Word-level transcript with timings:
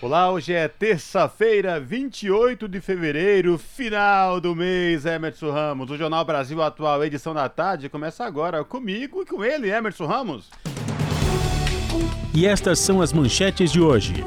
Olá, 0.00 0.30
hoje 0.30 0.52
é 0.52 0.68
terça-feira, 0.68 1.80
28 1.80 2.68
de 2.68 2.80
fevereiro, 2.80 3.58
final 3.58 4.40
do 4.40 4.54
mês, 4.54 5.04
Emerson 5.04 5.50
Ramos. 5.50 5.90
O 5.90 5.96
Jornal 5.96 6.24
Brasil 6.24 6.62
Atual, 6.62 7.04
edição 7.04 7.34
da 7.34 7.48
tarde, 7.48 7.88
começa 7.88 8.24
agora 8.24 8.62
comigo 8.62 9.22
e 9.22 9.26
com 9.26 9.44
ele, 9.44 9.68
Emerson 9.68 10.06
Ramos. 10.06 10.50
E 12.32 12.46
estas 12.46 12.78
são 12.78 13.02
as 13.02 13.12
manchetes 13.12 13.72
de 13.72 13.80
hoje. 13.80 14.22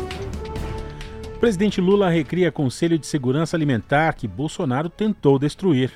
Presidente 1.40 1.80
Lula 1.80 2.10
recria 2.10 2.52
Conselho 2.52 3.00
de 3.00 3.08
Segurança 3.08 3.56
Alimentar 3.56 4.12
que 4.16 4.28
Bolsonaro 4.28 4.90
tentou 4.90 5.40
destruir. 5.40 5.94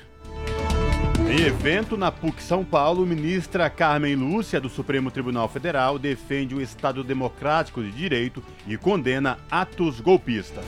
Em 1.38 1.42
evento 1.42 1.98
na 1.98 2.10
PUC 2.10 2.42
São 2.42 2.64
Paulo, 2.64 3.04
ministra 3.04 3.68
Carmen 3.68 4.14
Lúcia, 4.14 4.58
do 4.58 4.70
Supremo 4.70 5.10
Tribunal 5.10 5.46
Federal, 5.50 5.98
defende 5.98 6.54
o 6.54 6.62
Estado 6.62 7.04
Democrático 7.04 7.82
de 7.82 7.92
Direito 7.92 8.42
e 8.66 8.74
condena 8.78 9.36
atos 9.50 10.00
golpistas. 10.00 10.64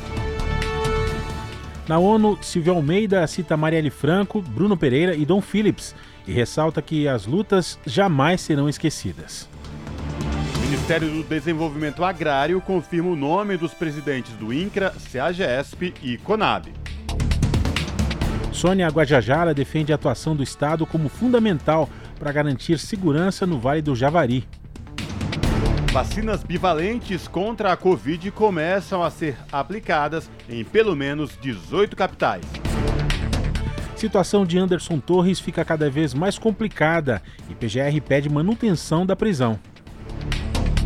Na 1.89 1.99
ONU, 1.99 2.39
Silvio 2.43 2.75
Almeida 2.75 3.27
cita 3.27 3.57
Marielle 3.57 3.89
Franco, 3.89 4.43
Bruno 4.43 4.77
Pereira 4.77 5.15
e 5.15 5.25
Dom 5.25 5.41
Phillips 5.41 5.95
e 6.27 6.33
ressalta 6.33 6.83
que 6.83 7.09
as 7.09 7.25
lutas 7.25 7.79
jamais 7.87 8.43
serão 8.43 8.69
esquecidas. 8.69 9.49
O 10.55 10.59
Ministério 10.61 11.09
do 11.09 11.23
Desenvolvimento 11.23 12.05
Agrário 12.05 12.61
confirma 12.61 13.09
o 13.09 13.17
nome 13.17 13.57
dos 13.57 13.73
presidentes 13.73 14.33
do 14.33 14.53
INCRA, 14.53 14.93
CEAGESP 14.99 15.95
e 16.03 16.19
CONAB. 16.19 16.88
Sônia 18.59 18.89
Guajajara 18.89 19.55
defende 19.55 19.93
a 19.93 19.95
atuação 19.95 20.35
do 20.35 20.43
Estado 20.43 20.85
como 20.85 21.09
fundamental 21.09 21.89
para 22.19 22.33
garantir 22.33 22.77
segurança 22.77 23.47
no 23.47 23.57
Vale 23.57 23.81
do 23.81 23.95
Javari. 23.95 24.49
Vacinas 25.93 26.43
bivalentes 26.43 27.29
contra 27.29 27.73
a 27.73 27.77
Covid 27.77 28.33
começam 28.33 29.01
a 29.01 29.11
ser 29.11 29.37
aplicadas 29.53 30.29
em 30.49 30.65
pelo 30.65 30.97
menos 30.97 31.39
18 31.41 31.95
capitais. 31.95 32.45
Situação 33.95 34.45
de 34.45 34.59
Anderson 34.59 34.99
Torres 34.99 35.39
fica 35.39 35.65
cada 35.65 35.89
vez 35.89 36.13
mais 36.13 36.37
complicada 36.37 37.23
e 37.49 37.55
PGR 37.55 38.01
pede 38.05 38.29
manutenção 38.29 39.07
da 39.07 39.15
prisão. 39.15 39.57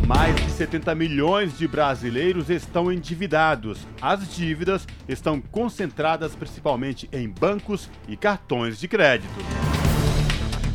Mais 0.07 0.35
de 0.35 0.51
70 0.51 0.93
milhões 0.95 1.57
de 1.57 1.65
brasileiros 1.65 2.49
estão 2.49 2.91
endividados. 2.91 3.87
As 4.01 4.35
dívidas 4.35 4.85
estão 5.07 5.39
concentradas 5.39 6.35
principalmente 6.35 7.09
em 7.13 7.29
bancos 7.29 7.89
e 8.07 8.17
cartões 8.17 8.77
de 8.79 8.87
crédito. 8.87 9.33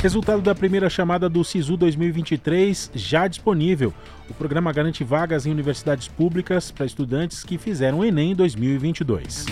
Resultado 0.01 0.41
da 0.41 0.55
primeira 0.55 0.89
chamada 0.89 1.29
do 1.29 1.45
SISU 1.45 1.77
2023 1.77 2.93
já 2.95 3.27
disponível. 3.27 3.93
O 4.31 4.35
programa 4.35 4.73
garante 4.73 5.05
vagas 5.05 5.45
em 5.45 5.51
universidades 5.51 6.09
públicas 6.09 6.71
para 6.71 6.87
estudantes 6.87 7.43
que 7.45 7.59
fizeram 7.59 7.99
o 7.99 8.05
Enem 8.05 8.35
2022. 8.35 9.45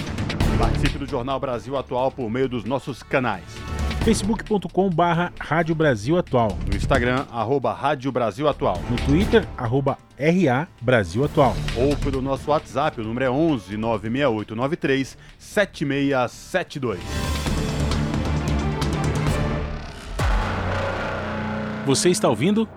Participe 0.58 0.98
do 0.98 1.06
Jornal 1.06 1.38
Brasil 1.38 1.76
Atual 1.76 2.10
por 2.10 2.30
meio 2.30 2.48
dos 2.48 2.64
nossos 2.64 3.02
canais 3.02 3.44
facebook.com 4.06 4.88
barra 4.88 5.32
Rádio 5.36 5.74
Brasil 5.74 6.16
Atual. 6.16 6.56
No 6.70 6.76
Instagram, 6.76 7.26
arroba 7.32 7.72
Rádio 7.72 8.12
Brasil 8.12 8.46
Atual. 8.46 8.80
No 8.88 8.96
Twitter, 8.98 9.44
arroba 9.56 9.98
RA 10.16 10.68
Brasil 10.80 11.24
Atual. 11.24 11.56
Ou 11.76 11.96
pelo 11.96 12.22
nosso 12.22 12.52
WhatsApp, 12.52 13.00
o 13.00 13.04
número 13.04 13.24
é 13.24 13.30
11 13.30 13.76
96893 13.76 15.18
7672. 15.36 17.00
Você 21.84 22.10
está 22.10 22.28
ouvindo? 22.28 22.68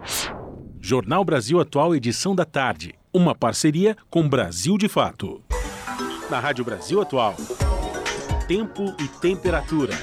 Jornal 0.82 1.24
Brasil 1.24 1.60
Atual, 1.60 1.96
edição 1.96 2.34
da 2.34 2.46
tarde. 2.46 2.96
Uma 3.14 3.36
parceria 3.36 3.96
com 4.10 4.28
Brasil 4.28 4.80
de 4.80 4.88
Fato. 4.88 5.44
Na 6.30 6.40
Rádio 6.40 6.64
Brasil 6.64 7.02
Atual. 7.02 7.34
Tempo 8.48 8.84
e 9.00 9.08
temperatura. 9.08 9.94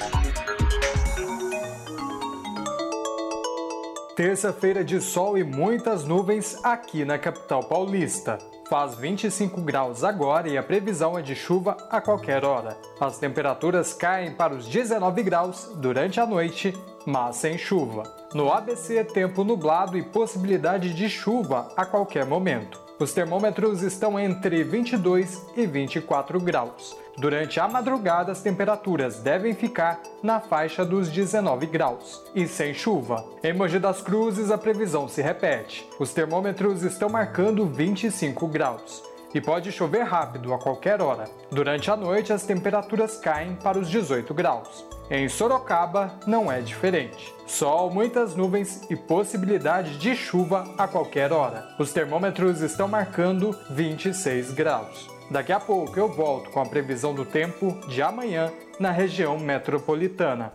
Terça-feira 4.13 4.83
de 4.83 4.99
sol 4.99 5.37
e 5.37 5.43
muitas 5.45 6.03
nuvens 6.03 6.59
aqui 6.65 7.05
na 7.05 7.17
capital 7.17 7.63
paulista. 7.63 8.39
Faz 8.69 8.95
25 8.95 9.61
graus 9.61 10.03
agora 10.03 10.49
e 10.49 10.57
a 10.57 10.63
previsão 10.63 11.17
é 11.17 11.21
de 11.21 11.33
chuva 11.33 11.77
a 11.89 12.01
qualquer 12.01 12.43
hora. 12.43 12.77
As 12.99 13.17
temperaturas 13.17 13.93
caem 13.93 14.33
para 14.33 14.53
os 14.53 14.67
19 14.67 15.23
graus 15.23 15.71
durante 15.75 16.19
a 16.19 16.25
noite, 16.25 16.73
mas 17.05 17.37
sem 17.37 17.57
chuva. 17.57 18.03
No 18.33 18.51
ABC, 18.51 19.01
tempo 19.05 19.45
nublado 19.45 19.97
e 19.97 20.03
possibilidade 20.03 20.93
de 20.93 21.09
chuva 21.09 21.71
a 21.77 21.85
qualquer 21.85 22.25
momento. 22.25 22.86
Os 22.99 23.13
termômetros 23.13 23.83
estão 23.83 24.19
entre 24.19 24.63
22 24.63 25.45
e 25.55 25.67
24 25.67 26.39
graus. 26.39 26.95
Durante 27.15 27.59
a 27.59 27.67
madrugada, 27.67 28.31
as 28.31 28.41
temperaturas 28.41 29.19
devem 29.19 29.53
ficar 29.53 30.01
na 30.23 30.39
faixa 30.39 30.83
dos 30.83 31.07
19 31.09 31.67
graus 31.67 32.23
e 32.33 32.47
sem 32.47 32.73
chuva. 32.73 33.23
Em 33.43 33.53
Mogi 33.53 33.77
das 33.77 34.01
Cruzes, 34.01 34.49
a 34.49 34.57
previsão 34.57 35.07
se 35.07 35.21
repete. 35.21 35.87
Os 35.99 36.11
termômetros 36.11 36.81
estão 36.81 37.07
marcando 37.07 37.67
25 37.67 38.47
graus 38.47 39.06
e 39.33 39.41
pode 39.41 39.71
chover 39.71 40.03
rápido 40.03 40.53
a 40.53 40.57
qualquer 40.57 41.01
hora. 41.01 41.25
Durante 41.51 41.89
a 41.91 41.95
noite, 41.95 42.33
as 42.33 42.43
temperaturas 42.43 43.17
caem 43.17 43.55
para 43.55 43.77
os 43.77 43.89
18 43.89 44.33
graus. 44.33 44.85
Em 45.09 45.29
Sorocaba, 45.29 46.11
não 46.25 46.51
é 46.51 46.59
diferente. 46.59 47.33
Sol, 47.45 47.89
muitas 47.89 48.35
nuvens 48.35 48.81
e 48.89 48.95
possibilidade 48.95 49.97
de 49.97 50.15
chuva 50.15 50.73
a 50.77 50.87
qualquer 50.87 51.31
hora. 51.31 51.65
Os 51.79 51.93
termômetros 51.93 52.61
estão 52.61 52.87
marcando 52.87 53.55
26 53.69 54.51
graus. 54.51 55.07
Daqui 55.31 55.51
a 55.51 55.59
pouco 55.59 55.97
eu 55.97 56.09
volto 56.09 56.49
com 56.49 56.61
a 56.61 56.65
previsão 56.65 57.13
do 57.13 57.25
tempo 57.25 57.79
de 57.87 58.01
amanhã 58.01 58.51
na 58.79 58.91
região 58.91 59.37
metropolitana. 59.37 60.53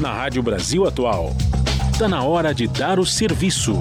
Na 0.00 0.12
Rádio 0.12 0.42
Brasil 0.42 0.86
Atual, 0.86 1.30
está 1.92 2.08
na 2.08 2.22
hora 2.24 2.52
de 2.52 2.66
dar 2.66 2.98
o 2.98 3.06
serviço. 3.06 3.80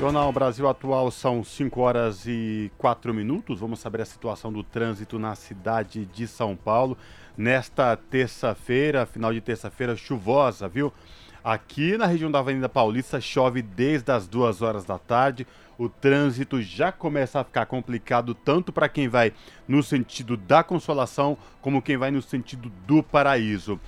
Jornal 0.00 0.32
Brasil 0.32 0.66
Atual 0.66 1.10
são 1.10 1.44
5 1.44 1.78
horas 1.78 2.26
e 2.26 2.72
4 2.78 3.12
minutos. 3.12 3.60
Vamos 3.60 3.80
saber 3.80 4.00
a 4.00 4.06
situação 4.06 4.50
do 4.50 4.62
trânsito 4.64 5.18
na 5.18 5.34
cidade 5.34 6.06
de 6.06 6.26
São 6.26 6.56
Paulo. 6.56 6.96
Nesta 7.36 7.94
terça-feira, 7.96 9.04
final 9.04 9.30
de 9.30 9.42
terça-feira 9.42 9.94
chuvosa, 9.94 10.66
viu? 10.66 10.90
Aqui 11.44 11.98
na 11.98 12.06
região 12.06 12.30
da 12.30 12.38
Avenida 12.38 12.66
Paulista 12.66 13.20
chove 13.20 13.60
desde 13.60 14.10
as 14.10 14.26
2 14.26 14.62
horas 14.62 14.86
da 14.86 14.98
tarde 14.98 15.46
o 15.80 15.88
trânsito 15.88 16.60
já 16.60 16.92
começa 16.92 17.40
a 17.40 17.44
ficar 17.44 17.64
complicado 17.64 18.34
tanto 18.34 18.70
para 18.70 18.86
quem 18.86 19.08
vai 19.08 19.32
no 19.66 19.82
sentido 19.82 20.36
da 20.36 20.62
Consolação 20.62 21.38
como 21.62 21.80
quem 21.80 21.96
vai 21.96 22.10
no 22.10 22.20
sentido 22.20 22.70
do 22.86 23.02
Paraíso. 23.02 23.80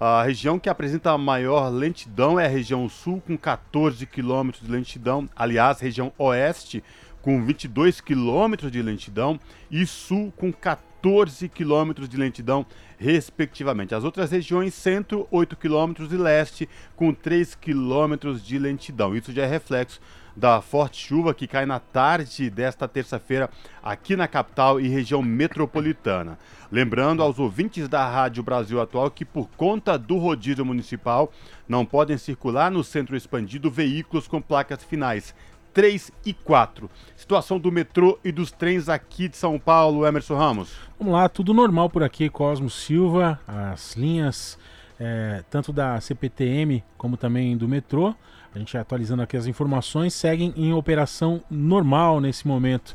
A 0.00 0.22
região 0.22 0.60
que 0.60 0.68
apresenta 0.68 1.10
a 1.10 1.18
maior 1.18 1.68
lentidão 1.70 2.38
é 2.38 2.46
a 2.46 2.48
região 2.48 2.88
sul, 2.88 3.20
com 3.26 3.36
14 3.36 4.06
quilômetros 4.06 4.64
de 4.64 4.70
lentidão. 4.70 5.28
Aliás, 5.34 5.80
região 5.80 6.12
oeste, 6.16 6.84
com 7.20 7.44
22 7.44 8.00
quilômetros 8.00 8.70
de 8.70 8.80
lentidão. 8.80 9.40
E 9.68 9.84
sul, 9.84 10.32
com 10.36 10.52
14 10.52 11.48
quilômetros 11.48 12.08
de 12.08 12.16
lentidão, 12.16 12.64
respectivamente. 12.96 13.92
As 13.92 14.04
outras 14.04 14.30
regiões, 14.30 14.72
centro, 14.72 15.26
8 15.32 15.56
quilômetros 15.56 16.12
e 16.12 16.16
leste, 16.16 16.68
com 16.94 17.12
3 17.12 17.56
quilômetros 17.56 18.46
de 18.46 18.56
lentidão. 18.56 19.16
Isso 19.16 19.32
já 19.32 19.42
é 19.42 19.46
reflexo 19.46 20.00
da 20.38 20.60
forte 20.60 21.04
chuva 21.04 21.34
que 21.34 21.48
cai 21.48 21.66
na 21.66 21.80
tarde 21.80 22.48
desta 22.48 22.86
terça-feira 22.86 23.50
aqui 23.82 24.14
na 24.14 24.28
capital 24.28 24.80
e 24.80 24.86
região 24.86 25.20
metropolitana. 25.20 26.38
Lembrando 26.70 27.22
aos 27.24 27.40
ouvintes 27.40 27.88
da 27.88 28.08
Rádio 28.08 28.42
Brasil 28.44 28.80
Atual 28.80 29.10
que, 29.10 29.24
por 29.24 29.48
conta 29.56 29.98
do 29.98 30.16
rodízio 30.16 30.64
municipal, 30.64 31.32
não 31.68 31.84
podem 31.84 32.16
circular 32.16 32.70
no 32.70 32.84
centro 32.84 33.16
expandido 33.16 33.68
veículos 33.68 34.28
com 34.28 34.40
placas 34.40 34.84
finais 34.84 35.34
3 35.74 36.12
e 36.24 36.32
4. 36.32 36.88
Situação 37.16 37.58
do 37.58 37.72
metrô 37.72 38.16
e 38.24 38.30
dos 38.30 38.52
trens 38.52 38.88
aqui 38.88 39.28
de 39.28 39.36
São 39.36 39.58
Paulo, 39.58 40.06
Emerson 40.06 40.36
Ramos. 40.36 40.72
Vamos 40.98 41.14
lá, 41.14 41.28
tudo 41.28 41.52
normal 41.52 41.90
por 41.90 42.04
aqui, 42.04 42.28
Cosmo 42.28 42.70
Silva, 42.70 43.40
as 43.46 43.96
linhas 43.96 44.56
é, 45.00 45.42
tanto 45.50 45.72
da 45.72 46.00
CPTM 46.00 46.84
como 46.96 47.16
também 47.16 47.56
do 47.56 47.68
metrô 47.68 48.14
a 48.58 48.60
gente 48.60 48.76
atualizando 48.76 49.22
aqui 49.22 49.36
as 49.36 49.46
informações, 49.46 50.12
seguem 50.12 50.52
em 50.56 50.72
operação 50.72 51.40
normal 51.48 52.20
nesse 52.20 52.46
momento. 52.46 52.94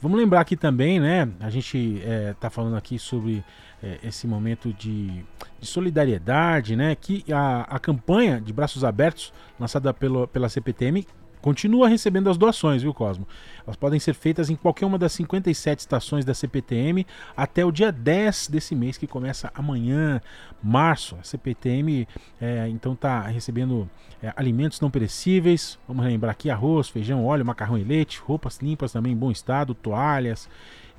Vamos 0.00 0.18
lembrar 0.18 0.40
aqui 0.40 0.56
também, 0.56 0.98
né? 0.98 1.28
A 1.38 1.50
gente 1.50 2.02
está 2.30 2.48
é, 2.48 2.50
falando 2.50 2.76
aqui 2.76 2.98
sobre 2.98 3.44
é, 3.82 3.98
esse 4.02 4.26
momento 4.26 4.72
de, 4.72 5.22
de, 5.60 5.66
solidariedade, 5.66 6.74
né? 6.74 6.96
Que 6.96 7.24
a, 7.30 7.60
a 7.62 7.78
campanha 7.78 8.40
de 8.40 8.52
braços 8.52 8.84
abertos 8.84 9.32
lançada 9.60 9.92
pelo, 9.92 10.26
pela 10.26 10.48
CPTM 10.48 11.06
continua 11.42 11.88
recebendo 11.88 12.30
as 12.30 12.38
doações, 12.38 12.82
viu, 12.82 12.94
Cosmo? 12.94 13.26
Elas 13.66 13.76
podem 13.76 14.00
ser 14.00 14.14
feitas 14.14 14.48
em 14.48 14.56
qualquer 14.56 14.86
uma 14.86 14.96
das 14.96 15.12
57 15.12 15.80
estações 15.80 16.24
da 16.24 16.32
CPTM 16.32 17.06
até 17.36 17.64
o 17.64 17.72
dia 17.72 17.92
10 17.92 18.48
desse 18.48 18.74
mês, 18.74 18.96
que 18.96 19.06
começa 19.06 19.50
amanhã, 19.54 20.20
março. 20.62 21.16
A 21.20 21.24
CPTM 21.24 22.08
é, 22.40 22.68
então 22.68 22.94
está 22.94 23.22
recebendo 23.22 23.90
é, 24.22 24.32
alimentos 24.36 24.80
não 24.80 24.90
perecíveis. 24.90 25.78
Vamos 25.86 26.06
lembrar 26.06 26.30
aqui: 26.30 26.48
arroz, 26.48 26.88
feijão, 26.88 27.24
óleo, 27.26 27.44
macarrão 27.44 27.76
e 27.76 27.84
leite, 27.84 28.20
roupas 28.20 28.58
limpas 28.58 28.92
também 28.92 29.12
em 29.12 29.16
bom 29.16 29.30
estado, 29.30 29.74
toalhas. 29.74 30.48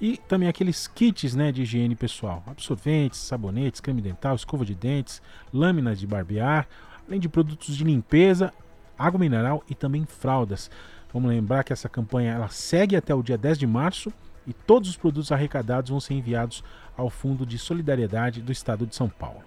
E 0.02 0.18
também 0.28 0.50
aqueles 0.50 0.88
kits 0.88 1.34
né, 1.34 1.52
de 1.52 1.62
higiene 1.62 1.96
pessoal: 1.96 2.44
absorventes, 2.46 3.20
sabonetes, 3.20 3.80
creme 3.80 4.02
dental, 4.02 4.36
escova 4.36 4.66
de 4.66 4.76
dentes, 4.76 5.22
lâminas 5.54 6.00
de 6.00 6.06
barbear, 6.06 6.68
além 7.08 7.20
de 7.20 7.30
produtos 7.30 7.76
de 7.76 7.84
limpeza, 7.84 8.54
água 8.98 9.20
mineral 9.20 9.64
e 9.70 9.76
também 9.76 10.06
fraldas. 10.06 10.70
Vamos 11.12 11.30
lembrar 11.30 11.64
que 11.64 11.74
essa 11.74 11.88
campanha 11.88 12.34
ela 12.34 12.50
segue 12.50 12.96
até 12.96 13.14
o 13.14 13.22
dia 13.22 13.38
10 13.38 13.60
de 13.60 13.68
março 13.68 14.12
e 14.48 14.54
todos 14.54 14.90
os 14.90 14.98
produtos 14.98 15.32
arrecadados 15.32 15.92
vão 15.92 16.00
ser 16.00 16.16
enviados 16.16 16.64
ao 16.98 17.10
Fundo 17.10 17.46
de 17.46 17.58
Solidariedade 17.58 18.42
do 18.42 18.52
Estado 18.52 18.86
de 18.86 18.96
São 18.96 19.08
Paulo. 19.10 19.44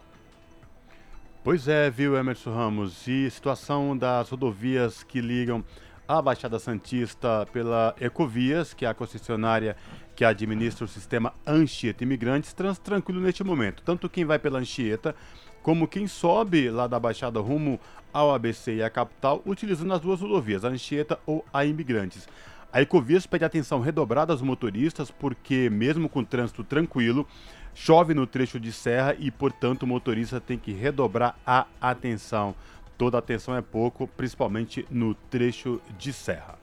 Pois 1.43 1.69
é, 1.69 1.91
viu, 1.91 2.17
Emerson 2.17 2.53
Ramos? 2.53 3.07
E 3.07 3.31
situação 3.31 3.97
das 3.97 4.31
rodovias 4.31 5.05
que 5.05 5.21
ligam 5.21 5.63
a 6.09 6.21
Baixada 6.23 6.59
Santista 6.59 7.47
pela 7.53 7.95
Ecovias, 8.01 8.73
que 8.75 8.85
é 8.85 8.89
a 8.89 8.95
concessionária 8.95 9.77
que 10.15 10.25
administra 10.25 10.85
o 10.85 10.89
sistema 10.89 11.33
Anchieta 11.47 12.05
Imigrantes, 12.05 12.53
trans 12.53 12.79
tranquilo 12.79 13.21
neste 13.21 13.45
momento. 13.45 13.83
Tanto 13.85 14.09
quem 14.09 14.25
vai 14.25 14.39
pela 14.39 14.59
Anchieta 14.59 15.15
como 15.63 15.89
quem 15.89 16.07
sobe 16.07 16.71
lá 16.71 16.87
da 16.87 16.99
Baixada 16.99 17.41
rumo 17.41 17.81
ao 18.17 18.35
ABC 18.35 18.77
e 18.77 18.83
à 18.83 18.89
capital, 18.89 19.43
utilizando 19.45 19.93
as 19.93 20.01
duas 20.01 20.23
rodovias, 20.23 20.65
a 20.65 20.69
Anchieta 20.69 21.19
ou 21.27 21.45
a 21.53 21.67
Imigrantes. 21.67 22.27
A 22.73 22.81
Ecovias 22.81 23.27
pede 23.27 23.45
atenção 23.45 23.79
redobrada 23.79 24.33
aos 24.33 24.41
motoristas, 24.41 25.11
porque 25.11 25.69
mesmo 25.69 26.09
com 26.09 26.25
trânsito 26.25 26.65
tranquilo, 26.65 27.29
chove 27.75 28.15
no 28.15 28.27
trecho 28.27 28.59
de 28.59 28.73
serra 28.73 29.15
e, 29.19 29.31
portanto, 29.31 29.83
o 29.83 29.87
motorista 29.87 30.41
tem 30.41 30.57
que 30.57 30.73
redobrar 30.73 31.37
a 31.47 31.67
atenção. 31.79 32.55
Toda 32.97 33.19
atenção 33.19 33.55
é 33.55 33.61
pouco, 33.61 34.07
principalmente 34.07 34.87
no 34.91 35.15
trecho 35.15 35.79
de 35.99 36.11
serra. 36.11 36.59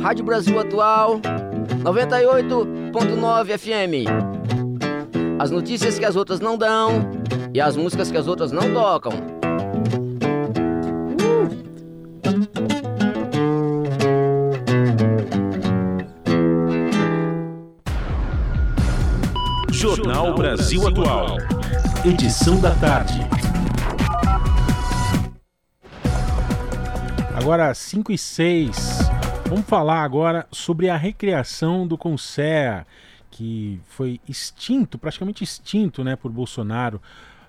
Rádio 0.00 0.24
Brasil 0.24 0.58
Atual, 0.58 1.20
98.9 1.84 3.58
FM. 3.58 4.08
As 5.38 5.50
notícias 5.50 5.98
que 5.98 6.06
as 6.06 6.16
outras 6.16 6.40
não 6.40 6.56
dão 6.56 7.20
e 7.52 7.60
as 7.60 7.76
músicas 7.76 8.10
que 8.10 8.16
as 8.16 8.26
outras 8.26 8.52
não 8.52 8.72
tocam. 8.72 9.12
Jornal 19.70 20.34
Brasil 20.34 20.86
Atual. 20.86 21.38
Edição 22.04 22.60
da 22.60 22.74
tarde. 22.76 23.20
Agora 27.34 27.72
5 27.74 28.12
e 28.12 28.18
6. 28.18 28.98
Vamos 29.48 29.66
falar 29.66 30.04
agora 30.04 30.46
sobre 30.52 30.88
a 30.88 30.96
recriação 30.96 31.86
do 31.86 31.98
Concea 31.98 32.86
que 33.30 33.80
foi 33.86 34.20
extinto, 34.28 34.98
praticamente 34.98 35.42
extinto, 35.42 36.04
né, 36.04 36.16
por 36.16 36.30
Bolsonaro. 36.30 37.00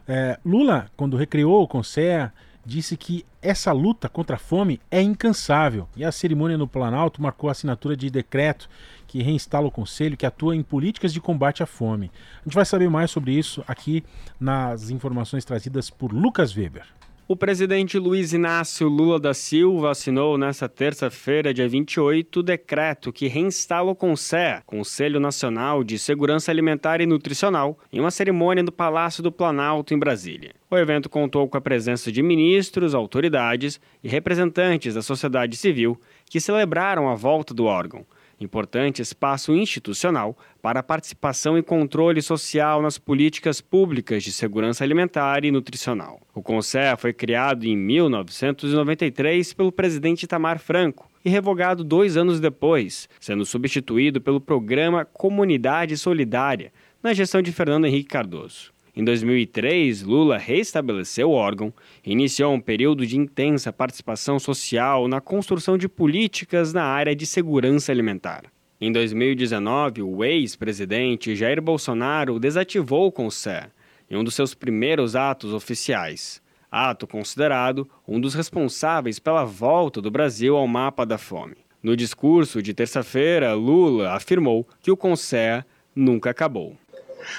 É, 0.08 0.40
Lula, 0.46 0.90
quando 0.96 1.18
recriou 1.18 1.64
o 1.64 1.68
Conselho, 1.68 2.32
disse 2.66 2.96
que 2.96 3.26
essa 3.42 3.72
luta 3.72 4.08
contra 4.08 4.36
a 4.36 4.40
fome 4.40 4.80
é 4.90 5.02
incansável. 5.02 5.88
E 5.96 6.06
a 6.06 6.12
cerimônia 6.12 6.58
no 6.58 6.68
Planalto 6.68 7.22
marcou 7.22 7.50
a 7.50 7.52
assinatura 7.52 7.96
de 7.96 8.10
decreto 8.10 8.70
que 9.08 9.22
reinstala 9.22 9.68
o 9.68 9.72
Conselho, 9.72 10.16
que 10.16 10.26
atua 10.26 10.56
em 10.56 10.64
políticas 10.64 11.12
de 11.12 11.20
combate 11.20 11.64
à 11.64 11.66
fome. 11.66 12.12
A 12.42 12.44
gente 12.46 12.54
vai 12.54 12.66
saber 12.66 12.90
mais 12.90 13.12
sobre 13.12 13.34
isso 13.34 13.64
aqui 13.68 14.04
nas 14.40 14.90
informações 14.90 15.44
trazidas 15.44 15.90
por 15.90 16.14
Lucas 16.14 16.56
Weber. 16.56 16.86
O 17.32 17.36
presidente 17.38 17.98
Luiz 17.98 18.34
Inácio 18.34 18.90
Lula 18.90 19.18
da 19.18 19.34
Silva 19.34 19.92
assinou 19.92 20.38
nesta 20.38 20.68
terça-feira, 20.68 21.54
dia 21.54 21.66
28, 21.66 22.42
o 22.42 22.44
decreto 22.44 23.14
que 23.14 23.30
reinstala 23.30 23.90
o 23.90 23.96
CONSEA, 23.96 24.62
Conselho 24.66 25.18
Nacional 25.18 25.82
de 25.82 25.98
Segurança 25.98 26.52
Alimentar 26.52 27.00
e 27.00 27.06
Nutricional, 27.06 27.80
em 27.90 28.02
uma 28.02 28.12
cerimônia 28.12 28.62
no 28.62 28.72
Palácio 28.74 29.24
do 29.24 29.32
Planalto, 29.32 29.94
em 29.94 29.98
Brasília. 29.98 30.52
O 30.70 30.76
evento 30.76 31.08
contou 31.08 31.48
com 31.48 31.56
a 31.56 31.62
presença 31.62 32.12
de 32.12 32.22
ministros, 32.22 32.94
autoridades 32.94 33.80
e 34.04 34.10
representantes 34.10 34.96
da 34.96 35.02
sociedade 35.02 35.56
civil 35.56 35.98
que 36.30 36.42
celebraram 36.42 37.08
a 37.08 37.16
volta 37.16 37.54
do 37.54 37.64
órgão 37.64 38.06
importante 38.44 39.02
espaço 39.02 39.56
institucional 39.56 40.38
para 40.62 40.80
a 40.80 40.84
participação 40.84 41.58
e 41.58 41.64
controle 41.64 42.22
social 42.22 42.82
nas 42.82 42.98
políticas 42.98 43.62
públicas 43.62 44.24
de 44.24 44.32
segurança 44.32 44.84
alimentar 44.84 45.44
e 45.46 45.52
nutricional. 45.52 46.20
O 46.34 46.42
CONSEA 46.42 46.98
foi 46.98 47.14
criado 47.14 47.66
em 47.66 47.76
1993 47.76 49.54
pelo 49.54 49.72
presidente 49.72 50.24
Itamar 50.24 50.60
Franco 50.60 51.10
e 51.24 51.30
revogado 51.30 51.84
dois 51.84 52.18
anos 52.18 52.40
depois, 52.40 53.08
sendo 53.20 53.46
substituído 53.46 54.20
pelo 54.20 54.42
programa 54.42 55.06
Comunidade 55.06 55.98
Solidária, 55.98 56.72
na 57.02 57.14
gestão 57.14 57.42
de 57.42 57.52
Fernando 57.52 57.86
Henrique 57.86 58.10
Cardoso. 58.10 58.72
Em 58.94 59.06
2003, 59.06 60.04
Lula 60.04 60.38
reestabeleceu 60.38 61.30
o 61.30 61.34
órgão 61.34 61.74
e 62.06 62.12
iniciou 62.12 62.54
um 62.54 62.60
período 62.60 63.06
de 63.06 63.18
intensa 63.18 63.72
participação 63.72 64.38
social 64.38 65.08
na 65.08 65.22
construção 65.22 65.78
de 65.78 65.88
políticas 65.88 66.74
na 66.74 66.84
área 66.84 67.16
de 67.16 67.26
segurança 67.26 67.92
alimentar. 67.92 68.44
Em 68.82 68.92
2019, 68.92 70.02
o 70.02 70.24
ex-presidente 70.26 71.36
Jair 71.36 71.62
Bolsonaro 71.62 72.38
desativou 72.38 73.08
o 73.08 73.12
CONSE 73.12 73.70
em 74.10 74.18
um 74.18 74.24
dos 74.26 74.36
seus 74.36 74.54
primeiros 74.54 75.16
atos 75.16 75.54
oficiais, 75.54 76.42
ato 76.70 77.08
considerado 77.08 77.90
um 78.06 78.20
dos 78.20 78.34
responsáveis 78.34 79.20
pela 79.20 79.46
volta 79.46 80.02
do 80.02 80.12
Brasil 80.12 80.58
ao 80.58 80.68
mapa 80.68 81.06
da 81.06 81.18
fome. 81.18 81.56
No 81.82 81.96
discurso 81.96 82.62
de 82.62 82.74
terça-feira, 82.74 83.54
Lula 83.54 84.12
afirmou 84.12 84.68
que 84.82 84.92
o 84.92 84.98
CONSE 84.98 85.64
nunca 85.96 86.30
acabou. 86.30 86.76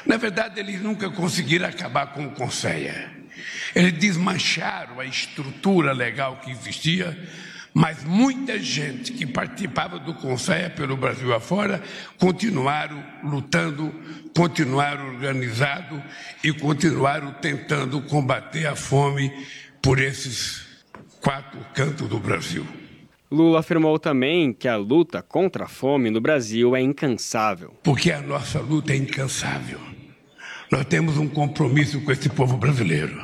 Na 0.07 0.17
verdade, 0.17 0.61
eles 0.61 0.81
nunca 0.81 1.11
conseguiram 1.11 1.69
acabar 1.69 2.09
com 2.09 2.27
o 2.27 2.31
Conceia. 2.33 3.11
Eles 3.75 3.93
desmancharam 3.95 5.01
a 5.01 5.05
estrutura 5.05 5.93
legal 5.93 6.41
que 6.41 6.51
existia, 6.51 7.19
mas 7.75 8.05
muita 8.05 8.59
gente 8.59 9.13
que 9.13 9.27
participava 9.27 9.99
do 9.99 10.15
Conceia 10.15 10.69
pelo 10.69 10.97
Brasil 10.97 11.35
afora 11.35 11.83
continuaram 12.19 13.03
lutando, 13.25 13.93
continuaram 14.37 15.15
organizado 15.15 16.03
e 16.45 16.53
continuaram 16.53 17.33
tentando 17.35 18.01
combater 18.03 18.67
a 18.67 18.77
fome 18.77 19.33
por 19.81 19.99
esses 19.99 20.63
quatro 21.21 21.65
cantos 21.75 22.09
do 22.09 22.19
Brasil. 22.19 22.82
Lula 23.33 23.61
afirmou 23.61 23.99
também 23.99 24.53
que 24.53 24.69
a 24.69 24.77
luta 24.77 25.23
contra 25.23 25.65
a 25.65 25.69
fome 25.69 26.11
no 26.11 26.21
Brasil 26.21 26.77
é 26.77 26.83
incansável. 26.83 27.75
Porque 27.83 28.13
a 28.13 28.21
nossa 28.21 28.61
luta 28.61 28.93
é 28.93 28.97
incansável. 28.97 29.81
Nós 30.71 30.85
temos 30.85 31.17
um 31.17 31.27
compromisso 31.27 32.01
com 32.03 32.13
esse 32.13 32.29
povo 32.29 32.59
brasileiro. 32.59 33.19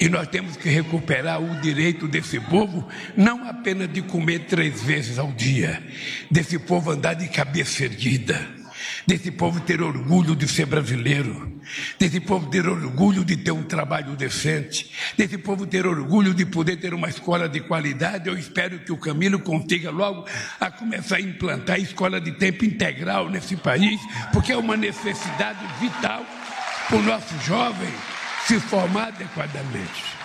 E 0.00 0.08
nós 0.08 0.28
temos 0.28 0.56
que 0.56 0.68
recuperar 0.68 1.42
o 1.42 1.60
direito 1.60 2.06
desse 2.06 2.38
povo, 2.38 2.86
não 3.16 3.48
apenas 3.48 3.92
de 3.92 4.00
comer 4.02 4.46
três 4.46 4.80
vezes 4.82 5.18
ao 5.18 5.32
dia, 5.32 5.82
desse 6.30 6.56
povo 6.56 6.92
andar 6.92 7.14
de 7.14 7.26
cabeça 7.26 7.84
erguida 7.84 8.58
desse 9.08 9.30
povo 9.30 9.58
ter 9.60 9.80
orgulho 9.80 10.36
de 10.36 10.46
ser 10.46 10.66
brasileiro, 10.66 11.58
desse 11.98 12.20
povo 12.20 12.50
ter 12.50 12.68
orgulho 12.68 13.24
de 13.24 13.38
ter 13.38 13.52
um 13.52 13.62
trabalho 13.62 14.14
decente, 14.14 14.92
desse 15.16 15.38
povo 15.38 15.66
ter 15.66 15.86
orgulho 15.86 16.34
de 16.34 16.44
poder 16.44 16.76
ter 16.76 16.92
uma 16.92 17.08
escola 17.08 17.48
de 17.48 17.60
qualidade. 17.60 18.28
Eu 18.28 18.36
espero 18.36 18.78
que 18.80 18.92
o 18.92 18.98
Camilo 18.98 19.38
consiga 19.38 19.90
logo 19.90 20.26
a 20.60 20.70
começar 20.70 21.16
a 21.16 21.20
implantar 21.22 21.76
a 21.76 21.78
escola 21.78 22.20
de 22.20 22.32
tempo 22.32 22.66
integral 22.66 23.30
nesse 23.30 23.56
país, 23.56 23.98
porque 24.30 24.52
é 24.52 24.56
uma 24.58 24.76
necessidade 24.76 25.60
vital 25.80 26.22
para 26.86 26.98
o 26.98 27.02
nosso 27.02 27.34
jovem 27.46 27.88
se 28.46 28.60
formar 28.60 29.08
adequadamente. 29.08 30.17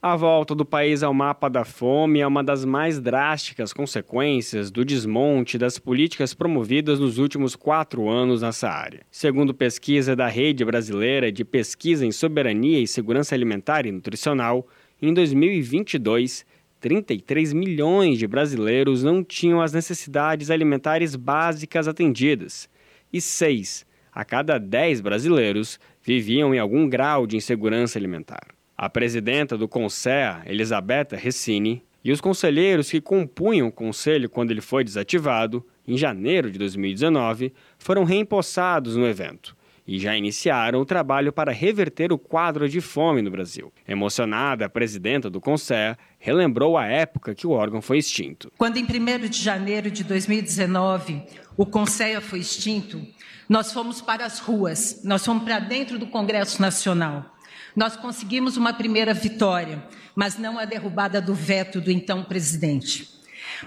A 0.00 0.14
volta 0.14 0.54
do 0.54 0.64
país 0.64 1.02
ao 1.02 1.12
mapa 1.12 1.50
da 1.50 1.64
fome 1.64 2.20
é 2.20 2.26
uma 2.26 2.44
das 2.44 2.64
mais 2.64 3.00
drásticas 3.00 3.72
consequências 3.72 4.70
do 4.70 4.84
desmonte 4.84 5.58
das 5.58 5.76
políticas 5.76 6.32
promovidas 6.32 7.00
nos 7.00 7.18
últimos 7.18 7.56
quatro 7.56 8.08
anos 8.08 8.42
nessa 8.42 8.70
área. 8.70 9.04
Segundo 9.10 9.52
pesquisa 9.52 10.14
da 10.14 10.28
Rede 10.28 10.64
Brasileira 10.64 11.32
de 11.32 11.44
Pesquisa 11.44 12.06
em 12.06 12.12
Soberania 12.12 12.78
e 12.78 12.86
Segurança 12.86 13.34
Alimentar 13.34 13.86
e 13.86 13.90
Nutricional, 13.90 14.68
em 15.02 15.12
2022, 15.12 16.46
33 16.78 17.52
milhões 17.52 18.20
de 18.20 18.28
brasileiros 18.28 19.02
não 19.02 19.24
tinham 19.24 19.60
as 19.60 19.72
necessidades 19.72 20.48
alimentares 20.48 21.16
básicas 21.16 21.88
atendidas 21.88 22.70
e 23.12 23.20
6 23.20 23.84
a 24.12 24.24
cada 24.24 24.58
10 24.58 25.00
brasileiros 25.00 25.80
viviam 26.04 26.54
em 26.54 26.60
algum 26.60 26.88
grau 26.88 27.26
de 27.26 27.36
insegurança 27.36 27.98
alimentar. 27.98 28.57
A 28.80 28.88
presidenta 28.88 29.58
do 29.58 29.66
CONSEA, 29.66 30.42
Elisabetta 30.46 31.16
Recini, 31.16 31.82
e 32.04 32.12
os 32.12 32.20
conselheiros 32.20 32.88
que 32.88 33.00
compunham 33.00 33.66
o 33.66 33.72
conselho 33.72 34.30
quando 34.30 34.52
ele 34.52 34.60
foi 34.60 34.84
desativado, 34.84 35.66
em 35.84 35.96
janeiro 35.96 36.48
de 36.48 36.60
2019, 36.60 37.52
foram 37.76 38.04
reempossados 38.04 38.94
no 38.94 39.04
evento 39.04 39.56
e 39.84 39.98
já 39.98 40.16
iniciaram 40.16 40.80
o 40.80 40.84
trabalho 40.84 41.32
para 41.32 41.50
reverter 41.50 42.12
o 42.12 42.18
quadro 42.18 42.68
de 42.68 42.80
fome 42.80 43.20
no 43.20 43.32
Brasil. 43.32 43.72
Emocionada, 43.88 44.66
a 44.66 44.68
presidenta 44.68 45.28
do 45.28 45.40
CONSEA 45.40 45.98
relembrou 46.20 46.78
a 46.78 46.86
época 46.86 47.34
que 47.34 47.48
o 47.48 47.50
órgão 47.50 47.82
foi 47.82 47.98
extinto. 47.98 48.52
Quando, 48.56 48.76
em 48.76 48.84
1 48.84 49.28
de 49.28 49.42
janeiro 49.42 49.90
de 49.90 50.04
2019, 50.04 51.22
o 51.56 51.66
CONSEA 51.66 52.20
foi 52.20 52.38
extinto, 52.38 53.04
nós 53.48 53.72
fomos 53.72 54.00
para 54.00 54.24
as 54.24 54.38
ruas, 54.38 55.00
nós 55.02 55.24
fomos 55.24 55.42
para 55.42 55.58
dentro 55.58 55.98
do 55.98 56.06
Congresso 56.06 56.62
Nacional. 56.62 57.34
Nós 57.78 57.94
conseguimos 57.94 58.56
uma 58.56 58.72
primeira 58.72 59.14
vitória, 59.14 59.80
mas 60.12 60.36
não 60.36 60.58
a 60.58 60.64
derrubada 60.64 61.20
do 61.22 61.32
veto 61.32 61.80
do 61.80 61.92
então 61.92 62.24
presidente. 62.24 63.08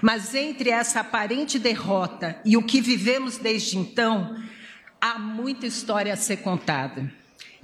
Mas 0.02 0.34
entre 0.34 0.68
essa 0.68 1.00
aparente 1.00 1.58
derrota 1.58 2.38
e 2.44 2.54
o 2.54 2.62
que 2.62 2.82
vivemos 2.82 3.38
desde 3.38 3.78
então, 3.78 4.36
há 5.00 5.18
muita 5.18 5.66
história 5.66 6.12
a 6.12 6.16
ser 6.16 6.42
contada. 6.42 7.10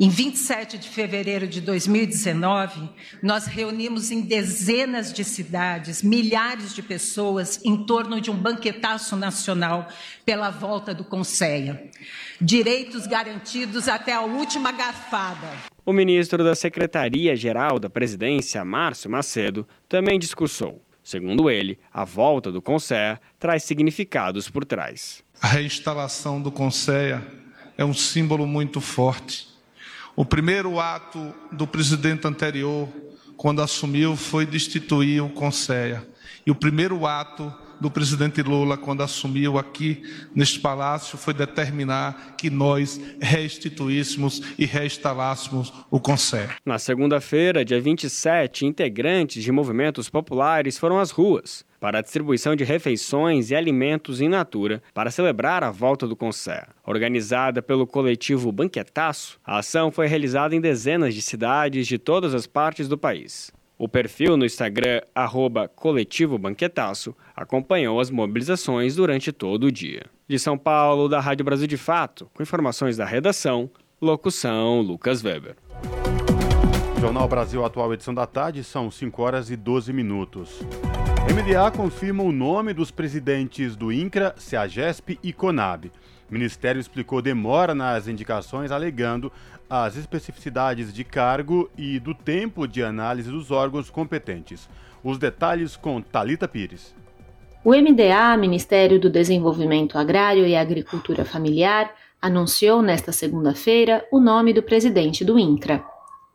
Em 0.00 0.08
27 0.08 0.78
de 0.78 0.88
fevereiro 0.88 1.48
de 1.48 1.60
2019, 1.60 2.88
nós 3.20 3.46
reunimos 3.46 4.12
em 4.12 4.20
dezenas 4.20 5.12
de 5.12 5.24
cidades, 5.24 6.04
milhares 6.04 6.72
de 6.72 6.82
pessoas 6.82 7.60
em 7.64 7.84
torno 7.84 8.20
de 8.20 8.30
um 8.30 8.36
banquetaço 8.36 9.16
nacional 9.16 9.88
pela 10.24 10.50
volta 10.50 10.94
do 10.94 11.02
Conceia. 11.02 11.90
Direitos 12.40 13.08
garantidos 13.08 13.88
até 13.88 14.12
a 14.12 14.20
última 14.20 14.70
garfada. 14.70 15.48
O 15.84 15.92
ministro 15.92 16.44
da 16.44 16.54
Secretaria-Geral 16.54 17.80
da 17.80 17.90
Presidência, 17.90 18.64
Márcio 18.64 19.10
Macedo, 19.10 19.66
também 19.88 20.16
discursou. 20.16 20.80
Segundo 21.02 21.50
ele, 21.50 21.76
a 21.92 22.04
volta 22.04 22.52
do 22.52 22.62
Conceia 22.62 23.20
traz 23.36 23.64
significados 23.64 24.48
por 24.48 24.64
trás. 24.64 25.24
A 25.42 25.48
reinstalação 25.48 26.40
do 26.40 26.52
Conceia 26.52 27.26
é 27.76 27.84
um 27.84 27.94
símbolo 27.94 28.46
muito 28.46 28.80
forte. 28.80 29.57
O 30.18 30.24
primeiro 30.24 30.80
ato 30.80 31.32
do 31.52 31.64
presidente 31.64 32.26
anterior, 32.26 32.88
quando 33.36 33.62
assumiu, 33.62 34.16
foi 34.16 34.44
destituir 34.44 35.22
o 35.22 35.28
Conceia. 35.28 36.04
E 36.44 36.50
o 36.50 36.56
primeiro 36.56 37.06
ato 37.06 37.54
do 37.80 37.88
presidente 37.88 38.42
Lula, 38.42 38.76
quando 38.76 39.04
assumiu 39.04 39.56
aqui 39.56 40.02
neste 40.34 40.58
palácio, 40.58 41.16
foi 41.16 41.32
determinar 41.32 42.34
que 42.36 42.50
nós 42.50 43.00
restituíssemos 43.20 44.42
e 44.58 44.66
reinstalássemos 44.66 45.72
o 45.88 46.00
Conselho. 46.00 46.50
Na 46.66 46.80
segunda-feira, 46.80 47.64
dia 47.64 47.80
27, 47.80 48.66
integrantes 48.66 49.44
de 49.44 49.52
movimentos 49.52 50.10
populares 50.10 50.76
foram 50.76 50.98
às 50.98 51.12
ruas 51.12 51.64
para 51.80 51.98
a 51.98 52.02
distribuição 52.02 52.56
de 52.56 52.64
refeições 52.64 53.50
e 53.50 53.54
alimentos 53.54 54.20
in 54.20 54.28
natura 54.28 54.82
para 54.92 55.10
celebrar 55.10 55.62
a 55.62 55.70
volta 55.70 56.06
do 56.06 56.16
Conselho. 56.16 56.68
Organizada 56.84 57.62
pelo 57.62 57.86
coletivo 57.86 58.52
Banquetaço, 58.52 59.38
a 59.44 59.58
ação 59.58 59.90
foi 59.90 60.06
realizada 60.06 60.54
em 60.54 60.60
dezenas 60.60 61.14
de 61.14 61.22
cidades 61.22 61.86
de 61.86 61.98
todas 61.98 62.34
as 62.34 62.46
partes 62.46 62.88
do 62.88 62.98
país. 62.98 63.52
O 63.78 63.88
perfil 63.88 64.36
no 64.36 64.44
Instagram, 64.44 65.00
arroba 65.14 65.68
Coletivo 65.68 66.36
Banquetaço, 66.36 67.14
acompanhou 67.36 68.00
as 68.00 68.10
mobilizações 68.10 68.96
durante 68.96 69.30
todo 69.30 69.64
o 69.64 69.72
dia. 69.72 70.06
De 70.26 70.36
São 70.36 70.58
Paulo, 70.58 71.08
da 71.08 71.20
Rádio 71.20 71.44
Brasil 71.44 71.68
de 71.68 71.76
Fato, 71.76 72.28
com 72.34 72.42
informações 72.42 72.96
da 72.96 73.04
redação, 73.04 73.70
locução 74.02 74.80
Lucas 74.80 75.22
Weber. 75.22 75.54
Jornal 77.00 77.28
Brasil 77.28 77.64
Atual, 77.64 77.94
edição 77.94 78.12
da 78.12 78.26
tarde, 78.26 78.64
são 78.64 78.90
5 78.90 79.22
horas 79.22 79.48
e 79.48 79.56
12 79.56 79.92
minutos. 79.92 80.60
MDA 81.28 81.70
confirma 81.70 82.22
o 82.22 82.32
nome 82.32 82.72
dos 82.72 82.90
presidentes 82.90 83.76
do 83.76 83.92
INCRA, 83.92 84.34
CEAGESP 84.38 85.18
e 85.22 85.32
CONAB. 85.32 85.92
O 86.28 86.32
Ministério 86.32 86.80
explicou 86.80 87.20
demora 87.20 87.74
nas 87.74 88.08
indicações, 88.08 88.70
alegando 88.70 89.30
as 89.68 89.96
especificidades 89.96 90.92
de 90.92 91.04
cargo 91.04 91.70
e 91.76 92.00
do 92.00 92.14
tempo 92.14 92.66
de 92.66 92.82
análise 92.82 93.30
dos 93.30 93.50
órgãos 93.50 93.90
competentes. 93.90 94.68
Os 95.04 95.18
detalhes 95.18 95.76
com 95.76 96.00
Talita 96.00 96.48
Pires. 96.48 96.94
O 97.62 97.72
MDA, 97.72 98.36
Ministério 98.38 98.98
do 98.98 99.10
Desenvolvimento 99.10 99.98
Agrário 99.98 100.46
e 100.46 100.56
Agricultura 100.56 101.24
Familiar, 101.24 101.94
anunciou 102.22 102.80
nesta 102.80 103.12
segunda-feira 103.12 104.04
o 104.10 104.18
nome 104.18 104.52
do 104.52 104.62
presidente 104.62 105.24
do 105.24 105.38
INCRA. 105.38 105.84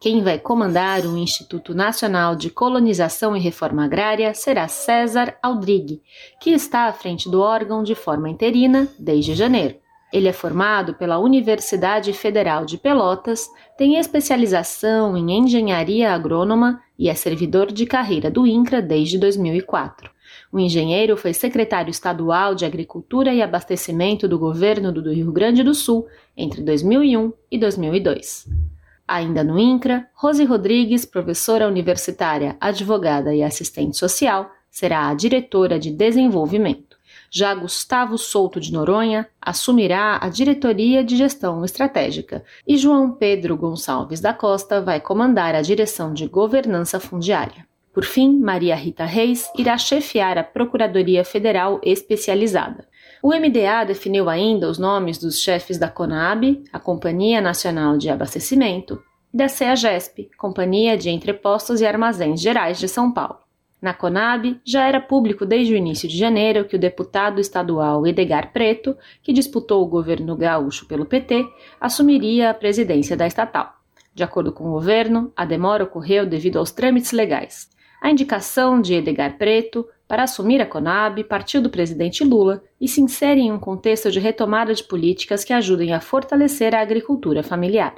Quem 0.04 0.22
vai 0.22 0.38
comandar 0.38 1.06
o 1.06 1.18
Instituto 1.18 1.74
Nacional 1.74 2.36
de 2.36 2.50
Colonização 2.50 3.38
e 3.38 3.40
Reforma 3.40 3.86
Agrária 3.86 4.34
será 4.34 4.68
César 4.68 5.38
Aldrigue, 5.42 6.02
que 6.42 6.50
está 6.50 6.88
à 6.88 6.92
frente 6.92 7.30
do 7.30 7.40
órgão 7.40 7.82
de 7.82 7.96
forma 7.96 8.30
interina 8.30 8.86
desde 9.00 9.34
janeiro. 9.34 9.78
Ele 10.12 10.28
é 10.28 10.34
formado 10.34 10.94
pela 10.96 11.20
Universidade 11.20 12.12
Federal 12.12 12.66
de 12.66 12.78
Pelotas, 12.78 13.48
tem 13.78 13.96
especialização 13.96 15.16
em 15.16 15.38
engenharia 15.38 16.12
agrônoma 16.12 16.82
e 17.00 17.08
é 17.08 17.16
servidor 17.16 17.72
de 17.72 17.86
carreira 17.86 18.30
do 18.30 18.46
INCRA 18.46 18.82
desde 18.82 19.18
2004. 19.18 20.12
O 20.52 20.60
engenheiro 20.60 21.16
foi 21.16 21.32
secretário 21.32 21.92
estadual 21.92 22.56
de 22.56 22.66
Agricultura 22.66 23.34
e 23.34 23.42
Abastecimento 23.42 24.28
do 24.28 24.38
governo 24.38 24.92
do 24.92 25.14
Rio 25.14 25.32
Grande 25.32 25.64
do 25.64 25.74
Sul 25.74 26.08
entre 26.36 26.62
2001 26.62 27.32
e 27.50 27.58
2002. 27.58 28.73
Ainda 29.08 29.44
no 29.44 29.60
INCRA, 29.60 30.08
Rose 30.14 30.44
Rodrigues, 30.46 31.06
professora 31.06 31.68
universitária, 31.68 32.56
advogada 32.60 33.34
e 33.36 33.44
assistente 33.44 33.98
social, 33.98 34.50
será 34.72 35.10
a 35.10 35.14
diretora 35.14 35.78
de 35.78 35.92
desenvolvimento. 35.92 36.98
Já 37.30 37.54
Gustavo 37.54 38.18
Souto 38.18 38.60
de 38.60 38.72
Noronha 38.72 39.28
assumirá 39.42 40.20
a 40.22 40.30
diretoria 40.30 41.04
de 41.04 41.16
gestão 41.18 41.66
estratégica 41.66 42.44
e 42.68 42.78
João 42.78 43.12
Pedro 43.12 43.58
Gonçalves 43.58 44.22
da 44.22 44.34
Costa 44.34 44.80
vai 44.80 45.02
comandar 45.02 45.56
a 45.56 45.62
direção 45.62 46.14
de 46.14 46.28
governança 46.28 47.00
fundiária. 47.00 47.68
Por 47.94 48.06
fim, 48.06 48.40
Maria 48.40 48.76
Rita 48.76 49.06
Reis 49.06 49.52
irá 49.58 49.78
chefiar 49.78 50.38
a 50.38 50.44
Procuradoria 50.44 51.24
Federal 51.24 51.80
Especializada. 51.84 52.88
O 53.25 53.30
MDA 53.30 53.86
definiu 53.86 54.30
ainda 54.30 54.68
os 54.68 54.77
nomes 54.77 55.18
dos 55.18 55.39
chefes 55.39 55.77
da 55.77 55.88
CONAB, 55.88 56.62
a 56.74 56.77
Companhia 56.77 57.39
Nacional 57.39 57.98
de 57.98 58.10
Abastecimento, 58.10 59.01
e 59.34 59.38
da 59.38 59.48
CEAGESP, 59.48 60.30
Companhia 60.38 60.98
de 60.98 61.10
Entrepostos 61.10 61.80
e 61.80 61.86
Armazéns 61.86 62.42
Gerais 62.42 62.77
de 62.77 62.89
São 62.89 63.13
Paulo. 63.13 63.38
Na 63.82 63.94
Conab, 63.94 64.60
já 64.65 64.86
era 64.86 65.00
público 65.00 65.46
desde 65.46 65.74
o 65.74 65.77
início 65.77 66.06
de 66.06 66.18
janeiro 66.18 66.65
que 66.65 66.75
o 66.75 66.80
deputado 66.80 67.39
estadual 67.39 68.06
Edgar 68.06 68.51
Preto, 68.51 68.94
que 69.22 69.32
disputou 69.32 69.82
o 69.82 69.88
governo 69.88 70.36
gaúcho 70.36 70.86
pelo 70.86 71.06
PT, 71.06 71.46
assumiria 71.80 72.50
a 72.50 72.53
presidência 72.53 73.15
da 73.15 73.25
estatal. 73.25 73.74
De 74.13 74.22
acordo 74.22 74.51
com 74.51 74.65
o 74.65 74.72
governo, 74.72 75.32
a 75.34 75.46
demora 75.46 75.86
ocorreu 75.86 76.25
devido 76.25 76.60
aos 76.60 76.72
trâmites 76.72 77.13
legais. 77.13 77.70
A 78.01 78.12
indicação 78.12 78.82
de 78.82 78.96
Edgar 78.96 79.38
Preto 79.38 79.88
para 80.08 80.24
assumir 80.24 80.62
a 80.62 80.66
Conab 80.66 81.24
partiu 81.24 81.62
do 81.62 81.70
presidente 81.70 82.24
Lula 82.24 82.64
e 82.80 82.88
se 82.88 83.02
insere 83.02 83.42
em 83.42 83.52
um 83.52 83.60
contexto 83.60 84.12
de 84.12 84.20
retomada 84.20 84.74
de 84.74 84.84
políticas 84.84 85.44
que 85.44 85.54
ajudem 85.54 85.94
a 85.94 86.02
fortalecer 86.02 86.76
a 86.76 86.82
agricultura 86.82 87.42
familiar. 87.42 87.96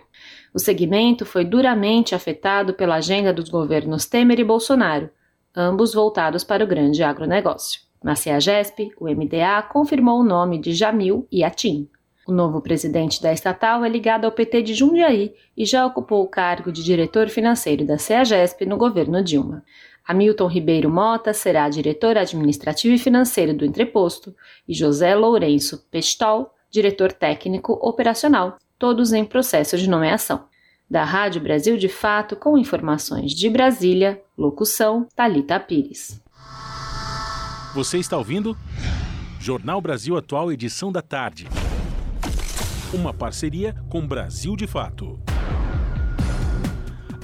O 0.53 0.59
segmento 0.59 1.25
foi 1.25 1.43
duramente 1.43 2.15
afetado 2.15 2.73
pela 2.73 2.95
agenda 2.95 3.33
dos 3.33 3.49
governos 3.49 4.05
Temer 4.05 4.39
e 4.39 4.43
Bolsonaro, 4.43 5.09
ambos 5.55 5.93
voltados 5.93 6.43
para 6.43 6.63
o 6.63 6.67
grande 6.67 7.03
agronegócio. 7.03 7.81
Na 8.03 8.15
CEAGESP, 8.15 8.91
o 8.99 9.09
MDA 9.09 9.63
confirmou 9.63 10.19
o 10.19 10.23
nome 10.23 10.59
de 10.59 10.73
Jamil 10.73 11.27
Iatim. 11.31 11.89
O 12.27 12.31
novo 12.31 12.61
presidente 12.61 13.21
da 13.21 13.33
estatal 13.33 13.83
é 13.83 13.89
ligado 13.89 14.25
ao 14.25 14.31
PT 14.31 14.61
de 14.61 14.73
Jundiaí 14.73 15.33
e 15.55 15.65
já 15.65 15.85
ocupou 15.85 16.23
o 16.23 16.27
cargo 16.27 16.71
de 16.71 16.83
diretor 16.83 17.29
financeiro 17.29 17.85
da 17.85 17.97
CEAGESP 17.97 18.65
no 18.65 18.77
governo 18.77 19.23
Dilma. 19.23 19.63
Hamilton 20.07 20.47
Ribeiro 20.47 20.89
Mota 20.89 21.33
será 21.33 21.67
diretor 21.67 22.17
administrativo 22.17 22.93
e 22.93 22.99
financeiro 22.99 23.53
do 23.55 23.65
entreposto 23.65 24.35
e 24.67 24.73
José 24.73 25.15
Lourenço 25.15 25.85
Pestol, 25.89 26.53
diretor 26.69 27.11
técnico 27.11 27.73
operacional, 27.81 28.57
todos 28.77 29.13
em 29.13 29.25
processo 29.25 29.77
de 29.77 29.89
nomeação 29.89 30.45
da 30.89 31.03
Rádio 31.03 31.41
Brasil 31.41 31.77
de 31.77 31.89
Fato, 31.89 32.35
com 32.35 32.57
informações 32.57 33.31
de 33.31 33.49
Brasília, 33.49 34.21
locução 34.37 35.07
Talita 35.15 35.59
Pires. 35.59 36.21
Você 37.73 37.97
está 37.97 38.17
ouvindo? 38.17 38.55
Jornal 39.39 39.81
Brasil 39.81 40.15
Atual, 40.15 40.51
edição 40.51 40.91
da 40.91 41.01
tarde. 41.01 41.47
Uma 42.93 43.13
parceria 43.13 43.75
com 43.89 44.05
Brasil 44.07 44.55
de 44.55 44.67
Fato. 44.67 45.19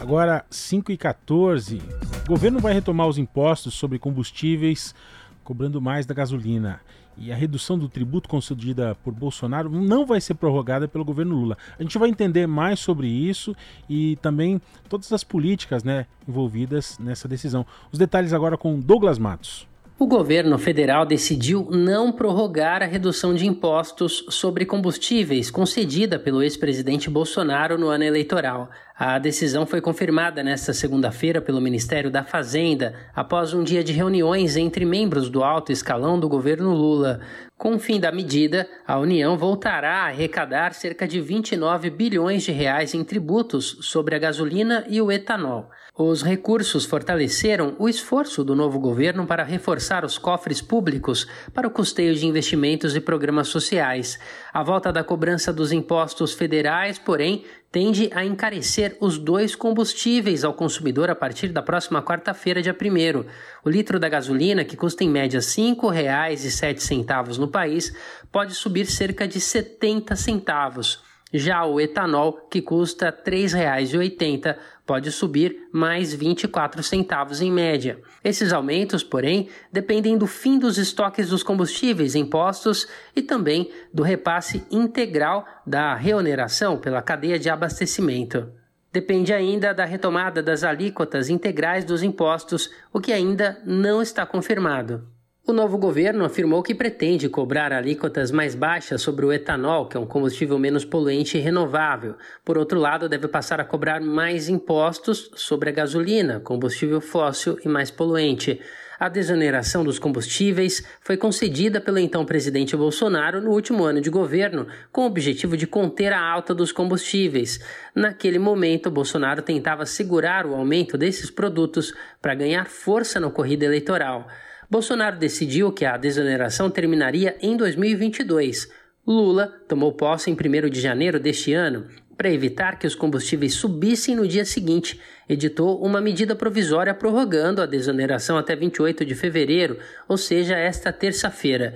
Agora, 0.01 0.43
5 0.49 0.91
e 0.91 0.97
14 0.97 1.79
O 2.25 2.27
governo 2.27 2.59
vai 2.59 2.73
retomar 2.73 3.07
os 3.07 3.19
impostos 3.19 3.75
sobre 3.75 3.99
combustíveis, 3.99 4.95
cobrando 5.43 5.79
mais 5.79 6.07
da 6.07 6.15
gasolina. 6.15 6.81
E 7.15 7.31
a 7.31 7.35
redução 7.35 7.77
do 7.77 7.87
tributo 7.87 8.27
concedida 8.27 8.95
por 9.03 9.13
Bolsonaro 9.13 9.69
não 9.69 10.03
vai 10.03 10.19
ser 10.19 10.33
prorrogada 10.33 10.87
pelo 10.87 11.05
governo 11.05 11.35
Lula. 11.35 11.55
A 11.77 11.83
gente 11.83 11.99
vai 11.99 12.09
entender 12.09 12.47
mais 12.47 12.79
sobre 12.79 13.07
isso 13.07 13.55
e 13.87 14.15
também 14.23 14.59
todas 14.89 15.13
as 15.13 15.23
políticas 15.23 15.83
né, 15.83 16.07
envolvidas 16.27 16.97
nessa 16.97 17.27
decisão. 17.27 17.63
Os 17.91 17.99
detalhes 17.99 18.33
agora 18.33 18.57
com 18.57 18.79
Douglas 18.79 19.19
Matos. 19.19 19.67
O 20.01 20.07
governo 20.07 20.57
federal 20.57 21.05
decidiu 21.05 21.67
não 21.69 22.11
prorrogar 22.11 22.81
a 22.81 22.87
redução 22.87 23.35
de 23.35 23.45
impostos 23.45 24.25
sobre 24.29 24.65
combustíveis 24.65 25.51
concedida 25.51 26.17
pelo 26.17 26.41
ex-presidente 26.41 27.07
Bolsonaro 27.07 27.77
no 27.77 27.87
ano 27.87 28.03
eleitoral. 28.03 28.71
A 29.03 29.17
decisão 29.17 29.65
foi 29.65 29.81
confirmada 29.81 30.43
nesta 30.43 30.75
segunda-feira 30.75 31.41
pelo 31.41 31.59
Ministério 31.59 32.11
da 32.11 32.23
Fazenda, 32.23 32.93
após 33.15 33.51
um 33.51 33.63
dia 33.63 33.83
de 33.83 33.91
reuniões 33.91 34.55
entre 34.55 34.85
membros 34.85 35.27
do 35.27 35.43
alto 35.43 35.71
escalão 35.71 36.19
do 36.19 36.29
governo 36.29 36.71
Lula. 36.71 37.19
Com 37.57 37.73
o 37.75 37.79
fim 37.79 37.99
da 37.99 38.11
medida, 38.11 38.69
a 38.85 38.99
União 38.99 39.35
voltará 39.35 40.03
a 40.03 40.07
arrecadar 40.09 40.75
cerca 40.75 41.07
de 41.07 41.19
29 41.19 41.89
bilhões 41.89 42.43
de 42.43 42.51
reais 42.51 42.93
em 42.93 43.03
tributos 43.03 43.77
sobre 43.81 44.15
a 44.15 44.19
gasolina 44.19 44.85
e 44.87 45.01
o 45.01 45.11
etanol. 45.11 45.71
Os 45.95 46.23
recursos 46.23 46.85
fortaleceram 46.85 47.75
o 47.77 47.89
esforço 47.89 48.43
do 48.43 48.55
novo 48.55 48.79
governo 48.79 49.27
para 49.27 49.43
reforçar 49.43 50.05
os 50.05 50.17
cofres 50.17 50.61
públicos 50.61 51.27
para 51.53 51.67
o 51.67 51.71
custeio 51.71 52.15
de 52.15 52.25
investimentos 52.25 52.95
e 52.95 53.01
programas 53.01 53.49
sociais. 53.49 54.19
A 54.53 54.63
volta 54.63 54.91
da 54.91 55.03
cobrança 55.03 55.51
dos 55.51 55.71
impostos 55.71 56.33
federais, 56.33 56.97
porém, 56.97 57.43
tende 57.71 58.09
a 58.13 58.25
encarecer 58.25 58.97
os 58.99 59.17
dois 59.17 59.55
combustíveis 59.55 60.43
ao 60.43 60.53
consumidor 60.53 61.09
a 61.09 61.15
partir 61.15 61.47
da 61.49 61.61
próxima 61.61 62.03
quarta-feira, 62.03 62.61
dia 62.61 62.75
1. 62.75 63.23
O 63.63 63.69
litro 63.69 63.97
da 63.97 64.09
gasolina, 64.09 64.65
que 64.65 64.75
custa 64.75 65.05
em 65.05 65.09
média 65.09 65.39
R$ 65.39 65.45
5,07 65.45 67.37
no 67.37 67.47
país, 67.47 67.95
pode 68.29 68.53
subir 68.53 68.87
cerca 68.87 69.25
de 69.25 69.39
70 69.39 70.15
centavos. 70.17 71.01
Já 71.33 71.63
o 71.63 71.79
etanol, 71.79 72.33
que 72.51 72.61
custa 72.61 73.05
R$ 73.05 73.23
3,80, 73.31 74.57
pode 74.91 75.09
subir 75.09 75.69
mais 75.71 76.13
24 76.13 76.83
centavos 76.83 77.39
em 77.39 77.49
média. 77.49 78.01
Esses 78.21 78.51
aumentos, 78.51 79.05
porém, 79.05 79.47
dependem 79.71 80.17
do 80.17 80.27
fim 80.27 80.59
dos 80.59 80.77
estoques 80.77 81.29
dos 81.29 81.43
combustíveis 81.43 82.13
impostos 82.13 82.89
e 83.15 83.21
também 83.21 83.71
do 83.93 84.03
repasse 84.03 84.65
integral 84.69 85.45
da 85.65 85.95
reoneração 85.95 86.77
pela 86.77 87.01
cadeia 87.01 87.39
de 87.39 87.49
abastecimento. 87.49 88.51
Depende 88.91 89.31
ainda 89.31 89.73
da 89.73 89.85
retomada 89.85 90.43
das 90.43 90.61
alíquotas 90.61 91.29
integrais 91.29 91.85
dos 91.85 92.03
impostos, 92.03 92.69
o 92.91 92.99
que 92.99 93.13
ainda 93.13 93.61
não 93.65 94.01
está 94.01 94.25
confirmado. 94.25 95.07
O 95.43 95.53
novo 95.53 95.75
governo 95.75 96.23
afirmou 96.23 96.61
que 96.61 96.75
pretende 96.75 97.27
cobrar 97.27 97.73
alíquotas 97.73 98.29
mais 98.29 98.53
baixas 98.53 99.01
sobre 99.01 99.25
o 99.25 99.33
etanol, 99.33 99.87
que 99.87 99.97
é 99.97 99.99
um 99.99 100.05
combustível 100.05 100.59
menos 100.59 100.85
poluente 100.85 101.35
e 101.35 101.41
renovável. 101.41 102.13
Por 102.45 102.59
outro 102.59 102.79
lado, 102.79 103.09
deve 103.09 103.27
passar 103.27 103.59
a 103.59 103.65
cobrar 103.65 103.99
mais 103.99 104.47
impostos 104.49 105.31
sobre 105.35 105.69
a 105.69 105.73
gasolina, 105.73 106.39
combustível 106.39 107.01
fóssil 107.01 107.57
e 107.65 107.67
mais 107.67 107.89
poluente. 107.89 108.61
A 108.99 109.09
desoneração 109.09 109.83
dos 109.83 109.97
combustíveis 109.97 110.85
foi 111.01 111.17
concedida 111.17 111.81
pelo 111.81 111.97
então 111.97 112.23
presidente 112.23 112.77
Bolsonaro 112.77 113.41
no 113.41 113.49
último 113.49 113.83
ano 113.83 113.99
de 113.99 114.11
governo, 114.11 114.67
com 114.91 115.01
o 115.01 115.07
objetivo 115.07 115.57
de 115.57 115.65
conter 115.65 116.13
a 116.13 116.21
alta 116.21 116.53
dos 116.53 116.71
combustíveis. 116.71 117.59
Naquele 117.95 118.37
momento, 118.37 118.91
Bolsonaro 118.91 119.41
tentava 119.41 119.87
segurar 119.87 120.45
o 120.45 120.53
aumento 120.53 120.99
desses 120.99 121.31
produtos 121.31 121.91
para 122.21 122.35
ganhar 122.35 122.67
força 122.67 123.19
na 123.19 123.31
corrida 123.31 123.65
eleitoral. 123.65 124.27
Bolsonaro 124.71 125.19
decidiu 125.19 125.69
que 125.69 125.83
a 125.83 125.97
desoneração 125.97 126.69
terminaria 126.69 127.35
em 127.41 127.57
2022. 127.57 128.71
Lula 129.05 129.47
tomou 129.67 129.91
posse 129.91 130.31
em 130.31 130.33
1 130.33 130.69
de 130.69 130.79
janeiro 130.79 131.19
deste 131.19 131.51
ano. 131.51 131.87
Para 132.15 132.31
evitar 132.31 132.79
que 132.79 132.87
os 132.87 132.95
combustíveis 132.95 133.53
subissem 133.53 134.15
no 134.15 134.25
dia 134.25 134.45
seguinte, 134.45 134.97
editou 135.27 135.83
uma 135.83 135.99
medida 135.99 136.37
provisória 136.37 136.93
prorrogando 136.93 137.61
a 137.61 137.65
desoneração 137.65 138.37
até 138.37 138.55
28 138.55 139.03
de 139.03 139.13
fevereiro, 139.13 139.77
ou 140.07 140.15
seja, 140.15 140.55
esta 140.57 140.93
terça-feira. 140.93 141.73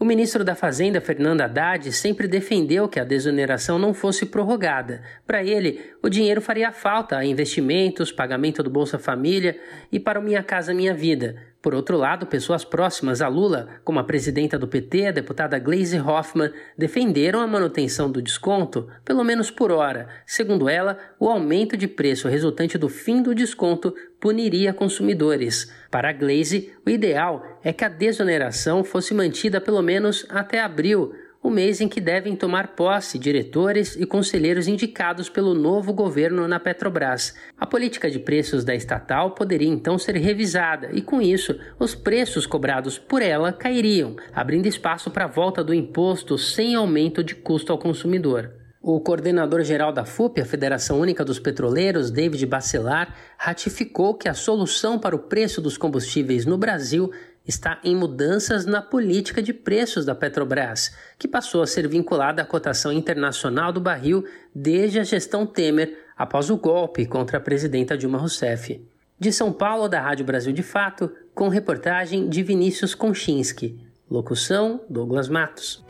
O 0.00 0.04
ministro 0.04 0.44
da 0.44 0.54
Fazenda, 0.54 1.00
Fernando 1.00 1.40
Haddad, 1.40 1.92
sempre 1.92 2.28
defendeu 2.28 2.88
que 2.88 3.00
a 3.00 3.04
desoneração 3.04 3.80
não 3.80 3.92
fosse 3.92 4.24
prorrogada. 4.24 5.02
Para 5.26 5.42
ele, 5.42 5.80
o 6.00 6.08
dinheiro 6.08 6.40
faria 6.40 6.70
falta 6.70 7.18
a 7.18 7.24
investimentos, 7.26 8.12
pagamento 8.12 8.62
do 8.62 8.70
Bolsa 8.70 8.96
Família 8.96 9.58
e 9.90 9.98
para 9.98 10.20
o 10.20 10.22
Minha 10.22 10.42
Casa 10.42 10.72
Minha 10.72 10.94
Vida. 10.94 11.36
Por 11.60 11.74
outro 11.74 11.96
lado, 11.96 12.26
pessoas 12.26 12.64
próximas 12.64 13.20
a 13.20 13.26
Lula, 13.26 13.80
como 13.82 13.98
a 13.98 14.04
presidenta 14.04 14.56
do 14.56 14.68
PT, 14.68 15.08
a 15.08 15.10
deputada 15.10 15.58
Gleisi 15.58 15.98
Hoffmann, 15.98 16.52
defenderam 16.76 17.40
a 17.40 17.48
manutenção 17.48 18.10
do 18.10 18.22
desconto, 18.22 18.88
pelo 19.04 19.24
menos 19.24 19.50
por 19.50 19.72
hora. 19.72 20.08
Segundo 20.24 20.68
ela, 20.68 20.96
o 21.18 21.28
aumento 21.28 21.76
de 21.76 21.88
preço 21.88 22.28
resultante 22.28 22.78
do 22.78 22.88
fim 22.88 23.20
do 23.20 23.34
desconto 23.34 23.92
puniria 24.20 24.72
consumidores. 24.72 25.72
Para 25.90 26.10
a 26.10 26.12
Gleisi, 26.12 26.72
o 26.86 26.90
ideal 26.90 27.44
é 27.64 27.72
que 27.72 27.84
a 27.84 27.88
desoneração 27.88 28.84
fosse 28.84 29.12
mantida 29.12 29.60
pelo 29.60 29.82
menos 29.82 30.24
até 30.28 30.60
abril, 30.60 31.12
o 31.42 31.50
mês 31.50 31.80
em 31.80 31.88
que 31.88 32.00
devem 32.00 32.34
tomar 32.34 32.74
posse 32.74 33.18
diretores 33.18 33.96
e 33.96 34.04
conselheiros 34.04 34.66
indicados 34.66 35.28
pelo 35.28 35.54
novo 35.54 35.92
governo 35.92 36.48
na 36.48 36.58
Petrobras. 36.58 37.34
A 37.56 37.66
política 37.66 38.10
de 38.10 38.18
preços 38.18 38.64
da 38.64 38.74
estatal 38.74 39.30
poderia 39.32 39.68
então 39.68 39.98
ser 39.98 40.16
revisada 40.16 40.90
e, 40.92 41.00
com 41.00 41.22
isso, 41.22 41.58
os 41.78 41.94
preços 41.94 42.46
cobrados 42.46 42.98
por 42.98 43.22
ela 43.22 43.52
cairiam, 43.52 44.16
abrindo 44.34 44.66
espaço 44.66 45.10
para 45.10 45.24
a 45.24 45.28
volta 45.28 45.62
do 45.62 45.72
imposto 45.72 46.36
sem 46.36 46.74
aumento 46.74 47.22
de 47.22 47.34
custo 47.34 47.72
ao 47.72 47.78
consumidor. 47.78 48.58
O 48.80 49.00
coordenador-geral 49.00 49.92
da 49.92 50.04
FUP, 50.04 50.40
a 50.40 50.46
Federação 50.46 51.00
Única 51.00 51.24
dos 51.24 51.40
Petroleiros, 51.40 52.12
David 52.12 52.46
Bacelar, 52.46 53.12
ratificou 53.36 54.14
que 54.14 54.28
a 54.28 54.34
solução 54.34 55.00
para 55.00 55.16
o 55.16 55.18
preço 55.18 55.60
dos 55.60 55.76
combustíveis 55.76 56.46
no 56.46 56.56
Brasil 56.56 57.10
está 57.48 57.80
em 57.82 57.96
mudanças 57.96 58.66
na 58.66 58.82
política 58.82 59.42
de 59.42 59.54
preços 59.54 60.04
da 60.04 60.14
Petrobras, 60.14 60.94
que 61.18 61.26
passou 61.26 61.62
a 61.62 61.66
ser 61.66 61.88
vinculada 61.88 62.42
à 62.42 62.44
cotação 62.44 62.92
internacional 62.92 63.72
do 63.72 63.80
barril 63.80 64.22
desde 64.54 65.00
a 65.00 65.04
gestão 65.04 65.46
Temer, 65.46 66.04
após 66.16 66.50
o 66.50 66.58
golpe 66.58 67.06
contra 67.06 67.38
a 67.38 67.40
presidenta 67.40 67.96
Dilma 67.96 68.18
Rousseff. 68.18 68.86
De 69.18 69.32
São 69.32 69.50
Paulo, 69.50 69.88
da 69.88 70.00
Rádio 70.00 70.26
Brasil 70.26 70.52
de 70.52 70.62
Fato, 70.62 71.10
com 71.34 71.48
reportagem 71.48 72.28
de 72.28 72.42
Vinícius 72.42 72.94
Konchinski. 72.94 73.80
Locução: 74.10 74.80
Douglas 74.88 75.28
Matos. 75.28 75.82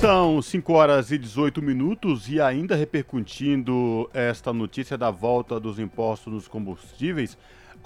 São 0.00 0.42
5 0.42 0.72
horas 0.74 1.10
e 1.10 1.16
18 1.16 1.62
minutos 1.62 2.28
e 2.28 2.40
ainda 2.40 2.76
repercutindo 2.76 4.08
esta 4.12 4.52
notícia 4.52 4.96
da 4.96 5.10
volta 5.10 5.58
dos 5.58 5.78
impostos 5.78 6.32
nos 6.32 6.46
combustíveis, 6.46 7.36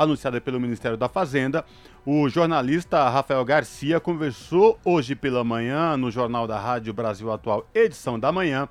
anunciada 0.02 0.40
pelo 0.40 0.58
Ministério 0.58 0.96
da 0.96 1.08
Fazenda, 1.08 1.64
o 2.06 2.28
jornalista 2.28 3.08
Rafael 3.08 3.44
Garcia 3.44 4.00
conversou 4.00 4.78
hoje 4.82 5.14
pela 5.14 5.44
manhã 5.44 5.96
no 5.96 6.10
Jornal 6.10 6.46
da 6.46 6.58
Rádio 6.58 6.94
Brasil 6.94 7.30
Atual, 7.30 7.68
edição 7.74 8.18
da 8.18 8.32
manhã, 8.32 8.66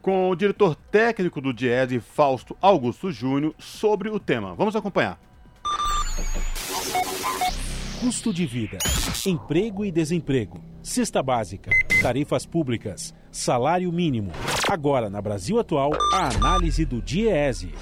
com 0.00 0.30
o 0.30 0.36
diretor 0.36 0.76
técnico 0.76 1.40
do 1.40 1.52
Diese, 1.52 1.98
Fausto 1.98 2.56
Augusto 2.60 3.10
Júnior, 3.10 3.52
sobre 3.58 4.08
o 4.08 4.20
tema. 4.20 4.54
Vamos 4.54 4.76
acompanhar. 4.76 5.18
Custo 8.00 8.32
de 8.32 8.46
vida, 8.46 8.78
emprego 9.26 9.84
e 9.84 9.90
desemprego, 9.90 10.62
cesta 10.82 11.22
básica, 11.22 11.70
tarifas 12.00 12.46
públicas, 12.46 13.14
salário 13.30 13.92
mínimo. 13.92 14.30
Agora, 14.70 15.10
na 15.10 15.20
Brasil 15.20 15.58
Atual, 15.58 15.90
a 16.14 16.28
análise 16.28 16.84
do 16.84 17.02
Diese. 17.02 17.74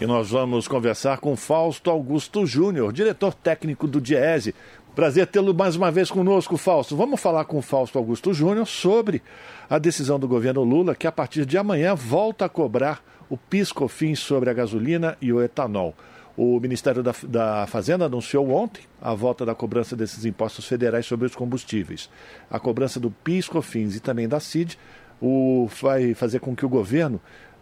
E 0.00 0.06
nós 0.06 0.30
vamos 0.30 0.68
conversar 0.68 1.18
com 1.18 1.34
Fausto 1.34 1.90
Augusto 1.90 2.46
Júnior, 2.46 2.92
diretor 2.92 3.34
técnico 3.34 3.88
do 3.88 4.00
Diese. 4.00 4.54
Prazer 4.94 5.26
tê-lo 5.26 5.52
mais 5.52 5.74
uma 5.74 5.90
vez 5.90 6.08
conosco, 6.08 6.56
Fausto. 6.56 6.96
Vamos 6.96 7.20
falar 7.20 7.44
com 7.46 7.60
Fausto 7.60 7.98
Augusto 7.98 8.32
Júnior 8.32 8.64
sobre 8.64 9.20
a 9.68 9.76
decisão 9.76 10.16
do 10.16 10.28
governo 10.28 10.62
Lula 10.62 10.94
que 10.94 11.08
a 11.08 11.10
partir 11.10 11.44
de 11.44 11.58
amanhã 11.58 11.96
volta 11.96 12.44
a 12.44 12.48
cobrar 12.48 13.02
o 13.28 13.36
PIS/COFINS 13.36 14.20
sobre 14.20 14.48
a 14.48 14.52
gasolina 14.52 15.18
e 15.20 15.32
o 15.32 15.42
etanol. 15.42 15.96
O 16.36 16.60
Ministério 16.60 17.02
da, 17.02 17.12
da, 17.24 17.66
Fazenda 17.66 18.04
anunciou 18.04 18.52
ontem 18.52 18.82
a 19.02 19.12
volta 19.14 19.44
da 19.44 19.52
cobrança 19.52 19.96
desses 19.96 20.24
impostos 20.24 20.64
federais 20.64 21.06
sobre 21.06 21.26
os 21.26 21.34
combustíveis. 21.34 22.08
A 22.48 22.60
cobrança 22.60 23.00
do 23.00 23.10
PIS, 23.10 23.48
COFINS 23.48 23.96
e 23.96 24.00
também 24.00 24.28
da 24.28 24.38
CID 24.38 24.78
o, 25.20 25.68
vai 25.82 26.14
fazer 26.14 26.38
com 26.38 26.54
que 26.54 26.64
o 26.64 26.68
governo 26.68 27.20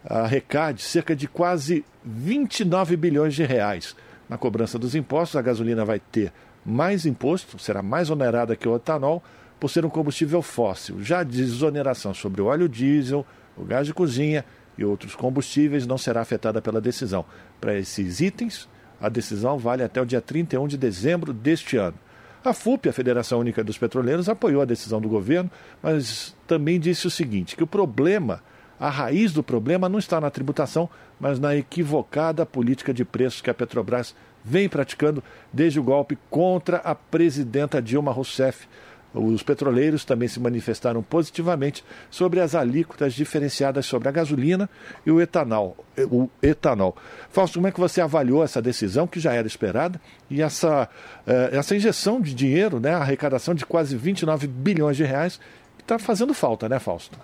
arrecade 0.09 0.81
cerca 0.81 1.15
de 1.15 1.27
quase 1.27 1.83
29 2.03 2.95
bilhões 2.95 3.35
de 3.35 3.43
reais. 3.43 3.95
Na 4.29 4.37
cobrança 4.37 4.79
dos 4.79 4.95
impostos, 4.95 5.35
a 5.35 5.41
gasolina 5.41 5.85
vai 5.85 5.99
ter 5.99 6.31
mais 6.65 7.05
imposto, 7.05 7.59
será 7.59 7.81
mais 7.81 8.09
onerada 8.09 8.55
que 8.55 8.67
o 8.67 8.75
etanol, 8.75 9.23
por 9.59 9.69
ser 9.69 9.85
um 9.85 9.89
combustível 9.89 10.41
fóssil. 10.41 11.01
Já 11.01 11.19
a 11.19 11.23
desoneração 11.23 12.13
sobre 12.13 12.41
o 12.41 12.45
óleo 12.45 12.69
diesel, 12.69 13.25
o 13.57 13.63
gás 13.63 13.87
de 13.87 13.93
cozinha 13.93 14.45
e 14.77 14.85
outros 14.85 15.15
combustíveis 15.15 15.87
não 15.87 15.97
será 15.97 16.21
afetada 16.21 16.61
pela 16.61 16.79
decisão. 16.79 17.25
Para 17.59 17.75
esses 17.75 18.19
itens, 18.19 18.67
A 18.99 19.09
decisão 19.09 19.57
vale 19.57 19.83
até 19.83 20.01
o 20.01 20.05
dia 20.05 20.21
31 20.21 20.67
de 20.67 20.77
dezembro 20.77 21.31
deste 21.31 21.77
ano. 21.77 21.97
A 22.43 22.53
FUP, 22.53 22.89
a 22.89 22.93
Federação 22.93 23.39
Única 23.39 23.63
dos 23.63 23.77
Petroleiros, 23.77 24.29
apoiou 24.29 24.61
a 24.61 24.65
decisão 24.65 25.01
do 25.01 25.09
governo, 25.09 25.51
mas 25.83 26.35
também 26.47 26.79
disse 26.79 27.05
o 27.05 27.11
seguinte: 27.11 27.55
que 27.55 27.63
o 27.63 27.67
problema, 27.67 28.41
a 28.79 28.89
raiz 28.89 29.31
do 29.33 29.43
problema 29.43 29.89
não 29.89 29.99
está 29.99 30.21
na 30.21 30.29
tributação, 30.29 30.89
mas 31.19 31.39
na 31.39 31.55
equivocada 31.55 32.45
política 32.45 32.93
de 32.93 33.03
preços 33.03 33.41
que 33.41 33.49
a 33.49 33.53
Petrobras 33.53 34.15
vem 34.43 34.69
praticando 34.69 35.23
desde 35.51 35.79
o 35.79 35.83
golpe 35.83 36.17
contra 36.29 36.77
a 36.77 36.95
presidenta 36.95 37.81
Dilma 37.81 38.11
Rousseff 38.11 38.67
os 39.13 39.41
petroleiros 39.41 40.05
também 40.05 40.27
se 40.27 40.39
manifestaram 40.39 41.01
positivamente 41.01 41.83
sobre 42.09 42.39
as 42.39 42.53
alíquotas 42.53 43.13
diferenciadas 43.13 43.85
sobre 43.85 44.07
a 44.07 44.11
gasolina 44.11 44.69
e 45.05 45.11
o 45.11 45.21
etanol. 45.21 45.77
O 46.11 46.29
etanol. 46.41 46.95
Fausto, 47.29 47.55
como 47.55 47.67
é 47.67 47.71
que 47.71 47.79
você 47.79 48.01
avaliou 48.01 48.43
essa 48.43 48.61
decisão, 48.61 49.07
que 49.07 49.19
já 49.19 49.33
era 49.33 49.47
esperada, 49.47 49.99
e 50.29 50.41
essa, 50.41 50.89
eh, 51.25 51.49
essa 51.53 51.75
injeção 51.75 52.21
de 52.21 52.33
dinheiro, 52.33 52.79
né, 52.79 52.93
a 52.93 52.99
arrecadação 52.99 53.55
de 53.55 53.65
quase 53.65 53.95
29 53.95 54.45
bilhões 54.47 54.97
de 54.97 55.03
reais, 55.03 55.39
que 55.77 55.83
está 55.83 55.97
fazendo 55.97 56.33
falta, 56.33 56.67
né, 56.67 56.77
Fausto? 56.79 57.17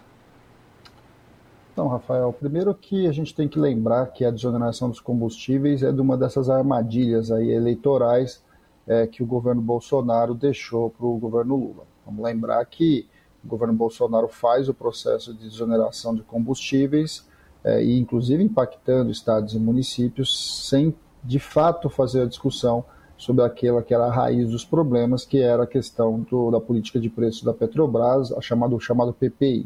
Então, 1.73 1.87
Rafael, 1.87 2.31
primeiro 2.31 2.71
que 2.75 3.07
a 3.07 3.11
gente 3.11 3.33
tem 3.33 3.47
que 3.47 3.57
lembrar 3.57 4.05
que 4.13 4.23
a 4.23 4.29
desoneração 4.29 4.91
dos 4.91 4.99
combustíveis 4.99 5.81
é 5.81 5.91
de 5.91 5.99
uma 5.99 6.15
dessas 6.15 6.47
armadilhas 6.47 7.31
aí 7.31 7.49
eleitorais 7.49 8.43
é, 8.85 9.07
que 9.07 9.23
o 9.23 9.25
governo 9.25 9.59
Bolsonaro 9.59 10.35
deixou 10.35 10.91
para 10.91 11.03
o 11.03 11.17
governo 11.17 11.55
Lula. 11.55 11.83
Vamos 12.05 12.23
lembrar 12.23 12.63
que 12.65 13.07
o 13.43 13.47
governo 13.47 13.73
Bolsonaro 13.73 14.27
faz 14.27 14.69
o 14.69 14.73
processo 14.73 15.33
de 15.33 15.49
desoneração 15.49 16.13
de 16.13 16.21
combustíveis 16.21 17.27
é, 17.63 17.83
e, 17.83 17.97
inclusive, 17.97 18.43
impactando 18.43 19.09
estados 19.09 19.55
e 19.55 19.59
municípios 19.59 20.69
sem, 20.69 20.93
de 21.23 21.39
fato, 21.39 21.89
fazer 21.89 22.21
a 22.21 22.27
discussão 22.27 22.85
sobre 23.17 23.43
aquela 23.43 23.81
que 23.81 23.95
era 23.95 24.05
a 24.05 24.13
raiz 24.13 24.51
dos 24.51 24.63
problemas, 24.63 25.25
que 25.25 25.41
era 25.41 25.63
a 25.63 25.67
questão 25.67 26.19
do, 26.19 26.51
da 26.51 26.61
política 26.61 26.99
de 26.99 27.09
preço 27.09 27.43
da 27.43 27.53
Petrobras, 27.53 28.31
a 28.31 28.41
chamado, 28.41 28.79
chamado 28.79 29.11
PPI. 29.11 29.65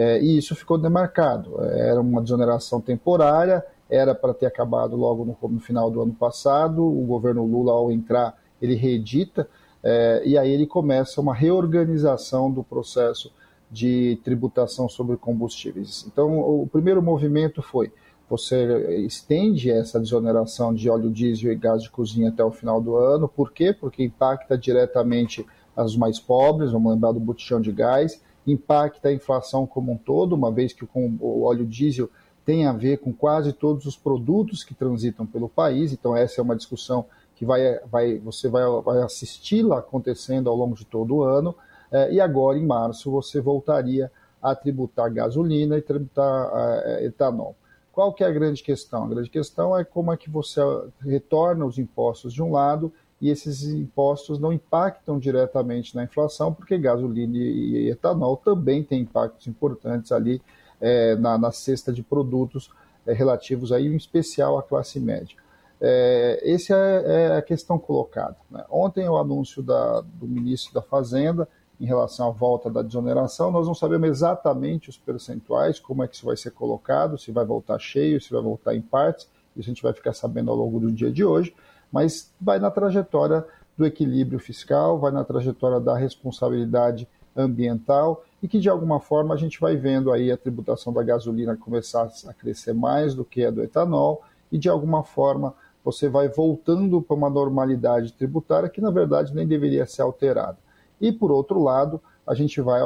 É, 0.00 0.18
e 0.22 0.38
isso 0.38 0.56
ficou 0.56 0.78
demarcado. 0.78 1.62
Era 1.62 2.00
uma 2.00 2.22
desoneração 2.22 2.80
temporária 2.80 3.62
era 3.90 4.14
para 4.14 4.32
ter 4.32 4.46
acabado 4.46 4.96
logo 4.96 5.24
no, 5.24 5.48
no, 5.48 5.60
final 5.60 5.90
do 5.90 6.00
ano 6.00 6.14
passado. 6.14 6.82
O 6.82 7.04
governo 7.04 7.44
Lula, 7.44 7.72
ao 7.72 7.90
entrar, 7.90 8.38
ele 8.62 8.74
reedita 8.74 9.48
é, 9.82 10.22
e 10.24 10.38
aí 10.38 10.50
ele 10.50 10.66
começa 10.66 11.20
uma 11.20 11.34
reorganização 11.34 12.50
do 12.50 12.62
processo 12.62 13.32
de 13.70 14.18
tributação 14.24 14.88
sobre 14.88 15.16
combustíveis. 15.16 16.06
Então, 16.06 16.38
o 16.38 16.66
primeiro 16.66 17.02
movimento 17.02 17.60
foi 17.60 17.92
você 18.28 19.04
estende 19.04 19.72
essa 19.72 19.98
desoneração 19.98 20.72
de 20.72 20.88
óleo 20.88 21.10
diesel 21.10 21.52
e 21.52 21.56
gás 21.56 21.82
de 21.82 21.90
cozinha 21.90 22.28
até 22.28 22.44
o 22.44 22.50
final 22.52 22.80
do 22.80 22.94
ano. 22.94 23.28
Por 23.28 23.52
quê? 23.52 23.72
Porque 23.72 24.04
impacta 24.04 24.56
diretamente 24.56 25.44
as 25.76 25.96
mais 25.96 26.20
pobres, 26.20 26.70
vamos 26.70 26.92
lembrar 26.92 27.10
do 27.10 27.18
botijão 27.18 27.60
de 27.60 27.72
gás, 27.72 28.22
impacta 28.46 29.08
a 29.08 29.12
inflação 29.12 29.66
como 29.66 29.92
um 29.92 29.96
todo, 29.96 30.34
uma 30.34 30.50
vez 30.50 30.72
que 30.72 30.84
o 30.84 31.42
óleo 31.42 31.66
diesel 31.66 32.08
tem 32.44 32.66
a 32.66 32.72
ver 32.72 32.98
com 32.98 33.12
quase 33.12 33.52
todos 33.52 33.86
os 33.86 33.96
produtos 33.96 34.64
que 34.64 34.74
transitam 34.74 35.26
pelo 35.26 35.48
país. 35.48 35.92
Então, 35.92 36.16
essa 36.16 36.40
é 36.40 36.42
uma 36.42 36.56
discussão 36.56 37.04
que 37.34 37.44
vai, 37.44 37.78
vai, 37.86 38.18
você 38.18 38.48
vai, 38.48 38.62
vai 38.82 39.02
assisti-la 39.02 39.78
acontecendo 39.78 40.48
ao 40.48 40.56
longo 40.56 40.74
de 40.74 40.84
todo 40.84 41.16
o 41.16 41.22
ano. 41.22 41.54
É, 41.92 42.12
e 42.12 42.20
agora, 42.20 42.58
em 42.58 42.66
março, 42.66 43.10
você 43.10 43.40
voltaria 43.40 44.10
a 44.42 44.54
tributar 44.54 45.12
gasolina 45.12 45.76
e 45.76 45.82
tributar 45.82 46.50
é, 46.84 47.04
etanol. 47.04 47.54
Qual 47.92 48.12
que 48.12 48.24
é 48.24 48.26
a 48.26 48.32
grande 48.32 48.62
questão? 48.62 49.04
A 49.04 49.08
grande 49.08 49.28
questão 49.28 49.76
é 49.76 49.84
como 49.84 50.12
é 50.12 50.16
que 50.16 50.30
você 50.30 50.60
retorna 51.00 51.66
os 51.66 51.78
impostos 51.78 52.32
de 52.32 52.42
um 52.42 52.52
lado 52.52 52.92
e 53.20 53.28
esses 53.28 53.64
impostos 53.64 54.38
não 54.38 54.52
impactam 54.52 55.18
diretamente 55.18 55.94
na 55.94 56.04
inflação, 56.04 56.52
porque 56.54 56.78
gasolina 56.78 57.36
e 57.36 57.90
etanol 57.90 58.36
também 58.36 58.82
têm 58.82 59.02
impactos 59.02 59.46
importantes 59.46 60.10
ali 60.10 60.40
é, 60.80 61.14
na, 61.16 61.36
na, 61.36 61.52
cesta 61.52 61.92
de 61.92 62.02
produtos 62.02 62.70
é, 63.06 63.12
relativos 63.12 63.72
aí, 63.72 63.86
em 63.86 63.96
especial 63.96 64.58
à 64.58 64.62
classe 64.62 64.98
média. 64.98 65.36
É, 65.78 66.40
essa 66.44 66.74
é, 66.74 67.04
é, 67.06 67.36
a 67.36 67.42
questão 67.42 67.78
colocada. 67.78 68.36
Né? 68.50 68.64
Ontem 68.70 69.06
o 69.08 69.16
anúncio 69.18 69.62
da, 69.62 70.00
do 70.00 70.26
ministro 70.26 70.72
da 70.72 70.82
Fazenda 70.82 71.46
em 71.78 71.86
relação 71.86 72.28
à 72.28 72.30
volta 72.30 72.70
da 72.70 72.82
desoneração, 72.82 73.50
nós 73.50 73.66
não 73.66 73.74
sabemos 73.74 74.08
exatamente 74.08 74.90
os 74.90 74.98
percentuais, 74.98 75.80
como 75.80 76.02
é 76.02 76.08
que 76.08 76.14
isso 76.14 76.26
vai 76.26 76.36
ser 76.36 76.50
colocado, 76.50 77.16
se 77.16 77.32
vai 77.32 77.44
voltar 77.44 77.78
cheio, 77.78 78.20
se 78.20 78.30
vai 78.30 78.42
voltar 78.42 78.74
em 78.74 78.82
partes, 78.82 79.26
isso 79.56 79.68
a 79.68 79.72
gente 79.72 79.82
vai 79.82 79.92
ficar 79.94 80.12
sabendo 80.12 80.50
ao 80.50 80.56
longo 80.56 80.78
do 80.78 80.92
dia 80.92 81.10
de 81.10 81.24
hoje, 81.24 81.54
mas 81.92 82.32
vai 82.40 82.58
na 82.58 82.70
trajetória 82.70 83.44
do 83.76 83.86
equilíbrio 83.86 84.38
fiscal, 84.38 84.98
vai 84.98 85.10
na 85.10 85.24
trajetória 85.24 85.80
da 85.80 85.96
responsabilidade 85.96 87.08
ambiental 87.36 88.24
e 88.42 88.48
que 88.48 88.58
de 88.58 88.68
alguma 88.68 89.00
forma 89.00 89.34
a 89.34 89.36
gente 89.36 89.60
vai 89.60 89.76
vendo 89.76 90.12
aí 90.12 90.30
a 90.30 90.36
tributação 90.36 90.92
da 90.92 91.02
gasolina 91.02 91.56
começar 91.56 92.10
a 92.26 92.32
crescer 92.32 92.72
mais 92.72 93.14
do 93.14 93.24
que 93.24 93.44
a 93.44 93.50
do 93.50 93.62
etanol 93.62 94.22
e 94.50 94.58
de 94.58 94.68
alguma 94.68 95.02
forma 95.04 95.54
você 95.84 96.08
vai 96.08 96.28
voltando 96.28 97.00
para 97.00 97.16
uma 97.16 97.30
normalidade 97.30 98.12
tributária 98.12 98.68
que 98.68 98.80
na 98.80 98.90
verdade 98.90 99.34
nem 99.34 99.46
deveria 99.46 99.86
ser 99.86 100.02
alterada. 100.02 100.58
E 101.00 101.10
por 101.10 101.30
outro 101.30 101.62
lado, 101.62 102.00
a 102.26 102.34
gente 102.34 102.60
vai 102.60 102.82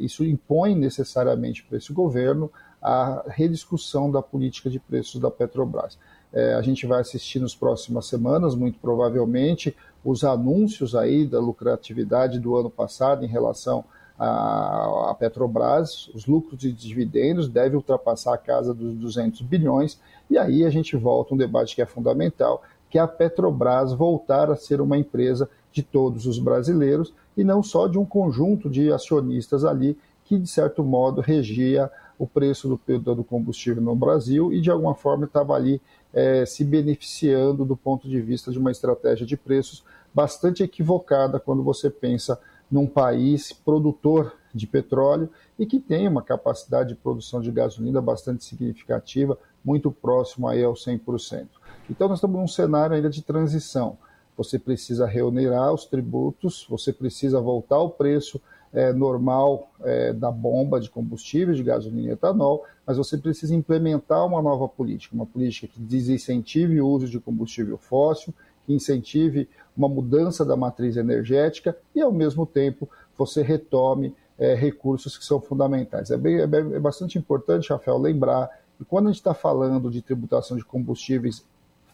isso 0.00 0.24
impõe 0.24 0.74
necessariamente 0.74 1.64
para 1.64 1.78
esse 1.78 1.92
governo 1.92 2.50
a 2.82 3.22
rediscussão 3.28 4.10
da 4.10 4.20
política 4.20 4.68
de 4.68 4.80
preços 4.80 5.20
da 5.20 5.30
Petrobras. 5.30 5.96
É, 6.32 6.54
a 6.54 6.62
gente 6.62 6.86
vai 6.86 7.00
assistir 7.00 7.38
nas 7.38 7.54
próximas 7.54 8.06
semanas, 8.06 8.54
muito 8.54 8.78
provavelmente, 8.78 9.76
os 10.04 10.24
anúncios 10.24 10.94
aí 10.94 11.26
da 11.26 11.38
lucratividade 11.38 12.38
do 12.38 12.56
ano 12.56 12.70
passado 12.70 13.24
em 13.24 13.28
relação 13.28 13.84
à 14.18 15.14
Petrobras, 15.18 16.08
os 16.14 16.26
lucros 16.26 16.64
e 16.64 16.72
dividendos 16.72 17.48
devem 17.48 17.76
ultrapassar 17.76 18.34
a 18.34 18.38
casa 18.38 18.72
dos 18.72 18.94
200 18.94 19.42
bilhões, 19.42 19.98
e 20.30 20.38
aí 20.38 20.64
a 20.64 20.70
gente 20.70 20.96
volta 20.96 21.32
a 21.32 21.34
um 21.34 21.38
debate 21.38 21.74
que 21.74 21.82
é 21.82 21.86
fundamental, 21.86 22.62
que 22.88 22.98
é 22.98 23.00
a 23.00 23.08
Petrobras 23.08 23.92
voltar 23.92 24.50
a 24.50 24.56
ser 24.56 24.80
uma 24.80 24.96
empresa 24.96 25.48
de 25.72 25.82
todos 25.82 26.26
os 26.26 26.38
brasileiros 26.38 27.12
e 27.36 27.42
não 27.42 27.62
só 27.62 27.88
de 27.88 27.98
um 27.98 28.04
conjunto 28.04 28.68
de 28.68 28.92
acionistas 28.92 29.64
ali 29.64 29.98
que, 30.24 30.38
de 30.38 30.48
certo 30.48 30.84
modo, 30.84 31.20
regia 31.20 31.90
o 32.18 32.26
preço 32.26 32.68
do, 32.68 33.14
do 33.14 33.24
combustível 33.24 33.82
no 33.82 33.96
Brasil 33.96 34.52
e, 34.52 34.60
de 34.60 34.70
alguma 34.70 34.94
forma, 34.94 35.24
estava 35.24 35.54
ali 35.54 35.80
é, 36.12 36.44
se 36.44 36.64
beneficiando 36.64 37.64
do 37.64 37.76
ponto 37.76 38.08
de 38.08 38.20
vista 38.20 38.50
de 38.50 38.58
uma 38.58 38.70
estratégia 38.70 39.26
de 39.26 39.36
preços 39.36 39.84
bastante 40.14 40.62
equivocada 40.62 41.40
quando 41.40 41.62
você 41.62 41.88
pensa 41.88 42.38
num 42.70 42.86
país 42.86 43.52
produtor 43.52 44.34
de 44.54 44.66
petróleo 44.66 45.30
e 45.58 45.66
que 45.66 45.78
tem 45.78 46.06
uma 46.06 46.22
capacidade 46.22 46.90
de 46.90 46.94
produção 46.94 47.40
de 47.40 47.50
gasolina 47.50 48.00
bastante 48.00 48.44
significativa, 48.44 49.38
muito 49.64 49.90
próximo 49.90 50.48
aí 50.48 50.62
ao 50.62 50.74
100%. 50.74 51.48
Então 51.88 52.08
nós 52.08 52.18
estamos 52.18 52.38
num 52.38 52.48
cenário 52.48 52.94
ainda 52.94 53.08
de 53.08 53.22
transição. 53.22 53.96
Você 54.36 54.58
precisa 54.58 55.06
reonerar 55.06 55.72
os 55.72 55.84
tributos, 55.84 56.66
você 56.68 56.92
precisa 56.92 57.40
voltar 57.40 57.76
ao 57.76 57.90
preço 57.90 58.40
é, 58.72 58.92
normal 58.92 59.70
é, 59.82 60.12
da 60.12 60.30
bomba 60.30 60.80
de 60.80 60.88
combustível, 60.88 61.54
de 61.54 61.62
gasolina 61.62 62.08
e 62.08 62.12
etanol, 62.12 62.64
mas 62.86 62.96
você 62.96 63.18
precisa 63.18 63.54
implementar 63.54 64.26
uma 64.26 64.40
nova 64.40 64.66
política, 64.68 65.14
uma 65.14 65.26
política 65.26 65.68
que 65.68 65.80
desincentive 65.80 66.80
o 66.80 66.88
uso 66.88 67.06
de 67.06 67.20
combustível 67.20 67.76
fóssil, 67.76 68.32
que 68.64 68.72
incentive 68.72 69.48
uma 69.76 69.88
mudança 69.88 70.44
da 70.44 70.56
matriz 70.56 70.96
energética 70.96 71.76
e, 71.94 72.00
ao 72.00 72.12
mesmo 72.12 72.46
tempo, 72.46 72.88
você 73.16 73.42
retome 73.42 74.14
é, 74.38 74.54
recursos 74.54 75.18
que 75.18 75.24
são 75.24 75.40
fundamentais. 75.40 76.10
É, 76.10 76.16
bem, 76.16 76.40
é, 76.40 76.42
é 76.42 76.80
bastante 76.80 77.18
importante, 77.18 77.70
Rafael, 77.70 77.98
lembrar 77.98 78.48
que 78.78 78.84
quando 78.84 79.06
a 79.06 79.10
gente 79.10 79.20
está 79.20 79.34
falando 79.34 79.90
de 79.90 80.00
tributação 80.00 80.56
de 80.56 80.64
combustíveis 80.64 81.44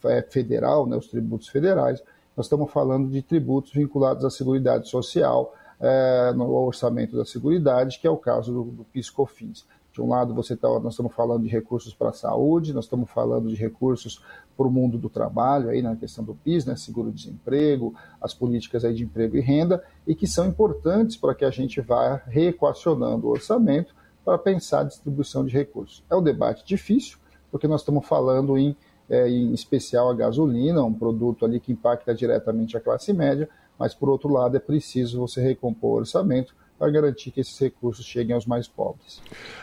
é, 0.05 0.23
federal, 0.23 0.87
né, 0.87 0.97
os 0.97 1.09
tributos 1.09 1.49
federais, 1.49 2.03
nós 2.37 2.47
estamos 2.47 2.71
falando 2.71 3.11
de 3.11 3.21
tributos 3.21 3.73
vinculados 3.73 4.25
à 4.25 4.31
Seguridade 4.31 4.89
Social, 4.89 5.55
é, 5.81 6.33
no 6.35 6.51
orçamento 6.53 7.17
da 7.17 7.25
Seguridade, 7.25 7.99
que 7.99 8.07
é 8.07 8.11
o 8.11 8.17
caso 8.17 8.53
do, 8.53 8.65
do 8.65 8.85
PIS-COFINS. 8.85 9.65
De 9.93 10.03
um 10.03 10.09
lado, 10.09 10.33
você 10.33 10.55
tá, 10.55 10.69
nós 10.81 10.93
estamos 10.93 11.13
falando 11.13 11.43
de 11.43 11.49
recursos 11.49 11.93
para 11.93 12.11
a 12.11 12.13
saúde, 12.13 12.73
nós 12.73 12.85
estamos 12.85 13.11
falando 13.11 13.49
de 13.49 13.57
recursos 13.57 14.23
para 14.57 14.67
o 14.67 14.71
mundo 14.71 14.97
do 14.97 15.09
trabalho, 15.09 15.71
aí 15.71 15.83
na 15.83 15.97
questão 15.97 16.23
do 16.25 16.35
PIS, 16.35 16.65
né, 16.65 16.77
seguro-desemprego, 16.77 17.95
as 18.21 18.33
políticas 18.33 18.85
aí 18.85 18.95
de 18.95 19.05
emprego 19.05 19.37
e 19.37 19.41
renda, 19.41 19.83
e 20.07 20.15
que 20.15 20.27
são 20.27 20.47
importantes 20.47 21.17
para 21.17 21.35
que 21.35 21.45
a 21.45 21.51
gente 21.51 21.81
vá 21.81 22.23
reequacionando 22.27 23.27
o 23.27 23.31
orçamento 23.31 23.95
para 24.25 24.39
pensar 24.39 24.81
a 24.81 24.85
distribuição 24.85 25.45
de 25.45 25.53
recursos. 25.53 26.05
É 26.11 26.15
um 26.15 26.23
debate 26.23 26.65
difícil, 26.65 27.19
porque 27.51 27.67
nós 27.67 27.81
estamos 27.81 28.07
falando 28.07 28.59
em, 28.59 28.77
é, 29.09 29.29
em 29.29 29.53
especial 29.53 30.11
a 30.11 30.15
gasolina, 30.15 30.83
um 30.85 30.95
produto 30.95 31.45
ali 31.45 31.59
que 31.59 31.73
impacta 31.73 32.15
diretamente 32.15 32.77
a 32.77 32.81
classe 32.81 33.13
média, 33.13 33.49
mas 33.79 33.95
por 33.95 34.09
outro 34.09 34.33
lado 34.33 34.57
é 34.57 34.61
preciso 34.61 35.21
você 35.21 35.41
recompor 35.41 35.91
o 35.91 36.01
orçamento 36.01 36.55
para 36.79 36.91
garantir 36.91 37.33
que 37.33 37.41
esses 37.41 37.59
recursos 37.59 38.07
cheguem 38.07 38.35
aos 38.35 38.47
mais 38.47 38.69
pobres. 38.69 39.21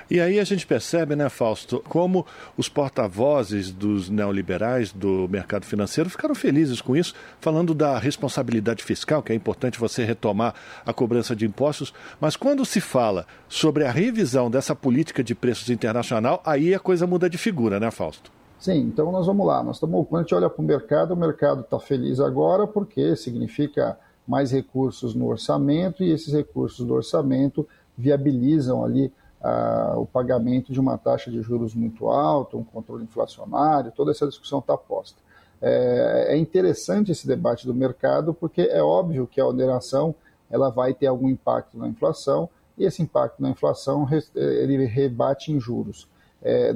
E 0.10 0.20
aí 0.20 0.40
a 0.40 0.44
gente 0.44 0.68
percebe, 0.68 1.16
né, 1.16 1.30
Fausto, 1.30 1.82
como 1.88 2.26
os 2.58 2.68
porta-vozes 2.68 3.72
dos 3.72 4.10
neoliberais 4.10 4.92
do 4.92 5.28
mercado 5.30 5.66
financeiro 5.66 6.10
ficaram 6.10 6.36
felizes 6.36 6.82
com 6.82 6.96
isso, 6.96 7.16
falando 7.40 7.74
da 7.74 7.98
responsabilidade 7.98 8.84
fiscal, 8.84 9.24
que 9.24 9.32
é 9.32 9.36
importante 9.36 9.80
você 9.80 10.04
retomar 10.04 10.54
a 10.86 10.94
cobrança 10.94 11.36
de 11.36 11.46
impostos, 11.46 11.94
mas 12.20 12.36
quando 12.36 12.66
se 12.66 12.82
fala 12.82 13.26
sobre 13.48 13.86
a 13.86 13.92
revisão 13.92 14.52
dessa 14.52 14.76
política 14.76 15.24
de 15.24 15.34
preços 15.34 15.70
internacional, 15.70 16.42
aí 16.46 16.76
a 16.76 16.80
coisa 16.80 17.08
muda 17.08 17.30
de 17.30 17.38
figura, 17.38 17.80
né, 17.80 17.90
Fausto? 17.92 18.36
Sim, 18.66 18.80
então 18.80 19.12
nós 19.12 19.28
vamos 19.28 19.46
lá. 19.46 19.62
Nós 19.62 19.76
estamos, 19.76 20.08
quando 20.08 20.22
a 20.22 20.24
gente 20.24 20.34
olha 20.34 20.50
para 20.50 20.60
o 20.60 20.66
mercado, 20.66 21.12
o 21.12 21.16
mercado 21.16 21.62
está 21.62 21.80
feliz 21.80 22.20
agora 22.20 22.66
porque 22.66 23.16
significa 23.16 23.96
mais 24.28 24.52
recursos 24.52 25.14
no 25.14 25.28
orçamento 25.28 26.04
e 26.04 26.10
esses 26.10 26.34
recursos 26.34 26.84
do 26.84 26.96
orçamento 26.96 27.68
viabilizam 27.96 28.84
ali 28.84 29.14
ah, 29.40 29.94
o 29.98 30.08
pagamento 30.08 30.74
de 30.74 30.80
uma 30.80 30.98
taxa 30.98 31.30
de 31.30 31.44
juros 31.44 31.76
muito 31.76 32.08
alta, 32.08 32.58
um 32.58 32.64
controle 32.64 33.04
inflacionário, 33.04 33.92
toda 33.92 34.10
essa 34.10 34.26
discussão 34.26 34.58
está 34.58 34.76
posta. 34.76 35.20
É, 35.62 36.30
é, 36.30 36.36
interessante 36.36 37.12
esse 37.12 37.28
debate 37.28 37.68
do 37.68 37.74
mercado 37.76 38.34
porque 38.34 38.62
é 38.62 38.82
óbvio 38.82 39.28
que 39.28 39.40
a 39.40 39.46
oneração 39.46 40.16
ela 40.50 40.72
vai 40.72 40.92
ter 40.92 41.06
algum 41.06 41.30
impacto 41.30 41.78
na 41.78 41.88
inflação 41.88 42.50
e 42.76 42.84
esse 42.84 43.00
impacto 43.04 43.44
na 43.44 43.52
inflação 43.52 44.08
ele 44.34 44.86
rebate 44.86 45.52
em 45.52 45.60
juros. 45.60 46.10
É, 46.42 46.74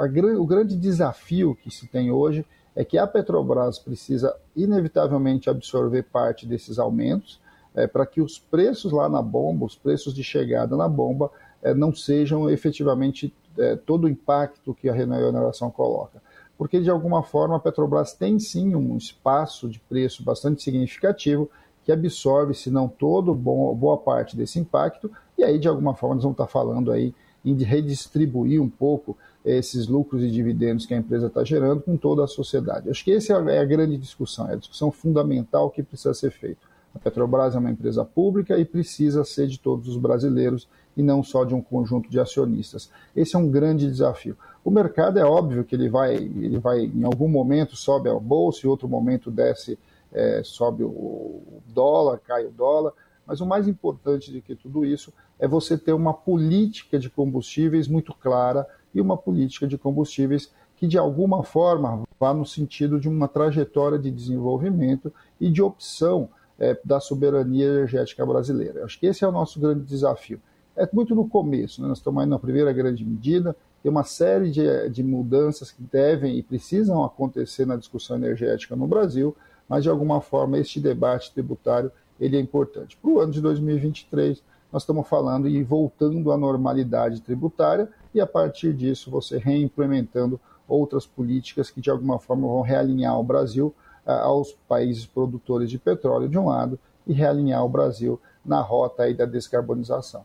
a, 0.00 0.40
o 0.40 0.46
grande 0.46 0.76
desafio 0.76 1.54
que 1.54 1.70
se 1.70 1.86
tem 1.86 2.10
hoje 2.10 2.44
é 2.74 2.84
que 2.84 2.96
a 2.96 3.06
Petrobras 3.06 3.78
precisa 3.78 4.34
inevitavelmente 4.56 5.50
absorver 5.50 6.04
parte 6.04 6.46
desses 6.46 6.78
aumentos 6.78 7.40
é, 7.74 7.86
para 7.86 8.06
que 8.06 8.20
os 8.20 8.38
preços 8.38 8.92
lá 8.92 9.08
na 9.08 9.20
bomba, 9.20 9.66
os 9.66 9.76
preços 9.76 10.14
de 10.14 10.24
chegada 10.24 10.76
na 10.76 10.88
bomba, 10.88 11.30
é, 11.62 11.74
não 11.74 11.94
sejam 11.94 12.48
efetivamente 12.48 13.34
é, 13.58 13.76
todo 13.76 14.04
o 14.04 14.08
impacto 14.08 14.74
que 14.74 14.88
a 14.88 14.94
remuneração 14.94 15.70
coloca. 15.70 16.22
Porque, 16.56 16.80
de 16.80 16.90
alguma 16.90 17.22
forma, 17.22 17.56
a 17.56 17.60
Petrobras 17.60 18.12
tem 18.12 18.38
sim 18.38 18.74
um 18.74 18.96
espaço 18.96 19.68
de 19.68 19.78
preço 19.80 20.22
bastante 20.22 20.62
significativo 20.62 21.50
que 21.84 21.92
absorve, 21.92 22.54
se 22.54 22.70
não 22.70 22.88
todo, 22.88 23.34
bom, 23.34 23.74
boa 23.74 23.96
parte 23.96 24.36
desse 24.36 24.58
impacto, 24.58 25.10
e 25.38 25.44
aí, 25.44 25.58
de 25.58 25.68
alguma 25.68 25.94
forma, 25.94 26.16
nós 26.16 26.24
vamos 26.24 26.34
estar 26.34 26.46
falando 26.46 26.92
aí 26.92 27.14
em 27.44 27.54
redistribuir 27.62 28.60
um 28.60 28.68
pouco 28.68 29.16
esses 29.44 29.86
lucros 29.86 30.22
e 30.22 30.30
dividendos 30.30 30.86
que 30.86 30.94
a 30.94 30.96
empresa 30.96 31.28
está 31.28 31.42
gerando 31.42 31.80
com 31.80 31.96
toda 31.96 32.24
a 32.24 32.26
sociedade. 32.26 32.90
Acho 32.90 33.04
que 33.04 33.12
essa 33.12 33.32
é 33.32 33.58
a 33.58 33.64
grande 33.64 33.96
discussão, 33.96 34.48
é 34.48 34.52
a 34.52 34.56
discussão 34.56 34.90
fundamental 34.90 35.70
que 35.70 35.82
precisa 35.82 36.12
ser 36.12 36.30
feita. 36.30 36.60
A 36.94 36.98
Petrobras 36.98 37.54
é 37.54 37.58
uma 37.58 37.70
empresa 37.70 38.04
pública 38.04 38.58
e 38.58 38.64
precisa 38.64 39.24
ser 39.24 39.46
de 39.46 39.58
todos 39.58 39.88
os 39.88 39.96
brasileiros 39.96 40.68
e 40.96 41.02
não 41.02 41.22
só 41.22 41.44
de 41.44 41.54
um 41.54 41.62
conjunto 41.62 42.10
de 42.10 42.18
acionistas. 42.18 42.90
Esse 43.14 43.36
é 43.36 43.38
um 43.38 43.48
grande 43.48 43.86
desafio. 43.86 44.36
O 44.64 44.70
mercado 44.70 45.18
é 45.18 45.24
óbvio 45.24 45.64
que 45.64 45.74
ele 45.74 45.88
vai, 45.88 46.16
ele 46.16 46.58
vai 46.58 46.80
em 46.80 47.04
algum 47.04 47.28
momento 47.28 47.76
sobe 47.76 48.10
a 48.10 48.14
bolsa, 48.18 48.66
em 48.66 48.70
outro 48.70 48.88
momento 48.88 49.30
desce, 49.30 49.78
é, 50.12 50.42
sobe 50.44 50.82
o 50.82 51.62
dólar, 51.68 52.18
cai 52.18 52.44
o 52.44 52.50
dólar, 52.50 52.92
mas 53.24 53.40
o 53.40 53.46
mais 53.46 53.68
importante 53.68 54.32
de 54.32 54.40
que 54.40 54.56
tudo 54.56 54.84
isso 54.84 55.12
é 55.38 55.46
você 55.46 55.78
ter 55.78 55.92
uma 55.92 56.12
política 56.12 56.98
de 56.98 57.08
combustíveis 57.08 57.86
muito 57.86 58.12
clara 58.12 58.66
e 58.94 59.00
uma 59.00 59.16
política 59.16 59.66
de 59.66 59.78
combustíveis 59.78 60.50
que, 60.76 60.86
de 60.86 60.98
alguma 60.98 61.42
forma, 61.42 62.02
vá 62.18 62.32
no 62.32 62.46
sentido 62.46 62.98
de 62.98 63.08
uma 63.08 63.28
trajetória 63.28 63.98
de 63.98 64.10
desenvolvimento 64.10 65.12
e 65.40 65.50
de 65.50 65.62
opção 65.62 66.28
é, 66.58 66.78
da 66.84 67.00
soberania 67.00 67.66
energética 67.66 68.24
brasileira. 68.24 68.84
Acho 68.84 68.98
que 68.98 69.06
esse 69.06 69.24
é 69.24 69.28
o 69.28 69.32
nosso 69.32 69.60
grande 69.60 69.84
desafio. 69.84 70.40
É 70.76 70.88
muito 70.92 71.14
no 71.14 71.28
começo, 71.28 71.82
né? 71.82 71.88
nós 71.88 71.98
estamos 71.98 72.22
aí 72.22 72.28
na 72.28 72.38
primeira 72.38 72.72
grande 72.72 73.04
medida, 73.04 73.56
tem 73.82 73.90
uma 73.90 74.04
série 74.04 74.50
de, 74.50 74.88
de 74.90 75.02
mudanças 75.02 75.70
que 75.72 75.82
devem 75.82 76.36
e 76.36 76.42
precisam 76.42 77.02
acontecer 77.04 77.66
na 77.66 77.76
discussão 77.76 78.16
energética 78.16 78.76
no 78.76 78.86
Brasil, 78.86 79.34
mas 79.68 79.82
de 79.82 79.88
alguma 79.88 80.20
forma 80.20 80.58
este 80.58 80.80
debate 80.80 81.32
tributário 81.32 81.90
ele 82.20 82.36
é 82.36 82.40
importante. 82.40 82.96
Para 82.96 83.10
o 83.10 83.20
ano 83.20 83.32
de 83.32 83.40
2023, 83.40 84.42
nós 84.72 84.82
estamos 84.82 85.08
falando 85.08 85.48
e 85.48 85.62
voltando 85.62 86.30
à 86.32 86.38
normalidade 86.38 87.20
tributária, 87.20 87.88
e 88.14 88.20
a 88.20 88.26
partir 88.26 88.72
disso 88.72 89.10
você 89.10 89.38
reimplementando 89.38 90.40
outras 90.68 91.06
políticas 91.06 91.70
que 91.70 91.80
de 91.80 91.90
alguma 91.90 92.18
forma 92.18 92.46
vão 92.46 92.60
realinhar 92.60 93.18
o 93.18 93.24
Brasil 93.24 93.74
ah, 94.06 94.20
aos 94.20 94.52
países 94.68 95.04
produtores 95.04 95.68
de 95.68 95.78
petróleo 95.78 96.28
de 96.28 96.38
um 96.38 96.48
lado 96.48 96.78
e 97.06 97.12
realinhar 97.12 97.64
o 97.64 97.68
Brasil 97.68 98.20
na 98.44 98.60
rota 98.60 99.02
aí 99.02 99.14
da 99.14 99.24
descarbonização. 99.24 100.24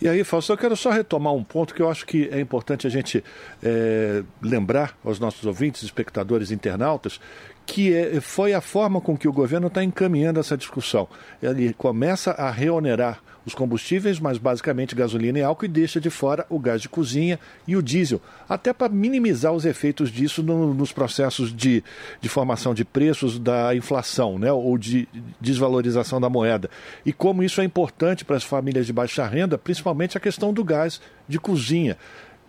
E 0.00 0.08
aí, 0.08 0.24
Fausto, 0.24 0.52
eu 0.52 0.56
quero 0.56 0.76
só 0.76 0.90
retomar 0.90 1.32
um 1.34 1.44
ponto 1.44 1.74
que 1.74 1.82
eu 1.82 1.90
acho 1.90 2.06
que 2.06 2.28
é 2.30 2.40
importante 2.40 2.86
a 2.86 2.90
gente 2.90 3.22
é, 3.62 4.22
lembrar 4.42 4.96
aos 5.04 5.20
nossos 5.20 5.44
ouvintes, 5.44 5.82
espectadores, 5.82 6.50
internautas, 6.50 7.20
que 7.64 7.94
é, 7.94 8.20
foi 8.20 8.54
a 8.54 8.60
forma 8.60 9.00
com 9.00 9.16
que 9.16 9.28
o 9.28 9.32
governo 9.32 9.66
está 9.66 9.82
encaminhando 9.82 10.40
essa 10.40 10.56
discussão. 10.56 11.08
Ele 11.42 11.74
começa 11.74 12.30
a 12.32 12.50
reonerar 12.50 13.20
os 13.46 13.54
combustíveis, 13.54 14.18
mas 14.18 14.38
basicamente 14.38 14.94
gasolina 14.94 15.38
e 15.38 15.42
álcool, 15.42 15.66
e 15.66 15.68
deixa 15.68 16.00
de 16.00 16.10
fora 16.10 16.44
o 16.50 16.58
gás 16.58 16.82
de 16.82 16.88
cozinha 16.88 17.38
e 17.66 17.76
o 17.76 17.82
diesel, 17.82 18.20
até 18.48 18.72
para 18.72 18.92
minimizar 18.92 19.52
os 19.52 19.64
efeitos 19.64 20.10
disso 20.10 20.42
no, 20.42 20.74
nos 20.74 20.90
processos 20.90 21.54
de, 21.54 21.82
de 22.20 22.28
formação 22.28 22.74
de 22.74 22.84
preços 22.84 23.38
da 23.38 23.74
inflação, 23.74 24.36
né, 24.36 24.52
ou 24.52 24.76
de 24.76 25.08
desvalorização 25.40 26.20
da 26.20 26.28
moeda. 26.28 26.68
E 27.04 27.12
como 27.12 27.44
isso 27.44 27.60
é 27.60 27.64
importante 27.64 28.24
para 28.24 28.36
as 28.36 28.42
famílias 28.42 28.84
de 28.84 28.92
baixa 28.92 29.24
renda, 29.24 29.56
principalmente 29.56 30.18
a 30.18 30.20
questão 30.20 30.52
do 30.52 30.64
gás 30.64 31.00
de 31.28 31.38
cozinha. 31.38 31.96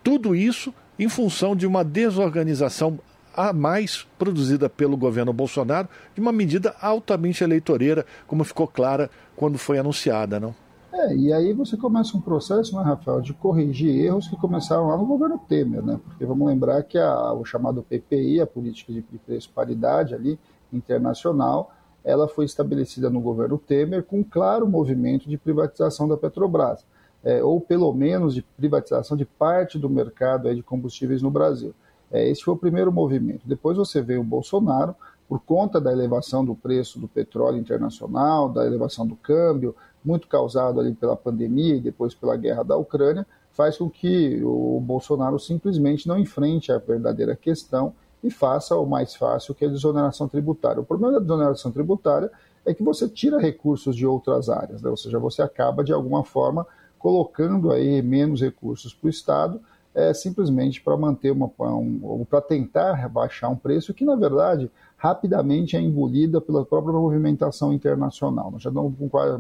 Tudo 0.03 0.35
isso 0.35 0.73
em 0.97 1.07
função 1.07 1.55
de 1.55 1.67
uma 1.67 1.83
desorganização 1.83 2.99
a 3.35 3.53
mais 3.53 4.07
produzida 4.17 4.67
pelo 4.67 4.97
governo 4.97 5.31
Bolsonaro, 5.31 5.87
de 6.15 6.19
uma 6.19 6.31
medida 6.31 6.75
altamente 6.81 7.43
eleitoreira, 7.43 8.03
como 8.25 8.43
ficou 8.43 8.67
clara 8.67 9.11
quando 9.35 9.59
foi 9.59 9.77
anunciada, 9.77 10.39
não? 10.39 10.55
É, 10.91 11.15
e 11.15 11.33
aí 11.33 11.53
você 11.53 11.75
começa 11.75 12.15
um 12.15 12.21
processo, 12.21 12.75
né, 12.75 12.81
Rafael, 12.81 13.21
de 13.21 13.33
corrigir 13.33 13.93
erros 14.05 14.27
que 14.27 14.37
começaram 14.37 14.87
lá 14.87 14.97
no 14.97 15.05
governo 15.05 15.37
Temer, 15.37 15.83
né? 15.83 15.99
Porque 16.03 16.25
vamos 16.25 16.47
lembrar 16.47 16.81
que 16.83 16.97
a, 16.97 17.33
o 17.33 17.43
chamado 17.43 17.83
PPI, 17.83 18.39
a 18.39 18.47
política 18.47 18.93
de 18.93 19.01
preço 19.01 19.49
paridade 19.53 20.15
ali, 20.15 20.39
internacional, 20.71 21.71
ela 22.03 22.27
foi 22.27 22.45
estabelecida 22.45 23.09
no 23.09 23.19
governo 23.19 23.57
Temer 23.57 24.03
com 24.03 24.19
um 24.19 24.23
claro 24.23 24.67
movimento 24.67 25.27
de 25.29 25.37
privatização 25.37 26.07
da 26.07 26.15
Petrobras, 26.15 26.85
é, 27.23 27.43
ou 27.43 27.59
pelo 27.59 27.91
menos 27.93 28.33
de 28.33 28.41
privatização 28.41 29.17
de 29.17 29.25
parte 29.25 29.77
do 29.77 29.89
mercado 29.89 30.53
de 30.53 30.63
combustíveis 30.63 31.21
no 31.21 31.29
Brasil. 31.29 31.73
É, 32.09 32.29
esse 32.29 32.41
foi 32.43 32.53
o 32.53 32.57
primeiro 32.57 32.91
movimento. 32.91 33.41
Depois 33.45 33.77
você 33.77 34.01
vê 34.01 34.17
o 34.17 34.23
Bolsonaro, 34.23 34.95
por 35.27 35.41
conta 35.41 35.81
da 35.81 35.91
elevação 35.91 36.45
do 36.45 36.55
preço 36.55 36.97
do 36.97 37.07
petróleo 37.07 37.57
internacional, 37.57 38.47
da 38.47 38.65
elevação 38.65 39.05
do 39.05 39.15
câmbio, 39.15 39.75
muito 40.07 40.27
causado 40.27 40.79
ali 40.79 40.93
pela 40.93 41.15
pandemia 41.15 41.75
e 41.75 41.81
depois 41.81 42.15
pela 42.15 42.37
guerra 42.37 42.63
da 42.63 42.77
Ucrânia, 42.77 43.27
faz 43.51 43.77
com 43.77 43.89
que 43.89 44.41
o 44.43 44.79
Bolsonaro 44.79 45.37
simplesmente 45.37 46.07
não 46.07 46.17
enfrente 46.17 46.71
a 46.71 46.77
verdadeira 46.77 47.35
questão 47.35 47.93
e 48.23 48.31
faça 48.31 48.75
o 48.77 48.85
mais 48.85 49.15
fácil, 49.15 49.53
que 49.53 49.65
é 49.65 49.67
a 49.67 49.71
desoneração 49.71 50.27
tributária. 50.27 50.81
O 50.81 50.85
problema 50.85 51.13
da 51.13 51.19
desoneração 51.19 51.71
tributária 51.71 52.31
é 52.65 52.73
que 52.73 52.83
você 52.83 53.09
tira 53.09 53.37
recursos 53.37 53.95
de 53.95 54.05
outras 54.05 54.49
áreas, 54.49 54.81
né? 54.81 54.89
ou 54.89 54.97
seja, 54.97 55.19
você 55.19 55.41
acaba 55.41 55.83
de 55.83 55.91
alguma 55.91 56.23
forma 56.23 56.65
colocando 56.97 57.71
aí 57.71 58.01
menos 58.01 58.41
recursos 58.41 58.93
para 58.93 59.07
o 59.07 59.09
Estado 59.09 59.61
é, 59.97 60.13
simplesmente 60.13 60.79
para 60.79 60.95
manter 60.95 61.31
uma, 61.31 61.49
um, 61.59 62.23
para 62.29 62.39
tentar 62.39 63.09
baixar 63.09 63.49
um 63.49 63.55
preço 63.55 63.95
que, 63.95 64.05
na 64.05 64.15
verdade, 64.15 64.69
rapidamente 64.97 65.77
é 65.77 65.81
engolida 65.81 66.41
pela 66.41 66.65
própria 66.65 66.93
movimentação 66.93 67.71
internacional. 67.71 68.51
Nós 68.51 68.63
já, 68.63 68.71
não, 68.71 68.93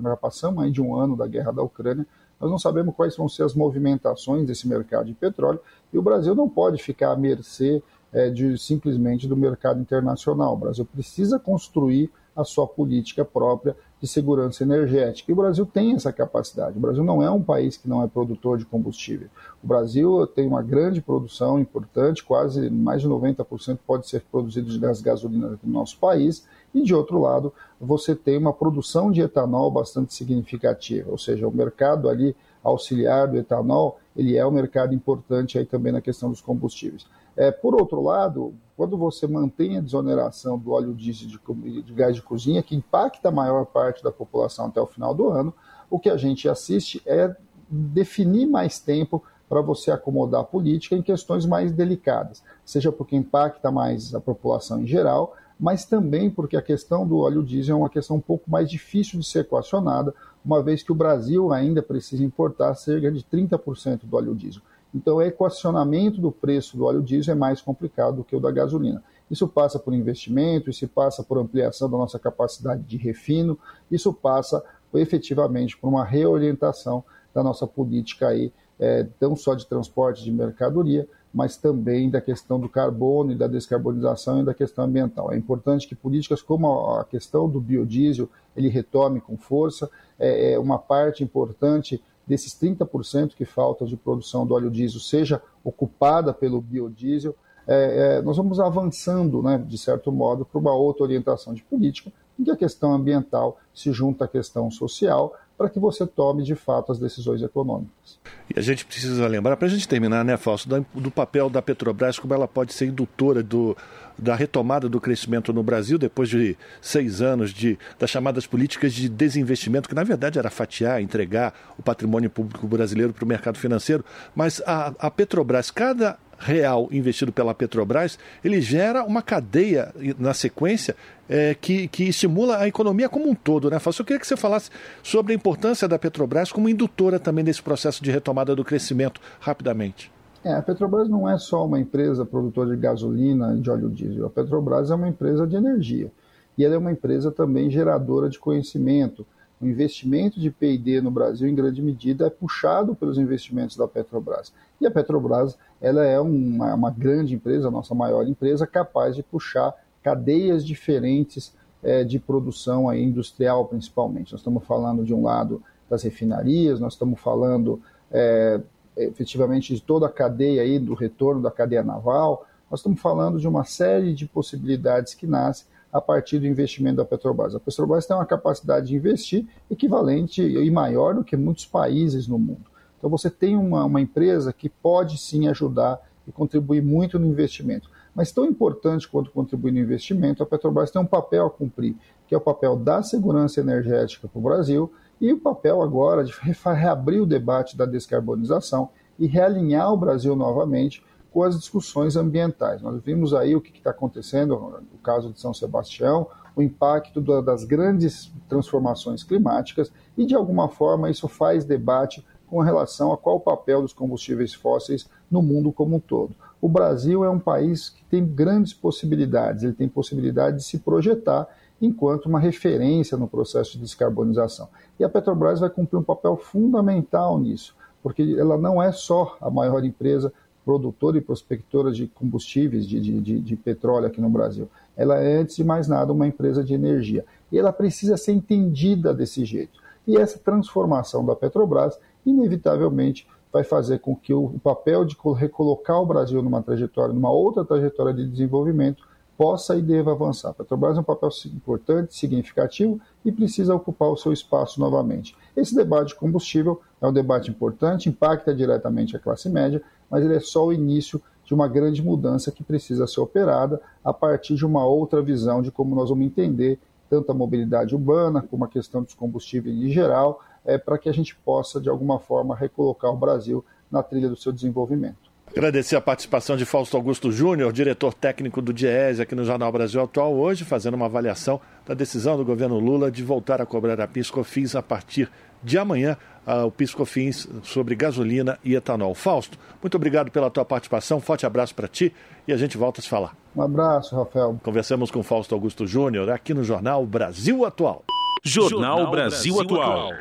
já 0.03 0.15
passamos 0.15 0.63
aí 0.63 0.71
de 0.71 0.81
um 0.81 0.95
ano 0.95 1.17
da 1.17 1.25
guerra 1.25 1.51
da 1.51 1.63
Ucrânia, 1.63 2.05
nós 2.39 2.51
não 2.51 2.59
sabemos 2.59 2.95
quais 2.95 3.17
vão 3.17 3.27
ser 3.27 3.43
as 3.43 3.55
movimentações 3.55 4.45
desse 4.45 4.67
mercado 4.67 5.07
de 5.07 5.13
petróleo 5.13 5.59
e 5.91 5.97
o 5.97 6.01
Brasil 6.01 6.35
não 6.35 6.47
pode 6.47 6.81
ficar 6.81 7.11
à 7.11 7.15
mercê 7.15 7.81
é, 8.13 8.29
de, 8.29 8.57
simplesmente 8.57 9.27
do 9.27 9.35
mercado 9.35 9.81
internacional. 9.81 10.53
O 10.53 10.57
Brasil 10.57 10.85
precisa 10.85 11.39
construir 11.39 12.11
a 12.35 12.43
sua 12.43 12.67
política 12.67 13.25
própria 13.25 13.75
de 13.99 14.07
segurança 14.07 14.63
energética. 14.63 15.31
E 15.31 15.33
o 15.33 15.35
Brasil 15.35 15.65
tem 15.65 15.93
essa 15.93 16.13
capacidade. 16.13 16.77
O 16.77 16.79
Brasil 16.79 17.03
não 17.03 17.21
é 17.21 17.31
um 17.31 17.41
país 17.41 17.77
que 17.77 17.89
não 17.89 18.03
é 18.03 18.07
produtor 18.07 18.57
de 18.57 18.65
combustível. 18.65 19.27
O 19.63 19.67
Brasil 19.67 20.27
tem 20.27 20.47
uma 20.47 20.61
grande 20.61 21.01
produção 21.01 21.59
importante, 21.59 22.23
quase 22.23 22.69
mais 22.69 23.01
de 23.01 23.07
90% 23.07 23.79
pode 23.85 24.07
ser 24.07 24.23
produzido 24.31 24.69
de 24.69 24.77
gás 24.77 25.01
gasolina 25.01 25.57
no 25.63 25.73
nosso 25.73 25.97
país. 25.97 26.45
E 26.73 26.83
de 26.83 26.93
outro 26.93 27.19
lado, 27.19 27.51
você 27.81 28.15
tem 28.15 28.37
uma 28.37 28.53
produção 28.53 29.11
de 29.11 29.21
etanol 29.21 29.71
bastante 29.71 30.13
significativa, 30.13 31.09
ou 31.09 31.17
seja, 31.17 31.47
o 31.47 31.51
mercado 31.51 32.09
ali 32.09 32.35
auxiliar 32.63 33.27
do 33.27 33.37
etanol, 33.37 33.99
ele 34.15 34.35
é 34.35 34.45
um 34.45 34.51
mercado 34.51 34.93
importante 34.93 35.57
aí 35.57 35.65
também 35.65 35.91
na 35.91 36.01
questão 36.01 36.29
dos 36.29 36.41
combustíveis. 36.41 37.05
É, 37.35 37.51
por 37.51 37.73
outro 37.73 38.01
lado, 38.01 38.53
quando 38.77 38.95
você 38.95 39.25
mantém 39.25 39.75
a 39.75 39.81
desoneração 39.81 40.57
do 40.57 40.71
óleo 40.71 40.93
diesel 40.93 41.27
de, 41.27 41.81
de 41.81 41.93
gás 41.93 42.15
de 42.15 42.21
cozinha, 42.21 42.61
que 42.61 42.75
impacta 42.75 43.29
a 43.29 43.31
maior 43.31 43.65
parte 43.65 44.03
da 44.03 44.11
população 44.11 44.67
até 44.67 44.79
o 44.79 44.85
final 44.85 45.15
do 45.15 45.29
ano, 45.29 45.51
o 45.89 45.99
que 45.99 46.11
a 46.11 46.15
gente 46.15 46.47
assiste 46.47 47.01
é 47.03 47.35
definir 47.67 48.45
mais 48.45 48.79
tempo 48.79 49.23
para 49.49 49.61
você 49.61 49.89
acomodar 49.89 50.41
a 50.41 50.43
política 50.43 50.95
em 50.95 51.01
questões 51.01 51.43
mais 51.43 51.71
delicadas, 51.71 52.43
seja 52.63 52.91
porque 52.91 53.15
impacta 53.15 53.71
mais 53.71 54.13
a 54.13 54.21
população 54.21 54.83
em 54.83 54.85
geral, 54.85 55.35
mas 55.59 55.83
também 55.83 56.29
porque 56.29 56.55
a 56.55 56.61
questão 56.61 57.07
do 57.07 57.17
óleo 57.17 57.41
diesel 57.41 57.77
é 57.77 57.79
uma 57.79 57.89
questão 57.89 58.17
um 58.17 58.21
pouco 58.21 58.49
mais 58.49 58.69
difícil 58.69 59.19
de 59.19 59.25
ser 59.25 59.39
equacionada, 59.39 60.13
uma 60.45 60.61
vez 60.61 60.83
que 60.83 60.91
o 60.91 60.95
Brasil 60.95 61.51
ainda 61.51 61.81
precisa 61.81 62.23
importar 62.23 62.75
cerca 62.75 63.11
de 63.11 63.23
30% 63.23 64.01
do 64.03 64.15
óleo 64.15 64.35
diesel. 64.35 64.61
Então, 64.93 65.17
o 65.17 65.21
equacionamento 65.21 66.19
do 66.19 66.31
preço 66.31 66.77
do 66.77 66.85
óleo 66.85 67.01
diesel 67.01 67.33
é 67.33 67.37
mais 67.37 67.61
complicado 67.61 68.17
do 68.17 68.23
que 68.23 68.35
o 68.35 68.39
da 68.39 68.51
gasolina. 68.51 69.03
Isso 69.29 69.47
passa 69.47 69.77
por 69.77 69.93
investimento, 69.93 70.69
isso 70.69 70.87
passa 70.87 71.23
por 71.23 71.37
ampliação 71.37 71.89
da 71.89 71.97
nossa 71.97 72.17
capacidade 72.17 72.83
de 72.83 72.97
refino, 72.97 73.57
isso 73.91 74.13
passa 74.13 74.63
efetivamente 74.93 75.77
por 75.77 75.87
uma 75.87 76.05
reorientação 76.05 77.03
da 77.33 77.43
nossa 77.43 77.67
política 77.67 78.29
aí, 78.29 78.51
é, 78.79 79.05
não 79.19 79.35
só 79.35 79.53
de 79.53 79.65
transporte 79.65 80.23
de 80.23 80.31
mercadoria, 80.31 81.07
mas 81.33 81.57
também 81.57 82.09
da 82.09 82.21
questão 82.21 82.59
do 82.59 82.69
carbono 82.69 83.31
e 83.31 83.35
da 83.35 83.47
descarbonização 83.47 84.41
e 84.41 84.45
da 84.45 84.53
questão 84.53 84.85
ambiental. 84.85 85.31
É 85.31 85.37
importante 85.37 85.87
que 85.87 85.93
políticas 85.93 86.41
como 86.41 86.95
a 86.95 87.03
questão 87.03 87.49
do 87.49 87.59
biodiesel 87.59 88.29
ele 88.55 88.69
retome 88.69 89.19
com 89.19 89.37
força, 89.37 89.89
é, 90.17 90.53
é 90.53 90.59
uma 90.59 90.79
parte 90.79 91.23
importante 91.23 92.01
desses 92.27 92.53
30% 92.53 93.33
que 93.35 93.45
falta 93.45 93.85
de 93.85 93.95
produção 93.95 94.45
do 94.45 94.53
óleo 94.53 94.69
diesel 94.69 94.99
seja 94.99 95.41
ocupada 95.63 96.33
pelo 96.33 96.59
biodiesel, 96.59 97.35
é, 97.67 98.17
é, 98.17 98.21
nós 98.21 98.37
vamos 98.37 98.59
avançando, 98.59 99.41
né, 99.41 99.63
de 99.65 99.77
certo 99.77 100.11
modo, 100.11 100.45
para 100.45 100.59
uma 100.59 100.73
outra 100.73 101.03
orientação 101.03 101.53
de 101.53 101.63
política, 101.63 102.11
em 102.39 102.43
que 102.43 102.51
a 102.51 102.55
questão 102.55 102.93
ambiental 102.93 103.59
se 103.73 103.91
junta 103.91 104.25
à 104.25 104.27
questão 104.27 104.69
social, 104.71 105.33
para 105.57 105.69
que 105.69 105.79
você 105.79 106.05
tome 106.05 106.43
de 106.43 106.53
fato 106.53 106.91
as 106.91 106.99
decisões 106.99 107.41
econômicas. 107.41 108.19
E 108.55 108.59
a 108.59 108.61
gente 108.61 108.85
precisa 108.85 109.27
lembrar, 109.27 109.57
para 109.57 109.67
a 109.67 109.69
gente 109.69 109.87
terminar, 109.87 110.23
né, 110.23 110.37
Fausto, 110.37 110.69
do 110.93 111.11
papel 111.11 111.49
da 111.49 111.61
Petrobras, 111.61 112.19
como 112.19 112.33
ela 112.33 112.47
pode 112.47 112.73
ser 112.73 112.85
indutora 112.85 113.41
do, 113.41 113.75
da 114.17 114.35
retomada 114.35 114.89
do 114.89 114.99
crescimento 114.99 115.53
no 115.53 115.63
Brasil, 115.63 115.97
depois 115.97 116.29
de 116.29 116.57
seis 116.81 117.21
anos 117.21 117.51
de, 117.53 117.77
das 117.99 118.09
chamadas 118.09 118.47
políticas 118.47 118.93
de 118.93 119.07
desinvestimento, 119.07 119.87
que 119.87 119.95
na 119.95 120.03
verdade 120.03 120.39
era 120.39 120.49
fatiar, 120.49 121.01
entregar 121.01 121.53
o 121.77 121.83
patrimônio 121.83 122.29
público 122.29 122.67
brasileiro 122.67 123.13
para 123.13 123.23
o 123.23 123.27
mercado 123.27 123.57
financeiro. 123.57 124.03
Mas 124.35 124.61
a, 124.65 124.93
a 124.99 125.11
Petrobras, 125.11 125.69
cada 125.71 126.17
real 126.39 126.87
investido 126.91 127.31
pela 127.31 127.53
Petrobras, 127.53 128.17
ele 128.43 128.61
gera 128.61 129.03
uma 129.03 129.21
cadeia 129.21 129.91
na 130.19 130.33
sequência 130.33 130.95
é, 131.27 131.55
que, 131.59 131.87
que 131.87 132.03
estimula 132.03 132.59
a 132.59 132.67
economia 132.67 133.09
como 133.09 133.29
um 133.29 133.35
todo, 133.35 133.69
né? 133.69 133.77
Eu 133.85 134.05
queria 134.05 134.19
que 134.19 134.27
você 134.27 134.37
falasse 134.37 134.69
sobre 135.01 135.33
a 135.33 135.35
importância 135.35 135.87
da 135.87 135.97
Petrobras 135.97 136.51
como 136.51 136.69
indutora 136.69 137.19
também 137.19 137.43
desse 137.43 137.61
processo 137.61 138.03
de 138.03 138.11
retomada 138.11 138.55
do 138.55 138.63
crescimento, 138.63 139.19
rapidamente. 139.39 140.11
É, 140.47 140.53
a 140.53 140.61
Petrobras 140.61 141.09
não 141.09 141.29
é 141.29 141.37
só 141.37 141.65
uma 141.65 141.77
empresa 141.77 142.25
produtora 142.25 142.69
de 142.69 142.77
gasolina 142.77 143.53
e 143.53 143.59
de 143.59 143.69
óleo 143.69 143.89
diesel. 143.89 144.27
A 144.27 144.29
Petrobras 144.29 144.89
é 144.89 144.95
uma 144.95 145.09
empresa 145.09 145.45
de 145.45 145.57
energia. 145.57 146.09
E 146.57 146.63
ela 146.63 146.75
é 146.75 146.77
uma 146.77 146.91
empresa 146.93 147.29
também 147.29 147.69
geradora 147.69 148.29
de 148.29 148.39
conhecimento. 148.39 149.27
O 149.59 149.67
investimento 149.67 150.39
de 150.39 150.49
P&D 150.49 151.01
no 151.01 151.11
Brasil, 151.11 151.49
em 151.49 151.53
grande 151.53 151.81
medida, 151.81 152.27
é 152.27 152.29
puxado 152.29 152.95
pelos 152.95 153.17
investimentos 153.17 153.75
da 153.75 153.89
Petrobras. 153.89 154.53
E 154.79 154.87
a 154.87 154.91
Petrobras 154.91 155.57
ela 155.81 156.05
é 156.05 156.17
uma, 156.17 156.73
uma 156.73 156.91
grande 156.91 157.35
empresa, 157.35 157.67
a 157.67 157.71
nossa 157.71 157.93
maior 157.93 158.25
empresa, 158.25 158.65
capaz 158.65 159.17
de 159.17 159.23
puxar 159.23 159.75
cadeias 160.01 160.65
diferentes 160.65 161.53
é, 161.83 162.05
de 162.05 162.19
produção 162.19 162.87
aí, 162.87 163.03
industrial, 163.03 163.65
principalmente. 163.65 164.31
Nós 164.31 164.39
estamos 164.39 164.63
falando, 164.63 165.03
de 165.03 165.13
um 165.13 165.23
lado, 165.23 165.61
das 165.89 166.03
refinarias, 166.03 166.79
nós 166.79 166.93
estamos 166.93 167.19
falando 167.19 167.81
é, 168.09 168.61
efetivamente 168.97 169.73
de 169.73 169.81
toda 169.81 170.07
a 170.07 170.11
cadeia 170.11 170.61
aí, 170.61 170.79
do 170.79 170.93
retorno 170.93 171.41
da 171.41 171.51
cadeia 171.51 171.83
naval, 171.83 172.45
nós 172.69 172.79
estamos 172.79 172.99
falando 172.99 173.39
de 173.39 173.47
uma 173.47 173.63
série 173.63 174.13
de 174.13 174.25
possibilidades 174.25 175.13
que 175.13 175.25
nascem 175.25 175.67
a 175.91 176.01
partir 176.01 176.39
do 176.39 176.45
investimento 176.45 176.97
da 176.97 177.05
Petrobras. 177.05 177.55
A 177.55 177.59
Petrobras 177.59 178.05
tem 178.05 178.15
uma 178.15 178.25
capacidade 178.25 178.87
de 178.87 178.95
investir 178.95 179.45
equivalente 179.71 180.41
e 180.41 180.69
maior 180.69 181.15
do 181.15 181.23
que 181.23 181.37
muitos 181.37 181.65
países 181.65 182.27
no 182.27 182.37
mundo. 182.37 182.65
Então 182.97 183.09
você 183.09 183.29
tem 183.29 183.55
uma, 183.55 183.85
uma 183.85 184.01
empresa 184.01 184.51
que 184.51 184.69
pode 184.69 185.17
sim 185.17 185.47
ajudar 185.47 186.01
e 186.27 186.31
contribuir 186.31 186.81
muito 186.83 187.17
no 187.17 187.25
investimento. 187.25 187.89
Mas 188.13 188.31
tão 188.31 188.45
importante 188.45 189.07
quanto 189.07 189.31
contribuir 189.31 189.71
no 189.71 189.79
investimento, 189.79 190.41
a 190.41 190.45
Petrobras 190.45 190.91
tem 190.91 191.01
um 191.01 191.05
papel 191.05 191.45
a 191.45 191.49
cumprir, 191.51 191.95
que 192.27 192.35
é 192.35 192.37
o 192.37 192.41
papel 192.41 192.75
da 192.75 193.01
segurança 193.01 193.61
energética 193.61 194.27
para 194.27 194.39
o 194.39 194.41
Brasil 194.41 194.91
e 195.19 195.33
o 195.33 195.39
papel 195.39 195.81
agora 195.81 196.23
de 196.23 196.33
reabrir 196.75 197.21
o 197.21 197.25
debate 197.25 197.75
da 197.75 197.85
descarbonização 197.85 198.89
e 199.17 199.25
realinhar 199.25 199.91
o 199.91 199.97
Brasil 199.97 200.35
novamente 200.35 201.03
com 201.31 201.43
as 201.43 201.57
discussões 201.57 202.15
ambientais. 202.15 202.81
Nós 202.81 203.01
vimos 203.03 203.33
aí 203.33 203.55
o 203.55 203.61
que 203.61 203.75
está 203.77 203.91
acontecendo 203.91 204.81
no 204.91 204.99
caso 204.99 205.31
de 205.31 205.39
São 205.39 205.53
Sebastião, 205.53 206.27
o 206.55 206.61
impacto 206.61 207.21
das 207.21 207.63
grandes 207.63 208.31
transformações 208.49 209.23
climáticas 209.23 209.91
e, 210.17 210.25
de 210.25 210.33
alguma 210.33 210.69
forma, 210.69 211.09
isso 211.09 211.27
faz 211.27 211.63
debate 211.63 212.25
com 212.47 212.61
relação 212.61 213.11
a 213.11 213.17
qual 213.17 213.35
o 213.35 213.41
papel 213.41 213.81
dos 213.81 213.93
combustíveis 213.93 214.53
fósseis 214.53 215.07
no 215.29 215.41
mundo 215.41 215.71
como 215.71 215.97
um 215.97 215.99
todo. 215.99 216.35
O 216.59 216.67
Brasil 216.67 217.23
é 217.23 217.29
um 217.29 217.39
país 217.39 217.89
que 217.89 218.03
tem 218.05 218.25
grandes 218.25 218.73
possibilidades, 218.73 219.63
ele 219.63 219.73
tem 219.73 219.87
possibilidade 219.87 220.57
de 220.57 220.63
se 220.63 220.79
projetar 220.79 221.47
enquanto 221.81 222.25
uma 222.25 222.39
referência 222.39 223.17
no 223.17 223.27
processo 223.27 223.73
de 223.73 223.79
descarbonização. 223.79 224.67
E 224.99 225.03
a 225.03 225.09
Petrobras 225.09 225.59
vai 225.59 225.69
cumprir 225.69 225.97
um 225.97 226.03
papel 226.03 226.35
fundamental 226.37 227.39
nisso, 227.39 227.75
porque 228.01 228.35
ela 228.37 228.57
não 228.57 228.81
é 228.81 228.91
só 228.91 229.37
a 229.39 229.49
maior 229.49 229.83
empresa 229.83 230.31
produtora 230.67 231.17
e 231.17 231.21
prospectora 231.21 231.93
de 231.93 232.07
combustíveis, 232.07 232.85
de, 232.85 232.99
de, 232.99 233.39
de, 233.39 233.55
petróleo 233.55 234.07
aqui 234.07 234.19
no 234.19 234.29
Brasil. 234.29 234.67
Ela 234.97 235.17
é, 235.17 235.37
antes 235.37 235.55
de 235.55 235.63
mais 235.63 235.87
nada, 235.87 236.11
uma 236.11 236.27
empresa 236.27 236.61
de 236.61 236.73
energia. 236.73 237.23
E 237.49 237.57
ela 237.57 237.71
precisa 237.71 238.17
ser 238.17 238.33
entendida 238.33 239.13
desse 239.13 239.45
jeito. 239.45 239.79
E 240.05 240.17
essa 240.17 240.37
transformação 240.37 241.25
da 241.25 241.37
Petrobras, 241.37 241.97
inevitavelmente, 242.25 243.25
vai 243.51 243.63
fazer 243.63 243.99
com 243.99 244.13
que 244.13 244.33
o 244.33 244.59
papel 244.61 245.05
de 245.05 245.15
recolocar 245.37 246.01
o 246.01 246.05
Brasil 246.05 246.41
numa 246.41 246.61
trajetória, 246.61 247.13
numa 247.13 247.31
outra 247.31 247.63
trajetória 247.63 248.13
de 248.13 248.27
desenvolvimento, 248.27 249.03
possa 249.37 249.75
e 249.75 249.81
deva 249.81 250.11
avançar. 250.11 250.49
A 250.49 250.53
Petrobras 250.53 250.97
é 250.97 250.99
um 250.99 251.03
papel 251.03 251.29
importante, 251.53 252.15
significativo 252.15 252.99
e 253.23 253.31
precisa 253.31 253.75
ocupar 253.75 254.09
o 254.09 254.17
seu 254.17 254.33
espaço 254.33 254.79
novamente. 254.79 255.35
Esse 255.55 255.75
debate 255.75 256.09
de 256.09 256.15
combustível 256.15 256.81
é 256.99 257.07
um 257.07 257.13
debate 257.13 257.51
importante, 257.51 258.09
impacta 258.09 258.53
diretamente 258.53 259.15
a 259.15 259.19
classe 259.19 259.47
média, 259.49 259.81
mas 260.09 260.23
ele 260.23 260.35
é 260.35 260.39
só 260.39 260.65
o 260.65 260.73
início 260.73 261.21
de 261.45 261.53
uma 261.53 261.67
grande 261.67 262.03
mudança 262.03 262.51
que 262.51 262.63
precisa 262.63 263.07
ser 263.07 263.21
operada 263.21 263.79
a 264.03 264.11
partir 264.11 264.55
de 264.55 264.65
uma 264.65 264.85
outra 264.85 265.21
visão 265.21 265.61
de 265.61 265.71
como 265.71 265.95
nós 265.95 266.09
vamos 266.09 266.25
entender 266.25 266.79
tanto 267.09 267.31
a 267.31 267.35
mobilidade 267.35 267.95
urbana 267.95 268.41
como 268.41 268.65
a 268.65 268.67
questão 268.67 269.01
dos 269.01 269.13
combustíveis 269.13 269.77
em 269.77 269.89
geral, 269.89 270.41
é, 270.65 270.77
para 270.77 270.97
que 270.97 271.07
a 271.07 271.13
gente 271.13 271.35
possa, 271.35 271.79
de 271.79 271.87
alguma 271.87 272.19
forma, 272.19 272.55
recolocar 272.55 273.11
o 273.11 273.17
Brasil 273.17 273.63
na 273.89 274.03
trilha 274.03 274.27
do 274.27 274.35
seu 274.35 274.51
desenvolvimento. 274.51 275.26
Agradecer 275.57 275.95
a 275.95 276.01
participação 276.01 276.55
de 276.55 276.65
Fausto 276.65 276.95
Augusto 276.95 277.31
Júnior, 277.31 277.73
diretor 277.73 278.13
técnico 278.13 278.61
do 278.61 278.71
DIES 278.71 279.19
aqui 279.19 279.33
no 279.33 279.43
Jornal 279.43 279.71
Brasil 279.71 279.99
Atual, 279.99 280.35
hoje, 280.35 280.63
fazendo 280.63 280.93
uma 280.93 281.07
avaliação 281.07 281.59
da 281.83 281.95
decisão 281.95 282.37
do 282.37 282.45
governo 282.45 282.77
Lula 282.77 283.09
de 283.09 283.23
voltar 283.23 283.59
a 283.59 283.65
cobrar 283.65 283.99
a 283.99 284.07
PiscoFins 284.07 284.75
a 284.75 284.83
partir 284.83 285.31
de 285.63 285.79
amanhã, 285.79 286.15
o 286.63 286.69
PiscoFins 286.69 287.47
sobre 287.63 287.95
gasolina 287.95 288.59
e 288.63 288.75
etanol. 288.75 289.15
Fausto, 289.15 289.57
muito 289.81 289.95
obrigado 289.95 290.29
pela 290.29 290.51
tua 290.51 290.63
participação, 290.63 291.19
forte 291.19 291.43
abraço 291.43 291.73
para 291.73 291.87
ti 291.87 292.13
e 292.47 292.53
a 292.53 292.57
gente 292.57 292.77
volta 292.77 293.01
a 293.01 293.03
se 293.03 293.09
falar. 293.09 293.35
Um 293.55 293.63
abraço, 293.63 294.15
Rafael. 294.15 294.59
Conversamos 294.61 295.09
com 295.09 295.23
Fausto 295.23 295.55
Augusto 295.55 295.87
Júnior 295.87 296.29
aqui 296.29 296.53
no 296.53 296.63
Jornal 296.63 297.03
Brasil 297.03 297.65
Atual. 297.65 298.03
Jornal, 298.43 298.69
Jornal 298.99 299.11
Brasil, 299.11 299.55
Brasil 299.55 299.81
Atual. 299.81 300.11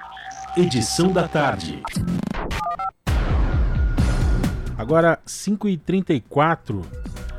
Edição 0.56 1.12
da 1.12 1.28
tarde. 1.28 1.82
Agora, 4.76 5.18
5h34. 5.26 6.84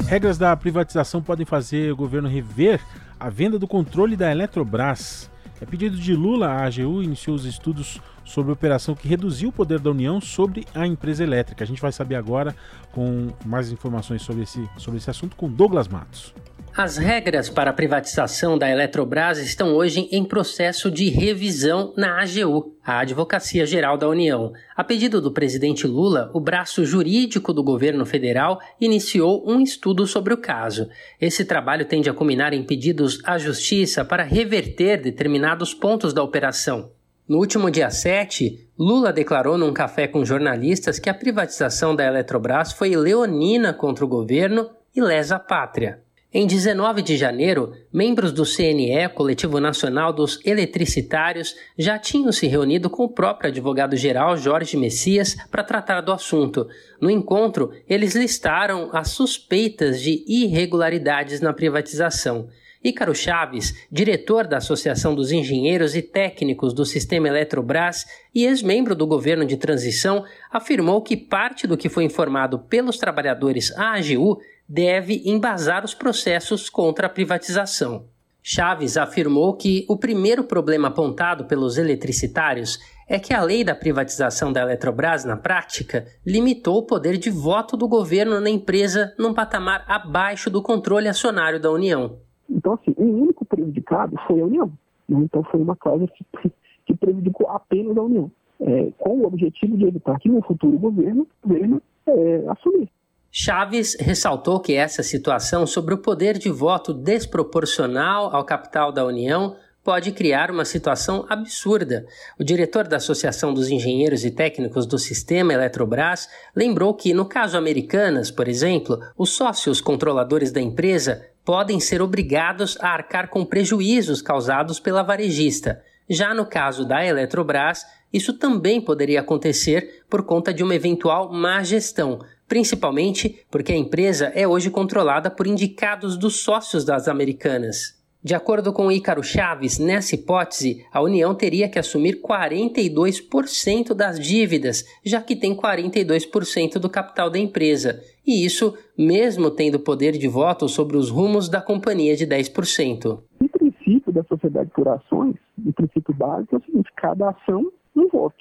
Regras 0.07 0.37
da 0.37 0.55
privatização 0.55 1.21
podem 1.21 1.45
fazer 1.45 1.91
o 1.91 1.95
governo 1.95 2.27
rever 2.27 2.81
a 3.19 3.29
venda 3.29 3.59
do 3.59 3.67
controle 3.67 4.15
da 4.15 4.31
Eletrobras. 4.31 5.29
É 5.61 5.65
pedido 5.65 5.97
de 5.97 6.15
Lula, 6.15 6.47
a 6.47 6.65
AGU 6.65 7.03
iniciou 7.03 7.35
os 7.35 7.45
estudos 7.45 7.99
sobre 8.23 8.51
a 8.51 8.53
operação 8.53 8.95
que 8.95 9.07
reduziu 9.07 9.49
o 9.49 9.51
poder 9.51 9.79
da 9.79 9.89
União 9.89 10.21
sobre 10.21 10.65
a 10.73 10.85
empresa 10.85 11.23
elétrica. 11.23 11.63
A 11.63 11.67
gente 11.67 11.81
vai 11.81 11.91
saber 11.91 12.15
agora 12.15 12.55
com 12.91 13.29
mais 13.45 13.71
informações 13.71 14.21
sobre 14.21 14.43
esse, 14.43 14.69
sobre 14.77 14.97
esse 14.97 15.09
assunto 15.09 15.35
com 15.35 15.49
Douglas 15.49 15.87
Matos. 15.87 16.33
As 16.77 16.95
regras 16.95 17.49
para 17.49 17.71
a 17.71 17.73
privatização 17.73 18.55
da 18.55 18.69
Eletrobras 18.69 19.39
estão 19.39 19.73
hoje 19.73 20.07
em 20.11 20.23
processo 20.23 20.91
de 20.91 21.09
revisão 21.09 21.91
na 21.97 22.21
AGU, 22.21 22.75
a 22.85 22.99
Advocacia 22.99 23.65
Geral 23.65 23.97
da 23.97 24.07
União. 24.07 24.53
A 24.75 24.83
pedido 24.83 25.19
do 25.19 25.31
presidente 25.31 25.87
Lula, 25.87 26.29
o 26.35 26.39
braço 26.39 26.85
jurídico 26.85 27.51
do 27.51 27.63
governo 27.63 28.05
federal 28.05 28.59
iniciou 28.79 29.43
um 29.49 29.59
estudo 29.59 30.05
sobre 30.05 30.35
o 30.35 30.37
caso. 30.37 30.87
Esse 31.19 31.43
trabalho 31.43 31.83
tende 31.83 32.11
a 32.11 32.13
culminar 32.13 32.53
em 32.53 32.63
pedidos 32.63 33.21
à 33.23 33.39
Justiça 33.39 34.05
para 34.05 34.21
reverter 34.21 35.01
determinados 35.01 35.73
pontos 35.73 36.13
da 36.13 36.21
operação. 36.21 36.91
No 37.27 37.39
último 37.39 37.71
dia 37.71 37.89
7, 37.89 38.69
Lula 38.77 39.11
declarou 39.11 39.57
num 39.57 39.73
café 39.73 40.07
com 40.07 40.23
jornalistas 40.23 40.99
que 40.99 41.09
a 41.09 41.13
privatização 41.15 41.95
da 41.95 42.05
Eletrobras 42.05 42.71
foi 42.71 42.95
leonina 42.95 43.73
contra 43.73 44.05
o 44.05 44.07
governo 44.07 44.69
e 44.95 45.01
lesa 45.01 45.39
pátria. 45.39 46.05
Em 46.33 46.45
19 46.45 47.01
de 47.01 47.15
janeiro, 47.15 47.71
membros 47.91 48.33
do 48.33 48.43
CNE, 48.43 49.07
Coletivo 49.15 49.61
Nacional 49.61 50.11
dos 50.11 50.45
Eletricitários, 50.45 51.55
já 51.77 51.97
tinham 51.97 52.33
se 52.33 52.47
reunido 52.47 52.89
com 52.89 53.05
o 53.05 53.09
próprio 53.09 53.49
advogado-geral 53.49 54.35
Jorge 54.35 54.75
Messias 54.75 55.37
para 55.49 55.63
tratar 55.63 56.01
do 56.01 56.11
assunto. 56.11 56.67
No 56.99 57.09
encontro, 57.09 57.71
eles 57.87 58.13
listaram 58.13 58.89
as 58.91 59.11
suspeitas 59.11 60.01
de 60.01 60.25
irregularidades 60.27 61.39
na 61.39 61.53
privatização. 61.53 62.49
Ícaro 62.83 63.15
Chaves, 63.15 63.87
diretor 63.89 64.45
da 64.45 64.57
Associação 64.57 65.15
dos 65.15 65.31
Engenheiros 65.31 65.95
e 65.95 66.01
Técnicos 66.01 66.73
do 66.73 66.85
Sistema 66.85 67.29
Eletrobras 67.29 68.05
e 68.35 68.45
ex-membro 68.45 68.93
do 68.93 69.07
governo 69.07 69.45
de 69.45 69.55
transição, 69.55 70.25
afirmou 70.51 71.01
que 71.01 71.15
parte 71.15 71.65
do 71.65 71.77
que 71.77 71.89
foi 71.89 72.03
informado 72.03 72.59
pelos 72.59 72.97
trabalhadores 72.97 73.71
à 73.77 73.95
AGU 73.95 74.39
deve 74.67 75.21
embasar 75.25 75.85
os 75.85 75.93
processos 75.93 76.69
contra 76.69 77.07
a 77.07 77.09
privatização. 77.09 78.05
Chaves 78.43 78.95
afirmou 78.95 79.55
que 79.55 79.85
o 79.89 79.97
primeiro 79.97 80.43
problema 80.43 80.87
apontado 80.87 81.45
pelos 81.45 81.77
eletricitários 81.77 82.79
é 83.07 83.19
que 83.19 83.33
a 83.33 83.41
lei 83.41 83.63
da 83.63 83.75
privatização 83.75 84.51
da 84.51 84.61
Eletrobras, 84.61 85.23
na 85.23 85.37
prática, 85.37 86.05
limitou 86.25 86.77
o 86.77 86.83
poder 86.83 87.17
de 87.17 87.29
voto 87.29 87.77
do 87.77 87.87
governo 87.87 88.39
na 88.39 88.49
empresa 88.49 89.13
num 89.17 89.33
patamar 89.33 89.85
abaixo 89.87 90.49
do 90.49 90.61
controle 90.61 91.07
acionário 91.07 91.59
da 91.59 91.71
União. 91.71 92.17
Então, 92.49 92.73
assim, 92.73 92.93
o 92.97 93.03
único 93.03 93.45
prejudicado 93.45 94.15
foi 94.27 94.41
a 94.41 94.45
União. 94.45 94.71
Né? 95.07 95.19
Então, 95.23 95.43
foi 95.43 95.61
uma 95.61 95.75
causa 95.75 96.07
que, 96.07 96.93
prejudicou 96.95 97.49
apenas 97.49 97.97
a 97.97 98.01
União, 98.01 98.31
é, 98.61 98.91
com 98.97 99.19
o 99.19 99.25
objetivo 99.25 99.77
de 99.77 99.85
evitar 99.85 100.17
que 100.19 100.29
no 100.29 100.41
futuro 100.41 100.77
governo, 100.77 101.27
governo 101.43 101.81
é, 102.07 102.43
assumisse. 102.47 102.96
Chaves 103.39 103.95
ressaltou 103.99 104.59
que 104.59 104.73
essa 104.73 105.03
situação 105.03 105.67
sobre 105.67 105.93
o 105.93 105.99
poder 105.99 106.39
de 106.39 106.49
voto 106.49 106.91
desproporcional 106.91 108.35
ao 108.35 108.43
capital 108.43 108.91
da 108.91 109.05
União 109.05 109.55
pode 109.83 110.11
criar 110.11 110.49
uma 110.49 110.65
situação 110.65 111.23
absurda. 111.29 112.07
O 112.39 112.43
diretor 112.43 112.87
da 112.87 112.97
Associação 112.97 113.53
dos 113.53 113.69
Engenheiros 113.69 114.25
e 114.25 114.31
Técnicos 114.31 114.87
do 114.87 114.97
Sistema 114.97 115.53
Eletrobras 115.53 116.27
lembrou 116.55 116.95
que, 116.95 117.13
no 117.13 117.25
caso 117.25 117.55
Americanas, 117.55 118.31
por 118.31 118.47
exemplo, 118.47 118.99
os 119.15 119.29
sócios 119.29 119.79
controladores 119.79 120.51
da 120.51 120.59
empresa 120.59 121.23
podem 121.45 121.79
ser 121.79 122.01
obrigados 122.01 122.75
a 122.81 122.87
arcar 122.87 123.29
com 123.29 123.45
prejuízos 123.45 124.19
causados 124.19 124.79
pela 124.79 125.03
varejista. 125.03 125.79
Já 126.09 126.33
no 126.33 126.47
caso 126.47 126.87
da 126.87 127.05
Eletrobras, 127.05 127.85
isso 128.11 128.33
também 128.33 128.81
poderia 128.81 129.19
acontecer 129.19 130.03
por 130.09 130.23
conta 130.23 130.51
de 130.51 130.63
uma 130.63 130.73
eventual 130.73 131.31
má 131.31 131.61
gestão, 131.61 132.19
principalmente 132.47 133.43
porque 133.51 133.73
a 133.73 133.77
empresa 133.77 134.31
é 134.35 134.47
hoje 134.47 134.69
controlada 134.69 135.29
por 135.29 135.47
indicados 135.47 136.17
dos 136.17 136.37
sócios 136.37 136.85
das 136.85 137.07
americanas. 137.07 137.97
De 138.23 138.33
acordo 138.33 138.73
com 138.73 138.91
Ícaro 138.91 139.23
Chaves, 139.23 139.77
nessa 139.79 140.15
hipótese, 140.15 140.85
a 140.91 141.01
União 141.01 141.33
teria 141.35 141.69
que 141.69 141.79
assumir 141.79 142.19
42% 142.21 143.93
das 143.93 144.19
dívidas, 144.19 144.83
já 145.05 145.21
que 145.21 145.35
tem 145.35 145.55
42% 145.55 146.73
do 146.79 146.89
capital 146.89 147.29
da 147.29 147.39
empresa, 147.39 148.01
e 148.25 148.43
isso 148.43 148.75
mesmo 148.97 149.51
tendo 149.51 149.79
poder 149.79 150.17
de 150.17 150.27
voto 150.27 150.67
sobre 150.67 150.97
os 150.97 151.09
rumos 151.09 151.47
da 151.47 151.61
companhia 151.61 152.15
de 152.17 152.27
10%. 152.27 153.19
O 153.39 153.49
princípio 153.49 154.11
da 154.11 154.23
sociedade 154.23 154.71
por 154.71 154.87
ações, 154.89 155.35
o 155.65 155.71
princípio 155.71 156.13
básico 156.13 156.55
é 156.55 156.57
o 156.57 156.63
seguinte: 156.63 156.89
cada 156.97 157.29
ação, 157.29 157.71
um 157.95 158.09
voto. 158.09 158.35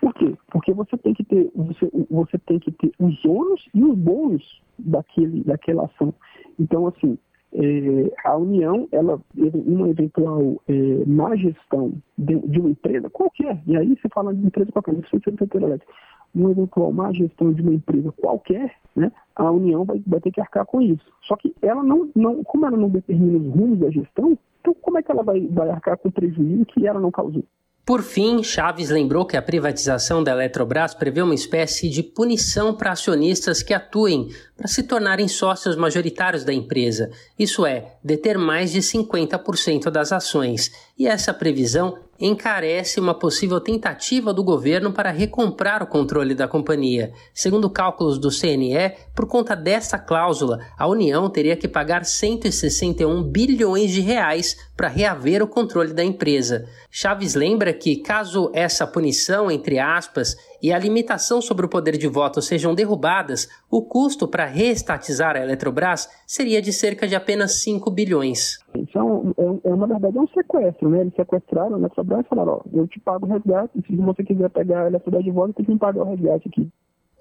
Por 0.00 0.14
quê? 0.14 0.34
Porque 0.50 0.72
você 0.72 0.96
tem 0.96 1.12
que 1.12 1.24
ter, 1.24 1.50
você, 1.54 1.90
você 2.10 2.38
tem 2.38 2.58
que 2.58 2.72
ter 2.72 2.90
os 2.98 3.22
ônus 3.24 3.68
e 3.74 3.84
os 3.84 3.96
bônus 3.98 4.62
daquele, 4.78 5.44
daquela 5.44 5.84
ação. 5.84 6.14
Então, 6.58 6.86
assim, 6.86 7.18
é, 7.52 8.12
a 8.24 8.36
União, 8.36 8.88
ela, 8.92 9.20
uma 9.36 9.88
eventual 9.88 10.62
é, 10.68 11.04
má 11.06 11.34
gestão 11.36 11.92
de, 12.16 12.38
de, 12.38 12.60
uma 12.60 12.70
empresa 12.70 13.10
qualquer, 13.10 13.60
e 13.66 13.76
aí 13.76 13.96
você 13.96 14.08
fala 14.08 14.34
de 14.34 14.46
empresa 14.46 14.72
qualquer, 14.72 14.94
não 14.94 15.00
precisa 15.00 15.22
ser 15.24 15.36
setor 15.36 15.62
elétrico, 15.62 15.92
uma 16.34 16.50
eventual 16.52 16.92
má 16.92 17.12
gestão 17.12 17.52
de 17.52 17.60
uma 17.60 17.74
empresa 17.74 18.12
qualquer, 18.12 18.72
né, 18.94 19.10
a 19.34 19.50
União 19.50 19.84
vai, 19.84 20.00
vai 20.06 20.20
ter 20.20 20.30
que 20.30 20.40
arcar 20.40 20.64
com 20.64 20.80
isso. 20.80 21.04
Só 21.22 21.36
que 21.36 21.54
ela 21.60 21.82
não, 21.82 22.08
não, 22.14 22.44
como 22.44 22.66
ela 22.66 22.76
não 22.76 22.88
determina 22.88 23.38
os 23.38 23.54
rumos 23.54 23.80
da 23.80 23.90
gestão, 23.90 24.38
então 24.60 24.74
como 24.80 24.98
é 24.98 25.02
que 25.02 25.10
ela 25.10 25.24
vai, 25.24 25.40
vai 25.48 25.68
arcar 25.70 25.98
com 25.98 26.08
o 26.08 26.12
prejuízo 26.12 26.64
que 26.66 26.86
ela 26.86 27.00
não 27.00 27.10
causou? 27.10 27.44
Por 27.84 28.02
fim, 28.02 28.42
Chaves 28.42 28.90
lembrou 28.90 29.24
que 29.24 29.36
a 29.36 29.42
privatização 29.42 30.22
da 30.22 30.32
Eletrobras 30.32 30.94
prevê 30.94 31.22
uma 31.22 31.34
espécie 31.34 31.88
de 31.88 32.02
punição 32.02 32.74
para 32.74 32.92
acionistas 32.92 33.62
que 33.62 33.74
atuem 33.74 34.28
para 34.56 34.68
se 34.68 34.82
tornarem 34.82 35.26
sócios 35.26 35.74
majoritários 35.74 36.44
da 36.44 36.52
empresa, 36.52 37.10
isso 37.38 37.64
é, 37.64 37.96
deter 38.04 38.38
mais 38.38 38.72
de 38.72 38.80
50% 38.80 39.90
das 39.90 40.12
ações. 40.12 40.70
E 40.98 41.06
essa 41.06 41.34
previsão 41.34 41.98
encarece 42.20 43.00
uma 43.00 43.14
possível 43.14 43.58
tentativa 43.60 44.32
do 44.32 44.44
governo 44.44 44.92
para 44.92 45.10
recomprar 45.10 45.82
o 45.82 45.86
controle 45.86 46.34
da 46.34 46.46
companhia. 46.46 47.12
Segundo 47.32 47.70
cálculos 47.70 48.18
do 48.18 48.28
CNE, 48.28 48.92
por 49.14 49.26
conta 49.26 49.56
dessa 49.56 49.98
cláusula, 49.98 50.58
a 50.76 50.86
União 50.86 51.30
teria 51.30 51.56
que 51.56 51.66
pagar 51.66 52.04
161 52.04 53.22
bilhões 53.22 53.90
de 53.90 54.00
reais 54.00 54.56
para 54.76 54.88
reaver 54.88 55.42
o 55.42 55.48
controle 55.48 55.94
da 55.94 56.04
empresa. 56.04 56.66
Chaves 56.90 57.34
lembra 57.34 57.72
que, 57.72 57.96
caso 57.96 58.50
essa 58.52 58.86
punição, 58.86 59.50
entre 59.50 59.78
aspas, 59.78 60.36
e 60.62 60.72
a 60.72 60.78
limitação 60.78 61.40
sobre 61.40 61.66
o 61.66 61.68
poder 61.68 61.96
de 61.96 62.06
voto 62.06 62.42
sejam 62.42 62.74
derrubadas, 62.74 63.48
o 63.70 63.82
custo 63.82 64.28
para 64.28 64.46
reestatizar 64.46 65.36
a 65.36 65.40
Eletrobras 65.40 66.08
seria 66.26 66.60
de 66.60 66.72
cerca 66.72 67.06
de 67.06 67.14
apenas 67.14 67.62
5 67.62 67.90
bilhões. 67.90 68.58
Então, 68.74 69.34
é, 69.38 69.68
é, 69.68 69.76
na 69.76 69.86
verdade, 69.86 70.18
é 70.18 70.20
um 70.20 70.28
sequestro, 70.28 70.88
né? 70.88 71.00
Eles 71.00 71.14
sequestraram 71.14 71.76
a 71.76 71.78
Eletrobras 71.78 72.24
e 72.24 72.28
falaram, 72.28 72.52
ó, 72.52 72.60
eu 72.72 72.86
te 72.86 73.00
pago 73.00 73.26
o 73.26 73.28
resgate, 73.28 73.80
se 73.86 73.96
você 73.96 74.22
quiser 74.24 74.50
pegar 74.50 74.82
a 74.82 74.86
Eletrobras 74.86 75.24
de 75.24 75.30
volta, 75.30 75.54
tem 75.54 75.64
que 75.64 75.72
me 75.72 75.78
pagar 75.78 76.02
o 76.02 76.10
resgate 76.10 76.48
aqui. 76.48 76.68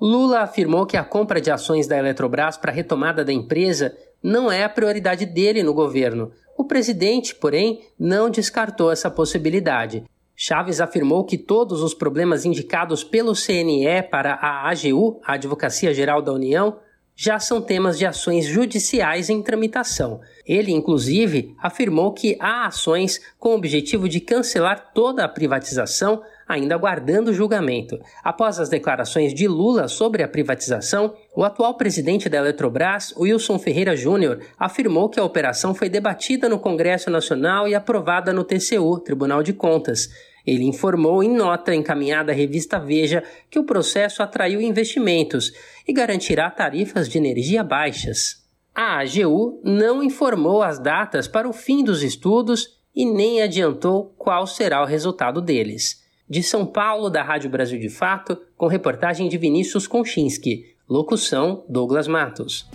Lula 0.01 0.39
afirmou 0.39 0.85
que 0.85 0.95
a 0.95 1.03
compra 1.03 1.41
de 1.41 1.51
ações 1.51 1.85
da 1.85 1.97
Eletrobras 1.97 2.57
para 2.57 2.71
a 2.71 2.73
retomada 2.73 3.25
da 3.25 3.33
empresa 3.33 3.93
não 4.23 4.49
é 4.49 4.63
a 4.63 4.69
prioridade 4.69 5.25
dele 5.25 5.61
no 5.61 5.73
governo. 5.73 6.31
O 6.57 6.63
presidente, 6.63 7.35
porém, 7.35 7.81
não 7.97 8.29
descartou 8.29 8.91
essa 8.91 9.09
possibilidade. 9.09 10.03
Chaves 10.41 10.79
afirmou 10.79 11.25
que 11.25 11.37
todos 11.37 11.83
os 11.83 11.93
problemas 11.93 12.45
indicados 12.45 13.03
pelo 13.03 13.33
CNE 13.35 14.01
para 14.09 14.35
a 14.35 14.69
AGU, 14.69 15.19
a 15.21 15.33
Advocacia 15.33 15.93
Geral 15.93 16.21
da 16.21 16.31
União, 16.31 16.79
já 17.13 17.37
são 17.37 17.61
temas 17.61 17.97
de 17.97 18.05
ações 18.05 18.45
judiciais 18.45 19.29
em 19.29 19.41
tramitação. 19.41 20.21
Ele, 20.47 20.71
inclusive, 20.71 21.53
afirmou 21.61 22.13
que 22.13 22.37
há 22.39 22.67
ações 22.67 23.19
com 23.37 23.49
o 23.49 23.55
objetivo 23.57 24.07
de 24.07 24.21
cancelar 24.21 24.93
toda 24.93 25.25
a 25.25 25.27
privatização, 25.27 26.23
ainda 26.47 26.73
aguardando 26.73 27.33
julgamento. 27.33 27.99
Após 28.23 28.61
as 28.61 28.69
declarações 28.69 29.33
de 29.33 29.45
Lula 29.45 29.89
sobre 29.89 30.23
a 30.23 30.27
privatização, 30.29 31.13
o 31.35 31.43
atual 31.43 31.75
presidente 31.75 32.29
da 32.29 32.37
Eletrobras, 32.37 33.13
Wilson 33.17 33.59
Ferreira 33.59 33.93
Júnior, 33.97 34.39
afirmou 34.57 35.09
que 35.09 35.19
a 35.19 35.23
operação 35.25 35.75
foi 35.75 35.89
debatida 35.89 36.47
no 36.47 36.57
Congresso 36.57 37.09
Nacional 37.09 37.67
e 37.67 37.75
aprovada 37.75 38.31
no 38.31 38.45
TCU, 38.45 38.97
Tribunal 39.01 39.43
de 39.43 39.51
Contas. 39.51 40.07
Ele 40.49 40.65
informou 40.65 41.23
em 41.23 41.31
nota 41.31 41.75
encaminhada 41.75 42.31
à 42.31 42.35
revista 42.35 42.79
Veja 42.79 43.23
que 43.51 43.59
o 43.59 43.63
processo 43.63 44.23
atraiu 44.23 44.59
investimentos 44.59 45.53
e 45.87 45.93
garantirá 45.93 46.49
tarifas 46.49 47.07
de 47.07 47.19
energia 47.19 47.63
baixas. 47.63 48.43
A 48.73 48.99
AGU 48.99 49.61
não 49.63 50.01
informou 50.01 50.63
as 50.63 50.79
datas 50.79 51.27
para 51.27 51.47
o 51.47 51.53
fim 51.53 51.83
dos 51.83 52.01
estudos 52.01 52.79
e 52.95 53.05
nem 53.05 53.43
adiantou 53.43 54.11
qual 54.17 54.47
será 54.47 54.81
o 54.81 54.87
resultado 54.87 55.39
deles. 55.39 56.03
De 56.27 56.41
São 56.41 56.65
Paulo, 56.65 57.11
da 57.11 57.21
Rádio 57.21 57.51
Brasil 57.51 57.79
de 57.79 57.89
Fato, 57.89 58.35
com 58.57 58.65
reportagem 58.65 59.29
de 59.29 59.37
Vinícius 59.37 59.85
Konchinski. 59.85 60.75
Locução: 60.89 61.63
Douglas 61.69 62.07
Matos. 62.07 62.67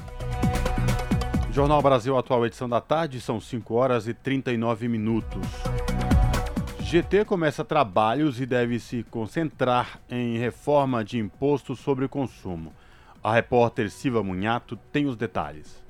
Jornal 1.51 1.83
Brasil 1.83 2.17
Atual, 2.17 2.47
edição 2.47 2.69
da 2.69 2.81
tarde, 2.81 3.21
são 3.21 3.41
5 3.41 3.75
horas 3.75 4.07
e 4.07 4.15
39 4.15 4.87
minutos. 4.87 5.41
GT 6.95 7.25
começa 7.25 7.65
trabalhos 7.65 8.41
e 8.41 8.47
deve 8.47 8.79
se 8.79 9.03
concentrar 9.11 9.99
em 10.09 10.39
reforma 10.39 11.05
de 11.05 11.19
imposto 11.19 11.75
sobre 11.75 12.05
o 12.05 12.09
consumo. 12.09 12.73
A 13.21 13.35
repórter 13.35 13.91
Silva 13.91 14.23
Munhato 14.23 14.77
tem 14.93 15.05
os 15.05 15.17
detalhes. 15.17 15.83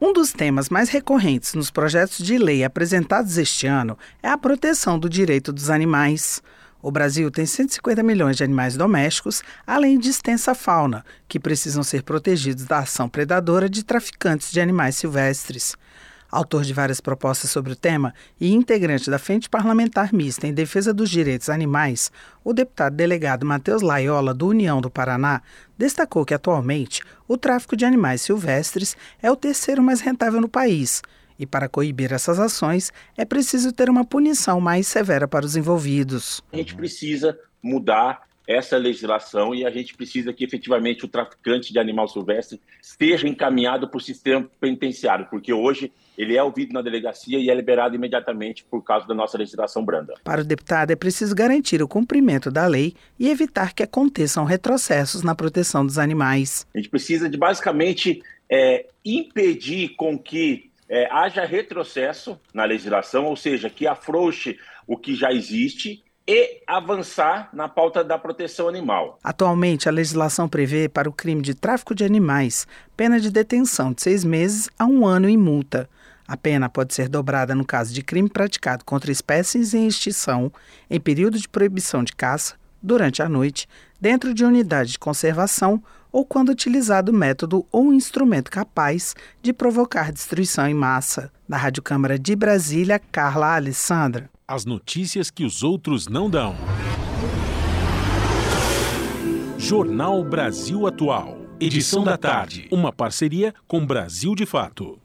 Um 0.00 0.12
dos 0.12 0.32
temas 0.32 0.68
mais 0.68 0.88
recorrentes 0.88 1.54
nos 1.54 1.70
projetos 1.70 2.18
de 2.18 2.36
lei 2.36 2.64
apresentados 2.64 3.38
este 3.38 3.68
ano 3.68 3.96
é 4.20 4.28
a 4.28 4.36
proteção 4.36 4.98
do 4.98 5.08
direito 5.08 5.52
dos 5.52 5.70
animais. 5.70 6.42
O 6.82 6.90
Brasil 6.90 7.30
tem 7.30 7.46
150 7.46 8.02
milhões 8.02 8.36
de 8.36 8.42
animais 8.42 8.76
domésticos, 8.76 9.44
além 9.64 9.96
de 9.96 10.10
extensa 10.10 10.56
fauna, 10.56 11.04
que 11.28 11.38
precisam 11.38 11.84
ser 11.84 12.02
protegidos 12.02 12.64
da 12.64 12.80
ação 12.80 13.08
predadora 13.08 13.70
de 13.70 13.84
traficantes 13.84 14.50
de 14.50 14.60
animais 14.60 14.96
silvestres. 14.96 15.76
Autor 16.34 16.64
de 16.64 16.74
várias 16.74 17.00
propostas 17.00 17.48
sobre 17.48 17.72
o 17.72 17.76
tema 17.76 18.12
e 18.40 18.52
integrante 18.52 19.08
da 19.08 19.20
Frente 19.20 19.48
Parlamentar 19.48 20.12
Mista 20.12 20.48
em 20.48 20.52
Defesa 20.52 20.92
dos 20.92 21.08
Direitos 21.08 21.48
Animais, 21.48 22.10
o 22.42 22.52
deputado 22.52 22.96
delegado 22.96 23.46
Matheus 23.46 23.82
Laiola, 23.82 24.34
do 24.34 24.48
União 24.48 24.80
do 24.80 24.90
Paraná, 24.90 25.42
destacou 25.78 26.24
que 26.24 26.34
atualmente 26.34 27.04
o 27.28 27.38
tráfico 27.38 27.76
de 27.76 27.84
animais 27.84 28.20
silvestres 28.20 28.96
é 29.22 29.30
o 29.30 29.36
terceiro 29.36 29.80
mais 29.80 30.00
rentável 30.00 30.40
no 30.40 30.48
país 30.48 31.02
e 31.38 31.46
para 31.46 31.68
coibir 31.68 32.12
essas 32.12 32.40
ações, 32.40 32.92
é 33.16 33.24
preciso 33.24 33.72
ter 33.72 33.88
uma 33.88 34.04
punição 34.04 34.60
mais 34.60 34.88
severa 34.88 35.28
para 35.28 35.46
os 35.46 35.54
envolvidos. 35.54 36.42
A 36.52 36.56
gente 36.56 36.74
precisa 36.74 37.38
mudar 37.62 38.22
essa 38.46 38.76
legislação 38.76 39.54
e 39.54 39.64
a 39.64 39.70
gente 39.70 39.94
precisa 39.94 40.32
que 40.32 40.44
efetivamente 40.44 41.04
o 41.04 41.08
traficante 41.08 41.72
de 41.72 41.78
animal 41.78 42.06
silvestre 42.08 42.60
seja 42.80 43.26
encaminhado 43.26 43.88
para 43.88 43.98
o 43.98 44.00
sistema 44.00 44.48
penitenciário, 44.60 45.26
porque 45.30 45.52
hoje 45.52 45.90
ele 46.16 46.36
é 46.36 46.42
ouvido 46.42 46.72
na 46.72 46.82
delegacia 46.82 47.38
e 47.38 47.50
é 47.50 47.54
liberado 47.54 47.96
imediatamente 47.96 48.64
por 48.70 48.82
causa 48.82 49.06
da 49.06 49.14
nossa 49.14 49.36
legislação 49.36 49.84
branda. 49.84 50.14
Para 50.22 50.42
o 50.42 50.44
deputado, 50.44 50.90
é 50.90 50.96
preciso 50.96 51.34
garantir 51.34 51.82
o 51.82 51.88
cumprimento 51.88 52.50
da 52.50 52.66
lei 52.66 52.94
e 53.18 53.28
evitar 53.28 53.74
que 53.74 53.82
aconteçam 53.82 54.44
retrocessos 54.44 55.22
na 55.22 55.34
proteção 55.34 55.84
dos 55.84 55.98
animais. 55.98 56.66
A 56.74 56.78
gente 56.78 56.90
precisa 56.90 57.28
de 57.28 57.36
basicamente 57.36 58.22
é, 58.48 58.86
impedir 59.04 59.94
com 59.96 60.18
que 60.18 60.70
é, 60.88 61.08
haja 61.10 61.44
retrocesso 61.44 62.38
na 62.52 62.64
legislação, 62.64 63.24
ou 63.24 63.36
seja, 63.36 63.70
que 63.70 63.86
afrouxe 63.86 64.58
o 64.86 64.96
que 64.96 65.14
já 65.16 65.32
existe 65.32 66.03
e 66.26 66.62
avançar 66.66 67.50
na 67.52 67.68
pauta 67.68 68.02
da 68.02 68.18
proteção 68.18 68.68
animal. 68.68 69.18
Atualmente, 69.22 69.88
a 69.88 69.92
legislação 69.92 70.48
prevê 70.48 70.88
para 70.88 71.08
o 71.08 71.12
crime 71.12 71.42
de 71.42 71.54
tráfico 71.54 71.94
de 71.94 72.04
animais 72.04 72.66
pena 72.96 73.20
de 73.20 73.30
detenção 73.30 73.92
de 73.92 74.02
seis 74.02 74.24
meses 74.24 74.68
a 74.78 74.86
um 74.86 75.06
ano 75.06 75.28
e 75.28 75.36
multa. 75.36 75.88
A 76.26 76.36
pena 76.36 76.70
pode 76.70 76.94
ser 76.94 77.08
dobrada 77.08 77.54
no 77.54 77.66
caso 77.66 77.92
de 77.92 78.02
crime 78.02 78.30
praticado 78.30 78.84
contra 78.84 79.12
espécies 79.12 79.74
em 79.74 79.86
extinção, 79.86 80.50
em 80.88 80.98
período 80.98 81.38
de 81.38 81.48
proibição 81.48 82.02
de 82.02 82.14
caça, 82.14 82.54
durante 82.82 83.22
a 83.22 83.28
noite, 83.28 83.68
dentro 84.00 84.32
de 84.32 84.44
unidade 84.44 84.92
de 84.92 84.98
conservação 84.98 85.82
ou 86.10 86.24
quando 86.24 86.50
utilizado 86.50 87.12
método 87.12 87.66
ou 87.70 87.92
instrumento 87.92 88.50
capaz 88.50 89.14
de 89.42 89.52
provocar 89.52 90.12
destruição 90.12 90.66
em 90.66 90.74
massa. 90.74 91.30
Da 91.46 91.58
Rádio 91.58 91.82
Câmara 91.82 92.18
de 92.18 92.34
Brasília, 92.34 92.98
Carla 92.98 93.56
Alessandra. 93.56 94.30
As 94.46 94.66
notícias 94.66 95.30
que 95.30 95.42
os 95.42 95.62
outros 95.62 96.06
não 96.06 96.28
dão. 96.28 96.54
Jornal 99.56 100.22
Brasil 100.22 100.86
Atual. 100.86 101.38
Edição 101.58 102.04
da 102.04 102.18
tarde. 102.18 102.68
Uma 102.70 102.92
parceria 102.92 103.54
com 103.66 103.86
Brasil 103.86 104.34
de 104.34 104.44
Fato. 104.44 105.00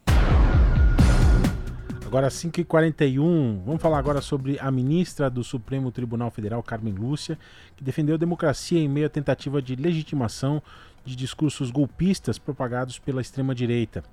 Agora 2.05 2.27
5h41, 2.27 3.63
vamos 3.63 3.81
falar 3.81 3.99
agora 3.99 4.19
sobre 4.19 4.59
a 4.59 4.69
ministra 4.69 5.29
do 5.29 5.41
Supremo 5.41 5.89
Tribunal 5.89 6.29
Federal, 6.31 6.61
Carmen 6.61 6.93
Lúcia, 6.93 7.39
que 7.77 7.83
defendeu 7.83 8.15
a 8.15 8.17
democracia 8.17 8.81
em 8.81 8.89
meio 8.89 9.05
à 9.05 9.09
tentativa 9.09 9.61
de 9.61 9.73
legitimação 9.73 10.61
de 11.05 11.15
discursos 11.15 11.71
golpistas 11.71 12.37
propagados 12.37 12.99
pela 12.99 13.21
extrema-direita. 13.21 14.03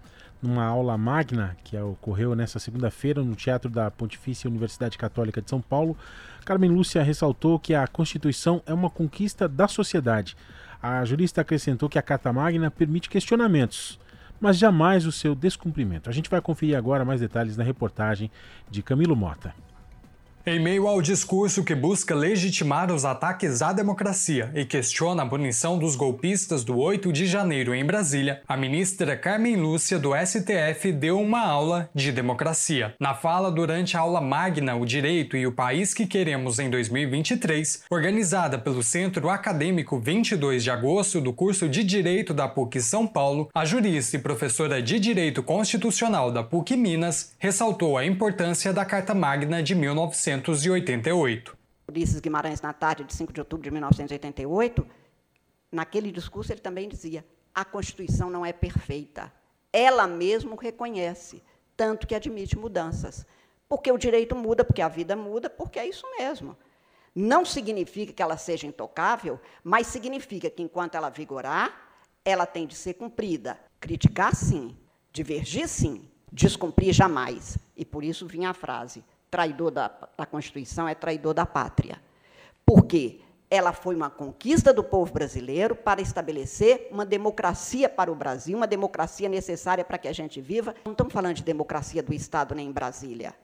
Numa 0.43 0.65
aula 0.65 0.99
magna 0.99 1.57
que 1.65 1.77
ocorreu 1.79 2.35
nesta 2.35 2.59
segunda-feira 2.59 3.23
no 3.23 3.35
Teatro 3.35 3.71
da 3.71 3.91
Pontifícia 3.91 4.49
Universidade 4.49 4.99
Católica 4.99 5.41
de 5.41 5.49
São 5.49 5.61
Paulo, 5.61 5.97
Carmen 6.45 6.71
Lúcia 6.71 7.03
ressaltou 7.03 7.59
que 7.59 7.75
a 7.75 7.87
Constituição 7.87 8.63
é 8.67 8.75
uma 8.75 8.91
conquista 8.91 9.49
da 9.49 9.67
sociedade. 9.67 10.37
A 10.83 11.05
jurista 11.05 11.41
acrescentou 11.41 11.89
que 11.89 11.99
a 11.99 12.03
Carta 12.03 12.33
Magna 12.33 12.71
permite 12.71 13.09
questionamentos, 13.09 13.99
mas 14.39 14.59
jamais 14.59 15.07
o 15.07 15.13
seu 15.13 15.35
descumprimento. 15.35 16.11
A 16.11 16.13
gente 16.13 16.31
vai 16.31 16.41
conferir 16.41 16.77
agora 16.77 17.05
mais 17.05 17.21
detalhes 17.21 17.57
na 17.57 17.65
reportagem 17.65 18.31
de 18.71 18.83
Camilo 18.83 19.17
Mota. 19.17 19.55
Em 20.49 20.61
meio 20.61 20.87
ao 20.87 21.03
discurso 21.03 21.65
que 21.65 21.75
busca 21.75 22.15
legitimar 22.15 22.93
os 22.93 23.05
ataques 23.05 23.63
à 23.63 23.73
democracia 23.73 24.49
e 24.55 24.65
questiona 24.65 25.25
a 25.25 25.27
punição 25.27 25.77
dos 25.77 25.97
golpistas 25.97 26.63
do 26.63 26.79
8 26.79 27.13
de 27.13 27.27
janeiro 27.27 27.75
em 27.75 27.85
Brasília, 27.85 28.41
a 28.47 28.57
ministra 28.57 29.17
Carmen 29.17 29.57
Lúcia 29.57 29.99
do 29.99 30.13
STF 30.15 30.93
deu 30.93 31.21
uma 31.21 31.41
aula 31.41 31.91
de 31.93 32.13
democracia. 32.13 32.95
Na 33.01 33.13
fala 33.13 33.51
durante 33.51 33.97
a 33.97 34.01
aula 34.01 34.21
magna 34.21 34.77
O 34.77 34.87
Direito 34.87 35.37
e 35.37 35.49
o 35.49 35.51
País 35.51 35.93
que 35.93 36.07
Queremos 36.07 36.61
em 36.61 36.71
2023, 36.71 37.83
organizada 37.91 38.57
pelo 38.57 38.85
Centro 38.85 39.29
Acadêmico 39.29 39.99
22 39.99 40.63
de 40.63 40.71
agosto 40.71 41.21
do 41.21 41.33
curso 41.33 41.69
de 41.69 41.83
Direito 41.83 42.33
da 42.33 42.47
PUC 42.47 42.81
São 42.81 43.05
Paulo, 43.05 43.49
a 43.53 43.65
jurista 43.65 44.15
e 44.15 44.21
professora 44.21 44.81
de 44.81 45.01
Direito 45.01 45.43
Constitucional 45.43 46.31
da 46.31 46.45
PUC 46.45 46.77
Minas 46.77 47.33
ressaltou 47.37 47.99
a 47.99 48.07
importância 48.07 48.73
da 48.73 48.85
Carta 48.85 49.13
Magna 49.13 49.61
de 49.61 49.75
1900 49.75 50.36
1988. 50.37 51.57
Ulisses 51.89 52.21
Guimarães, 52.21 52.61
na 52.61 52.73
tarde 52.73 53.05
de 53.05 53.15
5 53.15 53.33
de 53.33 53.41
outubro 53.41 53.65
de 53.65 53.71
1988, 53.71 54.87
naquele 55.71 56.11
discurso 56.11 56.53
ele 56.53 56.61
também 56.61 56.89
dizia: 56.89 57.25
a 57.55 57.65
Constituição 57.65 58.29
não 58.29 58.45
é 58.45 58.53
perfeita. 58.53 59.33
Ela 59.73 60.07
mesmo 60.07 60.57
reconhece, 60.57 61.43
tanto 61.77 62.07
que 62.07 62.15
admite 62.15 62.59
mudanças. 62.59 63.27
Porque 63.69 63.91
o 63.91 63.99
direito 63.99 64.35
muda, 64.37 64.65
porque 64.65 64.83
a 64.83 64.89
vida 64.89 65.17
muda, 65.17 65.51
porque 65.51 65.79
é 65.79 65.89
isso 65.89 66.07
mesmo. 66.19 66.57
Não 67.15 67.45
significa 67.45 68.13
que 68.13 68.23
ela 68.23 68.37
seja 68.37 68.67
intocável, 68.67 69.41
mas 69.65 69.87
significa 69.87 70.51
que, 70.51 70.63
enquanto 70.63 70.97
ela 70.97 71.09
vigorar, 71.09 71.99
ela 72.25 72.45
tem 72.45 72.67
de 72.67 72.75
ser 72.75 72.95
cumprida. 72.95 73.59
Criticar, 73.81 74.35
sim. 74.35 74.77
Divergir, 75.13 75.67
sim. 75.67 76.09
Descumprir, 76.31 76.93
jamais. 76.93 77.57
E 77.77 77.85
por 77.85 78.05
isso 78.05 78.27
vinha 78.27 78.51
a 78.51 78.55
frase: 78.55 79.03
traidor 79.31 79.71
da, 79.71 79.91
da 80.17 80.27
Constituição 80.27 80.89
é 80.89 80.95
traidor 80.95 81.35
da 81.35 81.47
pátria. 81.47 82.01
Por 82.65 82.87
quê? 82.87 83.21
Ela 83.49 83.73
foi 83.73 83.95
uma 83.95 84.11
conquista 84.11 84.73
do 84.73 84.83
povo 84.83 85.13
brasileiro 85.13 85.77
para 85.77 86.01
estabelecer 86.01 86.89
uma 86.91 87.07
democracia 87.07 87.89
para 87.89 88.11
o 88.11 88.15
Brasil, 88.15 88.57
uma 88.57 88.67
democracia 88.67 89.29
necessária 89.29 89.85
para 89.85 89.99
que 89.99 90.09
a 90.09 90.13
gente 90.13 90.41
viva. 90.41 90.75
Não 90.85 90.93
estamos 90.93 91.13
falando 91.13 91.35
de 91.35 91.45
democracia 91.45 92.03
do 92.03 92.13
Estado 92.13 92.55
nem 92.55 92.69
em 92.69 92.73
Brasília. 92.73 93.35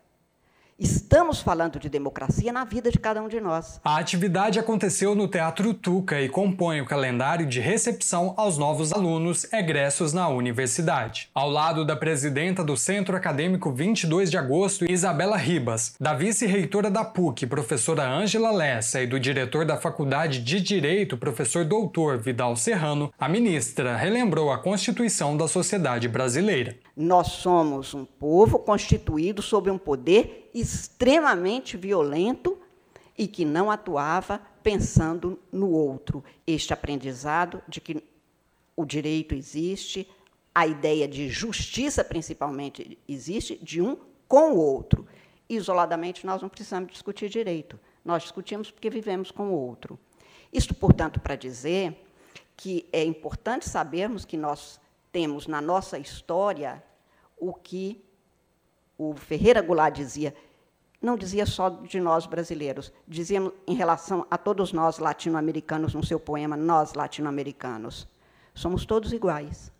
Estamos 0.78 1.40
falando 1.40 1.78
de 1.78 1.88
democracia 1.88 2.52
na 2.52 2.64
vida 2.64 2.90
de 2.90 2.98
cada 2.98 3.22
um 3.22 3.28
de 3.28 3.40
nós. 3.40 3.80
A 3.84 3.98
atividade 3.98 4.58
aconteceu 4.58 5.14
no 5.14 5.28
Teatro 5.28 5.74
Tuca 5.74 6.20
e 6.20 6.28
compõe 6.28 6.80
o 6.80 6.86
calendário 6.86 7.46
de 7.46 7.60
recepção 7.60 8.34
aos 8.36 8.58
novos 8.58 8.92
alunos 8.92 9.52
egressos 9.52 10.12
na 10.12 10.28
universidade. 10.28 11.28
Ao 11.34 11.48
lado 11.48 11.84
da 11.84 11.94
presidenta 11.94 12.64
do 12.64 12.76
Centro 12.76 13.16
Acadêmico 13.16 13.70
22 13.70 14.30
de 14.30 14.38
Agosto, 14.38 14.90
Isabela 14.90 15.36
Ribas, 15.36 15.94
da 16.00 16.14
vice-reitora 16.14 16.90
da 16.90 17.04
PUC, 17.04 17.46
professora 17.46 18.08
Ângela 18.08 18.50
Lessa, 18.50 19.00
e 19.00 19.06
do 19.06 19.20
diretor 19.20 19.64
da 19.64 19.76
Faculdade 19.76 20.40
de 20.40 20.60
Direito, 20.60 21.16
professor 21.16 21.64
doutor 21.64 22.18
Vidal 22.18 22.56
Serrano, 22.56 23.12
a 23.18 23.28
ministra 23.28 23.96
relembrou 23.96 24.50
a 24.50 24.58
Constituição 24.58 25.36
da 25.36 25.46
sociedade 25.46 26.08
brasileira. 26.08 26.76
Nós 26.96 27.28
somos 27.28 27.94
um 27.94 28.04
povo 28.04 28.58
constituído 28.58 29.40
sob 29.42 29.70
um 29.70 29.78
poder 29.78 30.41
extremamente 30.54 31.76
violento 31.76 32.58
e 33.16 33.26
que 33.26 33.44
não 33.44 33.70
atuava 33.70 34.40
pensando 34.62 35.38
no 35.50 35.70
outro. 35.70 36.24
Este 36.46 36.72
aprendizado 36.72 37.62
de 37.68 37.80
que 37.80 38.02
o 38.76 38.84
direito 38.84 39.34
existe, 39.34 40.08
a 40.54 40.66
ideia 40.66 41.08
de 41.08 41.28
justiça, 41.28 42.04
principalmente, 42.04 42.98
existe 43.08 43.58
de 43.62 43.80
um 43.80 43.96
com 44.28 44.52
o 44.52 44.56
outro. 44.56 45.06
Isoladamente, 45.48 46.26
nós 46.26 46.40
não 46.40 46.48
precisamos 46.48 46.92
discutir 46.92 47.28
direito. 47.28 47.78
Nós 48.04 48.22
discutimos 48.22 48.70
porque 48.70 48.90
vivemos 48.90 49.30
com 49.30 49.48
o 49.48 49.52
outro. 49.52 49.98
Isto, 50.52 50.74
portanto, 50.74 51.20
para 51.20 51.36
dizer 51.36 52.04
que 52.56 52.86
é 52.92 53.04
importante 53.04 53.68
sabermos 53.68 54.24
que 54.24 54.36
nós 54.36 54.80
temos 55.10 55.46
na 55.46 55.60
nossa 55.60 55.98
história 55.98 56.82
o 57.36 57.52
que 57.52 58.02
o 58.96 59.14
Ferreira 59.14 59.60
Goulart 59.60 59.94
dizia, 59.94 60.34
não 61.00 61.16
dizia 61.16 61.44
só 61.46 61.68
de 61.68 61.98
nós 61.98 62.26
brasileiros, 62.26 62.92
dizia 63.06 63.52
em 63.66 63.74
relação 63.74 64.26
a 64.30 64.38
todos 64.38 64.72
nós 64.72 64.98
latino-americanos 64.98 65.94
no 65.94 66.04
seu 66.04 66.20
poema 66.20 66.56
Nós 66.56 66.94
latino-americanos. 66.94 68.06
Somos 68.54 68.84
todos 68.84 69.12
iguais. 69.12 69.72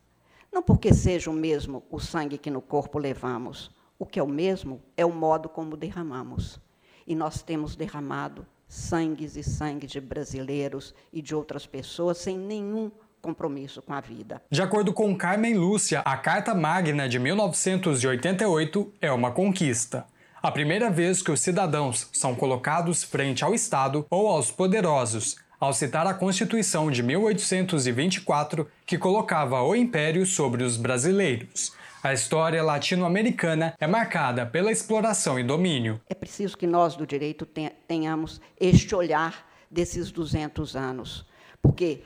Não 0.52 0.62
porque 0.62 0.92
seja 0.92 1.30
o 1.30 1.34
mesmo 1.34 1.82
o 1.90 1.98
sangue 1.98 2.36
que 2.36 2.50
no 2.50 2.60
corpo 2.60 2.98
levamos, 2.98 3.70
o 3.98 4.04
que 4.04 4.18
é 4.18 4.22
o 4.22 4.28
mesmo 4.28 4.82
é 4.96 5.06
o 5.06 5.12
modo 5.12 5.48
como 5.48 5.76
derramamos. 5.76 6.60
E 7.06 7.14
nós 7.14 7.42
temos 7.42 7.76
derramado 7.76 8.46
sangues 8.66 9.36
e 9.36 9.42
sangues 9.42 9.90
de 9.90 10.00
brasileiros 10.00 10.94
e 11.12 11.22
de 11.22 11.34
outras 11.34 11.66
pessoas 11.66 12.18
sem 12.18 12.38
nenhum 12.38 12.90
compromisso 13.22 13.80
com 13.80 13.94
a 13.94 14.00
vida. 14.00 14.42
De 14.50 14.60
acordo 14.60 14.92
com 14.92 15.16
Carmen 15.16 15.54
Lúcia, 15.54 16.00
a 16.00 16.16
Carta 16.16 16.52
Magna 16.54 17.08
de 17.08 17.18
1988 17.20 18.92
é 19.00 19.12
uma 19.12 19.30
conquista. 19.30 20.04
A 20.42 20.50
primeira 20.50 20.90
vez 20.90 21.22
que 21.22 21.30
os 21.30 21.40
cidadãos 21.40 22.08
são 22.12 22.34
colocados 22.34 23.04
frente 23.04 23.44
ao 23.44 23.54
Estado 23.54 24.04
ou 24.10 24.26
aos 24.26 24.50
poderosos, 24.50 25.36
ao 25.60 25.72
citar 25.72 26.04
a 26.08 26.12
Constituição 26.12 26.90
de 26.90 27.00
1824, 27.04 28.68
que 28.84 28.98
colocava 28.98 29.62
o 29.62 29.76
império 29.76 30.26
sobre 30.26 30.64
os 30.64 30.76
brasileiros. 30.76 31.72
A 32.02 32.12
história 32.12 32.60
latino-americana 32.64 33.74
é 33.78 33.86
marcada 33.86 34.44
pela 34.44 34.72
exploração 34.72 35.38
e 35.38 35.44
domínio. 35.44 36.00
É 36.10 36.14
preciso 36.14 36.58
que 36.58 36.66
nós 36.66 36.96
do 36.96 37.06
direito 37.06 37.46
tenhamos 37.86 38.40
este 38.58 38.92
olhar 38.92 39.46
desses 39.70 40.10
200 40.10 40.74
anos, 40.74 41.24
porque 41.62 42.02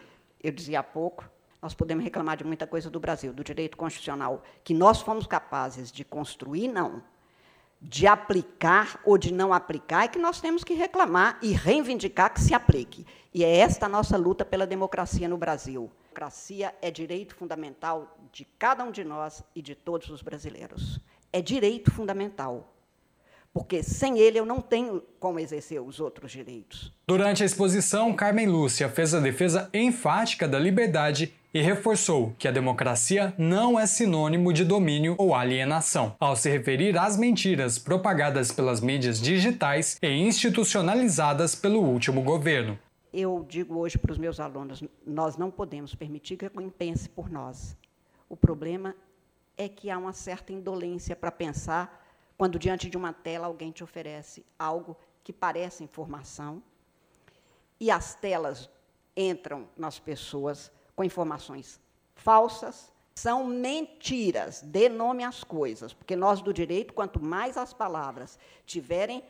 eu 0.46 0.52
dizia 0.52 0.78
há 0.78 0.82
pouco, 0.82 1.28
nós 1.60 1.74
podemos 1.74 2.04
reclamar 2.04 2.36
de 2.36 2.44
muita 2.44 2.66
coisa 2.68 2.88
do 2.88 3.00
Brasil, 3.00 3.32
do 3.32 3.42
direito 3.42 3.76
constitucional, 3.76 4.44
que 4.62 4.72
nós 4.72 5.00
fomos 5.00 5.26
capazes 5.26 5.90
de 5.90 6.04
construir, 6.04 6.68
não. 6.68 7.02
De 7.80 8.06
aplicar 8.06 9.00
ou 9.04 9.18
de 9.18 9.32
não 9.32 9.52
aplicar, 9.52 10.04
é 10.04 10.08
que 10.08 10.20
nós 10.20 10.40
temos 10.40 10.62
que 10.62 10.74
reclamar 10.74 11.36
e 11.42 11.52
reivindicar 11.52 12.32
que 12.32 12.40
se 12.40 12.54
aplique. 12.54 13.04
E 13.34 13.42
é 13.42 13.56
esta 13.56 13.86
a 13.86 13.88
nossa 13.88 14.16
luta 14.16 14.44
pela 14.44 14.66
democracia 14.66 15.28
no 15.28 15.36
Brasil. 15.36 15.90
Democracia 16.10 16.72
é 16.80 16.92
direito 16.92 17.34
fundamental 17.34 18.16
de 18.30 18.44
cada 18.58 18.84
um 18.84 18.92
de 18.92 19.02
nós 19.02 19.42
e 19.52 19.60
de 19.60 19.74
todos 19.74 20.08
os 20.10 20.22
brasileiros. 20.22 21.00
É 21.32 21.42
direito 21.42 21.90
fundamental 21.90 22.75
porque 23.56 23.82
sem 23.82 24.18
ele 24.18 24.38
eu 24.38 24.44
não 24.44 24.60
tenho 24.60 25.02
como 25.18 25.40
exercer 25.40 25.80
os 25.80 25.98
outros 25.98 26.30
direitos. 26.30 26.92
Durante 27.08 27.42
a 27.42 27.46
exposição, 27.46 28.12
Carmen 28.12 28.46
Lúcia 28.46 28.86
fez 28.86 29.14
a 29.14 29.18
defesa 29.18 29.70
enfática 29.72 30.46
da 30.46 30.58
liberdade 30.58 31.32
e 31.54 31.62
reforçou 31.62 32.34
que 32.38 32.46
a 32.46 32.50
democracia 32.50 33.32
não 33.38 33.80
é 33.80 33.86
sinônimo 33.86 34.52
de 34.52 34.62
domínio 34.62 35.14
ou 35.16 35.34
alienação, 35.34 36.14
ao 36.20 36.36
se 36.36 36.50
referir 36.50 36.98
às 36.98 37.16
mentiras 37.16 37.78
propagadas 37.78 38.52
pelas 38.52 38.82
mídias 38.82 39.18
digitais 39.18 39.96
e 40.02 40.06
institucionalizadas 40.06 41.54
pelo 41.54 41.80
último 41.80 42.20
governo. 42.20 42.78
Eu 43.10 43.42
digo 43.48 43.78
hoje 43.78 43.96
para 43.96 44.12
os 44.12 44.18
meus 44.18 44.38
alunos: 44.38 44.84
nós 45.06 45.38
não 45.38 45.50
podemos 45.50 45.94
permitir 45.94 46.36
que 46.36 46.44
alguém 46.44 46.68
pense 46.68 47.08
por 47.08 47.30
nós. 47.30 47.74
O 48.28 48.36
problema 48.36 48.94
é 49.56 49.66
que 49.66 49.88
há 49.88 49.96
uma 49.96 50.12
certa 50.12 50.52
indolência 50.52 51.16
para 51.16 51.32
pensar 51.32 52.05
quando 52.36 52.58
diante 52.58 52.90
de 52.90 52.96
uma 52.96 53.12
tela 53.12 53.46
alguém 53.46 53.70
te 53.70 53.82
oferece 53.82 54.44
algo 54.58 54.96
que 55.24 55.32
parece 55.32 55.82
informação 55.82 56.62
e 57.80 57.90
as 57.90 58.14
telas 58.14 58.70
entram 59.16 59.68
nas 59.76 59.98
pessoas 59.98 60.70
com 60.94 61.02
informações 61.02 61.80
falsas, 62.14 62.92
são 63.14 63.46
mentiras. 63.46 64.60
Dê 64.62 64.88
nome 64.88 65.24
às 65.24 65.42
coisas, 65.42 65.92
porque 65.92 66.14
nós 66.14 66.40
do 66.40 66.52
direito, 66.52 66.94
quanto 66.94 67.22
mais 67.22 67.56
as 67.56 67.72
palavras 67.72 68.38
tiverem 68.64 69.22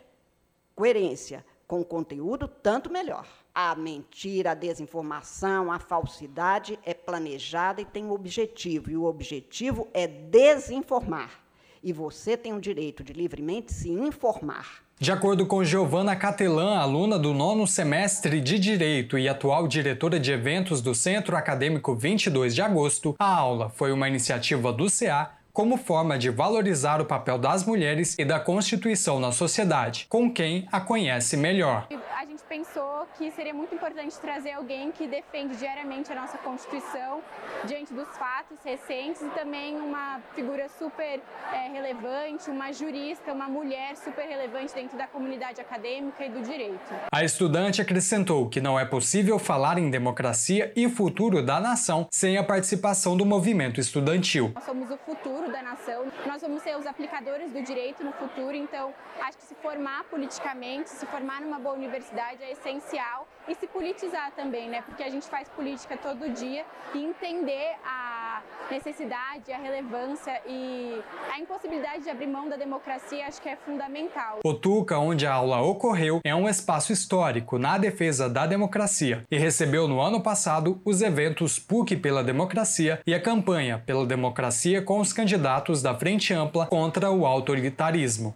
coerência 0.74 1.44
com 1.66 1.80
o 1.80 1.84
conteúdo, 1.84 2.46
tanto 2.46 2.90
melhor. 2.90 3.26
A 3.54 3.74
mentira, 3.74 4.52
a 4.52 4.54
desinformação, 4.54 5.72
a 5.72 5.78
falsidade 5.78 6.78
é 6.84 6.92
planejada 6.92 7.80
e 7.80 7.84
tem 7.84 8.04
um 8.04 8.12
objetivo, 8.12 8.90
e 8.90 8.96
o 8.96 9.04
objetivo 9.04 9.88
é 9.94 10.06
desinformar 10.06 11.45
e 11.86 11.92
você 11.92 12.36
tem 12.36 12.52
o 12.52 12.60
direito 12.60 13.04
de 13.04 13.12
livremente 13.12 13.72
se 13.72 13.88
informar. 13.88 14.82
De 14.98 15.12
acordo 15.12 15.46
com 15.46 15.62
Giovana 15.62 16.16
Catelan, 16.16 16.76
aluna 16.76 17.16
do 17.16 17.32
nono 17.32 17.64
semestre 17.64 18.40
de 18.40 18.58
Direito 18.58 19.16
e 19.16 19.28
atual 19.28 19.68
diretora 19.68 20.18
de 20.18 20.32
eventos 20.32 20.82
do 20.82 20.96
Centro 20.96 21.36
Acadêmico 21.36 21.94
22 21.94 22.56
de 22.56 22.62
Agosto, 22.62 23.14
a 23.20 23.36
aula 23.36 23.68
foi 23.68 23.92
uma 23.92 24.08
iniciativa 24.08 24.72
do 24.72 24.86
CA 24.90 25.35
como 25.56 25.78
forma 25.78 26.18
de 26.18 26.28
valorizar 26.28 27.00
o 27.00 27.06
papel 27.06 27.38
das 27.38 27.64
mulheres 27.64 28.14
e 28.18 28.26
da 28.26 28.38
Constituição 28.38 29.18
na 29.18 29.32
sociedade, 29.32 30.06
com 30.06 30.30
quem 30.30 30.68
a 30.70 30.78
conhece 30.82 31.34
melhor 31.34 31.88
gente 32.36 32.44
pensou 32.46 33.06
que 33.16 33.30
seria 33.30 33.54
muito 33.54 33.74
importante 33.74 34.18
trazer 34.18 34.52
alguém 34.52 34.92
que 34.92 35.06
defende 35.06 35.56
diariamente 35.56 36.12
a 36.12 36.14
nossa 36.14 36.36
Constituição 36.36 37.22
diante 37.64 37.94
dos 37.94 38.08
fatos 38.16 38.58
recentes 38.62 39.22
e 39.22 39.28
também 39.30 39.76
uma 39.76 40.20
figura 40.34 40.68
super 40.78 41.20
é, 41.50 41.68
relevante, 41.72 42.50
uma 42.50 42.70
jurista, 42.72 43.32
uma 43.32 43.48
mulher 43.48 43.96
super 43.96 44.26
relevante 44.26 44.74
dentro 44.74 44.98
da 44.98 45.06
comunidade 45.06 45.60
acadêmica 45.60 46.26
e 46.26 46.28
do 46.28 46.42
direito. 46.42 46.94
A 47.10 47.24
estudante 47.24 47.80
acrescentou 47.80 48.50
que 48.50 48.60
não 48.60 48.78
é 48.78 48.84
possível 48.84 49.38
falar 49.38 49.78
em 49.78 49.88
democracia 49.88 50.70
e 50.76 50.88
futuro 50.90 51.42
da 51.42 51.58
nação 51.58 52.06
sem 52.10 52.36
a 52.36 52.44
participação 52.44 53.16
do 53.16 53.24
movimento 53.24 53.80
estudantil. 53.80 54.52
Nós 54.54 54.64
somos 54.64 54.90
o 54.90 54.98
futuro 54.98 55.45
da 55.50 55.62
nação, 55.62 56.06
nós 56.26 56.42
vamos 56.42 56.62
ser 56.62 56.76
os 56.76 56.86
aplicadores 56.86 57.52
do 57.52 57.62
direito 57.62 58.04
no 58.04 58.12
futuro, 58.12 58.54
então 58.54 58.92
acho 59.20 59.38
que 59.38 59.44
se 59.44 59.54
formar 59.56 60.04
politicamente, 60.04 60.90
se 60.90 61.06
formar 61.06 61.40
numa 61.40 61.58
boa 61.58 61.74
universidade, 61.74 62.42
é 62.42 62.52
essencial 62.52 63.26
e 63.48 63.54
se 63.54 63.66
politizar 63.66 64.32
também, 64.32 64.68
né? 64.68 64.82
Porque 64.82 65.02
a 65.02 65.10
gente 65.10 65.26
faz 65.26 65.48
política 65.48 65.96
todo 65.96 66.28
dia 66.30 66.64
e 66.94 67.04
entender 67.04 67.76
a 67.84 68.42
necessidade, 68.70 69.52
a 69.52 69.58
relevância 69.58 70.40
e 70.46 71.00
a 71.32 71.38
impossibilidade 71.38 72.04
de 72.04 72.10
abrir 72.10 72.26
mão 72.26 72.48
da 72.48 72.56
democracia 72.56 73.26
acho 73.26 73.40
que 73.40 73.48
é 73.48 73.56
fundamental. 73.56 74.40
O 74.44 74.54
Tuca, 74.54 74.98
onde 74.98 75.26
a 75.26 75.34
aula 75.34 75.60
ocorreu, 75.60 76.20
é 76.24 76.34
um 76.34 76.48
espaço 76.48 76.92
histórico 76.92 77.58
na 77.58 77.78
defesa 77.78 78.28
da 78.28 78.46
democracia 78.46 79.24
e 79.30 79.38
recebeu 79.38 79.86
no 79.86 80.00
ano 80.00 80.20
passado 80.20 80.80
os 80.84 81.00
eventos 81.02 81.58
PUC 81.58 81.96
pela 81.96 82.24
Democracia 82.24 83.00
e 83.06 83.14
a 83.14 83.20
campanha 83.20 83.82
pela 83.84 84.04
democracia 84.04 84.82
com 84.82 85.00
os 85.00 85.12
candidatos 85.12 85.82
da 85.82 85.94
Frente 85.94 86.34
Ampla 86.34 86.66
contra 86.66 87.10
o 87.10 87.24
autoritarismo. 87.24 88.34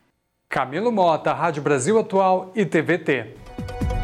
Camilo 0.48 0.90
Mota, 0.90 1.32
Rádio 1.32 1.62
Brasil 1.62 1.98
Atual 1.98 2.50
e 2.54 2.64
TVT. 2.64 3.99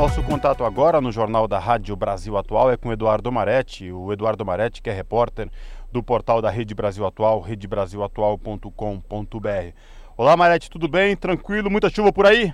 Nosso 0.00 0.24
contato 0.24 0.64
agora 0.64 0.98
no 0.98 1.12
Jornal 1.12 1.46
da 1.46 1.58
Rádio 1.58 1.94
Brasil 1.94 2.34
Atual 2.34 2.70
é 2.70 2.76
com 2.78 2.90
Eduardo 2.90 3.30
Maretti, 3.30 3.92
o 3.92 4.10
Eduardo 4.10 4.46
Maretti, 4.46 4.80
que 4.80 4.88
é 4.88 4.92
repórter 4.94 5.50
do 5.92 6.02
portal 6.02 6.40
da 6.40 6.48
Rede 6.48 6.74
Brasil 6.74 7.04
Atual, 7.04 7.38
redebrasilatual.com.br. 7.38 9.74
Olá, 10.16 10.38
Maretti, 10.38 10.70
tudo 10.70 10.88
bem? 10.88 11.14
Tranquilo? 11.14 11.70
Muita 11.70 11.90
chuva 11.90 12.10
por 12.10 12.24
aí? 12.24 12.50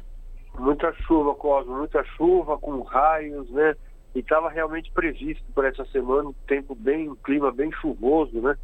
Muita 0.59 0.93
chuva, 1.07 1.37
Cosmo, 1.37 1.79
muita 1.79 2.03
chuva, 2.17 2.59
com 2.59 2.83
raios, 2.83 3.49
né? 3.51 3.77
E 4.13 4.19
estava 4.19 4.51
realmente 4.51 4.91
previsto 4.91 5.45
para 5.55 5.69
essa 5.69 5.85
semana 5.93 6.31
um 6.31 6.35
tempo 6.49 6.75
bem, 6.75 7.09
um 7.09 7.15
clima 7.15 7.53
bem 7.53 7.71
chuvoso, 7.71 8.41
né? 8.41 8.57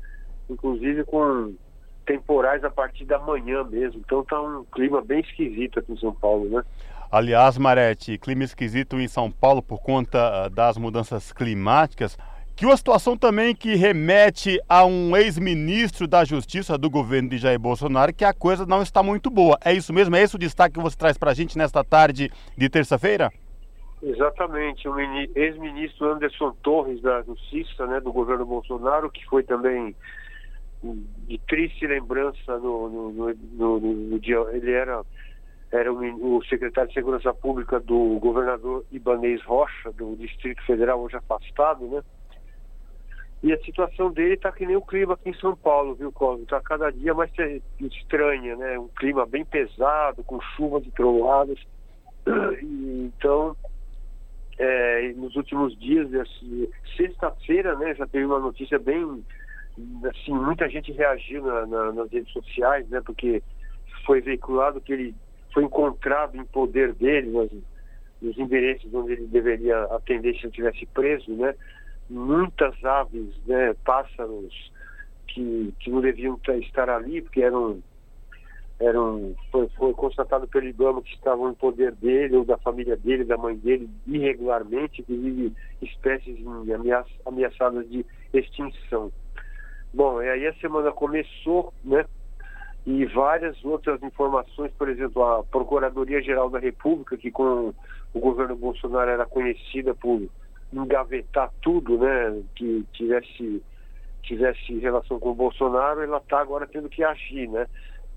Inclusive 0.51 1.05
com 1.05 1.55
temporais 2.05 2.65
a 2.65 2.71
partir 2.71 3.05
da 3.05 3.21
manhã 3.21 3.63
mesmo. 3.63 4.03
Então 4.05 4.25
tá 4.25 4.41
um 4.41 4.65
clima 4.65 5.01
bem 5.01 5.21
esquisito 5.21 5.79
aqui 5.79 5.93
em 5.93 5.99
São 5.99 6.13
Paulo, 6.13 6.49
né? 6.49 6.65
Aliás, 7.13 7.59
Marete, 7.59 8.17
clima 8.17 8.43
esquisito 8.43 8.99
em 8.99 9.07
São 9.07 9.31
Paulo 9.31 9.63
por 9.63 9.83
conta 9.83 10.19
ah, 10.19 10.49
das 10.49 10.79
mudanças 10.79 11.31
climáticas. 11.31 12.17
Que 12.57 12.65
uma 12.65 12.75
situação 12.75 13.19
também 13.19 13.55
que 13.55 13.75
remete 13.75 14.59
a 14.67 14.87
um 14.87 15.15
ex-ministro 15.15 16.09
da 16.09 16.25
Justiça 16.25 16.79
do 16.79 16.89
governo 16.89 17.29
de 17.29 17.37
Jair 17.37 17.59
Bolsonaro, 17.59 18.15
que 18.15 18.25
a 18.25 18.33
coisa 18.33 18.65
não 18.65 18.81
está 18.81 19.03
muito 19.03 19.29
boa. 19.29 19.59
É 19.63 19.75
isso 19.75 19.93
mesmo? 19.93 20.17
É 20.17 20.23
esse 20.23 20.37
o 20.37 20.39
destaque 20.39 20.77
que 20.77 20.81
você 20.81 20.97
traz 20.97 21.19
para 21.19 21.33
a 21.33 21.35
gente 21.35 21.59
nesta 21.59 21.85
tarde 21.85 22.31
de 22.57 22.69
terça-feira? 22.71 23.31
Exatamente. 24.03 24.89
O 24.89 24.99
ex-ministro 24.99 26.15
Anderson 26.15 26.57
Torres 26.63 27.03
da 27.03 27.21
Justiça, 27.21 27.87
né, 27.87 28.01
do 28.01 28.11
governo 28.11 28.47
Bolsonaro, 28.47 29.11
que 29.11 29.23
foi 29.27 29.43
também 29.43 29.95
de 31.29 31.39
triste 31.47 31.87
lembrança 31.87 32.59
no, 32.59 33.13
no, 33.13 33.35
no, 33.53 33.81
no 33.81 34.19
dia. 34.19 34.39
Ele 34.51 34.73
era 34.73 35.03
era 35.73 35.91
o, 35.91 36.37
o, 36.37 36.45
secretário 36.45 36.89
de 36.89 36.95
Segurança 36.95 37.33
Pública 37.33 37.81
do 37.81 38.19
governador 38.21 38.85
Ibanez 38.93 39.43
Rocha, 39.43 39.91
do 39.93 40.15
Distrito 40.17 40.63
Federal, 40.67 41.01
hoje 41.01 41.17
afastado, 41.17 41.87
né? 41.87 42.03
E 43.43 43.53
a 43.53 43.59
situação 43.65 44.13
dele 44.13 44.35
está 44.35 44.53
que 44.53 44.65
nem 44.65 44.77
o 44.77 44.83
clima 44.83 45.15
aqui 45.15 45.31
em 45.31 45.35
São 45.35 45.57
Paulo, 45.57 45.95
viu, 45.95 46.13
Cosmo? 46.13 46.45
Está 46.45 46.61
cada 46.61 46.91
dia 46.93 47.13
mais 47.13 47.33
estranha, 47.81 48.55
né? 48.55 48.79
Um 48.79 48.89
clima 48.89 49.27
bem 49.27 49.45
pesado, 49.45 50.23
com 50.23 50.41
chuvas 50.55 50.87
e 50.87 50.91
trovoadas. 50.91 51.59
Então, 53.15 53.57
é, 54.59 55.13
nos 55.17 55.35
últimos 55.35 55.77
dias, 55.79 56.09
sexta-feira, 56.97 57.77
né, 57.77 57.95
já 57.95 58.07
teve 58.07 58.25
uma 58.25 58.39
notícia 58.39 58.79
bem, 58.79 59.25
assim, 60.09 60.33
muita 60.33 60.69
gente 60.69 60.93
reagiu 60.93 61.45
na, 61.45 61.67
na, 61.67 61.93
nas 61.93 62.11
redes 62.11 62.33
sociais, 62.33 62.89
né, 62.89 63.01
porque 63.05 63.43
foi 64.05 64.21
veiculado 64.21 64.81
que 64.81 64.93
ele 64.93 65.15
foi 65.53 65.65
encontrado 65.65 66.37
em 66.37 66.45
poder 66.45 66.93
dele, 66.95 67.31
nos, 68.21 68.39
endereços 68.39 68.93
onde 68.95 69.13
ele 69.13 69.27
deveria 69.27 69.85
atender 69.85 70.35
se 70.35 70.47
ele 70.47 70.53
tivesse 70.53 70.87
preso, 70.87 71.31
né? 71.35 71.55
Muitas 72.09 72.85
aves, 72.85 73.35
né, 73.47 73.75
pássaros 73.85 74.73
que, 75.29 75.73
que 75.81 75.91
não 75.91 76.01
deviam 76.01 76.39
estar 76.61 76.91
ali, 76.91 77.23
porque 77.23 77.43
eram 77.43 77.83
eram 78.81 79.35
foi, 79.51 79.69
foi 79.77 79.93
constatado 79.93 80.49
pelo 80.49 80.67
IBAMA 80.67 81.03
que 81.03 81.15
estavam 81.15 81.51
em 81.51 81.55
poder 81.55 81.93
dele 81.93 82.37
ou 82.37 82.45
da 82.45 82.59
família 82.59 82.97
dele, 82.97 83.25
da 83.25 83.37
mãe 83.37 83.57
dele, 83.57 83.89
irregularmente, 84.07 85.03
inclusive 85.03 85.53
espécies 85.81 86.37
ameaça, 86.75 87.11
ameaçadas 87.25 87.89
de 87.89 88.05
extinção. 88.35 89.13
Bom, 89.95 90.21
e 90.21 90.29
aí 90.29 90.47
a 90.49 90.55
semana 90.55 90.91
começou, 90.91 91.73
né? 91.85 92.05
E 92.85 93.05
várias 93.07 93.65
outras 93.65 94.03
informações, 94.03 94.73
por 94.73 94.89
exemplo, 94.89 95.23
a 95.23 95.45
Procuradoria-Geral 95.45 96.51
da 96.51 96.59
República, 96.59 97.17
que 97.17 97.31
com 97.31 97.73
o 98.13 98.21
governo 98.21 98.57
Bolsonaro 98.57 99.11
era 99.11 99.25
conhecida 99.25 99.95
por 99.95 100.21
engavetar 100.73 101.51
tudo, 101.61 101.99
né? 101.99 102.43
Que 102.55 102.85
tivesse 102.93 103.63
tivesse 104.23 104.79
relação 104.79 105.19
com 105.19 105.31
o 105.31 105.35
Bolsonaro, 105.35 106.01
ela 106.01 106.19
está 106.19 106.41
agora 106.41 106.67
tendo 106.67 106.89
que 106.89 107.03
agir, 107.03 107.49
né? 107.49 107.67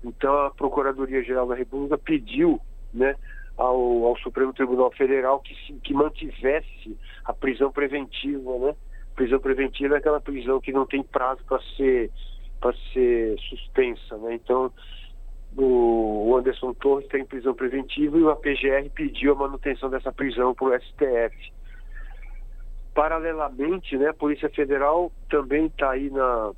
Então 0.04 0.46
a 0.46 0.50
Procuradoria-Geral 0.50 1.48
da 1.48 1.54
República 1.54 1.98
pediu 1.98 2.60
né, 2.92 3.16
ao, 3.56 4.04
ao, 4.04 4.16
Supremo 4.18 4.52
Tribunal 4.52 4.90
Federal 4.92 5.40
que, 5.40 5.54
que 5.80 5.92
mantivesse 5.92 6.96
a 7.24 7.32
prisão 7.32 7.72
preventiva. 7.72 8.58
Né? 8.58 8.74
Prisão 9.14 9.40
preventiva 9.40 9.94
é 9.94 9.98
aquela 9.98 10.20
prisão 10.20 10.60
que 10.60 10.72
não 10.72 10.86
tem 10.86 11.02
prazo 11.02 11.42
para 11.44 11.60
ser, 11.76 12.10
ser 12.92 13.38
suspensa. 13.40 14.16
Né? 14.18 14.34
Então 14.34 14.72
o 15.58 16.36
Anderson 16.36 16.74
Torres 16.74 17.08
tem 17.08 17.24
prisão 17.24 17.54
preventiva 17.54 18.18
e 18.18 18.22
o 18.22 18.30
APGR 18.30 18.90
pediu 18.94 19.32
a 19.32 19.36
manutenção 19.36 19.88
dessa 19.88 20.12
prisão 20.12 20.54
para 20.54 20.66
o 20.66 20.80
STF. 20.80 21.52
Paralelamente, 22.94 23.96
né, 23.96 24.08
a 24.08 24.14
Polícia 24.14 24.50
Federal 24.50 25.10
também 25.30 25.66
está 25.66 25.90
aí 25.90 26.10
na, 26.10 26.52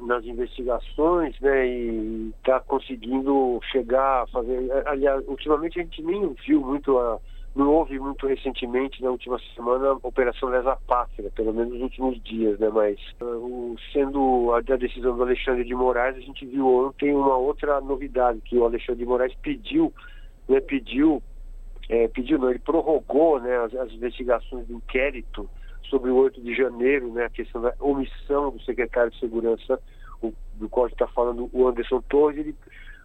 nas 0.00 0.24
investigações, 0.24 1.38
né, 1.40 1.66
e 1.66 2.32
está 2.38 2.60
conseguindo 2.60 3.60
chegar 3.70 4.22
a 4.22 4.26
fazer. 4.28 4.70
Aliás, 4.86 5.26
ultimamente 5.28 5.78
a 5.78 5.82
gente 5.82 6.02
nem 6.02 6.34
viu 6.46 6.60
muito, 6.60 6.98
a, 6.98 7.18
não 7.54 7.68
houve 7.72 7.98
muito 7.98 8.26
recentemente, 8.26 9.02
na 9.02 9.10
última 9.10 9.38
semana, 9.54 9.88
a 9.88 10.06
Operação 10.06 10.48
Lesa 10.48 10.76
Pátria, 10.86 11.30
pelo 11.34 11.52
menos 11.52 11.72
nos 11.72 11.82
últimos 11.82 12.22
dias, 12.22 12.58
né, 12.60 12.68
mas 12.68 12.98
uh, 13.20 13.76
sendo 13.92 14.52
a, 14.52 14.58
a 14.58 14.76
decisão 14.76 15.16
do 15.16 15.22
Alexandre 15.22 15.64
de 15.64 15.74
Moraes, 15.74 16.16
a 16.16 16.20
gente 16.20 16.46
viu 16.46 16.66
ontem 16.66 17.12
uma 17.12 17.36
outra 17.36 17.80
novidade, 17.80 18.40
que 18.42 18.56
o 18.56 18.64
Alexandre 18.64 19.00
de 19.00 19.08
Moraes 19.08 19.34
pediu, 19.42 19.92
né, 20.48 20.60
pediu, 20.60 21.20
é, 21.88 22.06
pediu 22.08 22.38
não, 22.38 22.50
ele 22.50 22.60
prorrogou 22.60 23.40
né, 23.40 23.56
as, 23.56 23.74
as 23.74 23.92
investigações 23.92 24.66
do 24.68 24.74
inquérito 24.74 25.50
sobre 25.88 26.10
o 26.10 26.16
8 26.16 26.40
de 26.40 26.54
janeiro, 26.54 27.12
né, 27.12 27.24
a 27.24 27.30
questão 27.30 27.60
da 27.60 27.74
omissão 27.80 28.50
do 28.52 28.62
secretário 28.62 29.10
de 29.10 29.18
Segurança, 29.18 29.80
o, 30.22 30.32
do 30.54 30.68
qual 30.68 30.86
está 30.86 31.08
falando 31.08 31.50
o 31.52 31.66
Anderson 31.66 32.00
Torres, 32.02 32.38
ele, 32.38 32.54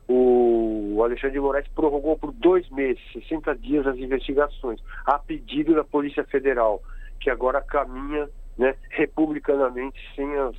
o 0.07 1.03
Alexandre 1.03 1.33
de 1.33 1.39
Moraes 1.39 1.67
prorrogou 1.69 2.17
por 2.17 2.31
dois 2.31 2.69
meses, 2.69 3.01
60 3.13 3.55
dias 3.55 3.87
as 3.87 3.97
investigações, 3.97 4.79
a 5.05 5.17
pedido 5.17 5.73
da 5.73 5.83
Polícia 5.83 6.23
Federal, 6.23 6.81
que 7.19 7.29
agora 7.29 7.61
caminha 7.61 8.29
né, 8.57 8.75
republicanamente 8.89 9.99
sem 10.15 10.31
as, 10.37 10.55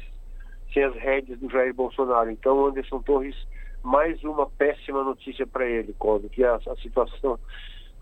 sem 0.73 0.85
as 0.85 0.95
rédeas 0.95 1.39
do 1.39 1.51
Jair 1.51 1.73
Bolsonaro. 1.73 2.31
Então, 2.31 2.67
Anderson 2.67 3.01
Torres, 3.03 3.37
mais 3.83 4.23
uma 4.25 4.47
péssima 4.47 5.03
notícia 5.03 5.47
para 5.47 5.65
ele, 5.65 5.95
quando 5.99 6.29
que 6.29 6.43
a, 6.45 6.57
a 6.57 6.77
situação 6.77 7.39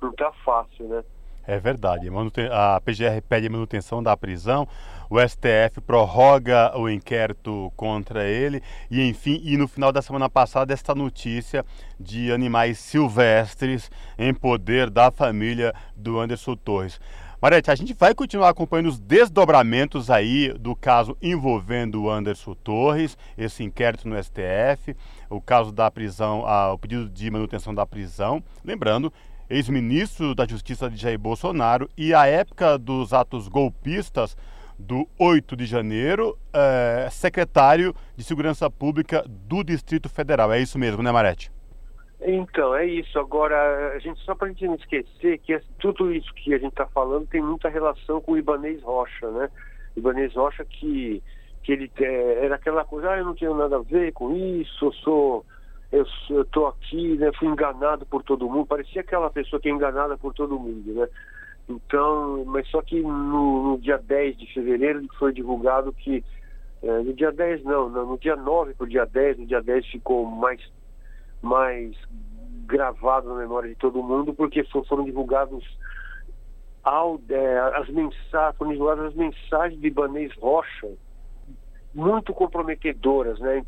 não 0.01 0.11
está 0.11 0.32
fácil, 0.45 0.88
né? 0.88 1.05
É 1.47 1.59
verdade. 1.59 2.09
A 2.51 2.80
PGR 2.80 3.20
pede 3.28 3.49
manutenção 3.49 4.03
da 4.03 4.16
prisão, 4.16 4.66
o 5.11 5.20
STF 5.20 5.80
prorroga 5.86 6.76
o 6.76 6.88
inquérito 6.88 7.70
contra 7.76 8.24
ele 8.24 8.62
e, 8.90 9.07
enfim, 9.07 9.40
e 9.45 9.57
no 9.57 9.68
final 9.68 9.92
da 9.92 10.01
semana 10.01 10.30
passada, 10.30 10.72
esta 10.72 10.95
notícia 10.95 11.64
de 12.01 12.32
animais 12.32 12.78
silvestres 12.78 13.90
em 14.18 14.32
poder 14.32 14.88
da 14.88 15.11
família 15.11 15.74
do 15.95 16.18
Anderson 16.18 16.57
Torres. 16.57 16.99
Marete, 17.42 17.70
a 17.70 17.74
gente 17.74 17.92
vai 17.92 18.14
continuar 18.14 18.49
acompanhando 18.49 18.88
os 18.88 18.99
desdobramentos 18.99 20.09
aí 20.09 20.51
do 20.55 20.74
caso 20.74 21.14
envolvendo 21.20 22.05
o 22.05 22.11
Anderson 22.11 22.55
Torres, 22.55 23.18
esse 23.36 23.62
inquérito 23.62 24.09
no 24.09 24.16
STF, 24.16 24.97
o 25.28 25.42
caso 25.42 25.70
da 25.70 25.90
prisão, 25.90 26.42
o 26.72 26.78
pedido 26.78 27.07
de 27.07 27.30
manutenção 27.30 27.74
da 27.74 27.84
prisão. 27.84 28.42
Lembrando 28.64 29.12
ex-ministro 29.49 30.34
da 30.34 30.47
Justiça 30.47 30.88
de 30.88 30.97
Jair 30.97 31.18
Bolsonaro, 31.18 31.88
e 31.97 32.14
a 32.14 32.26
época 32.26 32.78
dos 32.78 33.12
atos 33.12 33.49
golpistas 33.49 34.36
do 34.78 35.09
8 35.18 35.57
de 35.57 35.66
janeiro, 35.66 36.36
é, 36.53 37.09
secretário 37.11 37.95
de 38.16 38.24
Segurança 38.24 38.68
Pública 38.70 39.24
do 39.28 39.62
Distrito 39.62 40.09
Federal. 40.09 40.53
É 40.53 40.61
isso 40.61 40.78
mesmo, 40.78 41.03
né, 41.03 41.12
Marete? 41.12 41.51
Então, 42.20 42.74
é 42.74 42.86
isso. 42.86 43.18
Agora, 43.18 43.92
a 43.95 43.99
gente 43.99 44.20
só 44.20 44.34
para 44.34 44.47
a 44.47 44.51
gente 44.51 44.66
não 44.66 44.74
esquecer 44.76 45.38
que 45.38 45.61
tudo 45.78 46.12
isso 46.12 46.32
que 46.34 46.55
a 46.55 46.59
gente 46.59 46.72
está 46.72 46.86
falando 46.86 47.26
tem 47.26 47.42
muita 47.42 47.68
relação 47.68 48.20
com 48.20 48.32
o 48.32 48.38
Ibanês 48.38 48.82
Rocha, 48.82 49.30
né? 49.30 49.51
Ibanês 49.97 50.34
Rocha 50.34 50.64
que, 50.64 51.22
que 51.62 51.72
ele 51.72 51.90
é, 52.01 52.47
era 52.47 52.55
aquela 52.55 52.84
coisa, 52.84 53.11
ah, 53.11 53.18
eu 53.18 53.26
não 53.26 53.34
tenho 53.34 53.55
nada 53.55 53.76
a 53.76 53.82
ver 53.82 54.12
com 54.12 54.34
isso, 54.34 54.86
eu 54.86 54.92
sou 54.95 55.47
eu 56.30 56.42
estou 56.42 56.66
aqui, 56.66 57.16
né, 57.16 57.30
fui 57.38 57.47
enganado 57.47 58.05
por 58.07 58.22
todo 58.22 58.49
mundo, 58.49 58.66
parecia 58.66 59.01
aquela 59.01 59.30
pessoa 59.30 59.61
que 59.61 59.68
é 59.68 59.72
enganada 59.72 60.18
por 60.18 60.34
todo 60.34 60.59
mundo, 60.59 60.92
né? 60.92 61.07
Então, 61.68 62.45
mas 62.47 62.68
só 62.68 62.82
que 62.82 63.01
no, 63.01 63.70
no 63.70 63.78
dia 63.78 63.97
10 63.97 64.36
de 64.36 64.53
fevereiro 64.53 65.07
foi 65.18 65.32
divulgado 65.32 65.92
que, 65.92 66.22
é, 66.82 66.99
no 66.99 67.12
dia 67.14 67.32
10 67.32 67.64
não, 67.64 67.88
não, 67.88 68.07
no 68.07 68.18
dia 68.18 68.36
9 68.36 68.74
para 68.74 68.84
o 68.84 68.88
dia 68.88 69.07
10, 69.07 69.38
no 69.38 69.47
dia 69.47 69.62
10 69.62 69.86
ficou 69.86 70.26
mais, 70.26 70.61
mais 71.40 71.97
gravado 72.66 73.28
na 73.28 73.36
memória 73.36 73.68
de 73.68 73.76
todo 73.76 74.03
mundo, 74.03 74.34
porque 74.34 74.64
foram 74.64 75.05
divulgados 75.05 75.64
ao, 76.82 77.18
é, 77.30 77.59
as 77.76 77.88
mensagens, 77.88 78.57
foram 78.59 78.72
divulgadas 78.72 79.07
as 79.07 79.14
mensagens 79.14 79.80
de 79.80 79.86
Ibanês 79.86 80.34
Rocha, 80.34 80.90
muito 81.95 82.34
comprometedoras, 82.34 83.38
né? 83.38 83.64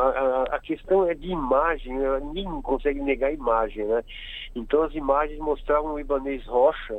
a, 0.00 0.56
a, 0.56 0.58
questão 0.58 1.08
é 1.08 1.14
de 1.14 1.28
imagem, 1.28 1.96
né? 1.96 2.20
ninguém 2.20 2.62
consegue 2.62 3.00
negar 3.00 3.28
a 3.28 3.32
imagem, 3.32 3.84
né? 3.86 4.02
Então 4.54 4.82
as 4.82 4.92
imagens 4.94 5.38
mostravam 5.38 5.94
o 5.94 6.00
Ibanês 6.00 6.44
Rocha 6.46 6.98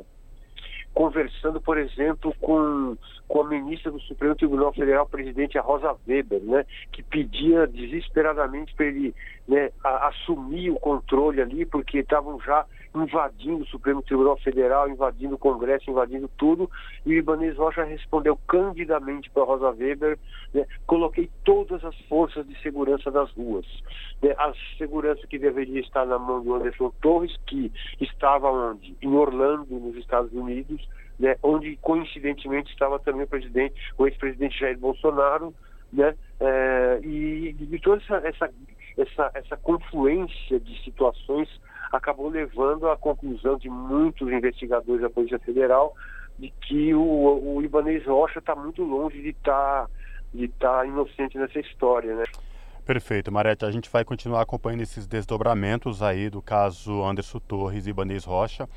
conversando, 0.93 1.59
por 1.59 1.78
exemplo, 1.78 2.34
com, 2.39 2.95
com 3.28 3.41
a 3.41 3.47
ministra 3.47 3.91
do 3.91 3.99
Supremo 4.01 4.36
Tribunal 4.36 4.74
Federal, 4.74 5.07
presidente 5.07 5.57
a 5.57 5.61
Rosa 5.61 5.95
Weber, 6.07 6.41
né, 6.41 6.65
que 6.91 7.01
pedia 7.01 7.65
desesperadamente 7.65 8.74
para 8.76 8.86
ele 8.86 9.15
né, 9.47 9.71
a, 9.84 10.09
assumir 10.09 10.69
o 10.69 10.80
controle 10.80 11.41
ali, 11.41 11.65
porque 11.65 11.99
estavam 11.99 12.39
já 12.41 12.65
invadindo 12.93 13.63
o 13.63 13.67
Supremo 13.67 14.03
Tribunal 14.03 14.38
Federal, 14.38 14.88
invadindo 14.88 15.36
o 15.36 15.39
Congresso, 15.39 15.89
invadindo 15.89 16.30
tudo, 16.38 16.69
e 17.05 17.15
o 17.15 17.17
Ibanez 17.17 17.57
Rocha 17.57 17.84
respondeu 17.84 18.38
candidamente 18.47 19.30
para 19.32 19.43
Rosa 19.43 19.71
Weber, 19.71 20.19
né, 20.53 20.65
coloquei 20.86 21.30
todas 21.43 21.84
as 21.84 21.95
forças 22.01 22.47
de 22.47 22.59
segurança 22.61 23.09
das 23.09 23.32
ruas. 23.32 23.65
Né, 24.21 24.36
a 24.38 24.53
segurança 24.78 25.26
que 25.28 25.39
deveria 25.39 25.82
estar 25.82 26.05
na 26.05 26.19
mão 26.19 26.43
do 26.43 26.53
Anderson 26.53 26.91
Torres, 27.01 27.36
que 27.47 27.71
estava 27.99 28.51
onde? 28.51 28.95
Em 29.01 29.15
Orlando, 29.15 29.74
nos 29.80 29.95
Estados 29.95 30.32
Unidos, 30.34 30.88
né, 31.20 31.36
onde 31.43 31.78
coincidentemente 31.78 32.72
estava 32.72 32.99
também 32.99 33.24
o 33.24 33.28
presidente, 33.28 33.76
o 33.97 34.07
ex-presidente 34.07 34.59
Jair 34.59 34.78
Bolsonaro, 34.78 35.53
né, 35.91 36.16
é, 36.39 36.99
e, 37.03 37.55
e 37.59 37.80
toda 37.80 38.01
essa, 38.01 38.28
essa, 38.28 38.49
essa, 38.97 39.32
essa 39.34 39.57
confluência 39.57 40.59
de 40.59 40.84
situações 40.84 41.49
acabou 41.91 42.30
levando 42.30 42.89
à 42.89 42.97
conclusão 42.97 43.57
de 43.57 43.70
muitos 43.70 44.28
investigadores 44.32 45.01
da 45.01 45.09
Polícia 45.09 45.39
Federal 45.39 45.93
de 46.38 46.51
que 46.61 46.93
o, 46.93 47.55
o 47.55 47.61
Ibanez 47.61 48.05
Rocha 48.05 48.39
está 48.39 48.55
muito 48.55 48.84
longe 48.84 49.22
de 49.22 49.30
estar 49.30 49.86
tá, 49.86 49.89
de 50.34 50.47
tá 50.47 50.86
inocente 50.86 51.38
nessa 51.38 51.59
história, 51.59 52.16
né? 52.16 52.24
Perfeito, 52.86 53.32
Marete. 53.32 53.64
A 53.64 53.72
gente 53.72 53.89
vai 53.89 54.03
continuar 54.03 54.41
acompanhando 54.41 54.82
esses 54.82 55.07
desdobramentos 55.07 56.01
aí 56.03 56.30
do 56.30 56.41
caso 56.41 57.03
Anderson 57.03 57.39
Torres 57.39 57.88
e 57.88 57.91
Ibanez 57.91 58.26
Rocha. 58.26 58.68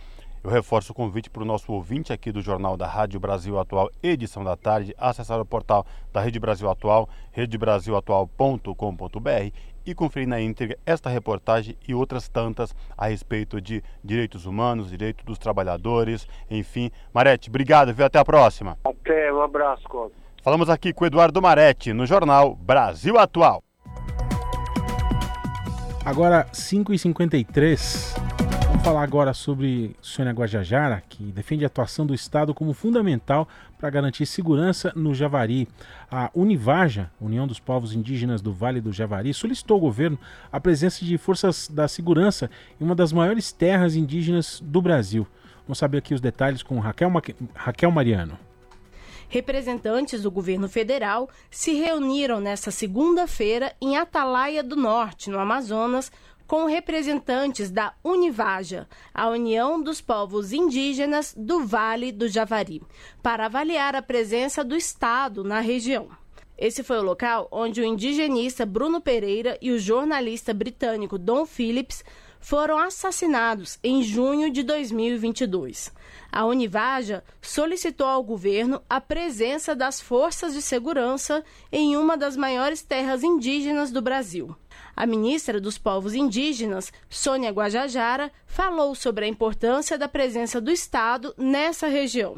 Eu 0.46 0.52
reforço 0.52 0.92
o 0.92 0.94
convite 0.94 1.28
para 1.28 1.42
o 1.42 1.44
nosso 1.44 1.72
ouvinte 1.72 2.12
aqui 2.12 2.30
do 2.30 2.40
Jornal 2.40 2.76
da 2.76 2.86
Rádio 2.86 3.18
Brasil 3.18 3.58
Atual, 3.58 3.90
edição 4.00 4.44
da 4.44 4.54
tarde, 4.54 4.94
acessar 4.96 5.40
o 5.40 5.44
portal 5.44 5.84
da 6.12 6.20
Rede 6.20 6.38
Brasil 6.38 6.70
Atual, 6.70 7.08
redebrasilatual.com.br 7.32 9.50
e 9.84 9.92
conferir 9.92 10.28
na 10.28 10.40
íntegra 10.40 10.78
esta 10.86 11.10
reportagem 11.10 11.76
e 11.88 11.92
outras 11.92 12.28
tantas 12.28 12.72
a 12.96 13.08
respeito 13.08 13.60
de 13.60 13.82
direitos 14.04 14.46
humanos, 14.46 14.88
direitos 14.88 15.24
dos 15.24 15.36
trabalhadores, 15.36 16.28
enfim. 16.48 16.92
Marete, 17.12 17.48
obrigado, 17.48 17.92
viu? 17.92 18.06
Até 18.06 18.20
a 18.20 18.24
próxima. 18.24 18.78
Até, 18.84 19.32
um 19.32 19.42
abraço, 19.42 19.82
Cláudio. 19.88 20.14
Falamos 20.44 20.70
aqui 20.70 20.92
com 20.92 21.02
o 21.02 21.08
Eduardo 21.08 21.42
Marete, 21.42 21.92
no 21.92 22.06
Jornal 22.06 22.54
Brasil 22.54 23.18
Atual. 23.18 23.64
Agora, 26.04 26.46
5h53. 26.52 28.25
Vamos 28.76 28.88
falar 28.88 29.02
agora 29.02 29.32
sobre 29.32 29.96
Sônia 30.02 30.34
Guajajara, 30.34 31.02
que 31.08 31.24
defende 31.32 31.64
a 31.64 31.66
atuação 31.66 32.04
do 32.04 32.14
Estado 32.14 32.52
como 32.52 32.74
fundamental 32.74 33.48
para 33.78 33.88
garantir 33.88 34.26
segurança 34.26 34.92
no 34.94 35.14
Javari. 35.14 35.66
A 36.10 36.30
Univaja, 36.34 37.10
União 37.18 37.46
dos 37.46 37.58
Povos 37.58 37.94
Indígenas 37.94 38.42
do 38.42 38.52
Vale 38.52 38.82
do 38.82 38.92
Javari, 38.92 39.32
solicitou 39.32 39.76
ao 39.76 39.80
governo 39.80 40.18
a 40.52 40.60
presença 40.60 41.02
de 41.06 41.16
forças 41.16 41.68
da 41.68 41.88
segurança 41.88 42.50
em 42.78 42.84
uma 42.84 42.94
das 42.94 43.14
maiores 43.14 43.50
terras 43.50 43.96
indígenas 43.96 44.60
do 44.62 44.82
Brasil. 44.82 45.26
Vamos 45.66 45.78
saber 45.78 45.98
aqui 45.98 46.12
os 46.12 46.20
detalhes 46.20 46.62
com 46.62 46.78
Raquel, 46.78 47.08
Ma... 47.08 47.22
Raquel 47.54 47.90
Mariano. 47.90 48.38
Representantes 49.28 50.22
do 50.22 50.30
governo 50.30 50.68
federal 50.68 51.28
se 51.50 51.72
reuniram 51.72 52.40
nesta 52.40 52.70
segunda-feira 52.70 53.74
em 53.80 53.96
Atalaia 53.96 54.62
do 54.62 54.76
Norte, 54.76 55.30
no 55.30 55.40
Amazonas, 55.40 56.12
com 56.46 56.66
representantes 56.66 57.70
da 57.70 57.94
Univaja, 58.04 58.88
a 59.12 59.28
União 59.28 59.82
dos 59.82 60.00
Povos 60.00 60.52
Indígenas 60.52 61.34
do 61.36 61.66
Vale 61.66 62.12
do 62.12 62.28
Javari, 62.28 62.82
para 63.22 63.46
avaliar 63.46 63.96
a 63.96 64.02
presença 64.02 64.62
do 64.62 64.76
Estado 64.76 65.42
na 65.42 65.60
região. 65.60 66.08
Esse 66.56 66.82
foi 66.82 66.98
o 66.98 67.02
local 67.02 67.48
onde 67.50 67.80
o 67.80 67.84
indigenista 67.84 68.64
Bruno 68.64 69.00
Pereira 69.00 69.58
e 69.60 69.70
o 69.70 69.78
jornalista 69.78 70.54
britânico 70.54 71.18
Don 71.18 71.44
Phillips 71.44 72.02
foram 72.40 72.78
assassinados 72.78 73.78
em 73.82 74.02
junho 74.02 74.50
de 74.50 74.62
2022. 74.62 75.92
A 76.30 76.46
Univaja 76.46 77.24
solicitou 77.42 78.06
ao 78.06 78.22
governo 78.22 78.80
a 78.88 79.00
presença 79.00 79.74
das 79.74 80.00
forças 80.00 80.54
de 80.54 80.62
segurança 80.62 81.44
em 81.70 81.96
uma 81.96 82.16
das 82.16 82.36
maiores 82.36 82.82
terras 82.82 83.22
indígenas 83.22 83.90
do 83.90 84.00
Brasil. 84.00 84.56
A 84.96 85.04
ministra 85.04 85.60
dos 85.60 85.76
Povos 85.76 86.14
Indígenas, 86.14 86.90
Sônia 87.10 87.50
Guajajara, 87.50 88.32
falou 88.46 88.94
sobre 88.94 89.26
a 89.26 89.28
importância 89.28 89.98
da 89.98 90.08
presença 90.08 90.58
do 90.58 90.70
Estado 90.70 91.34
nessa 91.36 91.86
região 91.86 92.36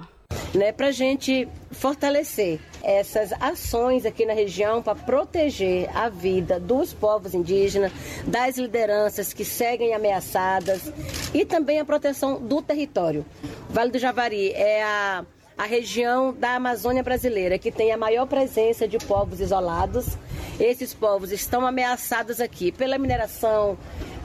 né, 0.54 0.72
para 0.72 0.88
a 0.88 0.92
gente 0.92 1.48
fortalecer 1.70 2.60
essas 2.82 3.32
ações 3.40 4.06
aqui 4.06 4.24
na 4.24 4.32
região 4.32 4.82
para 4.82 4.94
proteger 4.94 5.88
a 5.96 6.08
vida 6.08 6.58
dos 6.58 6.92
povos 6.92 7.34
indígenas, 7.34 7.92
das 8.26 8.56
lideranças 8.56 9.32
que 9.32 9.44
seguem 9.44 9.94
ameaçadas 9.94 10.92
e 11.34 11.44
também 11.44 11.80
a 11.80 11.84
proteção 11.84 12.40
do 12.40 12.62
território. 12.62 13.24
Vale 13.68 13.90
do 13.90 13.98
Javari 13.98 14.52
é 14.52 14.82
a, 14.82 15.24
a 15.58 15.64
região 15.64 16.32
da 16.32 16.54
Amazônia 16.54 17.02
brasileira 17.02 17.58
que 17.58 17.72
tem 17.72 17.90
a 17.90 17.96
maior 17.96 18.26
presença 18.26 18.86
de 18.86 18.96
povos 18.96 19.40
isolados. 19.40 20.16
Esses 20.60 20.94
povos 20.94 21.32
estão 21.32 21.66
ameaçados 21.66 22.40
aqui 22.40 22.70
pela 22.70 22.96
mineração, 22.96 23.76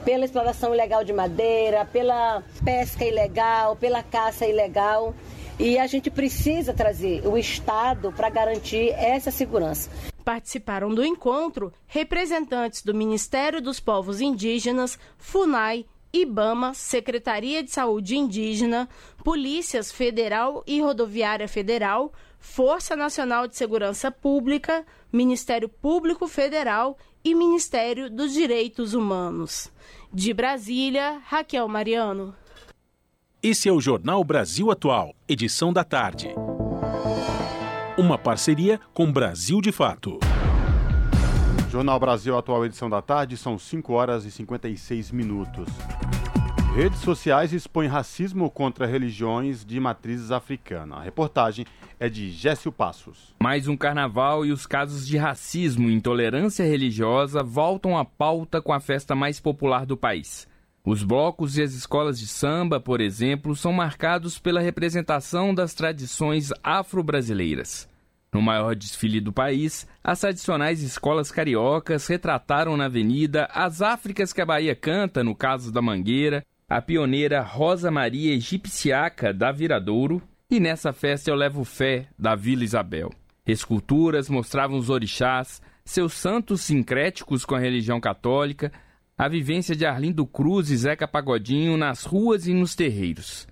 pela 0.04 0.24
exploração 0.24 0.72
ilegal 0.72 1.02
de 1.02 1.12
madeira, 1.12 1.84
pela 1.84 2.44
pesca 2.64 3.04
ilegal, 3.04 3.74
pela 3.74 4.00
caça 4.00 4.46
ilegal. 4.46 5.12
E 5.58 5.76
a 5.76 5.88
gente 5.88 6.08
precisa 6.08 6.72
trazer 6.72 7.26
o 7.26 7.36
Estado 7.36 8.12
para 8.12 8.30
garantir 8.30 8.90
essa 8.90 9.32
segurança. 9.32 9.90
Participaram 10.24 10.94
do 10.94 11.04
encontro 11.04 11.72
representantes 11.86 12.82
do 12.82 12.94
Ministério 12.94 13.60
dos 13.60 13.78
Povos 13.78 14.20
Indígenas, 14.20 14.98
FUNAI, 15.18 15.84
IBAMA, 16.14 16.74
Secretaria 16.74 17.60
de 17.60 17.72
Saúde 17.72 18.16
Indígena, 18.16 18.88
Polícias 19.24 19.90
Federal 19.90 20.62
e 20.64 20.80
Rodoviária 20.80 21.48
Federal, 21.48 22.12
Força 22.38 22.94
Nacional 22.94 23.48
de 23.48 23.56
Segurança 23.56 24.12
Pública, 24.12 24.86
Ministério 25.12 25.68
Público 25.68 26.28
Federal 26.28 26.96
e 27.24 27.34
Ministério 27.34 28.08
dos 28.08 28.32
Direitos 28.32 28.94
Humanos. 28.94 29.72
De 30.12 30.32
Brasília, 30.32 31.20
Raquel 31.24 31.66
Mariano. 31.66 32.32
Esse 33.42 33.68
é 33.68 33.72
o 33.72 33.80
Jornal 33.80 34.22
Brasil 34.22 34.70
Atual, 34.70 35.16
edição 35.28 35.72
da 35.72 35.82
tarde. 35.82 36.28
Uma 37.98 38.16
parceria 38.16 38.80
com 38.92 39.10
Brasil 39.10 39.60
de 39.60 39.72
Fato. 39.72 40.20
Jornal 41.74 41.98
Brasil 41.98 42.38
Atual, 42.38 42.64
edição 42.64 42.88
da 42.88 43.02
tarde, 43.02 43.36
são 43.36 43.58
5 43.58 43.92
horas 43.92 44.24
e 44.24 44.30
56 44.30 45.10
minutos. 45.10 45.66
Redes 46.72 47.00
sociais 47.00 47.52
expõem 47.52 47.88
racismo 47.88 48.48
contra 48.48 48.86
religiões 48.86 49.64
de 49.64 49.80
matrizes 49.80 50.30
africanas. 50.30 50.98
A 50.98 51.02
reportagem 51.02 51.66
é 51.98 52.08
de 52.08 52.30
Gécio 52.30 52.70
Passos. 52.70 53.34
Mais 53.42 53.66
um 53.66 53.76
carnaval 53.76 54.46
e 54.46 54.52
os 54.52 54.68
casos 54.68 55.04
de 55.04 55.16
racismo 55.16 55.90
e 55.90 55.94
intolerância 55.94 56.64
religiosa 56.64 57.42
voltam 57.42 57.98
à 57.98 58.04
pauta 58.04 58.62
com 58.62 58.72
a 58.72 58.78
festa 58.78 59.16
mais 59.16 59.40
popular 59.40 59.84
do 59.84 59.96
país. 59.96 60.46
Os 60.84 61.02
blocos 61.02 61.58
e 61.58 61.62
as 61.62 61.72
escolas 61.72 62.20
de 62.20 62.28
samba, 62.28 62.78
por 62.78 63.00
exemplo, 63.00 63.56
são 63.56 63.72
marcados 63.72 64.38
pela 64.38 64.60
representação 64.60 65.52
das 65.52 65.74
tradições 65.74 66.52
afro-brasileiras. 66.62 67.92
No 68.34 68.42
maior 68.42 68.74
desfile 68.74 69.20
do 69.20 69.32
país, 69.32 69.86
as 70.02 70.18
tradicionais 70.18 70.82
escolas 70.82 71.30
cariocas 71.30 72.08
retrataram 72.08 72.76
na 72.76 72.86
avenida 72.86 73.48
as 73.54 73.80
Áfricas 73.80 74.32
que 74.32 74.40
a 74.40 74.46
Bahia 74.46 74.74
canta, 74.74 75.22
no 75.22 75.36
caso 75.36 75.70
da 75.70 75.80
Mangueira, 75.80 76.44
a 76.68 76.82
pioneira 76.82 77.40
Rosa 77.42 77.92
Maria 77.92 78.34
Egipciaca 78.34 79.32
da 79.32 79.52
Viradouro 79.52 80.20
e 80.50 80.58
nessa 80.58 80.92
festa 80.92 81.30
eu 81.30 81.36
levo 81.36 81.62
fé 81.62 82.08
da 82.18 82.34
Vila 82.34 82.64
Isabel. 82.64 83.12
Esculturas 83.46 84.28
mostravam 84.28 84.78
os 84.78 84.90
orixás, 84.90 85.62
seus 85.84 86.14
santos 86.14 86.62
sincréticos 86.62 87.44
com 87.44 87.54
a 87.54 87.60
religião 87.60 88.00
católica, 88.00 88.72
a 89.16 89.28
vivência 89.28 89.76
de 89.76 89.86
Arlindo 89.86 90.26
Cruz 90.26 90.70
e 90.70 90.76
Zeca 90.76 91.06
Pagodinho 91.06 91.76
nas 91.76 92.02
ruas 92.02 92.48
e 92.48 92.52
nos 92.52 92.74
terreiros. 92.74 93.46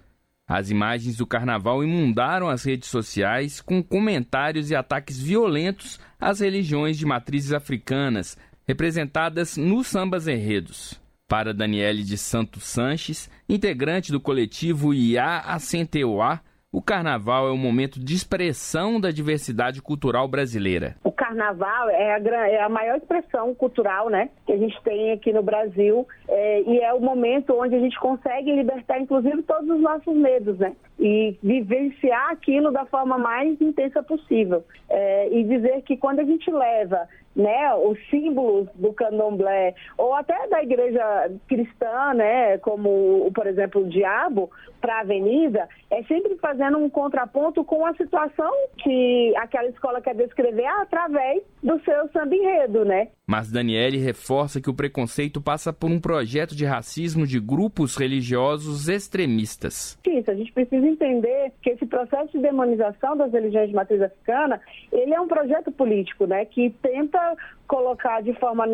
As 0.46 0.70
imagens 0.70 1.16
do 1.16 1.26
carnaval 1.26 1.84
inundaram 1.84 2.48
as 2.48 2.64
redes 2.64 2.88
sociais 2.88 3.60
com 3.60 3.82
comentários 3.82 4.70
e 4.70 4.74
ataques 4.74 5.20
violentos 5.20 6.00
às 6.20 6.40
religiões 6.40 6.98
de 6.98 7.06
matrizes 7.06 7.52
africanas, 7.52 8.36
representadas 8.66 9.56
nos 9.56 9.86
sambas 9.86 10.26
enredos. 10.26 11.00
Para 11.28 11.54
Daniele 11.54 12.02
de 12.02 12.18
Santos 12.18 12.64
Sanches, 12.64 13.30
integrante 13.48 14.12
do 14.12 14.20
coletivo 14.20 14.92
IA 14.92 15.38
Assenteuá, 15.38 16.40
o 16.72 16.80
carnaval 16.80 17.46
é 17.48 17.52
um 17.52 17.58
momento 17.58 18.00
de 18.00 18.14
expressão 18.14 18.98
da 18.98 19.10
diversidade 19.10 19.82
cultural 19.82 20.26
brasileira. 20.26 20.96
O 21.04 21.12
carnaval 21.12 21.90
é 21.90 22.14
a, 22.14 22.48
é 22.48 22.62
a 22.62 22.68
maior 22.70 22.96
expressão 22.96 23.54
cultural 23.54 24.08
né, 24.08 24.30
que 24.46 24.52
a 24.52 24.56
gente 24.56 24.80
tem 24.82 25.12
aqui 25.12 25.34
no 25.34 25.42
Brasil 25.42 26.08
é, 26.26 26.62
e 26.62 26.80
é 26.80 26.94
o 26.94 27.00
momento 27.00 27.54
onde 27.54 27.74
a 27.74 27.78
gente 27.78 28.00
consegue 28.00 28.50
libertar, 28.50 28.98
inclusive, 28.98 29.42
todos 29.42 29.68
os 29.68 29.80
nossos 29.82 30.16
medos, 30.16 30.58
né? 30.58 30.72
E 30.98 31.36
vivenciar 31.42 32.30
aquilo 32.30 32.70
da 32.70 32.86
forma 32.86 33.18
mais 33.18 33.60
intensa 33.60 34.02
possível. 34.02 34.64
É, 34.88 35.28
e 35.30 35.44
dizer 35.44 35.82
que 35.82 35.96
quando 35.96 36.20
a 36.20 36.24
gente 36.24 36.50
leva 36.50 37.06
né, 37.34 37.74
os 37.74 37.98
símbolos 38.10 38.68
do 38.74 38.92
candomblé 38.92 39.74
ou 39.96 40.14
até 40.14 40.48
da 40.48 40.62
igreja 40.62 41.30
cristã, 41.48 42.14
né, 42.14 42.58
como, 42.58 43.30
por 43.34 43.46
exemplo, 43.46 43.82
o 43.82 43.88
diabo, 43.88 44.50
para 44.80 44.96
a 44.96 45.00
avenida, 45.00 45.68
é 45.90 46.02
sempre 46.04 46.36
fazendo 46.36 46.76
um 46.76 46.90
contraponto 46.90 47.64
com 47.64 47.86
a 47.86 47.94
situação 47.94 48.50
que 48.78 49.32
aquela 49.36 49.68
escola 49.68 50.00
quer 50.00 50.14
descrever 50.14 50.66
através 50.66 51.42
do 51.62 51.80
seu 51.84 52.08
samba 52.12 52.34
enredo, 52.34 52.84
né? 52.84 53.08
Mas 53.26 53.50
Daniele 53.50 53.98
reforça 53.98 54.60
que 54.60 54.68
o 54.68 54.74
preconceito 54.74 55.40
passa 55.40 55.72
por 55.72 55.88
um 55.88 56.00
projeto 56.00 56.56
de 56.56 56.64
racismo 56.64 57.26
de 57.26 57.38
grupos 57.38 57.96
religiosos 57.96 58.88
extremistas. 58.88 59.96
Isso, 60.04 60.30
a 60.30 60.34
gente 60.34 60.52
precisa 60.52 60.86
entender 60.86 61.52
que 61.62 61.70
esse 61.70 61.86
processo 61.86 62.32
de 62.32 62.38
demonização 62.40 63.16
das 63.16 63.32
religiões 63.32 63.68
de 63.68 63.74
matriz 63.74 64.02
africana, 64.02 64.60
ele 64.92 65.14
é 65.14 65.20
um 65.20 65.28
projeto 65.28 65.70
político, 65.70 66.26
né, 66.26 66.44
que 66.44 66.70
tenta 66.82 67.21
colocar 67.66 68.22
de 68.22 68.34
forma 68.34 68.66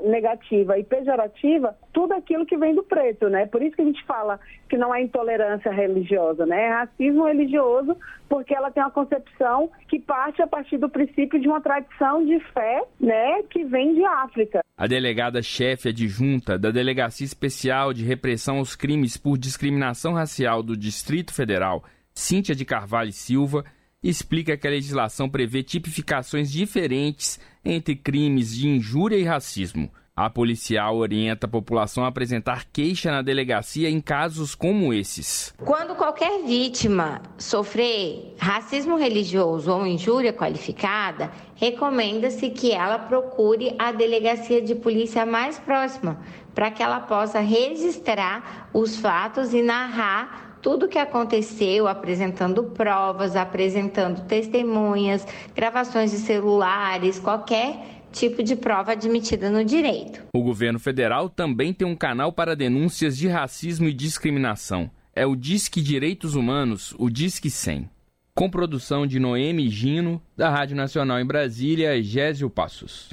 negativa 0.00 0.78
e 0.78 0.84
pejorativa 0.84 1.76
tudo 1.92 2.14
aquilo 2.14 2.46
que 2.46 2.56
vem 2.56 2.74
do 2.74 2.82
preto, 2.82 3.28
né? 3.28 3.46
Por 3.46 3.62
isso 3.62 3.74
que 3.74 3.82
a 3.82 3.84
gente 3.84 4.04
fala 4.04 4.38
que 4.68 4.76
não 4.76 4.94
é 4.94 5.02
intolerância 5.02 5.72
religiosa, 5.72 6.46
né? 6.46 6.64
É 6.64 6.70
racismo 6.70 7.26
religioso 7.26 7.96
porque 8.28 8.54
ela 8.54 8.70
tem 8.70 8.82
uma 8.82 8.90
concepção 8.90 9.70
que 9.88 9.98
parte 9.98 10.42
a 10.42 10.46
partir 10.46 10.78
do 10.78 10.88
princípio 10.88 11.40
de 11.40 11.48
uma 11.48 11.60
tradição 11.60 12.24
de 12.24 12.38
fé, 12.52 12.82
né, 13.00 13.42
que 13.44 13.64
vem 13.64 13.94
de 13.94 14.04
África. 14.04 14.60
A 14.76 14.86
delegada 14.86 15.40
chefe 15.42 15.90
adjunta 15.90 16.58
da 16.58 16.70
Delegacia 16.70 17.24
Especial 17.24 17.92
de 17.92 18.04
Repressão 18.04 18.58
aos 18.58 18.74
Crimes 18.74 19.16
por 19.16 19.38
Discriminação 19.38 20.14
Racial 20.14 20.62
do 20.62 20.76
Distrito 20.76 21.32
Federal, 21.32 21.84
Cíntia 22.12 22.54
de 22.54 22.64
Carvalho 22.64 23.12
Silva, 23.12 23.64
explica 24.04 24.56
que 24.56 24.66
a 24.66 24.70
legislação 24.70 25.28
prevê 25.28 25.62
tipificações 25.62 26.52
diferentes 26.52 27.40
entre 27.64 27.96
crimes 27.96 28.54
de 28.54 28.68
injúria 28.68 29.16
e 29.16 29.24
racismo. 29.24 29.90
A 30.16 30.30
policial 30.30 30.96
orienta 30.98 31.46
a 31.46 31.50
população 31.50 32.04
a 32.04 32.06
apresentar 32.06 32.66
queixa 32.72 33.10
na 33.10 33.20
delegacia 33.20 33.90
em 33.90 34.00
casos 34.00 34.54
como 34.54 34.94
esses. 34.94 35.52
Quando 35.58 35.96
qualquer 35.96 36.44
vítima 36.44 37.20
sofrer 37.36 38.32
racismo 38.38 38.96
religioso 38.96 39.72
ou 39.72 39.84
injúria 39.84 40.32
qualificada, 40.32 41.32
recomenda-se 41.56 42.48
que 42.50 42.70
ela 42.70 42.96
procure 42.96 43.74
a 43.76 43.90
delegacia 43.90 44.62
de 44.62 44.76
polícia 44.76 45.26
mais 45.26 45.58
próxima 45.58 46.20
para 46.54 46.70
que 46.70 46.80
ela 46.80 47.00
possa 47.00 47.40
registrar 47.40 48.68
os 48.72 48.96
fatos 48.96 49.52
e 49.52 49.62
narrar 49.62 50.43
tudo 50.64 50.86
o 50.86 50.88
que 50.88 50.96
aconteceu, 50.96 51.86
apresentando 51.86 52.64
provas, 52.64 53.36
apresentando 53.36 54.26
testemunhas, 54.26 55.26
gravações 55.54 56.10
de 56.10 56.16
celulares, 56.16 57.18
qualquer 57.18 58.00
tipo 58.10 58.42
de 58.42 58.56
prova 58.56 58.92
admitida 58.92 59.50
no 59.50 59.62
direito. 59.62 60.22
O 60.34 60.42
governo 60.42 60.78
federal 60.78 61.28
também 61.28 61.74
tem 61.74 61.86
um 61.86 61.94
canal 61.94 62.32
para 62.32 62.56
denúncias 62.56 63.14
de 63.14 63.28
racismo 63.28 63.88
e 63.88 63.92
discriminação. 63.92 64.90
É 65.14 65.26
o 65.26 65.36
Disque 65.36 65.82
Direitos 65.82 66.34
Humanos, 66.34 66.94
o 66.98 67.10
Disque 67.10 67.50
100. 67.50 67.90
Com 68.34 68.48
produção 68.48 69.06
de 69.06 69.20
Noemi 69.20 69.68
Gino, 69.68 70.20
da 70.34 70.48
Rádio 70.48 70.76
Nacional 70.76 71.20
em 71.20 71.26
Brasília, 71.26 72.02
Gésio 72.02 72.48
Passos. 72.48 73.12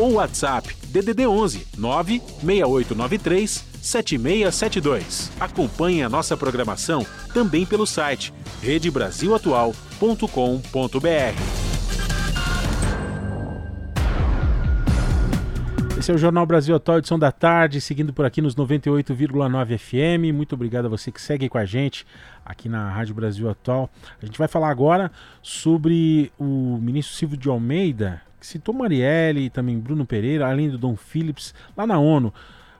ou 0.00 0.14
WhatsApp 0.14 0.74
DDD 0.86 1.26
11 1.26 1.66
96893 1.76 3.66
7672. 3.80 5.30
Acompanhe 5.38 6.02
a 6.02 6.08
nossa 6.08 6.36
programação 6.36 7.06
também 7.32 7.64
pelo 7.66 7.86
site 7.86 8.32
redebrasilatual.com.br. 8.62 11.60
Esse 15.98 16.10
é 16.10 16.14
o 16.14 16.18
Jornal 16.18 16.46
Brasil 16.46 16.74
Atual, 16.74 16.96
edição 16.96 17.18
da 17.18 17.30
tarde, 17.30 17.78
seguindo 17.78 18.10
por 18.10 18.24
aqui 18.24 18.40
nos 18.40 18.56
98,9 18.56 19.76
FM. 19.76 20.34
Muito 20.34 20.54
obrigado 20.54 20.86
a 20.86 20.88
você 20.88 21.12
que 21.12 21.20
segue 21.20 21.46
com 21.46 21.58
a 21.58 21.66
gente 21.66 22.06
aqui 22.42 22.70
na 22.70 22.90
Rádio 22.90 23.14
Brasil 23.14 23.50
Atual. 23.50 23.90
A 24.20 24.24
gente 24.24 24.38
vai 24.38 24.48
falar 24.48 24.70
agora 24.70 25.12
sobre 25.42 26.32
o 26.38 26.78
ministro 26.80 27.14
Silvio 27.14 27.36
de 27.36 27.50
Almeida, 27.50 28.22
citou 28.46 28.74
Marielle 28.74 29.46
e 29.46 29.50
também 29.50 29.78
Bruno 29.78 30.06
Pereira, 30.06 30.48
além 30.48 30.70
do 30.70 30.78
Dom 30.78 30.96
Phillips, 30.96 31.54
lá 31.76 31.86
na 31.86 31.98
ONU. 31.98 32.32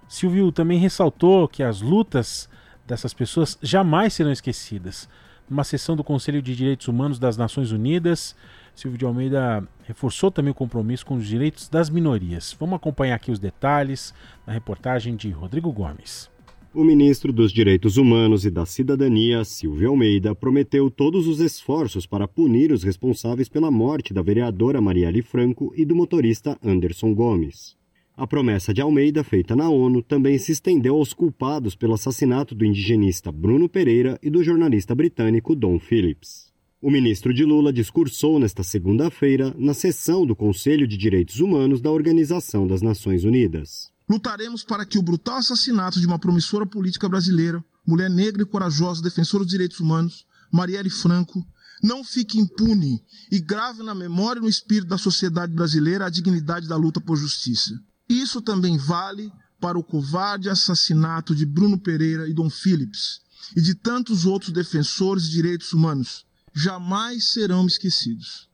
Silvio 0.08 0.50
também 0.50 0.78
ressaltou 0.78 1.46
que 1.46 1.62
as 1.62 1.80
lutas 1.80 2.48
dessas 2.86 3.14
pessoas 3.14 3.58
jamais 3.62 4.14
serão 4.14 4.32
esquecidas. 4.32 5.08
Numa 5.48 5.64
sessão 5.64 5.96
do 5.96 6.04
Conselho 6.04 6.40
de 6.40 6.54
Direitos 6.54 6.88
Humanos 6.88 7.18
das 7.18 7.36
Nações 7.36 7.72
Unidas, 7.72 8.36
Silvio 8.74 8.98
de 8.98 9.04
Almeida 9.04 9.62
reforçou 9.84 10.30
também 10.30 10.52
o 10.52 10.54
compromisso 10.54 11.04
com 11.04 11.16
os 11.16 11.26
direitos 11.26 11.68
das 11.68 11.90
minorias. 11.90 12.56
Vamos 12.58 12.76
acompanhar 12.76 13.16
aqui 13.16 13.30
os 13.30 13.38
detalhes 13.38 14.14
na 14.46 14.52
reportagem 14.52 15.16
de 15.16 15.30
Rodrigo 15.30 15.72
Gomes. 15.72 16.29
O 16.72 16.84
ministro 16.84 17.32
dos 17.32 17.52
Direitos 17.52 17.96
Humanos 17.96 18.44
e 18.44 18.50
da 18.50 18.64
Cidadania, 18.64 19.44
Silvio 19.44 19.90
Almeida, 19.90 20.36
prometeu 20.36 20.88
todos 20.88 21.26
os 21.26 21.40
esforços 21.40 22.06
para 22.06 22.28
punir 22.28 22.70
os 22.70 22.84
responsáveis 22.84 23.48
pela 23.48 23.72
morte 23.72 24.14
da 24.14 24.22
vereadora 24.22 24.80
Marielle 24.80 25.20
Franco 25.20 25.72
e 25.76 25.84
do 25.84 25.96
motorista 25.96 26.56
Anderson 26.64 27.12
Gomes. 27.12 27.76
A 28.16 28.24
promessa 28.24 28.72
de 28.72 28.80
Almeida, 28.80 29.24
feita 29.24 29.56
na 29.56 29.68
ONU, 29.68 30.00
também 30.00 30.38
se 30.38 30.52
estendeu 30.52 30.94
aos 30.94 31.12
culpados 31.12 31.74
pelo 31.74 31.94
assassinato 31.94 32.54
do 32.54 32.64
indigenista 32.64 33.32
Bruno 33.32 33.68
Pereira 33.68 34.16
e 34.22 34.30
do 34.30 34.44
jornalista 34.44 34.94
britânico 34.94 35.56
Don 35.56 35.76
Phillips. 35.80 36.52
O 36.80 36.88
ministro 36.88 37.34
de 37.34 37.44
Lula 37.44 37.72
discursou 37.72 38.38
nesta 38.38 38.62
segunda-feira 38.62 39.52
na 39.58 39.74
sessão 39.74 40.24
do 40.24 40.36
Conselho 40.36 40.86
de 40.86 40.96
Direitos 40.96 41.40
Humanos 41.40 41.80
da 41.80 41.90
Organização 41.90 42.64
das 42.64 42.80
Nações 42.80 43.24
Unidas. 43.24 43.90
Lutaremos 44.10 44.64
para 44.64 44.84
que 44.84 44.98
o 44.98 45.02
brutal 45.02 45.36
assassinato 45.36 46.00
de 46.00 46.06
uma 46.06 46.18
promissora 46.18 46.66
política 46.66 47.08
brasileira, 47.08 47.64
mulher 47.86 48.10
negra 48.10 48.42
e 48.42 48.44
corajosa, 48.44 49.00
defensora 49.00 49.44
dos 49.44 49.52
direitos 49.52 49.78
humanos, 49.78 50.26
Marielle 50.50 50.90
Franco, 50.90 51.46
não 51.80 52.02
fique 52.02 52.36
impune 52.36 53.00
e 53.30 53.38
grave 53.38 53.84
na 53.84 53.94
memória 53.94 54.40
e 54.40 54.42
no 54.42 54.48
espírito 54.48 54.88
da 54.88 54.98
sociedade 54.98 55.54
brasileira 55.54 56.06
a 56.06 56.10
dignidade 56.10 56.66
da 56.66 56.74
luta 56.74 57.00
por 57.00 57.16
justiça. 57.16 57.80
Isso 58.08 58.42
também 58.42 58.76
vale 58.76 59.30
para 59.60 59.78
o 59.78 59.84
covarde 59.84 60.50
assassinato 60.50 61.32
de 61.32 61.46
Bruno 61.46 61.78
Pereira 61.78 62.28
e 62.28 62.34
Dom 62.34 62.50
Phillips 62.50 63.20
e 63.54 63.62
de 63.62 63.76
tantos 63.76 64.26
outros 64.26 64.52
defensores 64.52 65.22
de 65.22 65.30
direitos 65.30 65.72
humanos. 65.72 66.26
Jamais 66.52 67.30
serão 67.30 67.64
esquecidos. 67.64 68.49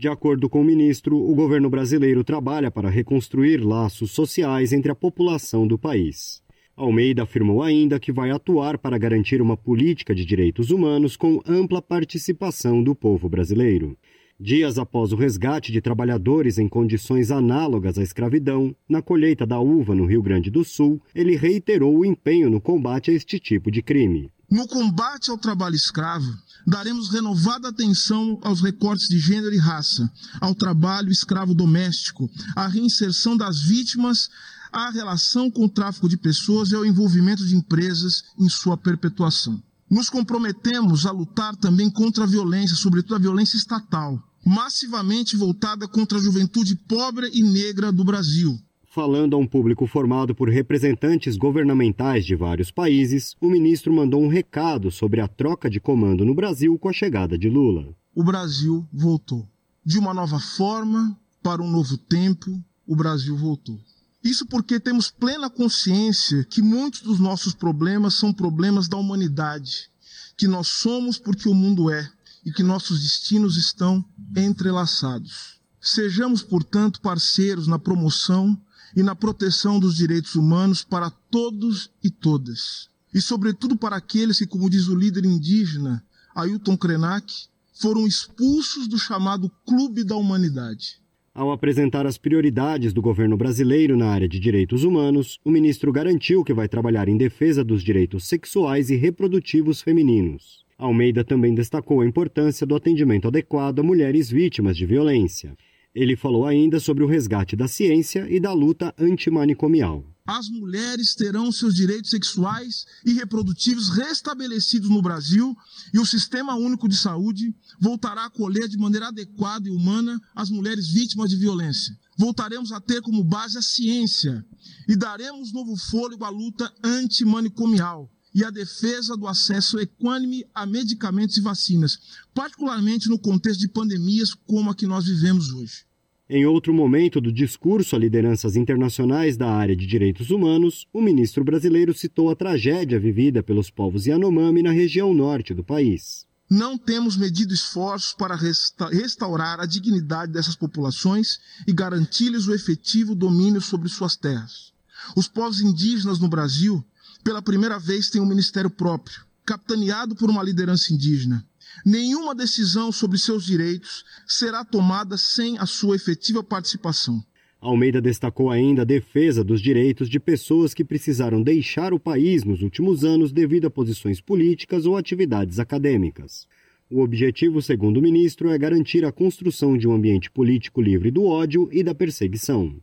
De 0.00 0.08
acordo 0.08 0.48
com 0.48 0.62
o 0.62 0.64
ministro, 0.64 1.14
o 1.14 1.34
governo 1.34 1.68
brasileiro 1.68 2.24
trabalha 2.24 2.70
para 2.70 2.88
reconstruir 2.88 3.58
laços 3.58 4.12
sociais 4.12 4.72
entre 4.72 4.90
a 4.90 4.94
população 4.94 5.66
do 5.66 5.78
país. 5.78 6.40
Almeida 6.74 7.24
afirmou 7.24 7.62
ainda 7.62 8.00
que 8.00 8.10
vai 8.10 8.30
atuar 8.30 8.78
para 8.78 8.96
garantir 8.96 9.42
uma 9.42 9.58
política 9.58 10.14
de 10.14 10.24
direitos 10.24 10.70
humanos 10.70 11.18
com 11.18 11.42
ampla 11.46 11.82
participação 11.82 12.82
do 12.82 12.94
povo 12.94 13.28
brasileiro. 13.28 13.94
Dias 14.40 14.78
após 14.78 15.12
o 15.12 15.16
resgate 15.16 15.70
de 15.70 15.82
trabalhadores 15.82 16.56
em 16.56 16.66
condições 16.66 17.30
análogas 17.30 17.98
à 17.98 18.02
escravidão, 18.02 18.74
na 18.88 19.02
colheita 19.02 19.44
da 19.44 19.60
uva 19.60 19.94
no 19.94 20.06
Rio 20.06 20.22
Grande 20.22 20.50
do 20.50 20.64
Sul, 20.64 20.98
ele 21.14 21.36
reiterou 21.36 21.98
o 21.98 22.06
empenho 22.06 22.48
no 22.48 22.58
combate 22.58 23.10
a 23.10 23.14
este 23.14 23.38
tipo 23.38 23.70
de 23.70 23.82
crime. 23.82 24.32
No 24.50 24.66
combate 24.66 25.30
ao 25.30 25.36
trabalho 25.36 25.76
escravo, 25.76 26.24
daremos 26.66 27.08
renovada 27.08 27.68
atenção 27.68 28.38
aos 28.42 28.60
recortes 28.60 29.08
de 29.08 29.18
gênero 29.18 29.54
e 29.54 29.58
raça, 29.58 30.10
ao 30.40 30.54
trabalho 30.54 31.10
escravo 31.10 31.54
doméstico, 31.54 32.30
à 32.54 32.66
reinserção 32.66 33.36
das 33.36 33.60
vítimas, 33.60 34.28
à 34.72 34.90
relação 34.90 35.50
com 35.50 35.64
o 35.64 35.68
tráfico 35.68 36.08
de 36.08 36.16
pessoas 36.16 36.70
e 36.70 36.74
ao 36.74 36.86
envolvimento 36.86 37.44
de 37.44 37.56
empresas 37.56 38.24
em 38.38 38.48
sua 38.48 38.76
perpetuação. 38.76 39.60
Nos 39.90 40.08
comprometemos 40.08 41.04
a 41.06 41.10
lutar 41.10 41.56
também 41.56 41.90
contra 41.90 42.24
a 42.24 42.26
violência, 42.26 42.76
sobretudo 42.76 43.16
a 43.16 43.18
violência 43.18 43.56
estatal, 43.56 44.22
massivamente 44.46 45.36
voltada 45.36 45.88
contra 45.88 46.18
a 46.18 46.20
juventude 46.20 46.76
pobre 46.76 47.28
e 47.32 47.42
negra 47.42 47.90
do 47.90 48.04
Brasil, 48.04 48.58
Falando 48.92 49.36
a 49.36 49.38
um 49.38 49.46
público 49.46 49.86
formado 49.86 50.34
por 50.34 50.48
representantes 50.48 51.36
governamentais 51.36 52.26
de 52.26 52.34
vários 52.34 52.72
países, 52.72 53.36
o 53.40 53.48
ministro 53.48 53.92
mandou 53.92 54.20
um 54.20 54.26
recado 54.26 54.90
sobre 54.90 55.20
a 55.20 55.28
troca 55.28 55.70
de 55.70 55.78
comando 55.78 56.24
no 56.24 56.34
Brasil 56.34 56.76
com 56.76 56.88
a 56.88 56.92
chegada 56.92 57.38
de 57.38 57.48
Lula. 57.48 57.94
O 58.12 58.24
Brasil 58.24 58.84
voltou. 58.92 59.48
De 59.84 59.96
uma 59.96 60.12
nova 60.12 60.40
forma, 60.40 61.16
para 61.40 61.62
um 61.62 61.70
novo 61.70 61.96
tempo, 61.96 62.60
o 62.84 62.96
Brasil 62.96 63.36
voltou. 63.36 63.78
Isso 64.24 64.44
porque 64.44 64.80
temos 64.80 65.08
plena 65.08 65.48
consciência 65.48 66.44
que 66.50 66.60
muitos 66.60 67.02
dos 67.02 67.20
nossos 67.20 67.54
problemas 67.54 68.14
são 68.14 68.32
problemas 68.32 68.88
da 68.88 68.96
humanidade, 68.96 69.88
que 70.36 70.48
nós 70.48 70.66
somos 70.66 71.16
porque 71.16 71.48
o 71.48 71.54
mundo 71.54 71.90
é 71.90 72.10
e 72.44 72.50
que 72.50 72.64
nossos 72.64 73.00
destinos 73.00 73.56
estão 73.56 74.04
entrelaçados. 74.36 75.60
Sejamos, 75.80 76.42
portanto, 76.42 77.00
parceiros 77.00 77.68
na 77.68 77.78
promoção 77.78 78.60
e 78.96 79.02
na 79.02 79.14
proteção 79.14 79.78
dos 79.78 79.96
direitos 79.96 80.34
humanos 80.34 80.82
para 80.82 81.10
todos 81.10 81.90
e 82.02 82.10
todas. 82.10 82.88
E, 83.12 83.20
sobretudo, 83.20 83.76
para 83.76 83.96
aqueles 83.96 84.38
que, 84.38 84.46
como 84.46 84.70
diz 84.70 84.88
o 84.88 84.94
líder 84.94 85.24
indígena 85.24 86.04
Ailton 86.34 86.76
Krenak, 86.76 87.32
foram 87.74 88.06
expulsos 88.06 88.86
do 88.86 88.98
chamado 88.98 89.50
Clube 89.66 90.04
da 90.04 90.16
Humanidade. 90.16 91.00
Ao 91.32 91.50
apresentar 91.52 92.06
as 92.06 92.18
prioridades 92.18 92.92
do 92.92 93.00
governo 93.00 93.36
brasileiro 93.36 93.96
na 93.96 94.06
área 94.06 94.28
de 94.28 94.38
direitos 94.38 94.84
humanos, 94.84 95.38
o 95.44 95.50
ministro 95.50 95.92
garantiu 95.92 96.44
que 96.44 96.52
vai 96.52 96.68
trabalhar 96.68 97.08
em 97.08 97.16
defesa 97.16 97.64
dos 97.64 97.82
direitos 97.82 98.24
sexuais 98.24 98.90
e 98.90 98.96
reprodutivos 98.96 99.80
femininos. 99.80 100.64
Almeida 100.76 101.22
também 101.24 101.54
destacou 101.54 102.00
a 102.00 102.06
importância 102.06 102.66
do 102.66 102.74
atendimento 102.74 103.28
adequado 103.28 103.78
a 103.78 103.82
mulheres 103.82 104.30
vítimas 104.30 104.76
de 104.76 104.86
violência 104.86 105.56
ele 105.94 106.16
falou 106.16 106.46
ainda 106.46 106.78
sobre 106.78 107.02
o 107.02 107.06
resgate 107.06 107.56
da 107.56 107.66
ciência 107.66 108.26
e 108.30 108.38
da 108.38 108.52
luta 108.52 108.94
antimanicomial. 108.98 110.04
as 110.26 110.48
mulheres 110.48 111.16
terão 111.16 111.50
seus 111.50 111.74
direitos 111.74 112.10
sexuais 112.10 112.86
e 113.04 113.12
reprodutivos 113.14 113.88
restabelecidos 113.88 114.88
no 114.88 115.02
Brasil 115.02 115.56
e 115.92 115.98
o 115.98 116.06
Sistema 116.06 116.54
Único 116.54 116.88
de 116.88 116.96
Saúde 116.96 117.52
voltará 117.80 118.22
a 118.22 118.26
acolher 118.26 118.68
de 118.68 118.78
maneira 118.78 119.08
adequada 119.08 119.66
e 119.66 119.72
humana 119.72 120.20
as 120.32 120.48
mulheres 120.48 120.88
vítimas 120.88 121.30
de 121.30 121.36
violência. 121.36 121.98
Voltaremos 122.16 122.70
a 122.70 122.80
ter 122.80 123.02
como 123.02 123.24
base 123.24 123.58
a 123.58 123.62
ciência 123.62 124.44
e 124.88 124.94
daremos 124.94 125.52
novo 125.52 125.74
fôlego 125.76 126.24
à 126.24 126.28
luta 126.28 126.72
antimanicomial 126.84 128.08
e 128.34 128.44
à 128.44 128.50
defesa 128.50 129.16
do 129.16 129.26
acesso 129.26 129.78
equânime 129.78 130.44
a 130.54 130.64
medicamentos 130.64 131.36
e 131.36 131.40
vacinas, 131.40 131.98
particularmente 132.34 133.08
no 133.08 133.18
contexto 133.18 133.60
de 133.60 133.68
pandemias 133.68 134.34
como 134.34 134.70
a 134.70 134.74
que 134.74 134.86
nós 134.86 135.06
vivemos 135.06 135.52
hoje. 135.52 135.84
Em 136.32 136.46
outro 136.46 136.72
momento 136.72 137.20
do 137.20 137.32
discurso 137.32 137.96
a 137.96 137.98
lideranças 137.98 138.54
internacionais 138.54 139.36
da 139.36 139.50
área 139.50 139.74
de 139.74 139.84
direitos 139.84 140.30
humanos, 140.30 140.86
o 140.92 141.02
ministro 141.02 141.42
brasileiro 141.42 141.92
citou 141.92 142.30
a 142.30 142.36
tragédia 142.36 143.00
vivida 143.00 143.42
pelos 143.42 143.68
povos 143.68 144.06
Yanomami 144.06 144.62
na 144.62 144.70
região 144.70 145.12
norte 145.12 145.52
do 145.52 145.64
país. 145.64 146.24
Não 146.48 146.78
temos 146.78 147.16
medido 147.16 147.52
esforços 147.52 148.12
para 148.12 148.36
resta 148.36 148.88
restaurar 148.88 149.58
a 149.58 149.66
dignidade 149.66 150.32
dessas 150.32 150.54
populações 150.54 151.40
e 151.66 151.72
garantir-lhes 151.72 152.46
o 152.46 152.54
efetivo 152.54 153.14
domínio 153.16 153.60
sobre 153.60 153.88
suas 153.88 154.14
terras. 154.14 154.72
Os 155.16 155.26
povos 155.26 155.60
indígenas 155.60 156.20
no 156.20 156.28
Brasil, 156.28 156.84
pela 157.22 157.42
primeira 157.42 157.78
vez, 157.78 158.10
têm 158.10 158.20
um 158.20 158.26
ministério 158.26 158.70
próprio, 158.70 159.24
capitaneado 159.44 160.14
por 160.14 160.30
uma 160.30 160.42
liderança 160.42 160.92
indígena. 160.92 161.44
Nenhuma 161.84 162.34
decisão 162.34 162.90
sobre 162.90 163.18
seus 163.18 163.44
direitos 163.44 164.04
será 164.26 164.64
tomada 164.64 165.16
sem 165.16 165.58
a 165.58 165.66
sua 165.66 165.96
efetiva 165.96 166.42
participação. 166.42 167.22
Almeida 167.60 168.00
destacou 168.00 168.50
ainda 168.50 168.82
a 168.82 168.86
defesa 168.86 169.44
dos 169.44 169.60
direitos 169.60 170.08
de 170.08 170.18
pessoas 170.18 170.72
que 170.72 170.82
precisaram 170.82 171.42
deixar 171.42 171.92
o 171.92 172.00
país 172.00 172.42
nos 172.42 172.62
últimos 172.62 173.04
anos 173.04 173.32
devido 173.32 173.66
a 173.66 173.70
posições 173.70 174.20
políticas 174.20 174.86
ou 174.86 174.96
atividades 174.96 175.58
acadêmicas. 175.58 176.46
O 176.90 177.02
objetivo, 177.02 177.60
segundo 177.60 177.98
o 177.98 178.02
ministro, 178.02 178.48
é 178.48 178.58
garantir 178.58 179.04
a 179.04 179.12
construção 179.12 179.76
de 179.76 179.86
um 179.86 179.92
ambiente 179.92 180.30
político 180.30 180.80
livre 180.80 181.10
do 181.10 181.24
ódio 181.24 181.68
e 181.70 181.84
da 181.84 181.94
perseguição. 181.94 182.74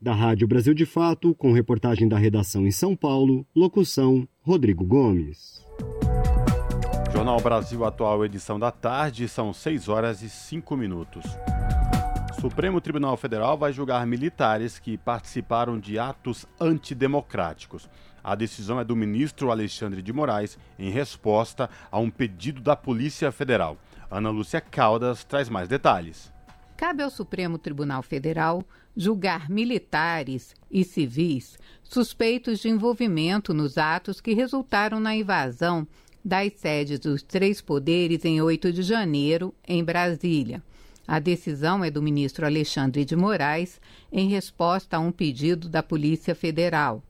Da 0.00 0.12
Rádio 0.12 0.46
Brasil 0.46 0.74
de 0.74 0.84
Fato, 0.84 1.34
com 1.34 1.52
reportagem 1.52 2.08
da 2.08 2.18
redação 2.18 2.66
em 2.66 2.70
São 2.70 2.94
Paulo, 2.94 3.46
locução 3.54 4.28
Rodrigo 4.42 4.84
Gomes. 4.84 5.64
Jornal 7.12 7.40
Brasil 7.40 7.84
Atual, 7.84 8.24
edição 8.24 8.58
da 8.58 8.70
tarde, 8.70 9.28
são 9.28 9.52
6 9.52 9.88
horas 9.88 10.20
e 10.20 10.28
5 10.28 10.76
minutos. 10.76 11.24
Supremo 12.40 12.80
Tribunal 12.80 13.16
Federal 13.16 13.56
vai 13.56 13.72
julgar 13.72 14.06
militares 14.06 14.78
que 14.78 14.98
participaram 14.98 15.78
de 15.78 15.98
atos 15.98 16.44
antidemocráticos. 16.60 17.88
A 18.22 18.34
decisão 18.34 18.78
é 18.78 18.84
do 18.84 18.94
ministro 18.94 19.50
Alexandre 19.50 20.02
de 20.02 20.12
Moraes 20.12 20.58
em 20.78 20.90
resposta 20.90 21.70
a 21.90 21.98
um 21.98 22.10
pedido 22.10 22.60
da 22.60 22.76
Polícia 22.76 23.32
Federal. 23.32 23.78
Ana 24.10 24.28
Lúcia 24.28 24.60
Caldas 24.60 25.24
traz 25.24 25.48
mais 25.48 25.68
detalhes. 25.68 26.32
Cabe 26.76 27.02
ao 27.02 27.10
Supremo 27.10 27.56
Tribunal 27.56 28.02
Federal 28.02 28.64
julgar 28.96 29.50
militares 29.50 30.54
e 30.70 30.84
civis 30.84 31.58
suspeitos 31.82 32.60
de 32.60 32.68
envolvimento 32.68 33.54
nos 33.54 33.78
atos 33.78 34.20
que 34.20 34.34
resultaram 34.34 34.98
na 34.98 35.14
invasão 35.14 35.86
das 36.24 36.52
sedes 36.54 36.98
dos 36.98 37.22
três 37.22 37.60
poderes 37.60 38.24
em 38.24 38.40
8 38.40 38.72
de 38.72 38.82
janeiro, 38.82 39.54
em 39.66 39.84
Brasília. 39.84 40.62
A 41.06 41.18
decisão 41.18 41.84
é 41.84 41.90
do 41.90 42.00
ministro 42.00 42.46
Alexandre 42.46 43.04
de 43.04 43.14
Moraes, 43.14 43.78
em 44.10 44.28
resposta 44.28 44.96
a 44.96 45.00
um 45.00 45.12
pedido 45.12 45.68
da 45.68 45.82
Polícia 45.82 46.34
Federal. 46.34 47.02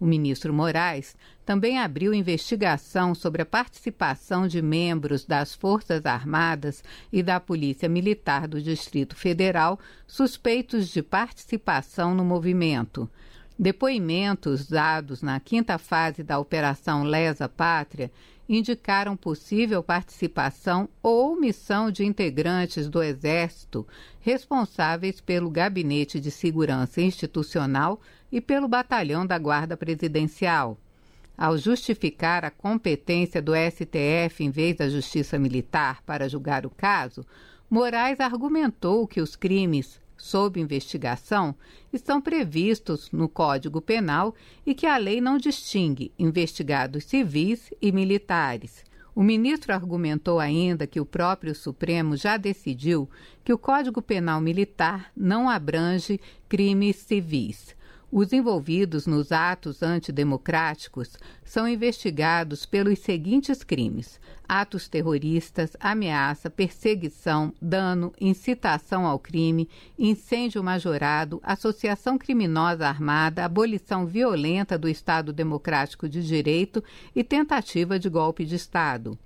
O 0.00 0.06
ministro 0.06 0.50
Moraes 0.50 1.14
também 1.44 1.78
abriu 1.78 2.14
investigação 2.14 3.14
sobre 3.14 3.42
a 3.42 3.46
participação 3.46 4.48
de 4.48 4.62
membros 4.62 5.26
das 5.26 5.54
Forças 5.54 6.06
Armadas 6.06 6.82
e 7.12 7.22
da 7.22 7.38
Polícia 7.38 7.86
Militar 7.86 8.48
do 8.48 8.62
Distrito 8.62 9.14
Federal 9.14 9.78
suspeitos 10.06 10.88
de 10.88 11.02
participação 11.02 12.14
no 12.14 12.24
movimento. 12.24 13.10
Depoimentos 13.58 14.66
dados 14.66 15.20
na 15.20 15.38
quinta 15.38 15.76
fase 15.76 16.22
da 16.22 16.38
Operação 16.38 17.02
Lesa 17.02 17.46
Pátria 17.46 18.10
indicaram 18.48 19.14
possível 19.16 19.82
participação 19.82 20.88
ou 21.02 21.34
omissão 21.34 21.90
de 21.90 22.06
integrantes 22.06 22.88
do 22.88 23.02
Exército 23.02 23.86
responsáveis 24.18 25.20
pelo 25.20 25.50
Gabinete 25.50 26.18
de 26.18 26.30
Segurança 26.30 27.02
Institucional 27.02 28.00
e 28.30 28.40
pelo 28.40 28.68
Batalhão 28.68 29.26
da 29.26 29.38
Guarda 29.38 29.76
Presidencial. 29.76 30.78
Ao 31.36 31.56
justificar 31.56 32.44
a 32.44 32.50
competência 32.50 33.40
do 33.40 33.52
STF 33.54 34.44
em 34.44 34.50
vez 34.50 34.76
da 34.76 34.88
Justiça 34.88 35.38
Militar 35.38 36.02
para 36.04 36.28
julgar 36.28 36.66
o 36.66 36.70
caso, 36.70 37.24
Moraes 37.68 38.20
argumentou 38.20 39.06
que 39.06 39.20
os 39.20 39.36
crimes 39.36 40.00
sob 40.16 40.60
investigação 40.60 41.54
estão 41.92 42.20
previstos 42.20 43.10
no 43.10 43.28
Código 43.28 43.80
Penal 43.80 44.34
e 44.66 44.74
que 44.74 44.86
a 44.86 44.96
lei 44.96 45.20
não 45.20 45.38
distingue 45.38 46.12
investigados 46.18 47.04
civis 47.04 47.72
e 47.80 47.90
militares. 47.90 48.84
O 49.14 49.22
ministro 49.22 49.72
argumentou 49.72 50.38
ainda 50.38 50.86
que 50.86 51.00
o 51.00 51.06
próprio 51.06 51.54
Supremo 51.54 52.16
já 52.16 52.36
decidiu 52.36 53.08
que 53.44 53.52
o 53.52 53.58
Código 53.58 54.00
Penal 54.00 54.40
Militar 54.40 55.10
não 55.16 55.48
abrange 55.48 56.20
crimes 56.48 56.96
civis. 56.96 57.74
Os 58.12 58.32
envolvidos 58.32 59.06
nos 59.06 59.30
atos 59.30 59.84
antidemocráticos 59.84 61.16
são 61.44 61.68
investigados 61.68 62.66
pelos 62.66 62.98
seguintes 62.98 63.62
crimes: 63.62 64.18
atos 64.48 64.88
terroristas, 64.88 65.76
ameaça, 65.78 66.50
perseguição, 66.50 67.54
dano, 67.62 68.12
incitação 68.20 69.06
ao 69.06 69.16
crime, 69.16 69.68
incêndio 69.96 70.60
majorado, 70.60 71.40
associação 71.44 72.18
criminosa 72.18 72.88
armada, 72.88 73.44
abolição 73.44 74.06
violenta 74.06 74.76
do 74.76 74.88
Estado 74.88 75.32
Democrático 75.32 76.08
de 76.08 76.20
Direito 76.20 76.82
e 77.14 77.22
tentativa 77.22 77.96
de 77.96 78.08
golpe 78.08 78.44
de 78.44 78.56
Estado. 78.56 79.16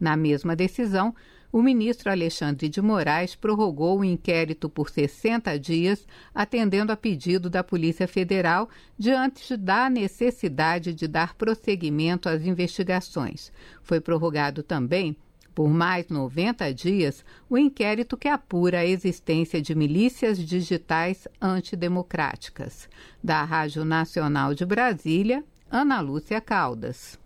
Na 0.00 0.16
mesma 0.16 0.56
decisão, 0.56 1.14
o 1.52 1.60
ministro 1.60 2.10
Alexandre 2.10 2.68
de 2.68 2.80
Moraes 2.80 3.34
prorrogou 3.34 4.00
o 4.00 4.04
inquérito 4.04 4.70
por 4.70 4.88
60 4.88 5.58
dias, 5.58 6.06
atendendo 6.34 6.90
a 6.90 6.96
pedido 6.96 7.50
da 7.50 7.62
Polícia 7.62 8.08
Federal, 8.08 8.70
diante 8.98 9.54
da 9.54 9.90
necessidade 9.90 10.94
de 10.94 11.06
dar 11.06 11.34
prosseguimento 11.34 12.28
às 12.28 12.46
investigações. 12.46 13.52
Foi 13.82 14.00
prorrogado 14.00 14.62
também 14.62 15.14
por 15.54 15.68
mais 15.68 16.08
90 16.08 16.72
dias 16.72 17.22
o 17.50 17.58
inquérito 17.58 18.16
que 18.16 18.28
apura 18.28 18.78
a 18.78 18.86
existência 18.86 19.60
de 19.60 19.74
milícias 19.74 20.38
digitais 20.38 21.28
antidemocráticas. 21.38 22.88
Da 23.22 23.44
Rádio 23.44 23.84
Nacional 23.84 24.54
de 24.54 24.64
Brasília, 24.64 25.44
Ana 25.70 26.00
Lúcia 26.00 26.40
Caldas. 26.40 27.20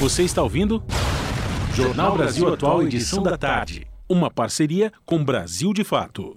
Você 0.00 0.24
está 0.24 0.42
ouvindo? 0.42 0.82
Jornal 1.74 2.16
Brasil 2.16 2.52
Atual, 2.52 2.82
edição 2.82 3.22
da 3.22 3.38
tarde. 3.38 3.86
Uma 4.08 4.30
parceria 4.30 4.92
com 5.06 5.24
Brasil 5.24 5.72
de 5.72 5.84
Fato. 5.84 6.36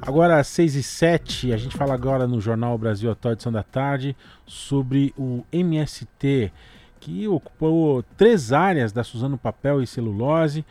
Agora, 0.00 0.38
às 0.38 0.46
6 0.48 0.76
e 0.76 0.82
7, 0.82 1.52
a 1.52 1.56
gente 1.56 1.76
fala 1.76 1.94
agora 1.94 2.28
no 2.28 2.40
Jornal 2.40 2.78
Brasil 2.78 3.10
Atual, 3.10 3.32
edição 3.32 3.50
da 3.50 3.62
tarde, 3.62 4.16
sobre 4.46 5.12
o 5.18 5.44
MST, 5.52 6.52
que 7.00 7.26
ocupou 7.26 8.02
três 8.16 8.52
áreas 8.52 8.92
da 8.92 9.02
Suzano 9.02 9.36
Papel 9.36 9.82
e 9.82 9.86
Celulose, 9.86 10.64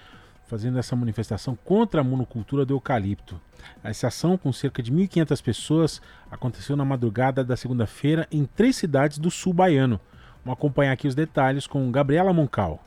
fazendo 0.48 0.80
essa 0.80 0.96
manifestação 0.96 1.58
contra 1.66 2.02
a 2.02 2.04
monocultura 2.04 2.66
do 2.66 2.74
eucalipto. 2.74 3.40
Essa 3.84 4.08
ação, 4.08 4.38
com 4.38 4.54
cerca 4.54 4.82
de 4.82 4.92
1.500 4.92 5.44
pessoas, 5.44 6.02
aconteceu 6.32 6.76
na 6.76 6.86
madrugada 6.86 7.44
da 7.44 7.58
segunda-feira 7.58 8.28
em 8.32 8.46
três 8.46 8.76
cidades 8.76 9.18
do 9.18 9.30
sul 9.30 9.54
baiano. 9.54 10.00
Vamos 10.44 10.60
acompanhar 10.60 10.92
aqui 10.92 11.08
os 11.08 11.16
detalhes 11.16 11.66
com 11.66 11.90
Gabriela 11.90 12.34
Moncal. 12.34 12.80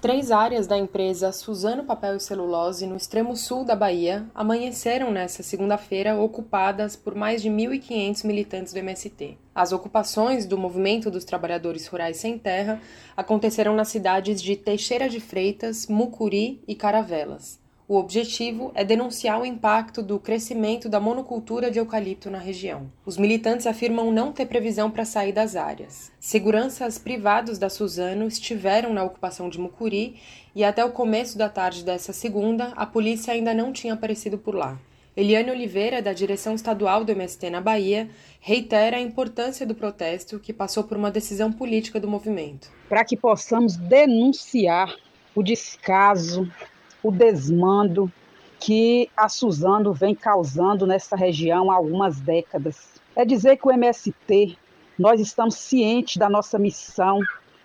Três 0.00 0.32
áreas 0.32 0.66
da 0.66 0.76
empresa 0.76 1.30
Suzano 1.30 1.84
Papel 1.84 2.16
e 2.16 2.20
Celulose, 2.20 2.86
no 2.86 2.96
extremo 2.96 3.36
sul 3.36 3.64
da 3.64 3.76
Bahia, 3.76 4.26
amanheceram 4.34 5.12
nesta 5.12 5.44
segunda-feira 5.44 6.16
ocupadas 6.16 6.96
por 6.96 7.14
mais 7.14 7.40
de 7.40 7.48
1.500 7.48 8.24
militantes 8.26 8.72
do 8.72 8.80
MST. 8.80 9.38
As 9.54 9.72
ocupações 9.72 10.44
do 10.44 10.58
Movimento 10.58 11.08
dos 11.08 11.24
Trabalhadores 11.24 11.86
Rurais 11.86 12.16
Sem 12.16 12.36
Terra 12.36 12.80
aconteceram 13.16 13.76
nas 13.76 13.88
cidades 13.88 14.42
de 14.42 14.56
Teixeira 14.56 15.08
de 15.08 15.20
Freitas, 15.20 15.86
Mucuri 15.86 16.60
e 16.66 16.74
Caravelas. 16.74 17.61
O 17.92 17.96
objetivo 17.96 18.72
é 18.74 18.82
denunciar 18.82 19.38
o 19.38 19.44
impacto 19.44 20.02
do 20.02 20.18
crescimento 20.18 20.88
da 20.88 20.98
monocultura 20.98 21.70
de 21.70 21.78
eucalipto 21.78 22.30
na 22.30 22.38
região. 22.38 22.90
Os 23.04 23.18
militantes 23.18 23.66
afirmam 23.66 24.10
não 24.10 24.32
ter 24.32 24.46
previsão 24.46 24.90
para 24.90 25.04
sair 25.04 25.30
das 25.30 25.56
áreas. 25.56 26.10
Seguranças 26.18 26.96
privados 26.96 27.58
da 27.58 27.68
Suzano 27.68 28.26
estiveram 28.26 28.94
na 28.94 29.04
ocupação 29.04 29.46
de 29.50 29.60
Mucuri 29.60 30.16
e 30.54 30.64
até 30.64 30.82
o 30.82 30.90
começo 30.90 31.36
da 31.36 31.50
tarde 31.50 31.84
dessa 31.84 32.14
segunda, 32.14 32.68
a 32.76 32.86
polícia 32.86 33.34
ainda 33.34 33.52
não 33.52 33.74
tinha 33.74 33.92
aparecido 33.92 34.38
por 34.38 34.54
lá. 34.54 34.80
Eliane 35.14 35.50
Oliveira, 35.50 36.00
da 36.00 36.14
direção 36.14 36.54
estadual 36.54 37.04
do 37.04 37.12
MST 37.12 37.50
na 37.50 37.60
Bahia, 37.60 38.08
reitera 38.40 38.96
a 38.96 39.02
importância 39.02 39.66
do 39.66 39.74
protesto 39.74 40.40
que 40.40 40.54
passou 40.54 40.84
por 40.84 40.96
uma 40.96 41.10
decisão 41.10 41.52
política 41.52 42.00
do 42.00 42.08
movimento. 42.08 42.70
Para 42.88 43.04
que 43.04 43.18
possamos 43.18 43.76
denunciar 43.76 44.96
o 45.34 45.42
descaso, 45.42 46.50
o 47.02 47.10
desmando 47.10 48.10
que 48.60 49.10
a 49.16 49.28
Suzano 49.28 49.92
vem 49.92 50.14
causando 50.14 50.86
nessa 50.86 51.16
região 51.16 51.70
há 51.70 51.74
algumas 51.74 52.20
décadas. 52.20 53.00
É 53.16 53.24
dizer 53.24 53.56
que 53.56 53.66
o 53.66 53.72
MST, 53.72 54.56
nós 54.98 55.20
estamos 55.20 55.56
cientes 55.56 56.16
da 56.16 56.30
nossa 56.30 56.58
missão 56.58 57.20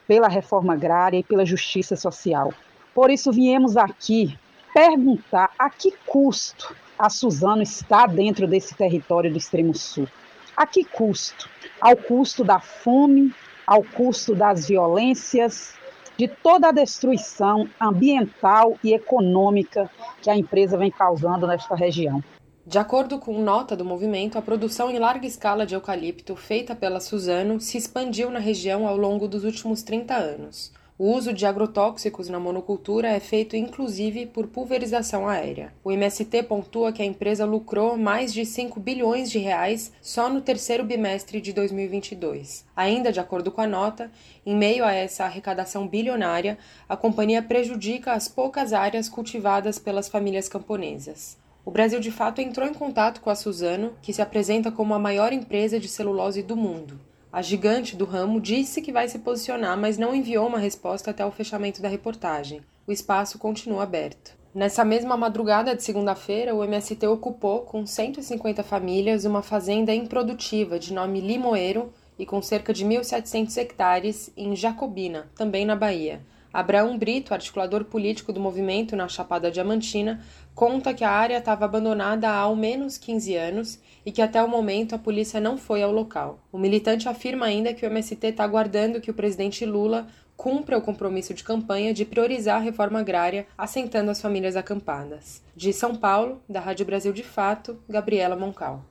pela 0.07 0.27
reforma 0.27 0.73
agrária 0.73 1.19
e 1.19 1.23
pela 1.23 1.45
justiça 1.45 1.95
social. 1.95 2.51
Por 2.95 3.11
isso 3.11 3.31
viemos 3.31 3.77
aqui 3.77 4.37
perguntar 4.73 5.51
a 5.59 5.69
que 5.69 5.93
custo 6.05 6.75
a 6.97 7.09
Suzano 7.09 7.61
está 7.61 8.07
dentro 8.07 8.47
desse 8.47 8.73
território 8.73 9.31
do 9.31 9.37
extremo 9.37 9.75
sul. 9.75 10.07
A 10.55 10.65
que 10.65 10.83
custo? 10.83 11.47
Ao 11.79 11.95
custo 11.95 12.43
da 12.43 12.59
fome, 12.59 13.31
ao 13.67 13.83
custo 13.83 14.33
das 14.33 14.67
violências, 14.67 15.76
de 16.17 16.27
toda 16.27 16.69
a 16.69 16.71
destruição 16.71 17.69
ambiental 17.79 18.77
e 18.83 18.93
econômica 18.93 19.89
que 20.21 20.29
a 20.29 20.35
empresa 20.35 20.77
vem 20.77 20.89
causando 20.89 21.45
nesta 21.45 21.75
região. 21.75 22.23
De 22.65 22.77
acordo 22.77 23.17
com 23.17 23.41
nota 23.41 23.77
do 23.77 23.85
movimento, 23.85 24.37
a 24.37 24.41
produção 24.41 24.89
em 24.89 24.99
larga 24.99 25.25
escala 25.25 25.65
de 25.65 25.73
eucalipto 25.73 26.35
feita 26.35 26.75
pela 26.75 26.99
Suzano 26.99 27.61
se 27.61 27.77
expandiu 27.77 28.29
na 28.29 28.39
região 28.39 28.85
ao 28.85 28.97
longo 28.97 29.25
dos 29.25 29.45
últimos 29.45 29.83
30 29.83 30.13
anos. 30.13 30.73
O 30.99 31.11
uso 31.13 31.31
de 31.31 31.45
agrotóxicos 31.45 32.27
na 32.27 32.39
monocultura 32.39 33.07
é 33.07 33.19
feito 33.19 33.55
inclusive 33.55 34.25
por 34.25 34.47
pulverização 34.47 35.27
aérea. 35.27 35.71
O 35.83 35.91
MST 35.91 36.41
pontua 36.41 36.91
que 36.91 37.03
a 37.03 37.05
empresa 37.05 37.45
lucrou 37.45 37.95
mais 37.95 38.33
de 38.33 38.43
5 38.43 38.79
bilhões 38.79 39.29
de 39.29 39.37
reais 39.37 39.91
só 40.01 40.27
no 40.27 40.41
terceiro 40.41 40.83
bimestre 40.83 41.39
de 41.39 41.53
2022. 41.53 42.65
Ainda 42.75 43.11
de 43.11 43.19
acordo 43.19 43.51
com 43.51 43.61
a 43.61 43.67
nota, 43.67 44.11
em 44.43 44.55
meio 44.55 44.83
a 44.83 44.91
essa 44.91 45.25
arrecadação 45.25 45.87
bilionária, 45.87 46.57
a 46.89 46.97
companhia 46.97 47.43
prejudica 47.43 48.13
as 48.13 48.27
poucas 48.27 48.73
áreas 48.73 49.07
cultivadas 49.07 49.77
pelas 49.77 50.09
famílias 50.09 50.49
camponesas. 50.49 51.37
O 51.63 51.69
Brasil 51.69 51.99
de 51.99 52.09
fato 52.09 52.41
entrou 52.41 52.67
em 52.67 52.73
contato 52.73 53.21
com 53.21 53.29
a 53.29 53.35
Suzano, 53.35 53.93
que 54.01 54.13
se 54.13 54.21
apresenta 54.23 54.71
como 54.71 54.95
a 54.95 54.99
maior 54.99 55.31
empresa 55.31 55.79
de 55.79 55.87
celulose 55.87 56.41
do 56.41 56.57
mundo. 56.57 56.99
A 57.31 57.41
gigante 57.41 57.95
do 57.95 58.05
ramo 58.05 58.39
disse 58.39 58.81
que 58.81 58.91
vai 58.91 59.09
se 59.09 59.19
posicionar, 59.19 59.77
mas 59.77 59.97
não 59.97 60.15
enviou 60.15 60.47
uma 60.47 60.57
resposta 60.57 61.11
até 61.11 61.25
o 61.25 61.31
fechamento 61.31 61.81
da 61.81 61.89
reportagem. 61.89 62.61
O 62.87 62.91
espaço 62.91 63.37
continua 63.37 63.83
aberto. 63.83 64.37
Nessa 64.55 64.83
mesma 64.85 65.17
madrugada 65.17 65.75
de 65.75 65.83
segunda-feira, 65.83 66.55
o 66.55 66.63
MST 66.63 67.05
ocupou, 67.05 67.61
com 67.61 67.85
150 67.85 68.63
famílias, 68.63 69.25
uma 69.25 69.43
fazenda 69.43 69.93
improdutiva 69.93 70.79
de 70.79 70.93
nome 70.93 71.19
Limoeiro 71.19 71.93
e 72.17 72.25
com 72.25 72.41
cerca 72.41 72.73
de 72.73 72.85
1.700 72.85 73.57
hectares 73.57 74.31
em 74.35 74.55
Jacobina, 74.55 75.29
também 75.35 75.65
na 75.65 75.75
Bahia. 75.75 76.21
Abraão 76.51 76.97
Brito, 76.97 77.33
articulador 77.33 77.83
político 77.83 78.33
do 78.33 78.39
movimento 78.39 78.95
na 78.95 79.07
Chapada 79.07 79.51
Diamantina, 79.51 80.23
conta 80.55 80.93
que 80.93 81.03
a 81.03 81.11
área 81.11 81.37
estava 81.37 81.65
abandonada 81.65 82.29
há 82.29 82.37
ao 82.37 82.55
menos 82.55 82.97
15 82.97 83.35
anos 83.35 83.79
e 84.07 84.11
que 84.13 84.21
até 84.21 84.41
o 84.41 84.47
momento 84.47 84.95
a 84.95 84.97
polícia 84.97 85.37
não 85.37 85.57
foi 85.57 85.83
ao 85.83 85.91
local. 85.91 86.39
O 86.49 86.57
militante 86.57 87.09
afirma 87.09 87.45
ainda 87.45 87.73
que 87.73 87.85
o 87.85 87.89
MST 87.89 88.27
está 88.27 88.41
aguardando 88.41 89.01
que 89.01 89.11
o 89.11 89.13
presidente 89.13 89.65
Lula 89.65 90.07
cumpra 90.37 90.77
o 90.77 90.81
compromisso 90.81 91.33
de 91.33 91.43
campanha 91.43 91.93
de 91.93 92.05
priorizar 92.05 92.55
a 92.55 92.63
reforma 92.63 92.99
agrária, 92.99 93.45
assentando 93.57 94.09
as 94.09 94.21
famílias 94.21 94.55
acampadas. 94.55 95.43
De 95.53 95.73
São 95.73 95.93
Paulo, 95.93 96.41
da 96.47 96.61
Rádio 96.61 96.85
Brasil 96.85 97.11
de 97.11 97.21
Fato, 97.21 97.77
Gabriela 97.89 98.37
Moncal. 98.37 98.85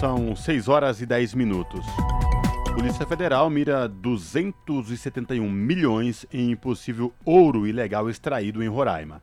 São 0.00 0.34
6 0.34 0.66
horas 0.66 1.02
e 1.02 1.04
10 1.04 1.34
minutos. 1.34 1.84
Polícia 2.74 3.04
Federal 3.04 3.50
mira 3.50 3.86
271 3.86 5.50
milhões 5.50 6.24
em 6.32 6.56
possível 6.56 7.12
ouro 7.26 7.66
ilegal 7.66 8.08
extraído 8.08 8.62
em 8.62 8.68
Roraima. 8.68 9.20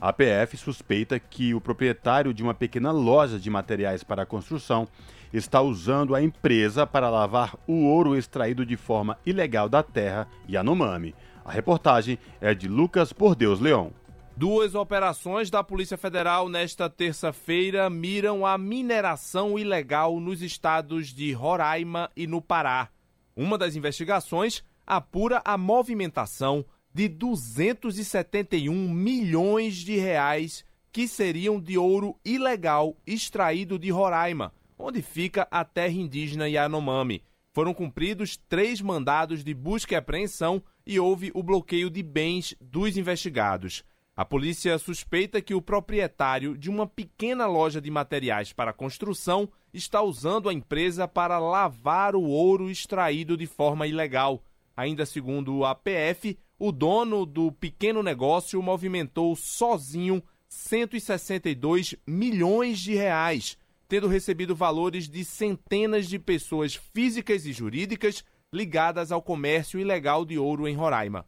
A 0.00 0.12
PF 0.12 0.56
suspeita 0.56 1.18
que 1.18 1.54
o 1.54 1.60
proprietário 1.60 2.34
de 2.34 2.42
uma 2.42 2.52
pequena 2.52 2.90
loja 2.90 3.38
de 3.38 3.48
materiais 3.48 4.04
para 4.04 4.26
construção 4.26 4.86
está 5.32 5.60
usando 5.60 6.14
a 6.14 6.22
empresa 6.22 6.86
para 6.86 7.08
lavar 7.08 7.56
o 7.66 7.86
ouro 7.86 8.16
extraído 8.16 8.64
de 8.64 8.76
forma 8.76 9.18
ilegal 9.24 9.68
da 9.68 9.82
terra 9.82 10.28
Yanomami. 10.48 11.14
A 11.44 11.50
reportagem 11.50 12.18
é 12.40 12.54
de 12.54 12.68
Lucas 12.68 13.12
Por 13.12 13.34
Deus 13.34 13.58
Leão. 13.58 13.92
Duas 14.36 14.74
operações 14.74 15.48
da 15.48 15.64
Polícia 15.64 15.96
Federal 15.96 16.46
nesta 16.46 16.90
terça-feira 16.90 17.88
miram 17.88 18.44
a 18.44 18.58
mineração 18.58 19.58
ilegal 19.58 20.20
nos 20.20 20.42
estados 20.42 21.08
de 21.08 21.32
Roraima 21.32 22.10
e 22.14 22.26
no 22.26 22.42
Pará. 22.42 22.90
Uma 23.34 23.56
das 23.56 23.76
investigações 23.76 24.62
apura 24.86 25.40
a 25.42 25.56
movimentação 25.56 26.66
de 26.96 27.08
271 27.10 28.72
milhões 28.90 29.74
de 29.74 29.98
reais 29.98 30.64
que 30.90 31.06
seriam 31.06 31.60
de 31.60 31.76
ouro 31.76 32.18
ilegal 32.24 32.96
extraído 33.06 33.78
de 33.78 33.90
Roraima, 33.90 34.50
onde 34.78 35.02
fica 35.02 35.46
a 35.50 35.62
terra 35.62 35.92
indígena 35.92 36.48
Yanomami. 36.48 37.22
Foram 37.52 37.74
cumpridos 37.74 38.38
três 38.48 38.80
mandados 38.80 39.44
de 39.44 39.52
busca 39.52 39.92
e 39.92 39.96
apreensão 39.98 40.62
e 40.86 40.98
houve 40.98 41.30
o 41.34 41.42
bloqueio 41.42 41.90
de 41.90 42.02
bens 42.02 42.56
dos 42.58 42.96
investigados. 42.96 43.84
A 44.16 44.24
polícia 44.24 44.78
suspeita 44.78 45.42
que 45.42 45.52
o 45.52 45.60
proprietário 45.60 46.56
de 46.56 46.70
uma 46.70 46.86
pequena 46.86 47.44
loja 47.46 47.78
de 47.78 47.90
materiais 47.90 48.54
para 48.54 48.72
construção 48.72 49.50
está 49.70 50.00
usando 50.00 50.48
a 50.48 50.54
empresa 50.54 51.06
para 51.06 51.38
lavar 51.38 52.16
o 52.16 52.22
ouro 52.22 52.70
extraído 52.70 53.36
de 53.36 53.46
forma 53.46 53.86
ilegal. 53.86 54.42
Ainda 54.74 55.04
segundo 55.04 55.62
a 55.62 55.74
PF, 55.74 56.38
o 56.58 56.72
dono 56.72 57.26
do 57.26 57.52
pequeno 57.52 58.02
negócio 58.02 58.62
movimentou 58.62 59.36
sozinho 59.36 60.22
162 60.48 61.96
milhões 62.06 62.78
de 62.78 62.94
reais, 62.94 63.58
tendo 63.88 64.08
recebido 64.08 64.54
valores 64.54 65.08
de 65.08 65.24
centenas 65.24 66.08
de 66.08 66.18
pessoas 66.18 66.74
físicas 66.74 67.44
e 67.46 67.52
jurídicas 67.52 68.24
ligadas 68.52 69.12
ao 69.12 69.22
comércio 69.22 69.78
ilegal 69.78 70.24
de 70.24 70.38
ouro 70.38 70.66
em 70.66 70.74
Roraima. 70.74 71.26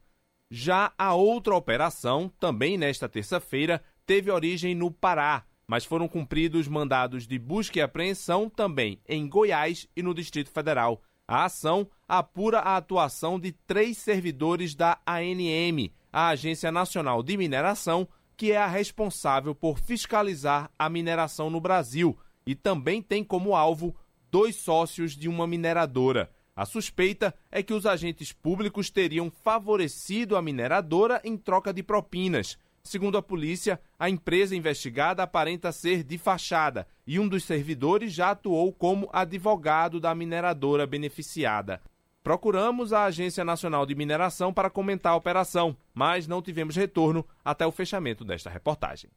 Já 0.50 0.92
a 0.96 1.14
outra 1.14 1.55
operação, 1.55 2.32
também 2.40 2.78
nesta 2.78 3.09
terça-feira, 3.09 3.82
teve 4.06 4.30
origem 4.30 4.74
no 4.74 4.90
Pará, 4.90 5.44
mas 5.66 5.84
foram 5.84 6.09
cumpridos 6.09 6.66
mandados 6.66 7.26
de 7.26 7.38
busca 7.38 7.78
e 7.78 7.82
apreensão 7.82 8.48
também 8.48 8.98
em 9.06 9.28
Goiás 9.28 9.86
e 9.94 10.02
no 10.02 10.14
Distrito 10.14 10.50
Federal. 10.50 11.02
A 11.28 11.44
ação 11.44 11.86
apura 12.09 12.60
a 12.60 12.78
atuação 12.78 13.38
de 13.38 13.52
três 13.52 13.98
servidores 13.98 14.74
da 14.74 14.98
ANM, 15.06 15.92
a 16.10 16.28
Agência 16.28 16.72
Nacional 16.72 17.22
de 17.22 17.36
Mineração, 17.36 18.09
que 18.34 18.50
é 18.50 18.56
a 18.56 18.66
responsável 18.66 19.55
por 19.55 19.78
fiscalizar 19.78 20.70
a 20.78 20.88
mineração 20.88 21.50
no 21.50 21.60
Brasil 21.60 22.16
e 22.46 22.55
também 22.55 23.02
tem 23.02 23.22
como 23.22 23.55
alvo 23.55 23.94
dois 24.30 24.56
sócios 24.56 25.14
de 25.14 25.28
uma 25.28 25.46
mineradora. 25.46 26.30
A 26.56 26.64
suspeita 26.64 27.34
é 27.52 27.62
que 27.62 27.74
os 27.74 27.84
agentes 27.84 28.32
públicos 28.32 28.88
teriam 28.88 29.30
favorecido 29.30 30.34
a 30.34 30.40
mineradora 30.40 31.20
em 31.22 31.36
troca 31.36 31.74
de 31.74 31.82
propinas. 31.82 32.56
Segundo 32.89 33.19
a 33.19 33.23
polícia, 33.23 33.78
a 33.98 34.09
empresa 34.09 34.56
investigada 34.56 35.23
aparenta 35.23 35.70
ser 35.73 36.02
de 36.02 36.16
fachada 36.16 36.89
e 37.06 37.20
um 37.20 37.28
dos 37.28 37.44
servidores 37.44 38.15
já 38.15 38.31
atuou 38.31 38.73
como 38.73 39.10
advogado 39.12 40.01
da 40.01 40.15
mineradora 40.15 40.86
beneficiada. 40.86 41.82
Procuramos 42.23 42.94
a 42.94 43.05
Agência 43.05 43.44
Nacional 43.44 43.85
de 43.85 43.94
Mineração 43.94 44.55
para 44.55 44.70
comentar 44.70 45.12
a 45.12 45.16
operação, 45.16 45.77
mas 45.93 46.27
não 46.27 46.40
tivemos 46.40 46.77
retorno 46.77 47.27
até 47.44 47.66
o 47.66 47.70
fechamento 47.70 48.24
desta 48.24 48.48
reportagem. 48.48 49.10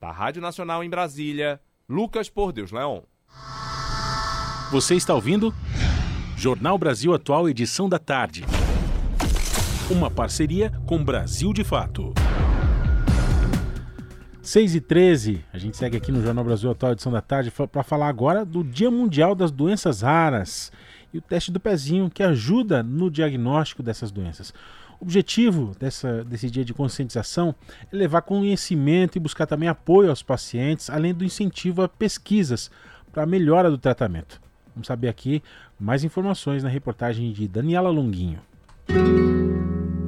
Da 0.00 0.10
Rádio 0.10 0.40
Nacional 0.40 0.82
em 0.82 0.88
Brasília, 0.88 1.60
Lucas 1.86 2.30
Por 2.30 2.52
Deus 2.52 2.72
Leon. 2.72 3.02
Você 4.72 4.94
está 4.94 5.14
ouvindo? 5.14 5.52
Jornal 6.38 6.78
Brasil 6.78 7.12
Atual, 7.12 7.50
edição 7.50 7.86
da 7.86 7.98
tarde. 7.98 8.46
Uma 9.90 10.10
parceria 10.10 10.72
com 10.86 11.04
Brasil 11.04 11.52
de 11.52 11.64
Fato. 11.64 12.14
6 14.50 14.74
e 14.74 14.80
13, 14.80 15.44
a 15.52 15.58
gente 15.58 15.76
segue 15.76 15.96
aqui 15.96 16.10
no 16.10 16.20
Jornal 16.20 16.42
Brasil 16.42 16.68
Atual, 16.68 16.90
edição 16.90 17.12
da 17.12 17.20
tarde, 17.20 17.52
para 17.70 17.84
falar 17.84 18.08
agora 18.08 18.44
do 18.44 18.64
Dia 18.64 18.90
Mundial 18.90 19.32
das 19.32 19.52
Doenças 19.52 20.00
Raras 20.02 20.72
e 21.14 21.18
o 21.18 21.20
teste 21.20 21.52
do 21.52 21.60
pezinho 21.60 22.10
que 22.10 22.20
ajuda 22.20 22.82
no 22.82 23.08
diagnóstico 23.08 23.80
dessas 23.80 24.10
doenças. 24.10 24.52
O 25.00 25.04
objetivo 25.04 25.70
dessa, 25.78 26.24
desse 26.24 26.50
dia 26.50 26.64
de 26.64 26.74
conscientização 26.74 27.54
é 27.92 27.96
levar 27.96 28.22
conhecimento 28.22 29.14
e 29.14 29.20
buscar 29.20 29.46
também 29.46 29.68
apoio 29.68 30.10
aos 30.10 30.20
pacientes, 30.20 30.90
além 30.90 31.14
do 31.14 31.24
incentivo 31.24 31.82
a 31.82 31.88
pesquisas 31.88 32.72
para 33.12 33.22
a 33.22 33.26
melhora 33.26 33.70
do 33.70 33.78
tratamento. 33.78 34.40
Vamos 34.74 34.88
saber 34.88 35.06
aqui 35.06 35.44
mais 35.78 36.02
informações 36.02 36.64
na 36.64 36.68
reportagem 36.68 37.30
de 37.30 37.46
Daniela 37.46 37.88
Longuinho. 37.88 38.40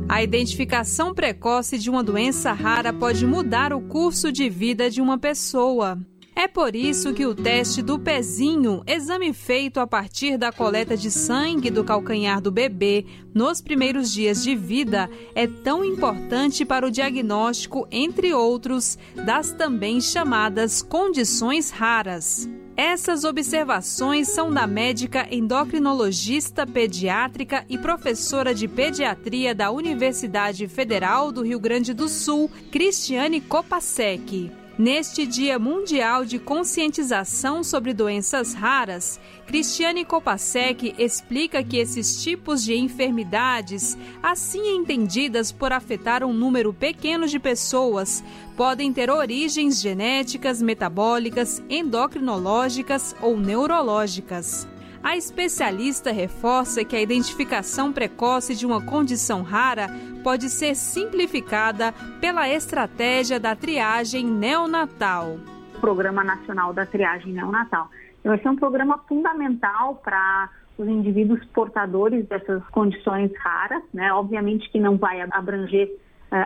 A 0.08 0.22
identificação 0.22 1.14
precoce 1.14 1.78
de 1.78 1.88
uma 1.88 2.02
doença 2.02 2.52
rara 2.52 2.92
pode 2.92 3.26
mudar 3.26 3.72
o 3.72 3.80
curso 3.80 4.30
de 4.30 4.48
vida 4.48 4.90
de 4.90 5.00
uma 5.00 5.18
pessoa. 5.18 5.98
É 6.34 6.48
por 6.48 6.74
isso 6.74 7.12
que 7.12 7.26
o 7.26 7.34
teste 7.34 7.82
do 7.82 7.98
pezinho, 7.98 8.82
exame 8.86 9.34
feito 9.34 9.78
a 9.78 9.86
partir 9.86 10.38
da 10.38 10.50
coleta 10.50 10.96
de 10.96 11.10
sangue 11.10 11.70
do 11.70 11.84
calcanhar 11.84 12.40
do 12.40 12.50
bebê 12.50 13.04
nos 13.34 13.60
primeiros 13.60 14.10
dias 14.10 14.42
de 14.42 14.56
vida, 14.56 15.10
é 15.34 15.46
tão 15.46 15.84
importante 15.84 16.64
para 16.64 16.86
o 16.86 16.90
diagnóstico, 16.90 17.86
entre 17.90 18.32
outros, 18.32 18.98
das 19.14 19.52
também 19.52 20.00
chamadas 20.00 20.80
condições 20.80 21.70
raras. 21.70 22.48
Essas 22.74 23.24
observações 23.24 24.28
são 24.28 24.50
da 24.50 24.66
médica 24.66 25.28
endocrinologista 25.30 26.66
pediátrica 26.66 27.66
e 27.68 27.76
professora 27.76 28.54
de 28.54 28.66
pediatria 28.66 29.54
da 29.54 29.70
Universidade 29.70 30.66
Federal 30.66 31.30
do 31.30 31.42
Rio 31.42 31.60
Grande 31.60 31.92
do 31.92 32.08
Sul, 32.08 32.50
Cristiane 32.70 33.42
Kopasek. 33.42 34.61
Neste 34.78 35.26
Dia 35.26 35.58
Mundial 35.58 36.24
de 36.24 36.38
Conscientização 36.38 37.62
sobre 37.62 37.92
Doenças 37.92 38.54
Raras, 38.54 39.20
Cristiane 39.46 40.02
Kopasek 40.02 40.94
explica 40.98 41.62
que 41.62 41.76
esses 41.76 42.22
tipos 42.22 42.64
de 42.64 42.74
enfermidades, 42.74 43.98
assim 44.22 44.74
entendidas 44.74 45.52
por 45.52 45.74
afetar 45.74 46.24
um 46.24 46.32
número 46.32 46.72
pequeno 46.72 47.26
de 47.26 47.38
pessoas, 47.38 48.24
podem 48.56 48.90
ter 48.94 49.10
origens 49.10 49.78
genéticas, 49.78 50.62
metabólicas, 50.62 51.62
endocrinológicas 51.68 53.14
ou 53.20 53.38
neurológicas. 53.38 54.66
A 55.02 55.16
especialista 55.16 56.12
reforça 56.12 56.84
que 56.84 56.94
a 56.94 57.02
identificação 57.02 57.92
precoce 57.92 58.54
de 58.54 58.64
uma 58.64 58.80
condição 58.80 59.42
rara 59.42 59.88
pode 60.22 60.48
ser 60.48 60.76
simplificada 60.76 61.92
pela 62.20 62.48
estratégia 62.48 63.40
da 63.40 63.56
triagem 63.56 64.24
neonatal. 64.24 65.38
Programa 65.80 66.22
Nacional 66.22 66.72
da 66.72 66.86
Triagem 66.86 67.32
Neonatal. 67.32 67.90
Vai 68.22 68.38
ser 68.38 68.48
um 68.48 68.54
programa 68.54 68.98
fundamental 69.08 69.96
para 69.96 70.48
os 70.78 70.86
indivíduos 70.86 71.44
portadores 71.46 72.24
dessas 72.28 72.64
condições 72.68 73.32
raras, 73.38 73.82
né? 73.92 74.12
Obviamente 74.12 74.70
que 74.70 74.78
não 74.78 74.96
vai 74.96 75.20
abranger 75.20 75.90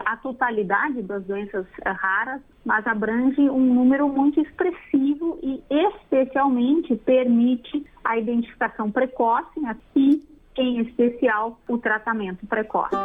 a 0.04 0.16
totalidade 0.16 1.02
das 1.02 1.24
doenças 1.24 1.66
é, 1.84 1.90
raras, 1.90 2.40
mas 2.64 2.86
abrange 2.86 3.40
um 3.48 3.74
número 3.74 4.08
muito 4.08 4.40
expressivo 4.40 5.38
e, 5.42 5.62
especialmente, 5.70 6.96
permite 6.96 7.86
a 8.04 8.18
identificação 8.18 8.90
precoce 8.90 9.60
né, 9.60 9.76
e, 9.94 10.22
em 10.56 10.80
especial, 10.80 11.60
o 11.68 11.78
tratamento 11.78 12.44
precoce. 12.46 12.96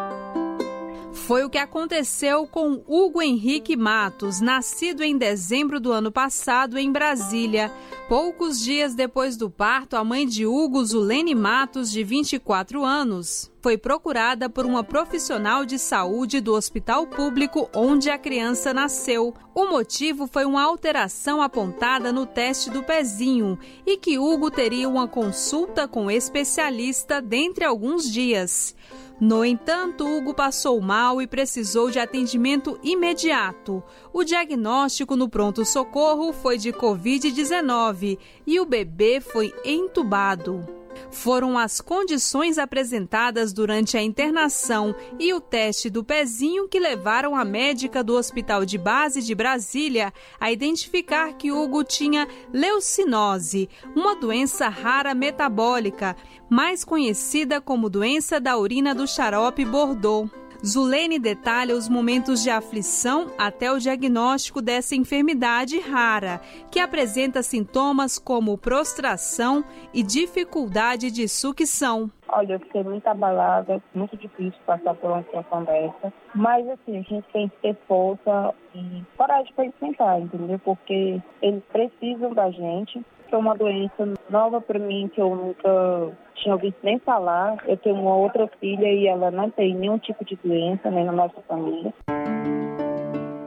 Foi 1.14 1.44
o 1.44 1.50
que 1.50 1.58
aconteceu 1.58 2.48
com 2.48 2.82
Hugo 2.88 3.22
Henrique 3.22 3.76
Matos, 3.76 4.40
nascido 4.40 5.04
em 5.04 5.18
dezembro 5.18 5.80
do 5.80 5.92
ano 5.92 6.12
passado 6.12 6.78
em 6.78 6.92
Brasília. 6.92 7.72
Poucos 8.08 8.60
dias 8.60 8.96
depois 8.96 9.36
do 9.36 9.50
parto, 9.50 9.96
a 9.96 10.04
mãe 10.04 10.26
de 10.26 10.46
Hugo, 10.46 10.84
Zulene 10.84 11.36
Matos, 11.36 11.92
de 11.92 12.04
24 12.04 12.84
anos, 12.84 13.52
foi 13.62 13.78
procurada 13.78 14.50
por 14.50 14.66
uma 14.66 14.84
profissional 14.84 15.66
de 15.66 15.78
saúde 15.78 16.42
do 16.42 16.54
hospital 16.54 17.06
público 17.06 17.70
onde 17.74 18.10
a 18.10 18.18
criança 18.18 18.74
nasceu. 18.74 19.34
O 19.54 19.66
motivo 19.66 20.28
foi 20.28 20.46
uma 20.46 20.64
alteração 20.64 21.42
apontada 21.42 22.12
no 22.12 22.26
teste 22.26 22.70
do 22.70 22.84
pezinho 22.84 23.60
e 23.86 23.98
que 23.98 24.18
Hugo 24.18 24.50
teria 24.50 24.88
uma 24.90 25.08
consulta 25.08 25.88
com 25.88 26.10
especialista 26.10 27.22
dentre 27.22 27.66
alguns 27.66 28.10
dias. 28.12 28.76
No 29.22 29.46
entanto, 29.46 30.04
Hugo 30.04 30.34
passou 30.34 30.82
mal 30.82 31.22
e 31.22 31.28
precisou 31.28 31.92
de 31.92 32.00
atendimento 32.00 32.80
imediato. 32.82 33.84
O 34.12 34.24
diagnóstico 34.24 35.16
no 35.16 35.30
pronto-socorro 35.30 36.34
foi 36.34 36.58
de 36.58 36.74
Covid-19 36.74 38.18
e 38.48 38.60
o 38.60 38.66
bebê 38.66 39.22
foi 39.22 39.54
entubado 39.64 40.81
foram 41.10 41.58
as 41.58 41.82
condições 41.82 42.58
apresentadas 42.58 43.54
durante 43.54 43.98
a 43.98 44.02
internação 44.02 44.96
e 45.20 45.34
o 45.34 45.40
teste 45.42 45.90
do 45.90 46.04
pezinho 46.04 46.68
que 46.68 46.80
levaram 46.80 47.36
a 47.36 47.44
médica 47.44 48.04
do 48.04 48.16
Hospital 48.16 48.66
de 48.66 48.78
Base 48.78 49.22
de 49.22 49.36
Brasília 49.36 50.14
a 50.40 50.52
identificar 50.52 51.34
que 51.34 51.52
Hugo 51.52 51.84
tinha 51.84 52.28
leucinose, 52.54 53.70
uma 53.96 54.16
doença 54.16 54.70
rara 54.70 55.14
metabólica, 55.14 56.16
mais 56.50 56.84
conhecida 56.84 57.62
como 57.62 57.90
doença 57.90 58.40
da 58.40 58.58
urina 58.58 58.94
do 58.94 59.08
xarope 59.08 59.64
Bordeaux. 59.66 60.30
Zulene 60.64 61.18
detalha 61.18 61.76
os 61.76 61.90
momentos 61.90 62.44
de 62.44 62.52
aflição 62.52 63.32
até 63.36 63.72
o 63.72 63.80
diagnóstico 63.80 64.62
dessa 64.62 64.96
enfermidade 64.96 65.80
rara, 65.80 66.40
que 66.70 66.80
apresenta 66.80 67.42
sintomas 67.42 68.20
como 68.20 68.58
prostração 68.58 69.64
e 69.92 70.04
dificuldade 70.04 71.10
de 71.10 71.28
sucção. 71.28 72.12
Olha, 72.28 72.54
eu 72.54 72.60
fiquei 72.60 72.84
muito 72.84 73.08
abalada, 73.08 73.82
muito 73.94 74.16
difícil 74.16 74.60
passar 74.66 74.94
por 74.94 75.10
uma 75.10 75.24
situação 75.24 75.64
dessa. 75.64 76.14
Mas, 76.36 76.70
assim, 76.70 77.00
a 77.00 77.02
gente 77.02 77.26
tem 77.34 77.50
que 77.50 77.56
ter 77.58 77.76
força 77.88 78.54
e 78.76 79.04
coragem 79.18 79.52
para 79.54 79.66
enfrentar, 79.66 80.20
entendeu? 80.22 80.60
Porque 80.60 81.20
eles 81.42 81.64
precisam 81.72 82.34
da 82.34 82.52
gente. 82.52 83.04
É 83.32 83.38
uma 83.38 83.56
doença 83.56 84.14
nova 84.30 84.60
para 84.60 84.78
mim, 84.78 85.10
que 85.14 85.22
eu 85.22 85.34
nunca 85.34 86.12
tinha 86.36 86.54
ouvido 86.54 86.76
nem 86.84 87.00
falar. 87.00 87.58
Eu 87.66 87.78
tenho 87.78 87.96
uma 87.96 88.16
outra 88.16 88.46
filha 88.60 88.88
e 88.92 89.08
ela 89.08 89.32
não 89.32 89.50
tem 89.50 89.74
nenhum 89.74 89.98
tipo 89.98 90.26
de 90.26 90.38
doença, 90.44 90.92
nem 90.92 91.06
na 91.06 91.14
nossa 91.14 91.42
família. 91.48 91.94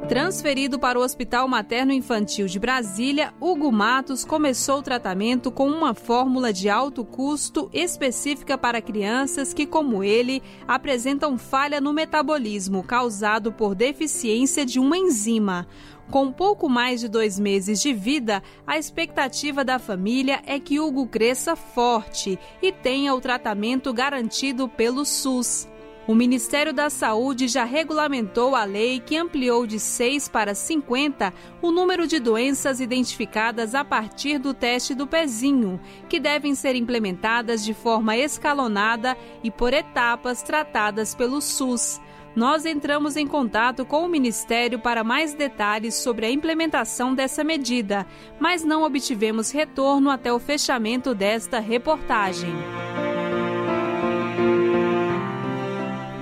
Transferido 0.08 0.78
para 0.78 0.98
o 0.98 1.02
Hospital 1.02 1.48
Materno 1.48 1.90
Infantil 1.90 2.46
de 2.46 2.58
Brasília, 2.58 3.32
Hugo 3.40 3.72
Matos 3.72 4.22
começou 4.22 4.78
o 4.78 4.82
tratamento 4.82 5.50
com 5.50 5.66
uma 5.66 5.94
fórmula 5.94 6.52
de 6.52 6.68
alto 6.68 7.04
custo 7.06 7.70
específica 7.72 8.58
para 8.58 8.82
crianças 8.82 9.54
que, 9.54 9.66
como 9.66 10.04
ele, 10.04 10.42
apresentam 10.68 11.38
falha 11.38 11.80
no 11.80 11.92
metabolismo 11.92 12.84
causado 12.84 13.50
por 13.50 13.74
deficiência 13.74 14.66
de 14.66 14.78
uma 14.78 14.96
enzima. 14.96 15.66
Com 16.10 16.30
pouco 16.30 16.68
mais 16.68 17.00
de 17.00 17.08
dois 17.08 17.38
meses 17.38 17.80
de 17.80 17.92
vida, 17.92 18.42
a 18.66 18.78
expectativa 18.78 19.64
da 19.64 19.78
família 19.78 20.42
é 20.46 20.60
que 20.60 20.78
Hugo 20.78 21.06
cresça 21.06 21.56
forte 21.56 22.38
e 22.62 22.70
tenha 22.70 23.14
o 23.14 23.20
tratamento 23.20 23.92
garantido 23.92 24.68
pelo 24.68 25.04
SUS. 25.04 25.66
O 26.06 26.14
Ministério 26.14 26.74
da 26.74 26.90
Saúde 26.90 27.48
já 27.48 27.64
regulamentou 27.64 28.54
a 28.54 28.64
lei 28.64 29.00
que 29.00 29.16
ampliou 29.16 29.66
de 29.66 29.80
6 29.80 30.28
para 30.28 30.54
50 30.54 31.32
o 31.62 31.72
número 31.72 32.06
de 32.06 32.20
doenças 32.20 32.78
identificadas 32.78 33.74
a 33.74 33.82
partir 33.82 34.38
do 34.38 34.52
teste 34.52 34.94
do 34.94 35.06
pezinho, 35.06 35.80
que 36.06 36.20
devem 36.20 36.54
ser 36.54 36.76
implementadas 36.76 37.64
de 37.64 37.72
forma 37.72 38.18
escalonada 38.18 39.16
e 39.42 39.50
por 39.50 39.72
etapas 39.72 40.42
tratadas 40.42 41.14
pelo 41.14 41.40
SUS 41.40 41.98
nós 42.34 42.66
entramos 42.66 43.16
em 43.16 43.26
contato 43.26 43.84
com 43.84 44.04
o 44.04 44.08
Ministério 44.08 44.78
para 44.78 45.04
mais 45.04 45.34
detalhes 45.34 45.94
sobre 45.94 46.26
a 46.26 46.30
implementação 46.30 47.14
dessa 47.14 47.44
medida, 47.44 48.06
mas 48.40 48.64
não 48.64 48.82
obtivemos 48.82 49.50
retorno 49.50 50.10
até 50.10 50.32
o 50.32 50.38
fechamento 50.38 51.14
desta 51.14 51.60
reportagem. 51.60 52.52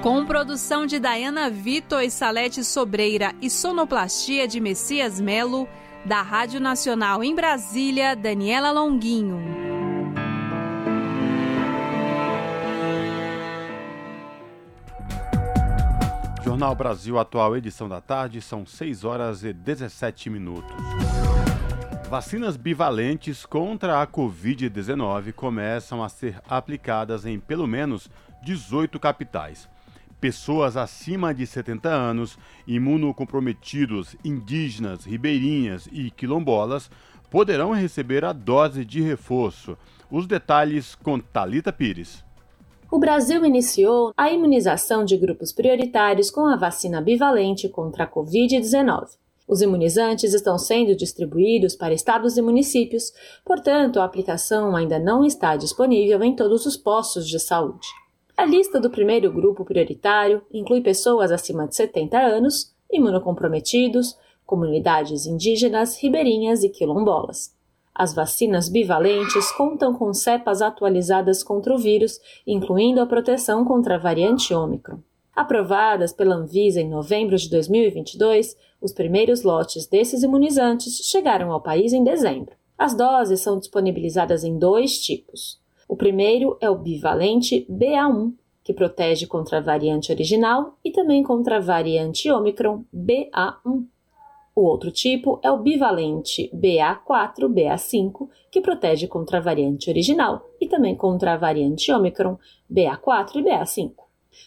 Com 0.02 0.26
produção 0.26 0.84
de 0.84 0.98
Dayana 0.98 1.48
Vitor 1.48 2.02
e 2.02 2.10
Salete 2.10 2.64
Sobreira 2.64 3.32
e 3.40 3.48
sonoplastia 3.48 4.48
de 4.48 4.58
Messias 4.58 5.20
Melo, 5.20 5.68
da 6.04 6.20
Rádio 6.20 6.60
Nacional 6.60 7.22
em 7.22 7.34
Brasília, 7.34 8.16
Daniela 8.16 8.72
Longuinho. 8.72 9.71
Jornal 16.44 16.74
Brasil 16.74 17.20
Atual, 17.20 17.56
edição 17.56 17.88
da 17.88 18.00
tarde, 18.00 18.42
são 18.42 18.66
6 18.66 19.04
horas 19.04 19.44
e 19.44 19.52
17 19.52 20.28
minutos. 20.28 20.74
Vacinas 22.10 22.56
bivalentes 22.56 23.46
contra 23.46 24.02
a 24.02 24.06
Covid-19 24.08 25.32
começam 25.32 26.02
a 26.02 26.08
ser 26.08 26.42
aplicadas 26.48 27.24
em 27.24 27.38
pelo 27.38 27.68
menos 27.68 28.10
18 28.42 28.98
capitais. 28.98 29.68
Pessoas 30.20 30.76
acima 30.76 31.32
de 31.32 31.46
70 31.46 31.88
anos, 31.88 32.36
imunocomprometidos, 32.66 34.16
indígenas, 34.24 35.04
ribeirinhas 35.04 35.88
e 35.92 36.10
quilombolas 36.10 36.90
poderão 37.30 37.70
receber 37.70 38.24
a 38.24 38.32
dose 38.32 38.84
de 38.84 39.00
reforço. 39.00 39.78
Os 40.10 40.26
detalhes 40.26 40.96
com 40.96 41.20
Talita 41.20 41.72
Pires 41.72 42.24
o 42.92 42.98
Brasil 42.98 43.42
iniciou 43.42 44.12
a 44.14 44.30
imunização 44.30 45.02
de 45.02 45.16
grupos 45.16 45.50
prioritários 45.50 46.30
com 46.30 46.46
a 46.46 46.56
vacina 46.56 47.00
bivalente 47.00 47.66
contra 47.66 48.04
a 48.04 48.06
Covid-19. 48.06 49.16
Os 49.48 49.62
imunizantes 49.62 50.34
estão 50.34 50.58
sendo 50.58 50.94
distribuídos 50.94 51.74
para 51.74 51.94
estados 51.94 52.36
e 52.36 52.42
municípios, 52.42 53.10
portanto, 53.46 53.98
a 53.98 54.04
aplicação 54.04 54.76
ainda 54.76 54.98
não 54.98 55.24
está 55.24 55.56
disponível 55.56 56.22
em 56.22 56.36
todos 56.36 56.66
os 56.66 56.76
postos 56.76 57.26
de 57.26 57.40
saúde. 57.40 57.88
A 58.36 58.44
lista 58.44 58.78
do 58.78 58.90
primeiro 58.90 59.32
grupo 59.32 59.64
prioritário 59.64 60.42
inclui 60.52 60.82
pessoas 60.82 61.32
acima 61.32 61.66
de 61.66 61.74
70 61.74 62.18
anos, 62.18 62.74
imunocomprometidos, 62.92 64.18
comunidades 64.44 65.24
indígenas, 65.24 65.96
ribeirinhas 65.96 66.62
e 66.62 66.68
quilombolas. 66.68 67.54
As 67.94 68.14
vacinas 68.14 68.68
bivalentes 68.68 69.52
contam 69.52 69.92
com 69.92 70.14
cepas 70.14 70.62
atualizadas 70.62 71.42
contra 71.42 71.74
o 71.74 71.78
vírus, 71.78 72.18
incluindo 72.46 73.00
a 73.00 73.06
proteção 73.06 73.64
contra 73.64 73.96
a 73.96 73.98
variante 73.98 74.54
Ômicron. 74.54 74.98
Aprovadas 75.34 76.12
pela 76.12 76.34
Anvisa 76.34 76.80
em 76.80 76.88
novembro 76.88 77.36
de 77.36 77.48
2022, 77.48 78.56
os 78.80 78.92
primeiros 78.92 79.42
lotes 79.42 79.86
desses 79.86 80.22
imunizantes 80.22 80.98
chegaram 81.04 81.52
ao 81.52 81.60
país 81.60 81.92
em 81.92 82.02
dezembro. 82.02 82.54
As 82.76 82.94
doses 82.94 83.40
são 83.40 83.58
disponibilizadas 83.58 84.42
em 84.42 84.58
dois 84.58 84.98
tipos. 84.98 85.60
O 85.88 85.96
primeiro 85.96 86.56
é 86.60 86.68
o 86.68 86.76
bivalente 86.76 87.66
BA1, 87.70 88.32
que 88.64 88.72
protege 88.72 89.26
contra 89.26 89.58
a 89.58 89.60
variante 89.60 90.12
original 90.12 90.78
e 90.84 90.90
também 90.90 91.22
contra 91.22 91.56
a 91.56 91.60
variante 91.60 92.30
Omicron 92.30 92.84
BA1. 92.94 93.84
O 94.54 94.62
outro 94.62 94.90
tipo 94.90 95.40
é 95.42 95.50
o 95.50 95.58
bivalente 95.58 96.50
BA4-BA5, 96.54 98.28
que 98.50 98.60
protege 98.60 99.06
contra 99.06 99.38
a 99.38 99.40
variante 99.40 99.88
original 99.88 100.46
e 100.60 100.68
também 100.68 100.94
contra 100.94 101.32
a 101.32 101.36
variante 101.38 101.90
Omicron 101.90 102.36
BA4 102.70 103.36
e 103.36 103.42
BA5. 103.42 103.92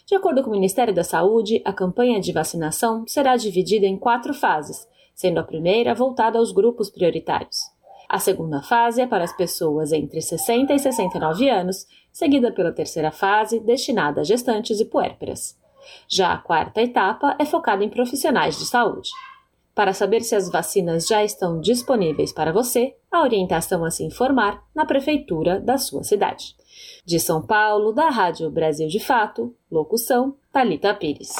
De 0.06 0.16
acordo 0.16 0.44
com 0.44 0.50
o 0.50 0.54
Ministério 0.54 0.94
da 0.94 1.04
Saúde, 1.04 1.62
a 1.66 1.74
campanha 1.74 2.20
de 2.20 2.32
vacinação 2.32 3.04
será 3.08 3.36
dividida 3.36 3.88
em 3.88 3.98
quatro 3.98 4.34
fases, 4.34 4.88
sendo 5.14 5.40
a 5.40 5.44
primeira 5.44 5.96
voltada 5.96 6.38
aos 6.38 6.52
grupos 6.52 6.90
prioritários. 6.90 7.58
A 8.08 8.20
segunda 8.20 8.62
fase 8.62 9.02
é 9.02 9.08
para 9.08 9.24
as 9.24 9.36
pessoas 9.36 9.92
entre 9.92 10.22
60 10.22 10.72
e 10.74 10.80
69 10.80 11.50
anos, 11.50 11.88
seguida 12.12 12.52
pela 12.52 12.72
terceira 12.72 13.12
fase, 13.12 13.60
destinada 13.60 14.22
a 14.22 14.24
gestantes 14.24 14.80
e 14.80 14.86
puérperas. 14.86 15.58
Já 16.08 16.34
a 16.34 16.38
quarta 16.38 16.82
etapa 16.82 17.36
é 17.40 17.46
focada 17.46 17.84
em 17.84 17.90
profissionais 17.90 18.58
de 18.58 18.66
saúde. 18.66 19.10
Para 19.76 19.94
saber 19.94 20.22
se 20.22 20.34
as 20.34 20.50
vacinas 20.50 21.06
já 21.06 21.22
estão 21.22 21.60
disponíveis 21.60 22.32
para 22.32 22.54
você, 22.54 22.96
a 23.12 23.22
orientação 23.22 23.86
é 23.86 23.92
se 23.92 24.06
informar 24.06 24.64
na 24.74 24.86
prefeitura 24.86 25.60
da 25.60 25.78
sua 25.78 26.02
cidade. 26.02 26.56
De 27.06 27.20
São 27.20 27.46
Paulo, 27.46 27.92
da 27.92 28.10
Rádio 28.10 28.50
Brasil 28.50 28.88
de 28.88 29.02
Fato, 29.02 29.54
locução 29.70 30.38
Talita 30.50 30.94
Pires. 30.94 31.36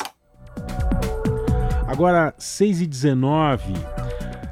Agora, 1.88 2.34
6 2.38 2.82
e 2.82 2.88
19 2.88 3.74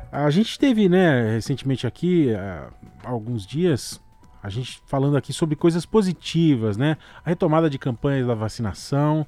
A 0.09 0.29
gente 0.29 0.57
teve, 0.57 0.87
né, 0.87 1.33
recentemente 1.33 1.85
aqui, 1.85 2.33
há 2.33 2.69
alguns 3.03 3.45
dias, 3.45 3.99
a 4.41 4.47
gente 4.49 4.81
falando 4.85 5.17
aqui 5.17 5.33
sobre 5.33 5.57
coisas 5.57 5.85
positivas, 5.85 6.77
né? 6.77 6.95
A 7.25 7.29
retomada 7.29 7.69
de 7.69 7.77
campanhas 7.77 8.27
da 8.27 8.33
vacinação, 8.33 9.27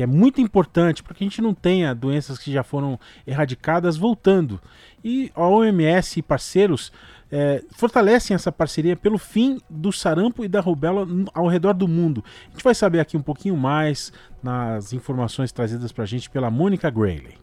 que 0.00 0.04
é 0.04 0.06
muito 0.06 0.40
importante 0.40 1.02
para 1.02 1.12
que 1.12 1.22
a 1.22 1.26
gente 1.26 1.42
não 1.42 1.52
tenha 1.52 1.94
doenças 1.94 2.38
que 2.38 2.50
já 2.50 2.62
foram 2.62 2.98
erradicadas 3.26 3.98
voltando. 3.98 4.58
E 5.04 5.30
a 5.34 5.46
OMS 5.46 6.18
e 6.18 6.22
parceiros 6.22 6.90
é, 7.30 7.62
fortalecem 7.72 8.34
essa 8.34 8.50
parceria 8.50 8.96
pelo 8.96 9.18
fim 9.18 9.60
do 9.68 9.92
sarampo 9.92 10.42
e 10.42 10.48
da 10.48 10.58
rubéola 10.58 11.06
ao 11.34 11.46
redor 11.48 11.74
do 11.74 11.86
mundo. 11.86 12.24
A 12.48 12.52
gente 12.52 12.64
vai 12.64 12.74
saber 12.74 12.98
aqui 12.98 13.14
um 13.14 13.22
pouquinho 13.22 13.58
mais 13.58 14.10
nas 14.42 14.94
informações 14.94 15.52
trazidas 15.52 15.92
para 15.92 16.04
a 16.04 16.06
gente 16.06 16.30
pela 16.30 16.50
Mônica 16.50 16.88
Grayley. 16.88 17.36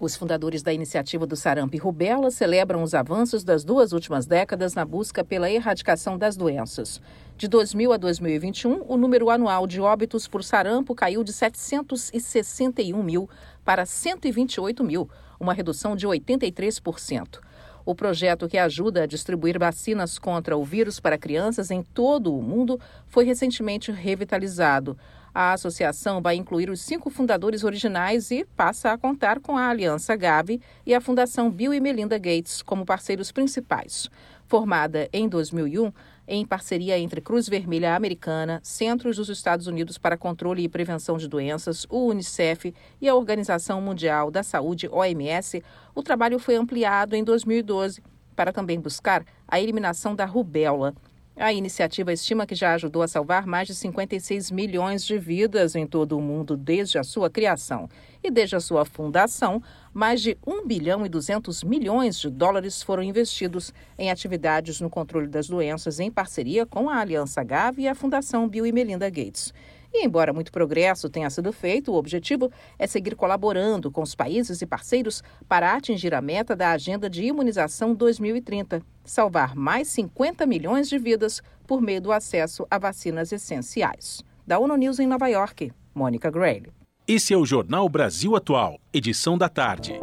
Os 0.00 0.16
fundadores 0.16 0.62
da 0.62 0.72
iniciativa 0.72 1.24
do 1.24 1.36
sarampo 1.36 1.76
e 1.76 1.78
rubéola 1.78 2.30
celebram 2.30 2.82
os 2.82 2.94
avanços 2.94 3.44
das 3.44 3.64
duas 3.64 3.92
últimas 3.92 4.26
décadas 4.26 4.74
na 4.74 4.84
busca 4.84 5.24
pela 5.24 5.48
erradicação 5.48 6.18
das 6.18 6.36
doenças. 6.36 7.00
De 7.38 7.46
2000 7.46 7.92
a 7.92 7.96
2021, 7.96 8.84
o 8.88 8.96
número 8.96 9.30
anual 9.30 9.68
de 9.68 9.80
óbitos 9.80 10.26
por 10.26 10.42
sarampo 10.42 10.94
caiu 10.96 11.22
de 11.22 11.32
761 11.32 13.02
mil 13.02 13.30
para 13.64 13.86
128 13.86 14.82
mil, 14.82 15.08
uma 15.38 15.54
redução 15.54 15.94
de 15.94 16.06
83%. 16.08 17.38
O 17.86 17.94
projeto 17.94 18.48
que 18.48 18.58
ajuda 18.58 19.02
a 19.02 19.06
distribuir 19.06 19.58
vacinas 19.58 20.18
contra 20.18 20.56
o 20.56 20.64
vírus 20.64 20.98
para 20.98 21.18
crianças 21.18 21.70
em 21.70 21.82
todo 21.82 22.34
o 22.34 22.42
mundo 22.42 22.80
foi 23.06 23.24
recentemente 23.24 23.92
revitalizado. 23.92 24.96
A 25.34 25.52
associação 25.52 26.22
vai 26.22 26.36
incluir 26.36 26.70
os 26.70 26.80
cinco 26.80 27.10
fundadores 27.10 27.64
originais 27.64 28.30
e 28.30 28.44
passa 28.56 28.92
a 28.92 28.98
contar 28.98 29.40
com 29.40 29.58
a 29.58 29.68
Aliança 29.68 30.14
Gavi 30.14 30.60
e 30.86 30.94
a 30.94 31.00
Fundação 31.00 31.50
Bill 31.50 31.74
e 31.74 31.80
Melinda 31.80 32.16
Gates 32.16 32.62
como 32.62 32.86
parceiros 32.86 33.32
principais. 33.32 34.08
Formada 34.46 35.08
em 35.12 35.28
2001, 35.28 35.92
em 36.28 36.46
parceria 36.46 36.96
entre 37.00 37.20
Cruz 37.20 37.48
Vermelha 37.48 37.96
Americana, 37.96 38.60
Centros 38.62 39.16
dos 39.16 39.28
Estados 39.28 39.66
Unidos 39.66 39.98
para 39.98 40.16
Controle 40.16 40.62
e 40.62 40.68
Prevenção 40.68 41.16
de 41.16 41.26
Doenças, 41.26 41.84
o 41.90 42.06
Unicef 42.06 42.72
e 43.00 43.08
a 43.08 43.14
Organização 43.16 43.80
Mundial 43.80 44.30
da 44.30 44.44
Saúde, 44.44 44.88
OMS, 44.88 45.64
o 45.96 46.02
trabalho 46.04 46.38
foi 46.38 46.54
ampliado 46.54 47.16
em 47.16 47.24
2012 47.24 48.00
para 48.36 48.52
também 48.52 48.78
buscar 48.78 49.24
a 49.48 49.60
eliminação 49.60 50.14
da 50.14 50.24
rubéola. 50.24 50.94
A 51.36 51.52
iniciativa 51.52 52.12
estima 52.12 52.46
que 52.46 52.54
já 52.54 52.74
ajudou 52.74 53.02
a 53.02 53.08
salvar 53.08 53.44
mais 53.44 53.66
de 53.66 53.74
56 53.74 54.52
milhões 54.52 55.04
de 55.04 55.18
vidas 55.18 55.74
em 55.74 55.84
todo 55.84 56.16
o 56.16 56.20
mundo 56.20 56.56
desde 56.56 56.96
a 56.96 57.02
sua 57.02 57.28
criação. 57.28 57.88
E 58.22 58.30
desde 58.30 58.54
a 58.54 58.60
sua 58.60 58.84
fundação, 58.84 59.60
mais 59.92 60.22
de 60.22 60.38
1 60.46 60.64
bilhão 60.64 61.04
e 61.04 61.08
200 61.08 61.64
milhões 61.64 62.20
de 62.20 62.30
dólares 62.30 62.84
foram 62.84 63.02
investidos 63.02 63.74
em 63.98 64.12
atividades 64.12 64.80
no 64.80 64.88
controle 64.88 65.26
das 65.26 65.48
doenças 65.48 65.98
em 65.98 66.08
parceria 66.08 66.64
com 66.64 66.88
a 66.88 66.98
Aliança 66.98 67.42
Gavi 67.42 67.82
e 67.82 67.88
a 67.88 67.96
Fundação 67.96 68.48
Bill 68.48 68.64
e 68.64 68.72
Melinda 68.72 69.10
Gates. 69.10 69.52
E 69.92 70.04
embora 70.06 70.32
muito 70.32 70.52
progresso 70.52 71.10
tenha 71.10 71.28
sido 71.30 71.52
feito, 71.52 71.90
o 71.90 71.96
objetivo 71.96 72.50
é 72.78 72.86
seguir 72.86 73.16
colaborando 73.16 73.90
com 73.90 74.02
os 74.02 74.14
países 74.14 74.62
e 74.62 74.66
parceiros 74.66 75.20
para 75.48 75.74
atingir 75.74 76.14
a 76.14 76.20
meta 76.20 76.54
da 76.54 76.70
Agenda 76.70 77.10
de 77.10 77.24
Imunização 77.24 77.92
2030, 77.92 78.82
salvar 79.04 79.54
mais 79.54 79.88
50 79.88 80.46
milhões 80.46 80.88
de 80.88 80.98
vidas 80.98 81.42
por 81.66 81.80
meio 81.80 82.00
do 82.00 82.12
acesso 82.12 82.66
a 82.70 82.78
vacinas 82.78 83.32
essenciais. 83.32 84.22
Da 84.46 84.58
ONU 84.58 84.76
News 84.76 84.98
em 84.98 85.06
Nova 85.06 85.28
York, 85.28 85.72
Mônica 85.94 86.30
Grayle. 86.30 86.72
Esse 87.06 87.34
é 87.34 87.36
o 87.36 87.44
Jornal 87.44 87.88
Brasil 87.88 88.34
Atual, 88.34 88.80
edição 88.92 89.36
da 89.36 89.48
tarde. 89.48 90.00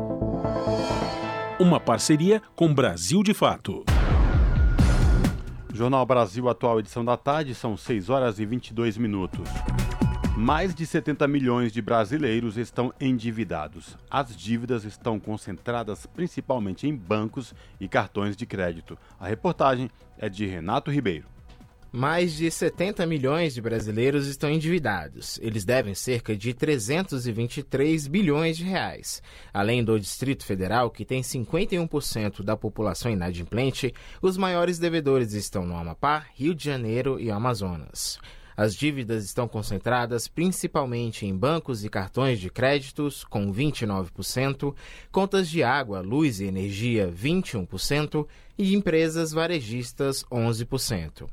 Uma 1.60 1.80
parceria 1.80 2.41
com 2.56 2.73
Brasil 2.73 3.23
de 3.23 3.34
Fato. 3.34 3.84
Jornal 5.73 6.06
Brasil 6.06 6.48
Atual, 6.49 6.80
edição 6.80 7.03
da 7.03 7.18
tarde, 7.18 7.56
são 7.56 7.78
6 7.78 8.10
horas 8.10 8.40
e 8.40 8.45
22 8.45 8.98
minutos. 8.98 9.48
Mais 10.41 10.73
de 10.73 10.88
70 10.88 11.27
milhões 11.27 11.72
de 11.72 11.84
brasileiros 11.84 12.57
estão 12.57 12.91
endividados. 12.99 13.95
As 14.09 14.35
dívidas 14.35 14.85
estão 14.85 15.19
concentradas 15.19 16.07
principalmente 16.07 16.88
em 16.88 16.95
bancos 16.95 17.53
e 17.80 17.88
cartões 17.88 18.35
de 18.35 18.47
crédito. 18.47 18.97
A 19.19 19.27
reportagem 19.27 19.88
é 20.18 20.27
de 20.27 20.47
Renato 20.47 20.89
Ribeiro. 20.89 21.27
Mais 21.91 22.34
de 22.34 22.49
70 22.49 23.05
milhões 23.05 23.53
de 23.53 23.61
brasileiros 23.61 24.26
estão 24.26 24.49
endividados. 24.49 25.38
Eles 25.43 25.63
devem 25.63 25.93
cerca 25.93 26.35
de 26.35 26.55
323 26.55 28.07
bilhões 28.07 28.57
de 28.57 28.63
reais. 28.63 29.22
Além 29.53 29.84
do 29.84 29.99
Distrito 29.99 30.43
Federal, 30.43 30.89
que 30.89 31.05
tem 31.05 31.22
51% 31.22 32.41
da 32.41 32.57
população 32.57 33.11
inadimplente, 33.11 33.93
os 34.19 34.38
maiores 34.38 34.80
devedores 34.80 35.34
estão 35.34 35.68
no 35.68 35.77
Amapá, 35.77 36.26
Rio 36.34 36.55
de 36.55 36.65
Janeiro 36.65 37.19
e 37.19 37.30
Amazonas. 37.30 38.18
As 38.61 38.75
dívidas 38.75 39.25
estão 39.25 39.47
concentradas 39.47 40.27
principalmente 40.27 41.25
em 41.25 41.35
bancos 41.35 41.83
e 41.83 41.89
cartões 41.89 42.39
de 42.39 42.47
créditos, 42.47 43.23
com 43.23 43.51
29%, 43.51 44.75
contas 45.11 45.49
de 45.49 45.63
água, 45.63 45.99
luz 46.01 46.39
e 46.39 46.45
energia, 46.45 47.11
21%, 47.11 48.27
e 48.59 48.75
empresas 48.75 49.31
varejistas, 49.31 50.23
11%. 50.25 51.27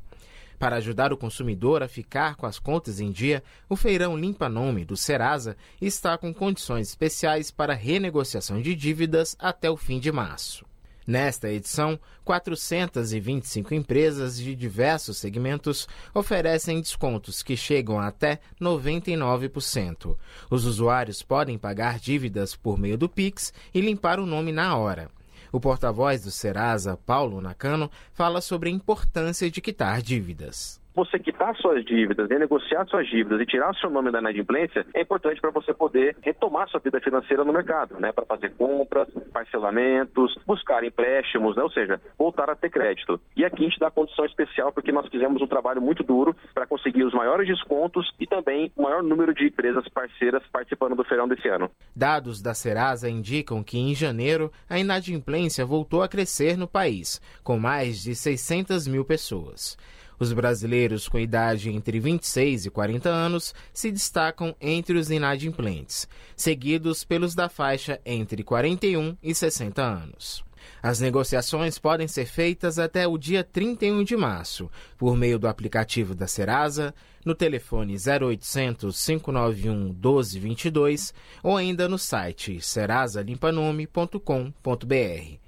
Para 0.58 0.76
ajudar 0.76 1.12
o 1.12 1.18
consumidor 1.18 1.82
a 1.82 1.86
ficar 1.86 2.34
com 2.34 2.46
as 2.46 2.58
contas 2.58 2.98
em 2.98 3.12
dia, 3.12 3.42
o 3.68 3.76
feirão 3.76 4.16
Limpa 4.16 4.48
Nome 4.48 4.86
do 4.86 4.96
Serasa 4.96 5.54
está 5.82 6.16
com 6.16 6.32
condições 6.32 6.88
especiais 6.88 7.50
para 7.50 7.74
renegociação 7.74 8.58
de 8.62 8.74
dívidas 8.74 9.36
até 9.38 9.70
o 9.70 9.76
fim 9.76 10.00
de 10.00 10.10
março. 10.10 10.67
Nesta 11.08 11.48
edição, 11.48 11.98
425 12.22 13.72
empresas 13.72 14.36
de 14.36 14.54
diversos 14.54 15.16
segmentos 15.16 15.88
oferecem 16.12 16.82
descontos 16.82 17.42
que 17.42 17.56
chegam 17.56 17.98
até 17.98 18.40
99%. 18.60 20.14
Os 20.50 20.66
usuários 20.66 21.22
podem 21.22 21.56
pagar 21.56 21.98
dívidas 21.98 22.54
por 22.54 22.76
meio 22.76 22.98
do 22.98 23.08
Pix 23.08 23.54
e 23.72 23.80
limpar 23.80 24.20
o 24.20 24.26
nome 24.26 24.52
na 24.52 24.76
hora. 24.76 25.08
O 25.50 25.58
porta-voz 25.58 26.24
do 26.24 26.30
Serasa, 26.30 26.94
Paulo 26.94 27.40
Nakano, 27.40 27.90
fala 28.12 28.42
sobre 28.42 28.68
a 28.68 28.72
importância 28.72 29.50
de 29.50 29.62
quitar 29.62 30.02
dívidas. 30.02 30.78
Você 30.98 31.16
quitar 31.16 31.54
suas 31.56 31.84
dívidas, 31.84 32.28
renegociar 32.28 32.84
suas 32.88 33.06
dívidas 33.06 33.40
e 33.40 33.46
tirar 33.46 33.70
o 33.70 33.76
seu 33.76 33.88
nome 33.88 34.10
da 34.10 34.18
inadimplência, 34.18 34.84
é 34.92 35.02
importante 35.02 35.40
para 35.40 35.52
você 35.52 35.72
poder 35.72 36.16
retomar 36.22 36.68
sua 36.68 36.80
vida 36.80 37.00
financeira 37.00 37.44
no 37.44 37.52
mercado, 37.52 38.00
né? 38.00 38.10
Para 38.10 38.26
fazer 38.26 38.52
compras, 38.54 39.08
parcelamentos, 39.32 40.36
buscar 40.44 40.82
empréstimos, 40.82 41.54
né? 41.56 41.62
ou 41.62 41.70
seja, 41.70 42.00
voltar 42.18 42.50
a 42.50 42.56
ter 42.56 42.68
crédito. 42.70 43.20
E 43.36 43.44
aqui 43.44 43.64
a 43.64 43.68
gente 43.68 43.78
dá 43.78 43.92
condição 43.92 44.24
especial 44.24 44.72
porque 44.72 44.90
nós 44.90 45.06
fizemos 45.08 45.40
um 45.40 45.46
trabalho 45.46 45.80
muito 45.80 46.02
duro 46.02 46.34
para 46.52 46.66
conseguir 46.66 47.04
os 47.04 47.14
maiores 47.14 47.46
descontos 47.46 48.10
e 48.18 48.26
também 48.26 48.72
o 48.76 48.82
maior 48.82 49.00
número 49.00 49.32
de 49.32 49.46
empresas 49.46 49.88
parceiras 49.90 50.42
participando 50.52 50.96
do 50.96 51.04
feirão 51.04 51.28
desse 51.28 51.46
ano. 51.46 51.70
Dados 51.94 52.42
da 52.42 52.54
Serasa 52.54 53.08
indicam 53.08 53.62
que 53.62 53.78
em 53.78 53.94
janeiro 53.94 54.50
a 54.68 54.80
inadimplência 54.80 55.64
voltou 55.64 56.02
a 56.02 56.08
crescer 56.08 56.58
no 56.58 56.66
país, 56.66 57.20
com 57.44 57.56
mais 57.56 58.02
de 58.02 58.16
600 58.16 58.88
mil 58.88 59.04
pessoas. 59.04 59.78
Os 60.18 60.32
brasileiros 60.32 61.08
com 61.08 61.18
idade 61.18 61.70
entre 61.70 62.00
26 62.00 62.66
e 62.66 62.70
40 62.70 63.08
anos 63.08 63.54
se 63.72 63.90
destacam 63.90 64.54
entre 64.60 64.98
os 64.98 65.10
inadimplentes, 65.10 66.08
seguidos 66.36 67.04
pelos 67.04 67.34
da 67.34 67.48
faixa 67.48 68.00
entre 68.04 68.42
41 68.42 69.16
e 69.22 69.34
60 69.34 69.82
anos. 69.82 70.48
As 70.82 71.00
negociações 71.00 71.78
podem 71.78 72.06
ser 72.06 72.26
feitas 72.26 72.78
até 72.78 73.06
o 73.06 73.16
dia 73.18 73.44
31 73.44 74.04
de 74.04 74.16
março, 74.16 74.70
por 74.96 75.14
meio 75.16 75.38
do 75.38 75.48
aplicativo 75.48 76.14
da 76.14 76.26
Serasa, 76.26 76.94
no 77.24 77.34
telefone 77.34 77.96
0800 77.96 79.06
591 79.06 79.92
1222 79.92 81.14
ou 81.42 81.56
ainda 81.56 81.88
no 81.88 81.98
site 81.98 82.60
serasalimpanome.com.br. 82.60 85.38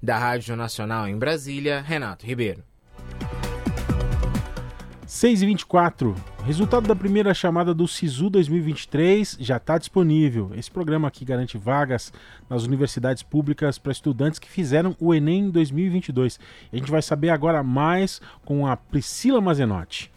Da 0.00 0.16
Rádio 0.18 0.54
Nacional 0.56 1.08
em 1.08 1.18
Brasília, 1.18 1.80
Renato 1.80 2.24
Ribeiro. 2.24 2.62
6 5.08 5.40
e 5.40 5.46
24 5.46 6.14
Resultado 6.44 6.86
da 6.86 6.94
primeira 6.94 7.32
chamada 7.32 7.72
do 7.72 7.88
SISU 7.88 8.28
2023 8.28 9.38
já 9.40 9.56
está 9.56 9.78
disponível. 9.78 10.50
Esse 10.54 10.70
programa 10.70 11.08
aqui 11.08 11.24
garante 11.24 11.56
vagas 11.56 12.12
nas 12.46 12.64
universidades 12.64 13.22
públicas 13.22 13.78
para 13.78 13.90
estudantes 13.90 14.38
que 14.38 14.50
fizeram 14.50 14.94
o 15.00 15.14
Enem 15.14 15.48
2022. 15.48 16.38
E 16.70 16.76
a 16.76 16.78
gente 16.78 16.90
vai 16.90 17.00
saber 17.00 17.30
agora 17.30 17.62
mais 17.62 18.20
com 18.44 18.66
a 18.66 18.76
Priscila 18.76 19.40
Mazenotti. 19.40 20.12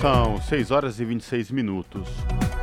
São 0.00 0.40
6 0.40 0.70
horas 0.70 1.00
e 1.00 1.04
26 1.04 1.50
minutos. 1.50 2.08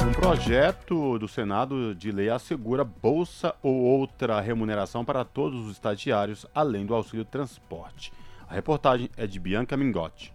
Um 0.05 0.13
projeto 0.13 1.17
do 1.17 1.27
Senado 1.27 1.95
de 1.95 2.11
lei 2.11 2.29
assegura 2.29 2.83
bolsa 2.83 3.55
ou 3.63 3.75
outra 3.75 4.39
remuneração 4.39 5.03
para 5.03 5.25
todos 5.25 5.65
os 5.65 5.71
estagiários, 5.71 6.45
além 6.53 6.85
do 6.85 6.93
auxílio 6.93 7.25
transporte. 7.25 8.11
A 8.47 8.53
reportagem 8.53 9.09
é 9.17 9.25
de 9.25 9.39
Bianca 9.39 9.75
Mingotti. 9.75 10.33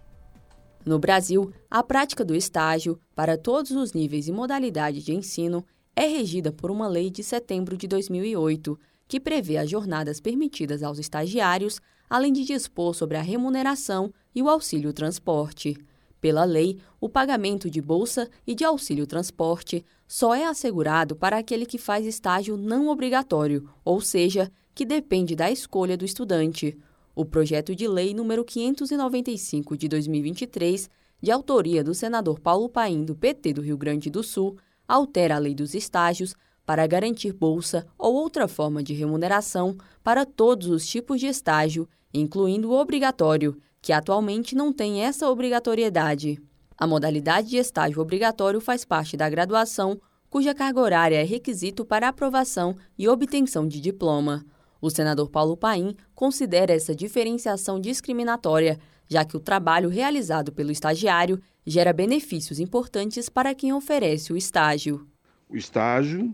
No 0.85 0.99
Brasil, 0.99 1.51
a 1.71 1.81
prática 1.81 2.25
do 2.25 2.35
estágio, 2.35 2.99
para 3.15 3.37
todos 3.37 3.71
os 3.71 3.93
níveis 3.93 4.27
e 4.27 4.31
modalidades 4.31 5.03
de 5.03 5.13
ensino, 5.13 5.65
é 5.95 6.05
regida 6.05 6.51
por 6.51 6.69
uma 6.69 6.87
lei 6.87 7.09
de 7.09 7.23
setembro 7.23 7.77
de 7.77 7.87
2008, 7.87 8.77
que 9.07 9.19
prevê 9.19 9.57
as 9.57 9.69
jornadas 9.69 10.19
permitidas 10.19 10.83
aos 10.83 10.99
estagiários, 10.99 11.79
além 12.09 12.33
de 12.33 12.43
dispor 12.43 12.93
sobre 12.93 13.17
a 13.17 13.21
remuneração 13.21 14.13
e 14.35 14.41
o 14.41 14.49
auxílio 14.49 14.91
transporte. 14.91 15.77
Pela 16.23 16.45
lei, 16.45 16.77
o 17.01 17.09
pagamento 17.09 17.69
de 17.69 17.81
bolsa 17.81 18.29
e 18.47 18.55
de 18.55 18.63
auxílio 18.63 19.05
transporte 19.05 19.83
só 20.07 20.33
é 20.33 20.45
assegurado 20.45 21.17
para 21.17 21.37
aquele 21.37 21.65
que 21.65 21.77
faz 21.77 22.05
estágio 22.05 22.55
não 22.55 22.87
obrigatório, 22.87 23.69
ou 23.83 23.99
seja, 23.99 24.49
que 24.73 24.85
depende 24.85 25.35
da 25.35 25.51
escolha 25.51 25.97
do 25.97 26.05
estudante. 26.05 26.79
O 27.13 27.25
projeto 27.25 27.75
de 27.75 27.89
lei 27.89 28.13
número 28.13 28.45
595 28.45 29.75
de 29.75 29.89
2023, 29.89 30.89
de 31.21 31.29
autoria 31.29 31.83
do 31.83 31.93
senador 31.93 32.39
Paulo 32.39 32.69
Paim 32.69 33.03
do 33.03 33.13
PT 33.13 33.55
do 33.55 33.61
Rio 33.61 33.75
Grande 33.77 34.09
do 34.09 34.23
Sul, 34.23 34.57
altera 34.87 35.35
a 35.35 35.39
lei 35.39 35.53
dos 35.53 35.75
estágios 35.75 36.33
para 36.65 36.87
garantir 36.87 37.33
bolsa 37.33 37.85
ou 37.97 38.15
outra 38.15 38.47
forma 38.47 38.81
de 38.81 38.93
remuneração 38.93 39.75
para 40.01 40.25
todos 40.25 40.69
os 40.69 40.87
tipos 40.87 41.19
de 41.19 41.27
estágio, 41.27 41.85
incluindo 42.13 42.69
o 42.69 42.79
obrigatório, 42.79 43.61
que 43.83 43.91
atualmente 43.91 44.55
não 44.55 44.71
tem 44.71 45.01
essa 45.01 45.29
obrigatoriedade. 45.29 46.41
A 46.77 46.87
modalidade 46.87 47.49
de 47.49 47.57
estágio 47.57 48.01
obrigatório 48.01 48.61
faz 48.61 48.85
parte 48.85 49.17
da 49.17 49.29
graduação, 49.29 49.99
cuja 50.29 50.55
carga 50.55 50.79
horária 50.79 51.21
é 51.21 51.23
requisito 51.23 51.83
para 51.83 52.07
aprovação 52.07 52.77
e 52.97 53.09
obtenção 53.09 53.67
de 53.67 53.81
diploma. 53.81 54.45
O 54.81 54.89
senador 54.89 55.29
Paulo 55.29 55.57
Paim 55.57 55.97
considera 56.15 56.73
essa 56.73 56.95
diferenciação 56.95 57.77
discriminatória, 57.77 58.79
já 59.05 59.25
que 59.25 59.35
o 59.35 59.39
trabalho 59.39 59.89
realizado 59.89 60.53
pelo 60.53 60.71
estagiário 60.71 61.41
gera 61.65 61.91
benefícios 61.91 62.61
importantes 62.61 63.27
para 63.27 63.53
quem 63.53 63.73
oferece 63.73 64.31
o 64.31 64.37
estágio. 64.37 65.05
O 65.49 65.57
estágio 65.57 66.33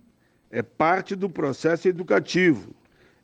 é 0.52 0.62
parte 0.62 1.16
do 1.16 1.28
processo 1.28 1.88
educativo 1.88 2.76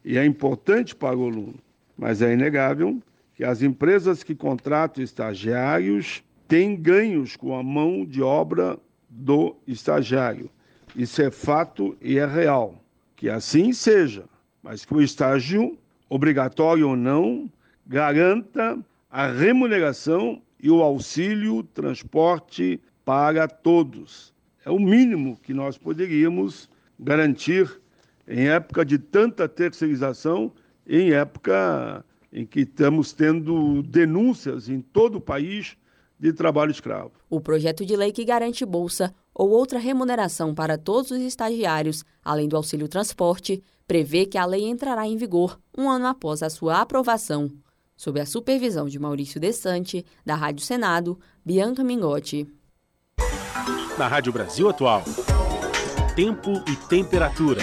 e 0.04 0.18
é 0.18 0.26
importante 0.26 0.96
para 0.96 1.16
o 1.16 1.26
aluno, 1.26 1.60
mas 1.96 2.24
é 2.24 2.34
inegável 2.34 3.00
que 3.36 3.44
as 3.44 3.62
empresas 3.62 4.24
que 4.24 4.34
contratam 4.34 5.04
estagiários 5.04 6.24
têm 6.48 6.76
ganhos 6.76 7.36
com 7.36 7.56
a 7.56 7.62
mão 7.62 8.06
de 8.06 8.22
obra 8.22 8.80
do 9.10 9.56
estagiário. 9.68 10.50
Isso 10.96 11.22
é 11.22 11.30
fato 11.30 11.98
e 12.02 12.18
é 12.18 12.26
real. 12.26 12.82
Que 13.16 13.30
assim 13.30 13.74
seja, 13.74 14.24
mas 14.64 14.86
que 14.86 14.94
o 14.94 15.02
estágio, 15.02 15.78
obrigatório 16.10 16.90
ou 16.90 16.96
não, 16.96 17.52
garanta 17.86 18.80
a 19.12 19.28
remuneração 19.28 20.42
e 20.60 20.72
o 20.72 20.82
auxílio 20.82 21.62
transporte 21.64 22.80
para 23.04 23.48
todos. 23.48 24.34
É 24.66 24.72
o 24.72 24.80
mínimo 24.80 25.38
que 25.44 25.54
nós 25.54 25.78
poderíamos 25.78 26.70
garantir 26.98 27.70
em 28.28 28.48
época 28.48 28.86
de 28.86 28.98
tanta 28.98 29.48
terceirização, 29.48 30.52
em 30.88 31.12
época 31.12 32.04
em 32.36 32.46
que 32.46 32.60
estamos 32.60 33.14
tendo 33.14 33.82
denúncias 33.82 34.68
em 34.68 34.82
todo 34.82 35.20
o 35.20 35.22
país 35.22 35.78
de 36.20 36.34
trabalho 36.34 36.70
escravo. 36.70 37.14
O 37.30 37.40
projeto 37.40 37.86
de 37.86 37.96
lei 37.96 38.12
que 38.12 38.26
garante 38.26 38.66
bolsa 38.66 39.16
ou 39.34 39.50
outra 39.50 39.80
remuneração 39.80 40.54
para 40.54 40.78
todos 40.78 41.12
os 41.12 41.20
estagiários, 41.20 42.04
além 42.24 42.50
do 42.50 42.58
auxílio 42.58 42.90
transporte, 42.90 43.64
prevê 43.88 44.26
que 44.26 44.38
a 44.38 44.46
lei 44.46 44.66
entrará 44.66 45.08
em 45.08 45.16
vigor 45.16 45.58
um 45.78 45.90
ano 45.90 46.08
após 46.08 46.44
a 46.44 46.50
sua 46.50 46.82
aprovação. 46.82 47.50
Sob 47.96 48.20
a 48.20 48.26
supervisão 48.26 48.90
de 48.90 49.00
Maurício 49.00 49.40
Desante, 49.40 50.06
da 50.26 50.36
Rádio 50.36 50.66
Senado, 50.66 51.18
Bianca 51.46 51.86
Mingotti. 51.86 52.46
Na 53.98 54.10
Rádio 54.10 54.34
Brasil 54.34 54.68
Atual, 54.68 55.04
tempo 56.18 56.52
e 56.68 56.76
temperatura. 56.90 57.62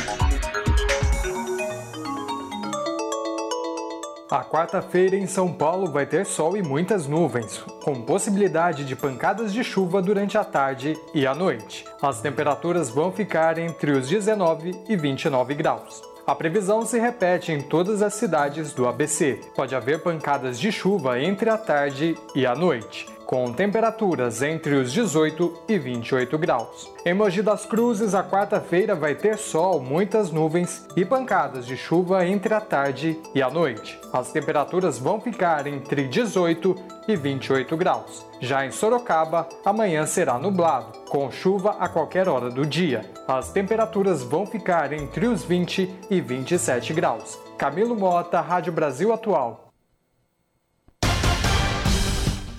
A 4.32 4.42
quarta-feira 4.42 5.14
em 5.14 5.26
São 5.26 5.52
Paulo 5.52 5.92
vai 5.92 6.06
ter 6.06 6.24
sol 6.24 6.56
e 6.56 6.62
muitas 6.62 7.06
nuvens, 7.06 7.58
com 7.84 8.00
possibilidade 8.00 8.82
de 8.82 8.96
pancadas 8.96 9.52
de 9.52 9.62
chuva 9.62 10.00
durante 10.00 10.38
a 10.38 10.42
tarde 10.42 10.98
e 11.12 11.26
a 11.26 11.34
noite. 11.34 11.84
As 12.00 12.22
temperaturas 12.22 12.88
vão 12.88 13.12
ficar 13.12 13.58
entre 13.58 13.90
os 13.90 14.08
19 14.08 14.74
e 14.88 14.96
29 14.96 15.54
graus. 15.54 16.00
A 16.26 16.34
previsão 16.34 16.80
se 16.80 16.98
repete 16.98 17.52
em 17.52 17.60
todas 17.60 18.00
as 18.00 18.14
cidades 18.14 18.72
do 18.72 18.88
ABC. 18.88 19.38
Pode 19.54 19.74
haver 19.74 20.02
pancadas 20.02 20.58
de 20.58 20.72
chuva 20.72 21.20
entre 21.20 21.50
a 21.50 21.58
tarde 21.58 22.16
e 22.34 22.46
a 22.46 22.54
noite 22.54 23.04
com 23.26 23.52
temperaturas 23.52 24.42
entre 24.42 24.74
os 24.74 24.92
18 24.92 25.64
e 25.68 25.78
28 25.78 26.38
graus. 26.38 26.90
Em 27.04 27.14
Mogi 27.14 27.42
das 27.42 27.66
Cruzes, 27.66 28.14
a 28.14 28.22
quarta-feira 28.22 28.94
vai 28.94 29.14
ter 29.14 29.36
sol, 29.36 29.80
muitas 29.80 30.30
nuvens 30.30 30.86
e 30.96 31.04
pancadas 31.04 31.66
de 31.66 31.76
chuva 31.76 32.26
entre 32.26 32.54
a 32.54 32.60
tarde 32.60 33.18
e 33.34 33.42
a 33.42 33.50
noite. 33.50 33.98
As 34.12 34.30
temperaturas 34.32 34.98
vão 34.98 35.20
ficar 35.20 35.66
entre 35.66 36.06
18 36.06 36.76
e 37.08 37.16
28 37.16 37.76
graus. 37.76 38.24
Já 38.40 38.66
em 38.66 38.70
Sorocaba, 38.70 39.48
amanhã 39.64 40.06
será 40.06 40.38
nublado, 40.38 40.98
com 41.08 41.30
chuva 41.30 41.76
a 41.78 41.88
qualquer 41.88 42.28
hora 42.28 42.50
do 42.50 42.66
dia. 42.66 43.02
As 43.26 43.52
temperaturas 43.52 44.22
vão 44.22 44.46
ficar 44.46 44.92
entre 44.92 45.26
os 45.26 45.44
20 45.44 45.94
e 46.10 46.20
27 46.20 46.92
graus. 46.92 47.38
Camilo 47.56 47.96
Mota, 47.96 48.40
Rádio 48.40 48.72
Brasil 48.72 49.12
Atual. 49.12 49.61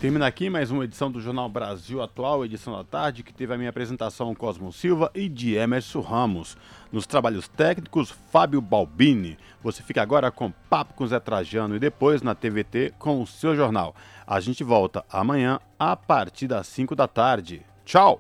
Termina 0.04 0.28
aqui 0.28 0.50
mais 0.50 0.70
uma 0.70 0.84
edição 0.84 1.10
do 1.10 1.22
Jornal 1.22 1.48
Brasil 1.48 2.02
Atual, 2.02 2.44
edição 2.44 2.76
da 2.76 2.84
tarde, 2.84 3.24
que 3.24 3.34
teve 3.34 3.54
a 3.54 3.58
minha 3.58 3.70
apresentação 3.70 4.36
Cosmo 4.36 4.70
Silva 4.74 5.10
e 5.16 5.30
de 5.30 5.56
Emerson 5.56 6.02
Ramos. 6.02 6.58
Nos 6.92 7.08
trabalhos 7.08 7.48
técnicos, 7.48 8.12
Fábio 8.30 8.60
Balbini. 8.60 9.38
Você 9.64 9.82
fica 9.82 10.02
agora 10.02 10.30
com 10.30 10.52
Papo 10.70 10.94
com 10.94 11.08
Zé 11.08 11.22
Trajano 11.22 11.78
e 11.78 11.80
depois 11.80 12.22
na 12.22 12.36
TVT 12.36 12.96
com 13.00 13.22
o 13.22 13.26
seu 13.26 13.56
jornal. 13.56 13.96
A 14.28 14.42
gente 14.42 14.62
volta 14.62 15.06
amanhã 15.10 15.58
a 15.80 15.96
partir 15.96 16.48
das 16.48 16.68
5 16.68 16.98
da 16.98 17.08
tarde. 17.08 17.66
Tchau! 17.86 18.20